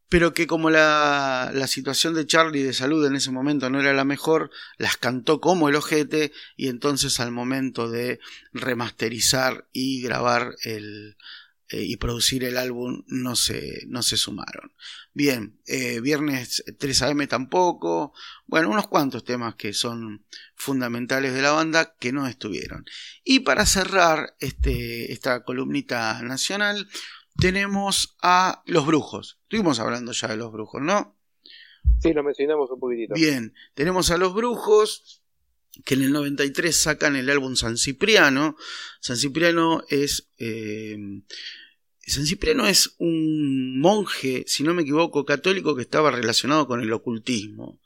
pero 0.10 0.34
que 0.34 0.48
como 0.48 0.70
la, 0.70 1.52
la, 1.54 1.68
situación 1.68 2.14
de 2.14 2.28
Charlie 2.28 2.64
de 2.64 2.74
salud 2.74 3.06
en 3.06 3.16
ese 3.16 3.32
momento 3.32 3.70
no 3.70 3.80
era 3.80 3.94
la 3.94 4.04
mejor, 4.04 4.52
las 4.78 4.98
cantó 4.98 5.40
como 5.40 5.70
el 5.70 5.76
ojete 5.76 6.34
y 6.58 6.68
entonces 6.68 7.22
al 7.22 7.32
momento 7.32 7.90
de 7.90 8.20
remasterizar 8.52 9.70
y 9.72 10.02
grabar 10.02 10.56
el, 10.64 11.16
eh, 11.72 11.84
y 11.84 11.98
producir 11.98 12.44
el 12.44 12.58
álbum 12.58 13.04
no 13.08 13.36
se, 13.36 13.86
no 13.88 14.04
se 14.04 14.18
sumaron. 14.18 14.74
Bien, 15.14 15.60
eh, 15.66 16.02
viernes 16.02 16.64
3 16.78 17.02
AM 17.04 17.28
tampoco, 17.28 18.14
bueno, 18.46 18.70
unos 18.70 18.88
cuantos 18.88 19.24
temas 19.24 19.56
que 19.56 19.74
son 19.74 20.26
fundamentales 20.56 21.34
de 21.34 21.42
la 21.42 21.52
banda 21.52 21.96
que 22.00 22.12
no 22.12 22.28
estuvieron. 22.28 22.86
Y 23.24 23.42
para 23.42 23.66
cerrar 23.66 24.36
este, 24.40 25.12
esta 25.12 25.44
columnita 25.44 26.22
nacional, 26.22 26.88
tenemos 27.38 28.18
a 28.22 28.64
Los 28.66 28.86
Brujos. 28.86 29.40
Estuvimos 29.44 29.80
hablando 29.80 30.12
ya 30.12 30.28
de 30.28 30.38
Los 30.38 30.52
Brujos, 30.52 30.82
¿no? 30.82 31.18
Sí, 32.00 32.14
lo 32.14 32.24
mencionamos 32.24 32.70
un 32.72 32.80
poquitito. 32.80 33.14
Bien, 33.14 33.54
tenemos 33.74 34.12
a 34.12 34.18
Los 34.18 34.34
Brujos, 34.34 35.21
que 35.86 35.96
en 35.96 36.04
el 36.04 36.12
93 36.12 36.76
sacan 36.76 37.16
el 37.16 37.30
álbum 37.30 37.56
San 37.56 37.78
Cipriano. 37.78 38.56
San 39.00 39.18
Cipriano 39.18 39.84
es... 39.90 40.30
Eh, 40.38 40.98
San 42.00 42.26
Cipriano 42.26 42.68
es 42.68 42.96
un 42.98 43.80
monje, 43.80 44.44
si 44.48 44.64
no 44.64 44.74
me 44.74 44.82
equivoco, 44.82 45.24
católico 45.24 45.76
que 45.76 45.84
estaba 45.84 46.12
relacionado 46.12 46.68
con 46.68 46.82
el 46.82 46.92
ocultismo. 46.92 47.80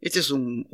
Este 0.00 0.18
es 0.18 0.30
un, 0.30 0.66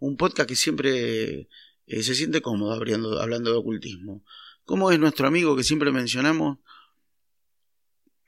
un, 0.00 0.16
podcast 0.16 0.48
que 0.48 0.56
siempre 0.56 1.48
eh, 1.86 2.02
se 2.02 2.14
siente 2.14 2.40
cómodo 2.40 2.72
hablando, 2.72 3.20
hablando 3.20 3.52
de 3.52 3.58
ocultismo. 3.58 4.24
¿Cómo 4.64 4.90
es 4.90 4.98
nuestro 4.98 5.28
amigo 5.28 5.54
que 5.54 5.62
siempre 5.62 5.92
mencionamos? 5.92 6.58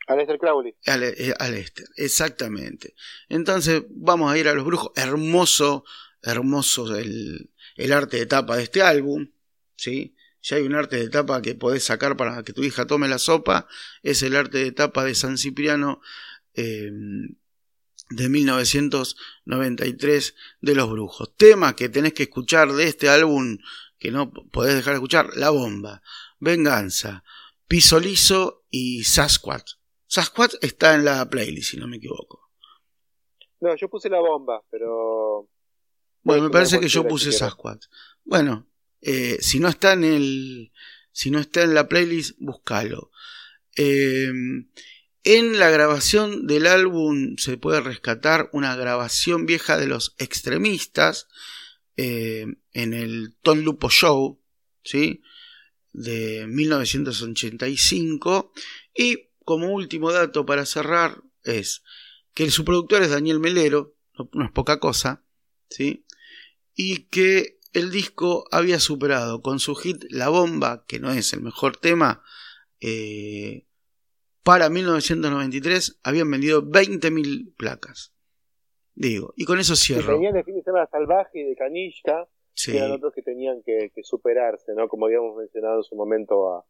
Alester 0.06 0.38
Crowley. 0.38 0.74
Eh, 0.86 1.34
exactamente. 1.96 2.94
Entonces 3.28 3.82
vamos 3.90 4.30
a 4.30 4.38
ir 4.38 4.48
a 4.48 4.54
los 4.54 4.64
brujos. 4.64 4.92
Hermoso, 4.94 5.84
hermoso 6.22 6.96
el, 6.96 7.50
el 7.76 7.92
arte 7.92 8.16
de 8.18 8.26
tapa 8.26 8.56
de 8.56 8.64
este 8.64 8.82
álbum. 8.82 9.30
¿sí? 9.76 10.16
Ya 10.42 10.56
hay 10.56 10.64
un 10.64 10.74
arte 10.74 10.96
de 10.96 11.08
tapa 11.08 11.40
que 11.42 11.54
podés 11.54 11.84
sacar 11.84 12.16
para 12.16 12.42
que 12.42 12.52
tu 12.52 12.64
hija 12.64 12.86
tome 12.86 13.06
la 13.08 13.18
sopa. 13.18 13.68
Es 14.02 14.22
el 14.22 14.36
arte 14.36 14.58
de 14.58 14.72
tapa 14.72 15.04
de 15.04 15.14
San 15.14 15.38
Cipriano 15.38 16.00
eh, 16.54 16.90
de 18.10 18.28
1993 18.28 20.34
de 20.60 20.74
los 20.74 20.90
brujos. 20.90 21.34
Tema 21.36 21.76
que 21.76 21.88
tenés 21.88 22.14
que 22.14 22.24
escuchar 22.24 22.72
de 22.72 22.84
este 22.84 23.08
álbum 23.08 23.58
que 23.98 24.10
no 24.10 24.32
podés 24.32 24.74
dejar 24.74 24.94
de 24.94 24.98
escuchar. 24.98 25.36
La 25.36 25.50
bomba, 25.50 26.02
Venganza, 26.38 27.22
Piso 27.66 28.00
Liso 28.00 28.64
y 28.70 29.04
Sasquatch. 29.04 29.74
Sasquatch 30.06 30.54
está 30.62 30.94
en 30.94 31.04
la 31.04 31.28
playlist, 31.28 31.72
si 31.72 31.76
no 31.76 31.86
me 31.86 31.98
equivoco. 31.98 32.48
No, 33.60 33.76
yo 33.76 33.88
puse 33.88 34.08
la 34.08 34.20
bomba, 34.20 34.62
pero. 34.70 35.48
Bueno, 36.22 36.44
me 36.44 36.50
parece 36.50 36.80
que 36.80 36.88
yo 36.88 37.06
puse 37.06 37.32
Sasquatch. 37.32 37.86
Bueno, 38.24 38.68
eh, 39.00 39.38
si 39.40 39.60
no 39.60 39.68
está 39.68 39.92
en 39.92 40.04
el. 40.04 40.72
Si 41.12 41.30
no 41.30 41.38
está 41.38 41.62
en 41.62 41.74
la 41.74 41.88
playlist, 41.88 42.36
búscalo. 42.38 43.10
Eh, 43.76 44.32
en 45.24 45.58
la 45.58 45.70
grabación 45.70 46.46
del 46.46 46.66
álbum 46.66 47.36
se 47.38 47.56
puede 47.58 47.80
rescatar 47.80 48.50
una 48.52 48.76
grabación 48.76 49.46
vieja 49.46 49.76
de 49.76 49.86
los 49.86 50.14
extremistas 50.18 51.28
eh, 51.96 52.46
en 52.72 52.94
el 52.94 53.36
Ton 53.42 53.62
Lupo 53.62 53.90
Show, 53.90 54.40
¿sí? 54.84 55.22
de 55.92 56.46
1985 56.46 58.52
y 58.94 59.28
como 59.44 59.72
último 59.72 60.12
dato 60.12 60.46
para 60.46 60.64
cerrar 60.64 61.22
es 61.42 61.82
que 62.34 62.48
su 62.50 62.64
productor 62.64 63.02
es 63.02 63.10
Daniel 63.10 63.40
Melero, 63.40 63.96
no, 64.32 64.44
es 64.44 64.52
poca 64.52 64.78
cosa, 64.78 65.24
¿sí? 65.68 66.04
Y 66.80 67.08
que 67.08 67.58
el 67.72 67.90
disco 67.90 68.44
había 68.52 68.78
superado 68.78 69.42
con 69.42 69.58
su 69.58 69.74
hit 69.74 70.04
La 70.10 70.28
Bomba, 70.28 70.84
que 70.86 71.00
no 71.00 71.10
es 71.10 71.32
el 71.32 71.42
mejor 71.42 71.76
tema, 71.76 72.22
eh, 72.80 73.64
para 74.44 74.70
1993 74.70 75.98
habían 76.04 76.30
vendido 76.30 76.62
20.000 76.62 77.52
placas. 77.56 78.14
Digo, 78.94 79.34
y 79.36 79.44
con 79.44 79.58
eso 79.58 79.74
cierro. 79.74 80.14
tenían 80.14 80.36
el 80.36 80.44
fin 80.44 80.54
de 80.54 80.62
semana 80.62 80.86
salvaje 80.86 81.44
de 81.44 81.56
Canilla, 81.56 82.28
que 82.54 82.76
eran 82.76 82.92
otros 82.92 83.12
que 83.12 83.22
tenían 83.22 83.60
que, 83.64 83.90
superarse, 84.02 84.72
¿no? 84.76 84.88
Como 84.88 85.06
habíamos 85.06 85.36
mencionado 85.36 85.78
en 85.78 85.82
su 85.82 85.96
momento 85.96 86.54
a, 86.54 86.64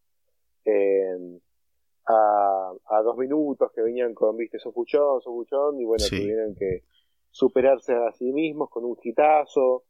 a, 2.06 3.02
dos 3.02 3.18
minutos 3.18 3.70
que 3.74 3.82
venían 3.82 4.14
con, 4.14 4.38
viste, 4.38 4.58
sofuchón, 4.58 5.20
sofuchón, 5.20 5.78
y 5.78 5.84
bueno, 5.84 6.02
tuvieron 6.08 6.54
que 6.54 6.84
superarse 7.30 7.92
a 7.92 8.10
sí 8.12 8.32
mismos 8.32 8.70
con 8.70 8.86
un 8.86 8.96
hitazo. 9.02 9.84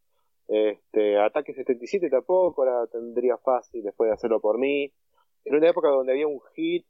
Este, 0.49 1.19
Ataque 1.19 1.53
77 1.53 2.09
tampoco 2.09 2.65
la 2.65 2.87
tendría 2.87 3.37
fácil 3.37 3.83
después 3.83 4.09
de 4.09 4.15
hacerlo 4.15 4.41
por 4.41 4.59
mí. 4.59 4.93
En 5.45 5.55
una 5.55 5.69
época 5.69 5.89
donde 5.89 6.13
había 6.13 6.27
un 6.27 6.41
hit 6.55 6.87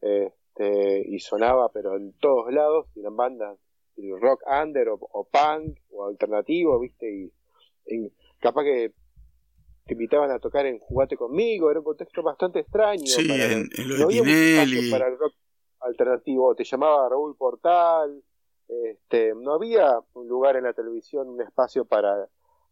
este, 0.00 1.04
y 1.08 1.18
sonaba, 1.18 1.70
pero 1.72 1.96
en 1.96 2.12
todos 2.18 2.52
lados, 2.52 2.86
y 2.94 3.00
eran 3.00 3.16
bandas 3.16 3.58
rock 4.20 4.42
under 4.46 4.88
o, 4.88 5.24
punk 5.24 5.78
o 5.90 6.06
alternativo, 6.06 6.78
viste, 6.78 7.10
y, 7.10 7.32
y 7.86 8.12
capaz 8.38 8.62
que 8.62 8.92
te 9.86 9.94
invitaban 9.94 10.30
a 10.30 10.38
tocar 10.38 10.66
en 10.66 10.78
Jugate 10.78 11.16
conmigo, 11.16 11.70
era 11.70 11.80
un 11.80 11.84
contexto 11.84 12.22
bastante 12.22 12.60
extraño. 12.60 13.06
Sí, 13.06 13.26
para, 13.26 13.44
en, 13.44 13.68
no 13.98 14.04
había 14.04 14.22
un 14.22 14.90
para 14.90 15.08
el 15.08 15.18
rock 15.18 15.34
alternativo, 15.80 16.54
te 16.54 16.64
llamaba 16.64 17.08
Raúl 17.08 17.36
Portal, 17.36 18.22
este, 18.68 19.34
no 19.34 19.54
había 19.54 19.98
un 20.14 20.28
lugar 20.28 20.56
en 20.56 20.64
la 20.64 20.74
televisión, 20.74 21.28
un 21.28 21.40
espacio 21.40 21.84
para 21.86 22.28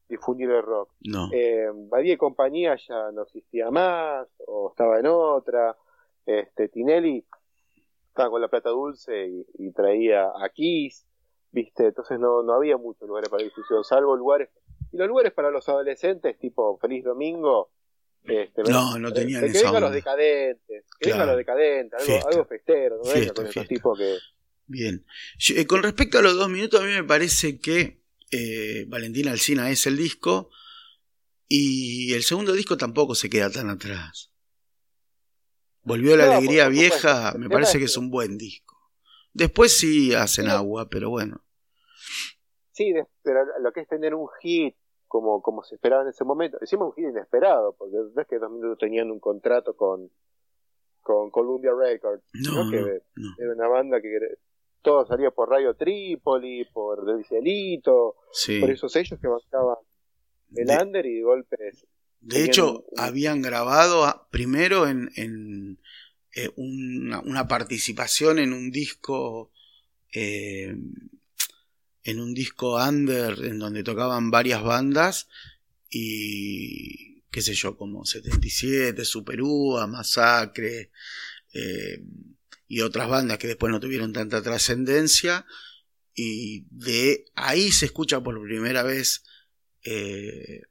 difundir 0.08 0.50
el 0.50 0.62
rock. 0.62 0.90
No. 1.00 1.28
Eh, 1.32 1.68
y 2.04 2.16
compañía 2.16 2.76
ya 2.88 3.10
no 3.12 3.22
existía 3.22 3.70
más, 3.70 4.26
o 4.46 4.70
estaba 4.70 4.98
en 4.98 5.06
otra. 5.06 5.76
Este, 6.24 6.68
Tinelli 6.68 7.24
estaba 8.08 8.30
con 8.30 8.40
la 8.40 8.48
plata 8.48 8.70
dulce 8.70 9.44
y, 9.58 9.72
traía 9.72 10.24
a 10.24 10.48
Kiss, 10.48 11.06
viste, 11.52 11.86
entonces 11.86 12.18
no, 12.18 12.42
no 12.42 12.54
había 12.54 12.76
muchos 12.76 13.06
lugares 13.06 13.28
para 13.28 13.44
difusión, 13.44 13.84
salvo 13.84 14.16
lugares 14.16 14.48
y 14.92 14.96
los 14.96 15.08
lugares 15.08 15.32
para 15.32 15.50
los 15.50 15.68
adolescentes, 15.68 16.38
tipo 16.38 16.78
Feliz 16.78 17.04
Domingo, 17.04 17.70
Este, 18.24 18.62
no, 18.64 18.98
no 18.98 19.12
tenían 19.12 19.42
que 19.42 19.48
esa 19.48 19.66
vengan 19.66 19.82
los 19.82 19.92
decadentes, 19.92 20.84
que 20.98 21.10
vengan 21.10 21.18
Claro. 21.18 21.32
los 21.32 21.36
decadentes, 21.36 22.00
algo, 22.00 22.06
Fiesta. 22.06 22.28
algo 22.30 22.44
festero, 22.46 22.96
no 22.96 23.02
vengan 23.02 23.18
Fiesta, 23.18 23.34
con 23.34 23.46
esos 23.46 23.68
tipos 23.68 23.98
que... 23.98 24.16
Bien. 24.66 25.04
Yo, 25.38 25.54
eh, 25.56 25.66
con 25.66 25.82
respecto 25.82 26.18
a 26.18 26.22
los 26.22 26.36
dos 26.36 26.48
minutos, 26.48 26.80
a 26.80 26.84
mí 26.84 26.90
me 26.90 27.04
parece 27.04 27.60
que 27.60 28.00
eh, 28.30 28.84
Valentina 28.88 29.32
Alcina 29.32 29.70
es 29.70 29.86
el 29.86 29.96
disco 29.96 30.50
y 31.48 32.12
el 32.14 32.22
segundo 32.22 32.52
disco 32.52 32.76
tampoco 32.76 33.14
se 33.14 33.30
queda 33.30 33.50
tan 33.50 33.70
atrás. 33.70 34.32
Volvió 35.82 36.16
la 36.16 36.26
No, 36.26 36.32
alegría 36.32 36.64
por 36.64 36.72
vieja, 36.72 37.34
me 37.38 37.48
parece 37.48 37.78
que 37.78 37.84
es 37.84 37.96
un 37.96 38.10
buen 38.10 38.36
disco. 38.36 38.76
Después 39.32 39.76
sí 39.76 40.14
hacen 40.14 40.48
agua, 40.48 40.88
pero 40.88 41.10
bueno. 41.10 41.44
Sí, 42.72 42.92
pero 43.22 43.40
lo 43.60 43.72
que 43.72 43.80
es 43.80 43.88
tener 43.88 44.14
un 44.14 44.28
hit 44.42 44.74
como, 45.06 45.40
como 45.40 45.62
se 45.62 45.76
esperaba 45.76 46.02
en 46.02 46.08
ese 46.08 46.24
momento, 46.24 46.58
encima 46.60 46.84
un 46.86 46.92
hit 46.94 47.04
inesperado, 47.10 47.74
porque 47.78 47.96
no 48.14 48.20
es 48.20 48.26
que 48.26 48.38
dos 48.38 48.50
minutos 48.50 48.78
tenían 48.78 49.10
un 49.10 49.20
contrato 49.20 49.76
con, 49.76 50.10
con 51.00 51.30
Columbia 51.30 51.70
Records, 51.78 52.24
No, 52.34 52.64
¿no? 52.64 52.70
que 52.70 53.02
no. 53.14 53.34
era 53.38 53.52
una 53.54 53.68
banda 53.68 54.00
que 54.02 54.18
todo 54.86 55.04
salía 55.04 55.32
por 55.32 55.48
Radio 55.50 55.74
Trípoli, 55.74 56.64
por 56.72 57.04
Del 57.04 57.24
Cielito, 57.24 58.14
Sí. 58.32 58.60
por 58.60 58.70
esos 58.70 58.92
sellos 58.92 59.18
que 59.20 59.26
bancaban 59.26 59.76
el 60.54 60.64
De- 60.66 60.78
under 60.80 61.04
y 61.04 61.14
de 61.16 61.22
golpe 61.22 61.56
De 62.20 62.44
hecho, 62.44 62.84
un- 62.92 63.00
habían 63.00 63.42
grabado 63.42 64.04
a- 64.04 64.28
primero 64.30 64.86
en, 64.86 65.10
en, 65.16 65.80
eh, 66.36 66.50
una, 66.56 67.18
una 67.20 67.48
participación 67.48 68.38
en 68.38 68.52
un 68.52 68.70
disco, 68.70 69.50
eh, 70.14 70.74
en 72.04 72.20
un 72.20 72.32
disco 72.32 72.76
under 72.76 73.44
en 73.44 73.58
donde 73.58 73.82
tocaban 73.82 74.30
varias 74.30 74.62
bandas 74.62 75.28
y 75.90 77.22
qué 77.32 77.42
sé 77.42 77.54
yo, 77.54 77.76
como 77.76 78.04
77, 78.04 79.04
Superúa, 79.04 79.88
Masacre 79.88 80.90
eh, 81.52 81.98
y 82.68 82.80
otras 82.80 83.08
bandas 83.08 83.38
que 83.38 83.46
después 83.46 83.70
no 83.70 83.80
tuvieron 83.80 84.12
tanta 84.12 84.42
trascendencia 84.42 85.46
y 86.14 86.64
de 86.70 87.26
ahí 87.34 87.70
se 87.70 87.86
escucha 87.86 88.22
por 88.22 88.42
primera 88.42 88.82
vez 88.82 89.22
eh, 89.84 90.62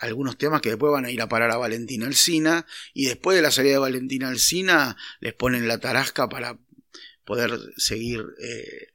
algunos 0.00 0.36
temas 0.36 0.60
que 0.60 0.70
después 0.70 0.92
van 0.92 1.04
a 1.04 1.10
ir 1.10 1.22
a 1.22 1.28
parar 1.28 1.50
a 1.50 1.56
Valentina 1.56 2.06
Alcina 2.06 2.66
y 2.92 3.06
después 3.06 3.36
de 3.36 3.42
la 3.42 3.50
salida 3.50 3.74
de 3.74 3.78
Valentina 3.78 4.28
Alcina 4.28 4.96
les 5.20 5.32
ponen 5.32 5.68
la 5.68 5.78
tarasca 5.78 6.28
para 6.28 6.58
poder 7.24 7.58
seguir 7.76 8.22
eh, 8.42 8.88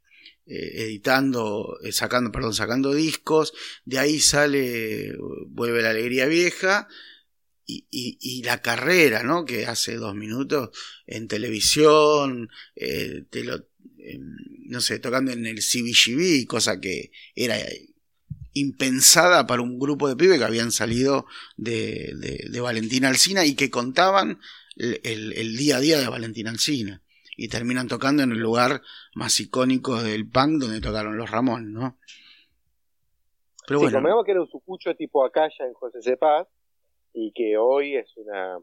eh, 0.45 0.83
editando, 0.83 1.77
sacando, 1.91 2.31
perdón, 2.31 2.53
sacando 2.53 2.93
discos, 2.93 3.53
de 3.85 3.99
ahí 3.99 4.19
sale, 4.19 5.15
vuelve 5.47 5.81
la 5.81 5.91
alegría 5.91 6.25
vieja 6.25 6.87
y, 7.69 7.87
y- 7.91 8.17
y 8.19 8.43
la 8.43 8.61
carrera, 8.61 9.21
¿no? 9.23 9.45
Que 9.45 9.65
hace 9.67 9.95
dos 9.95 10.15
minutos 10.15 10.69
en 11.05 11.27
televisión, 11.27 12.49
eh, 12.75 13.25
te 13.29 13.43
lo- 13.43 13.67
eh, 13.99 14.19
no 14.65 14.81
sé, 14.81 14.99
tocando 14.99 15.31
en 15.31 15.45
el 15.45 15.61
CBGB, 15.61 16.47
cosa 16.47 16.79
que 16.81 17.11
era 17.35 17.57
impensada 18.53 19.45
para 19.45 19.61
un 19.61 19.77
grupo 19.77 20.07
de 20.09 20.15
pibes 20.15 20.39
que 20.39 20.45
habían 20.45 20.71
salido 20.71 21.25
de, 21.57 22.13
de- 22.17 22.47
de 22.49 22.59
Valentina 22.61 23.09
Alcina 23.09 23.45
y 23.45 23.53
que 23.55 23.69
contaban 23.69 24.39
el, 24.75 24.99
el- 25.03 25.33
el 25.33 25.55
día 25.57 25.77
a 25.77 25.79
día 25.79 25.99
de 25.99 26.07
Valentina 26.09 26.49
Alcina. 26.49 27.03
Y 27.37 27.47
terminan 27.47 27.87
tocando 27.87 28.23
en 28.23 28.31
el 28.31 28.39
lugar 28.39 28.81
más 29.15 29.39
icónico 29.39 30.01
del 30.03 30.27
punk 30.27 30.59
donde 30.61 30.81
tocaron 30.81 31.15
los 31.17 31.29
Ramones, 31.29 31.69
¿no? 31.69 31.97
Pero 33.67 33.79
sí, 33.81 33.85
bueno, 34.01 34.23
que 34.25 34.31
era 34.31 34.41
un 34.41 34.49
sucucho 34.49 34.95
tipo 34.95 35.23
Acaya 35.23 35.65
en 35.65 35.73
José 35.73 36.01
Cepaz 36.01 36.47
y 37.13 37.31
que 37.31 37.57
hoy 37.57 37.95
es 37.95 38.15
una 38.17 38.59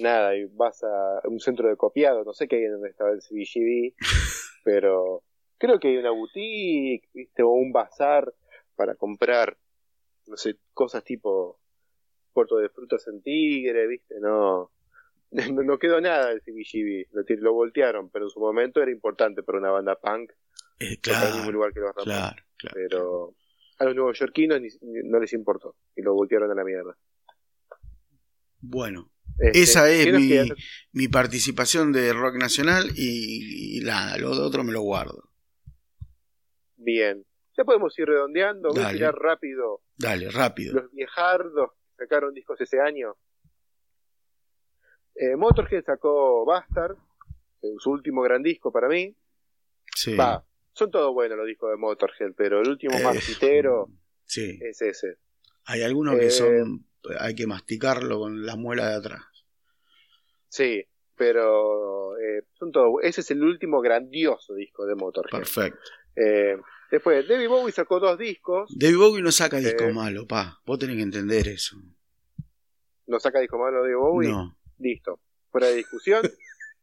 nada, 0.00 0.36
y 0.36 0.46
vas 0.46 0.82
a 0.82 1.20
un 1.24 1.38
centro 1.40 1.68
de 1.68 1.76
copiado, 1.76 2.24
no 2.24 2.32
sé 2.32 2.48
qué 2.48 2.56
hay 2.56 2.64
en 2.64 2.72
donde 2.72 2.90
estaba 2.90 3.10
el 3.10 3.20
CBGB, 3.20 3.94
pero 4.64 5.22
creo 5.58 5.78
que 5.78 5.88
hay 5.88 5.96
una 5.98 6.10
boutique, 6.10 7.08
viste, 7.12 7.42
o 7.42 7.50
un 7.50 7.72
bazar 7.72 8.32
para 8.74 8.96
comprar, 8.96 9.56
no 10.26 10.36
sé, 10.36 10.56
cosas 10.72 11.04
tipo 11.04 11.58
puerto 12.32 12.56
de 12.56 12.68
frutas 12.68 13.06
en 13.06 13.22
Tigre, 13.22 13.86
viste, 13.86 14.16
no 14.20 14.72
no, 15.30 15.62
no 15.62 15.78
quedó 15.78 16.00
nada 16.00 16.28
del 16.30 16.40
CBGB, 16.42 17.06
lo, 17.12 17.22
lo 17.42 17.52
voltearon, 17.52 18.10
pero 18.10 18.24
en 18.26 18.30
su 18.30 18.40
momento 18.40 18.82
era 18.82 18.90
importante 18.90 19.42
para 19.44 19.58
una 19.58 19.70
banda 19.70 19.94
punk, 19.96 20.32
eh, 20.80 20.90
mismo 20.90 21.00
claro, 21.02 21.52
lugar 21.52 21.72
que 21.72 21.80
los 21.80 21.94
Ramones 21.94 22.16
claro, 22.18 22.42
claro. 22.56 22.74
pero 22.74 23.34
a 23.78 23.84
los 23.84 23.94
neoyorquinos 23.94 24.60
ni- 24.60 24.68
ni- 24.82 25.08
no 25.08 25.20
les 25.20 25.32
importó 25.32 25.76
y 25.94 26.02
lo 26.02 26.14
voltearon 26.14 26.50
a 26.50 26.54
la 26.54 26.64
mierda. 26.64 26.96
Bueno, 28.66 29.10
Este, 29.38 29.60
esa 29.62 29.90
es 29.90 30.12
mi, 30.14 30.28
que- 30.28 30.54
mi 30.92 31.08
participación 31.08 31.92
de 31.92 32.12
rock 32.12 32.36
nacional 32.36 32.90
y, 32.96 33.78
y 33.78 33.80
la, 33.80 34.16
lo 34.18 34.30
otro 34.30 34.64
me 34.64 34.72
lo 34.72 34.80
guardo. 34.80 35.30
Bien, 36.76 37.24
ya 37.56 37.64
podemos 37.64 37.98
ir 37.98 38.06
redondeando. 38.06 38.70
Voy 38.70 38.82
a 38.82 38.90
tirar 38.92 39.14
rápido 39.14 39.82
Dale, 39.96 40.30
rápido. 40.30 40.74
los 40.80 40.90
viejardos 40.92 41.70
sacaron 41.96 42.32
discos 42.34 42.60
ese 42.60 42.80
año. 42.80 43.16
Eh, 45.14 45.36
Motorhead 45.36 45.84
sacó 45.84 46.44
Bastard, 46.44 46.96
eh, 47.62 47.68
su 47.78 47.90
último 47.90 48.22
gran 48.22 48.42
disco 48.42 48.72
para 48.72 48.88
mí. 48.88 49.14
Sí. 49.94 50.16
Va, 50.16 50.44
son 50.72 50.90
todos 50.90 51.12
buenos 51.14 51.38
los 51.38 51.46
discos 51.46 51.70
de 51.70 51.76
Motorhead, 51.76 52.32
pero 52.36 52.60
el 52.60 52.68
último 52.68 52.98
más 53.00 53.16
Eh, 53.16 53.20
citero 53.20 53.88
Sí. 54.24 54.58
es 54.60 54.80
ese. 54.82 55.18
Hay 55.66 55.82
algunos 55.82 56.16
que 56.18 56.26
Eh, 56.26 56.30
son. 56.30 56.86
Hay 57.18 57.34
que 57.34 57.46
masticarlo 57.46 58.18
con 58.18 58.44
la 58.46 58.56
muela 58.56 58.88
de 58.88 58.96
atrás. 58.96 59.22
Sí, 60.48 60.84
pero 61.16 62.16
eh, 62.18 62.44
son 62.58 62.72
todos. 62.72 62.94
Ese 63.02 63.20
es 63.20 63.30
el 63.30 63.42
último 63.42 63.80
grandioso 63.80 64.54
disco 64.54 64.86
de 64.86 64.94
Motorhead. 64.94 65.38
Perfecto. 65.38 65.80
Eh, 66.16 66.56
después, 66.90 67.26
David 67.28 67.48
Bowie 67.48 67.72
sacó 67.72 68.00
dos 68.00 68.18
discos. 68.18 68.70
David 68.76 68.98
Bowie 68.98 69.22
no 69.22 69.32
saca 69.32 69.58
disco 69.58 69.84
Eh, 69.84 69.92
malo, 69.92 70.26
pa. 70.26 70.60
Vos 70.64 70.78
tenés 70.78 70.96
que 70.96 71.02
entender 71.02 71.48
eso. 71.48 71.76
No 73.06 73.20
saca 73.20 73.40
disco 73.40 73.58
malo 73.58 73.82
de 73.82 73.90
David 73.90 73.96
Bowie. 73.96 74.28
No. 74.30 74.56
Listo. 74.78 75.20
Fuera 75.50 75.68
de 75.68 75.74
discusión. 75.74 76.22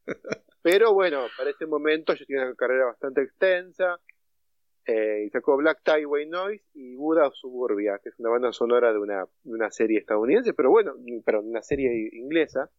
Pero 0.61 0.93
bueno, 0.93 1.25
para 1.37 1.49
ese 1.49 1.65
momento 1.65 2.13
yo 2.13 2.25
tenía 2.25 2.43
una 2.43 2.55
carrera 2.55 2.85
bastante 2.85 3.23
extensa. 3.23 3.99
Eh, 4.85 5.25
y 5.27 5.29
sacó 5.29 5.57
Black 5.57 5.81
Tie 5.83 6.05
White 6.05 6.29
Noise 6.29 6.63
y 6.73 6.95
Buddha 6.95 7.27
of 7.27 7.35
Suburbia, 7.35 7.99
que 8.01 8.09
es 8.09 8.19
una 8.19 8.29
banda 8.31 8.51
sonora 8.51 8.91
de 8.91 8.97
una, 8.99 9.25
de 9.43 9.53
una 9.53 9.69
serie 9.71 9.99
estadounidense, 9.99 10.53
pero 10.53 10.71
bueno, 10.71 10.93
pero 11.23 11.41
una 11.41 11.61
serie 11.61 12.09
inglesa. 12.13 12.69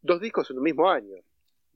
Dos 0.00 0.20
discos 0.20 0.48
en 0.50 0.58
un 0.58 0.62
mismo 0.62 0.88
año. 0.88 1.16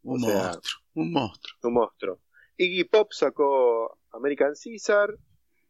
Un 0.04 0.22
O 0.22 0.26
sea, 0.26 0.42
monstruo. 0.52 0.82
Un 0.94 1.12
monstruo. 1.12 1.58
un 1.64 1.74
monstruo. 1.74 2.18
Iggy 2.56 2.84
Pop 2.84 3.12
sacó 3.12 3.98
American 4.12 4.52
Caesar. 4.62 5.16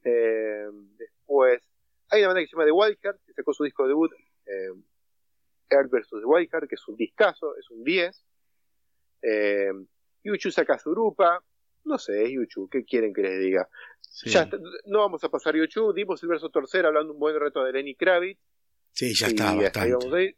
eh, 0.05 0.67
después, 0.99 1.63
hay 2.11 2.21
una 2.21 2.29
banda 2.29 2.41
que 2.43 2.47
se 2.49 2.53
llama 2.53 2.67
The 2.67 2.73
Wildcard, 2.73 3.17
que 3.25 3.33
sacó 3.33 3.55
su 3.55 3.65
disco 3.65 3.87
debut, 3.89 4.13
eh, 4.47 4.73
Earth 5.71 5.91
vs. 5.91 6.09
The 6.11 6.25
Wildcard, 6.27 6.69
que 6.69 6.75
es 6.75 6.87
un 6.89 6.97
discazo, 6.97 7.57
es 7.57 7.71
un 7.71 7.83
10. 7.83 8.25
Eh, 9.23 9.73
Yuchu 10.25 10.51
saca 10.51 10.79
Zurupa. 10.79 11.43
No 11.85 11.99
sé, 11.99 12.25
es 12.25 12.31
Yuchu, 12.31 12.69
¿qué 12.69 12.85
quieren 12.85 13.13
que 13.15 13.23
les 13.23 13.41
diga? 13.41 13.69
Sí, 14.13 14.29
Ya 14.29 14.43
está, 14.43 14.59
no 14.85 14.99
vamos 14.99 15.25
a 15.25 15.31
pasar 15.31 15.57
Yuchu, 15.57 15.95
dimos 15.95 16.23
el 16.23 16.29
verso 16.29 16.51
tercero 16.51 16.89
hablando 16.89 17.15
un 17.15 17.19
buen 17.19 17.35
reto 17.41 17.65
de 17.65 17.73
Lenny 17.73 17.95
Kravitz. 17.95 18.39
Sí, 18.93 19.15
ya 19.15 19.29
está 19.29 19.55
bastante. 19.55 20.37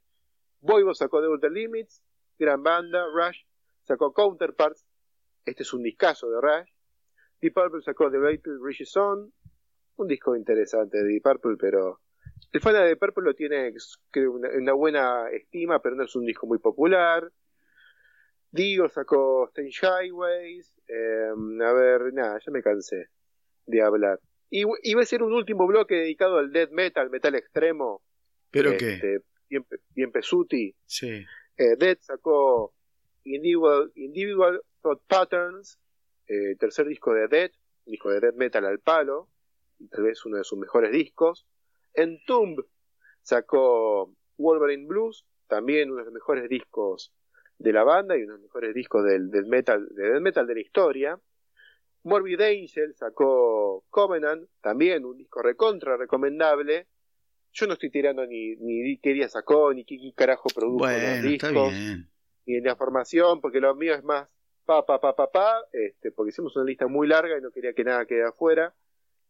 Voivod 0.60 0.94
sacó 0.94 1.20
The 1.20 1.26
Outer 1.26 1.50
Limits, 1.50 2.00
gran 2.38 2.62
banda, 2.62 3.04
Rush 3.12 3.40
sacó 3.82 4.14
Counterparts, 4.14 4.86
este 5.44 5.64
es 5.64 5.72
un 5.74 5.82
discazo 5.82 6.30
de 6.30 6.40
Rush. 6.40 6.70
Deep 7.40 7.52
Purple 7.52 7.82
sacó 7.82 8.12
The 8.12 8.18
Reaches 8.18 8.96
On, 8.96 9.32
un 9.96 10.06
disco 10.06 10.36
interesante 10.36 11.02
de 11.02 11.08
Deep 11.08 11.24
Purple, 11.24 11.56
pero 11.58 12.00
el 12.52 12.60
fan 12.60 12.74
de 12.74 12.84
Deep 12.84 13.00
Purple 13.00 13.24
lo 13.24 13.34
tiene 13.34 13.74
creo, 14.12 14.34
una, 14.34 14.50
una 14.50 14.72
buena 14.72 15.28
estima, 15.30 15.82
pero 15.82 15.96
no 15.96 16.04
es 16.04 16.14
un 16.14 16.24
disco 16.24 16.46
muy 16.46 16.60
popular. 16.60 17.28
Dio 18.52 18.88
sacó 18.88 19.48
Strange 19.48 19.84
Highways, 19.84 20.76
eh, 20.86 21.30
a 21.60 21.72
ver, 21.72 22.14
nada, 22.14 22.38
ya 22.38 22.52
me 22.52 22.62
cansé 22.62 23.08
de 23.66 23.82
hablar. 23.82 24.20
Y 24.50 24.64
iba 24.82 25.02
a 25.02 25.06
ser 25.06 25.22
un 25.22 25.32
último 25.32 25.66
bloque 25.66 25.94
dedicado 25.96 26.38
al 26.38 26.52
death 26.52 26.70
metal, 26.70 27.10
metal 27.10 27.34
extremo, 27.34 28.02
¿Pero 28.50 28.76
qué? 28.76 28.94
este, 28.94 29.20
bien, 29.48 29.66
bien 29.90 30.12
pesuti. 30.12 30.74
Sí. 30.86 31.24
Eh, 31.56 31.76
Dead 31.76 31.98
sacó 32.00 32.72
Individual, 33.24 33.90
Individual 33.94 34.62
Thought 34.82 35.02
Patterns, 35.06 35.78
eh, 36.26 36.56
tercer 36.56 36.86
disco 36.86 37.12
de 37.14 37.28
Dead, 37.28 37.50
disco 37.84 38.10
de 38.10 38.20
death 38.20 38.34
metal 38.34 38.64
al 38.64 38.78
palo, 38.80 39.28
tal 39.90 40.04
vez 40.04 40.24
uno 40.24 40.36
de 40.38 40.44
sus 40.44 40.58
mejores 40.58 40.92
discos. 40.92 41.46
Entomb 41.94 42.64
sacó 43.22 44.14
Wolverine 44.36 44.86
Blues, 44.86 45.24
también 45.48 45.90
uno 45.90 46.00
de 46.00 46.04
los 46.06 46.14
mejores 46.14 46.48
discos 46.48 47.12
de 47.58 47.72
la 47.72 47.84
banda 47.84 48.16
y 48.16 48.22
uno 48.22 48.34
de 48.34 48.38
los 48.38 48.48
mejores 48.48 48.74
discos 48.74 49.04
del, 49.04 49.30
del 49.30 49.46
metal, 49.46 49.86
de 49.90 50.10
death 50.10 50.22
metal 50.22 50.46
de 50.46 50.54
la 50.54 50.60
historia. 50.60 51.20
Morbid 52.04 52.40
Angel 52.40 52.94
sacó 52.94 53.84
Covenant, 53.90 54.48
también 54.60 55.04
un 55.04 55.16
disco 55.16 55.42
recontra 55.42 55.96
recomendable. 55.96 56.86
yo 57.52 57.66
no 57.66 57.72
estoy 57.74 57.90
tirando 57.90 58.26
ni, 58.26 58.56
ni 58.56 58.98
qué 58.98 59.14
día 59.14 59.28
sacó, 59.28 59.72
ni 59.72 59.84
qué, 59.84 59.98
carajo 60.14 60.48
produjo 60.54 60.86
los 60.86 61.22
discos, 61.22 61.72
ni 62.46 62.60
la 62.60 62.76
formación, 62.76 63.40
porque 63.40 63.60
lo 63.60 63.74
mío 63.74 63.94
es 63.94 64.04
más 64.04 64.28
pa, 64.64 64.84
pa, 64.84 65.00
pa, 65.00 65.14
pa, 65.14 65.30
pa, 65.30 65.62
este, 65.72 66.12
porque 66.12 66.30
hicimos 66.30 66.54
una 66.56 66.64
lista 66.66 66.86
muy 66.86 67.06
larga 67.06 67.38
y 67.38 67.40
no 67.40 67.50
quería 67.50 67.72
que 67.72 67.84
nada 67.84 68.06
quede 68.06 68.24
afuera. 68.24 68.74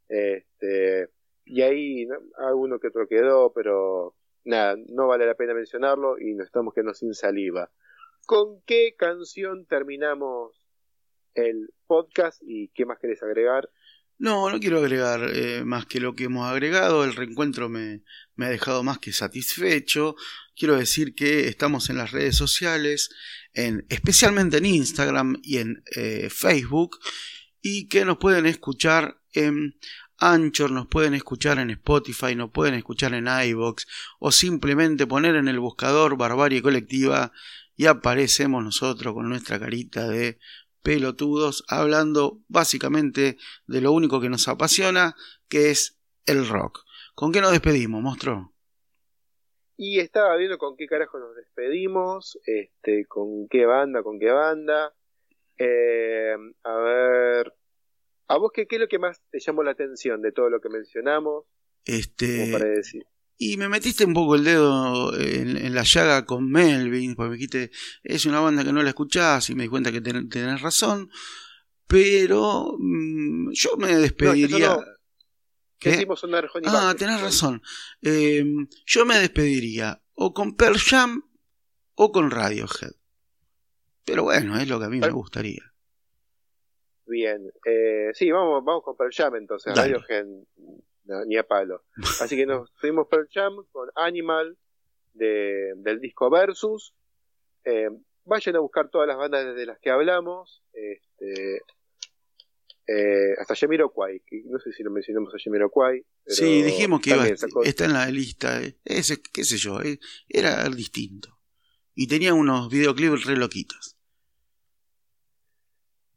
Este, 0.09 1.11
y 1.45 1.63
ahí 1.63 2.09
alguno 2.39 2.79
que 2.79 2.89
otro 2.89 3.07
quedó, 3.07 3.53
pero 3.53 4.17
nada, 4.45 4.77
no 4.89 5.07
vale 5.07 5.27
la 5.27 5.35
pena 5.35 5.55
mencionarlo 5.55 6.19
y 6.19 6.35
nos 6.35 6.47
estamos 6.47 6.75
quedando 6.75 6.95
sin 6.95 7.15
saliva. 7.15 7.71
¿Con 8.27 8.63
qué 8.63 8.95
canción 8.97 9.67
terminamos 9.67 10.64
el 11.35 11.73
podcast 11.87 12.41
y 12.45 12.69
qué 12.69 12.87
más 12.87 12.99
querés 12.99 13.23
agregar? 13.23 13.71
No, 14.19 14.49
no 14.49 14.61
quiero 14.61 14.79
agregar 14.79 15.29
eh, 15.35 15.65
más 15.65 15.87
que 15.87 16.01
lo 16.01 16.15
que 16.15 16.25
hemos 16.25 16.49
agregado. 16.49 17.05
El 17.05 17.15
reencuentro 17.15 17.69
me, 17.69 18.03
ha 18.39 18.49
dejado 18.49 18.83
más 18.83 18.99
que 18.99 19.13
satisfecho. 19.13 20.15
Quiero 20.57 20.77
decir 20.77 21.15
que 21.15 21.49
estamos 21.49 21.91
en 21.91 21.97
las 21.97 22.13
redes 22.13 22.37
sociales, 22.37 23.11
en, 23.53 23.85
especialmente 23.89 24.59
en 24.59 24.67
Instagram 24.67 25.37
y 25.43 25.59
en 25.59 25.83
eh, 25.97 26.29
Facebook, 26.31 26.99
y 27.61 27.89
que 27.89 28.05
nos 28.05 28.19
pueden 28.19 28.47
escuchar 28.47 29.21
en 29.33 29.77
Anchor, 30.19 30.71
nos 30.71 30.87
pueden 30.87 31.15
escuchar 31.15 31.59
en 31.59 31.71
Spotify, 31.71 32.37
nos 32.37 32.51
pueden 32.51 32.75
escuchar 32.75 33.15
en 33.15 33.27
iBox, 33.27 33.87
o 34.21 34.31
simplemente 34.31 35.09
poner 35.09 35.35
en 35.35 35.49
el 35.49 35.59
buscador 35.59 36.17
Barbarie 36.17 36.63
Colectiva 36.63 37.33
y 37.77 37.87
aparecemos 37.87 38.63
nosotros 38.63 39.15
con 39.15 39.29
nuestra 39.29 39.59
carita 39.59 40.07
de 40.07 40.39
pelotudos 40.85 41.65
hablando 41.67 42.43
básicamente 42.47 43.37
de 43.67 43.81
lo 43.81 43.91
único 43.91 44.21
que 44.21 44.29
nos 44.29 44.47
apasiona, 44.47 45.17
que 45.49 45.71
es 45.71 45.99
el 46.27 46.47
rock. 46.47 46.85
¿Con 47.15 47.33
qué 47.33 47.41
nos 47.41 47.53
despedimos, 47.53 48.03
monstruo? 48.03 48.53
Y 49.77 49.99
estaba 49.99 50.37
viendo 50.37 50.59
con 50.59 50.77
qué 50.77 50.87
carajo 50.87 51.19
nos 51.19 51.35
despedimos, 51.35 52.39
este, 52.45 53.07
con 53.07 53.49
qué 53.49 53.67
banda, 53.67 54.03
con 54.03 54.21
qué 54.21 54.31
banda. 54.31 54.95
Eh, 55.57 56.37
a 56.63 56.77
ver, 56.77 57.53
¿a 58.29 58.37
vos 58.37 58.53
qué, 58.53 58.67
qué 58.67 58.77
es 58.77 58.81
lo 58.83 58.89
que 58.89 58.99
más 58.99 59.21
te 59.31 59.41
llamó 59.41 59.63
la 59.63 59.73
atención 59.73 60.21
de 60.21 60.33
todo 60.33 60.51
lo 60.51 60.61
que 60.61 60.69
mencionamos? 60.69 61.47
Este, 61.85 62.51
para 62.53 62.67
decir. 62.67 63.05
Y 63.37 63.57
me 63.57 63.69
metiste 63.69 64.05
un 64.05 64.15
poco 64.15 64.37
el 64.37 64.45
dedo 64.45 65.19
en, 65.19 65.75
la 65.75 65.83
llaga 65.83 66.25
con 66.25 66.49
Melvin, 66.51 67.15
porque 67.15 67.31
me 67.31 67.37
dijiste, 67.37 67.71
es 68.03 68.27
una 68.27 68.41
banda 68.41 68.65
que 68.65 68.73
no 68.73 68.83
la 68.83 68.91
escuchás 68.91 69.51
y 69.51 69.55
me 69.55 69.65
di 69.65 69.69
cuenta 69.69 69.91
que 69.91 70.01
tenés 70.01 70.61
razón, 70.61 71.11
pero 71.87 72.77
mm, 72.79 73.51
yo 73.53 73.77
me 73.77 73.97
despediría... 73.97 74.79
¿Qué? 75.79 76.07
ah, 76.67 76.95
tenés 76.97 77.21
razón. 77.21 77.61
Em, 78.01 78.67
yo 78.87 79.05
me 79.05 79.19
despediría 79.19 80.01
o 80.15 80.33
con 80.33 80.57
Pearl 80.57 80.79
Jam 80.79 81.23
o 81.97 82.11
con 82.11 82.31
Radiohead. 82.31 82.93
Pero 84.05 84.23
bueno, 84.23 84.57
es 84.59 84.69
lo 84.69 84.79
que 84.79 84.87
a 84.87 84.89
mí 84.89 85.01
me 85.01 85.11
gustaría. 85.11 85.75
Bien, 87.07 87.53
eh, 87.67 88.11
sí, 88.15 88.31
vamos, 88.31 88.65
vamos 88.65 88.83
con 88.83 88.97
Pearl 88.97 89.13
Jam 89.13 89.37
entonces. 89.37 89.77
Radiohead 89.77 90.25
ni 91.27 91.37
a 91.37 91.47
palo. 91.47 91.85
Así 92.21 92.37
que 92.37 92.47
nos 92.47 92.71
fuimos 92.77 93.09
Pearl 93.09 93.29
Jam 93.33 93.57
con 93.71 93.89
Animal 93.97 94.57
de, 95.13 95.73
del 95.77 96.01
disco 96.01 96.31
Versus. 96.31 96.95
Eh, 97.65 97.89
vayan 98.25 98.57
a 98.57 98.61
buscar 98.61 98.91
todas 98.91 99.09
las 99.09 99.17
bandas 99.17 99.55
de 99.55 99.67
las 99.67 99.79
que 99.79 99.91
hablamos. 99.91 100.63
Este, 100.73 101.63
eh, 102.87 103.35
hasta 103.39 103.55
Jamiroquai, 103.55 104.23
no 104.45 104.59
sé 104.59 104.73
si 104.73 104.83
lo 104.83 104.91
mencionamos 104.91 105.35
a 105.35 105.39
Jamiroquai. 105.43 106.05
sí, 106.27 106.63
dijimos 106.63 107.01
que 107.01 107.11
iba, 107.11 107.27
está 107.65 107.87
en 107.87 107.95
la 107.95 108.11
lista. 108.11 108.61
Ese, 108.85 109.23
qué 109.23 109.45
sé 109.45 109.57
yo, 109.57 109.81
eh, 109.81 109.99
era 110.29 110.69
distinto. 110.69 111.39
Y 111.95 112.09
tenía 112.09 112.35
unos 112.35 112.69
videoclips 112.71 113.25
re 113.25 113.37
loquitos. 113.37 113.97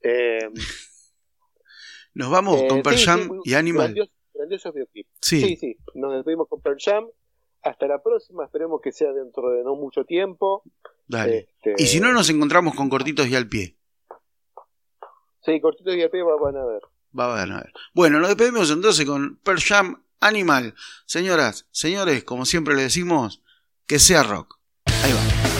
Nos 2.14 2.32
vamos 2.32 2.64
con 2.70 2.82
Pearl 2.82 2.98
Jam 2.98 3.42
y 3.44 3.54
Animal 3.54 4.10
grandiosos 4.38 4.74
videoclips. 4.74 5.10
Sí. 5.22 5.56
sí, 5.58 5.78
Nos 5.96 6.14
despedimos 6.14 6.48
con 6.48 6.62
Pearl 6.62 6.78
Jam. 6.80 7.08
Hasta 7.64 7.88
la 7.88 8.02
próxima, 8.02 8.46
esperemos 8.46 8.80
que 8.82 8.92
sea 8.92 9.12
dentro 9.12 9.50
de 9.50 9.64
no 9.64 9.76
mucho 9.76 10.06
tiempo. 10.06 10.64
Dale. 11.08 11.50
Este, 11.64 11.76
y 11.78 11.88
si 11.88 12.00
no, 12.00 12.14
nos 12.14 12.30
encontramos 12.30 12.76
con 12.76 12.90
cortitos 12.90 13.28
y 13.28 13.36
al 13.36 13.50
pie. 13.50 13.76
Sí, 15.42 15.60
cortitos 15.60 15.96
y 15.96 16.02
al 16.02 16.10
pie 16.10 16.24
van 16.24 16.56
a 16.56 16.66
ver. 16.66 16.82
Va 17.18 17.34
a 17.34 17.36
ver, 17.36 17.52
a 17.52 17.58
ver. 17.58 17.74
Bueno, 17.94 18.20
nos 18.20 18.30
despedimos 18.30 18.70
entonces 18.72 19.06
con 19.06 19.38
Pearl 19.44 19.60
Jam 19.60 20.04
Animal. 20.20 20.76
Señoras, 21.06 21.68
señores, 21.72 22.24
como 22.24 22.46
siempre 22.46 22.76
le 22.76 22.84
decimos, 22.84 23.42
que 23.86 24.00
sea 24.00 24.24
rock. 24.24 24.60
Ahí 24.86 25.14
va. 25.14 25.57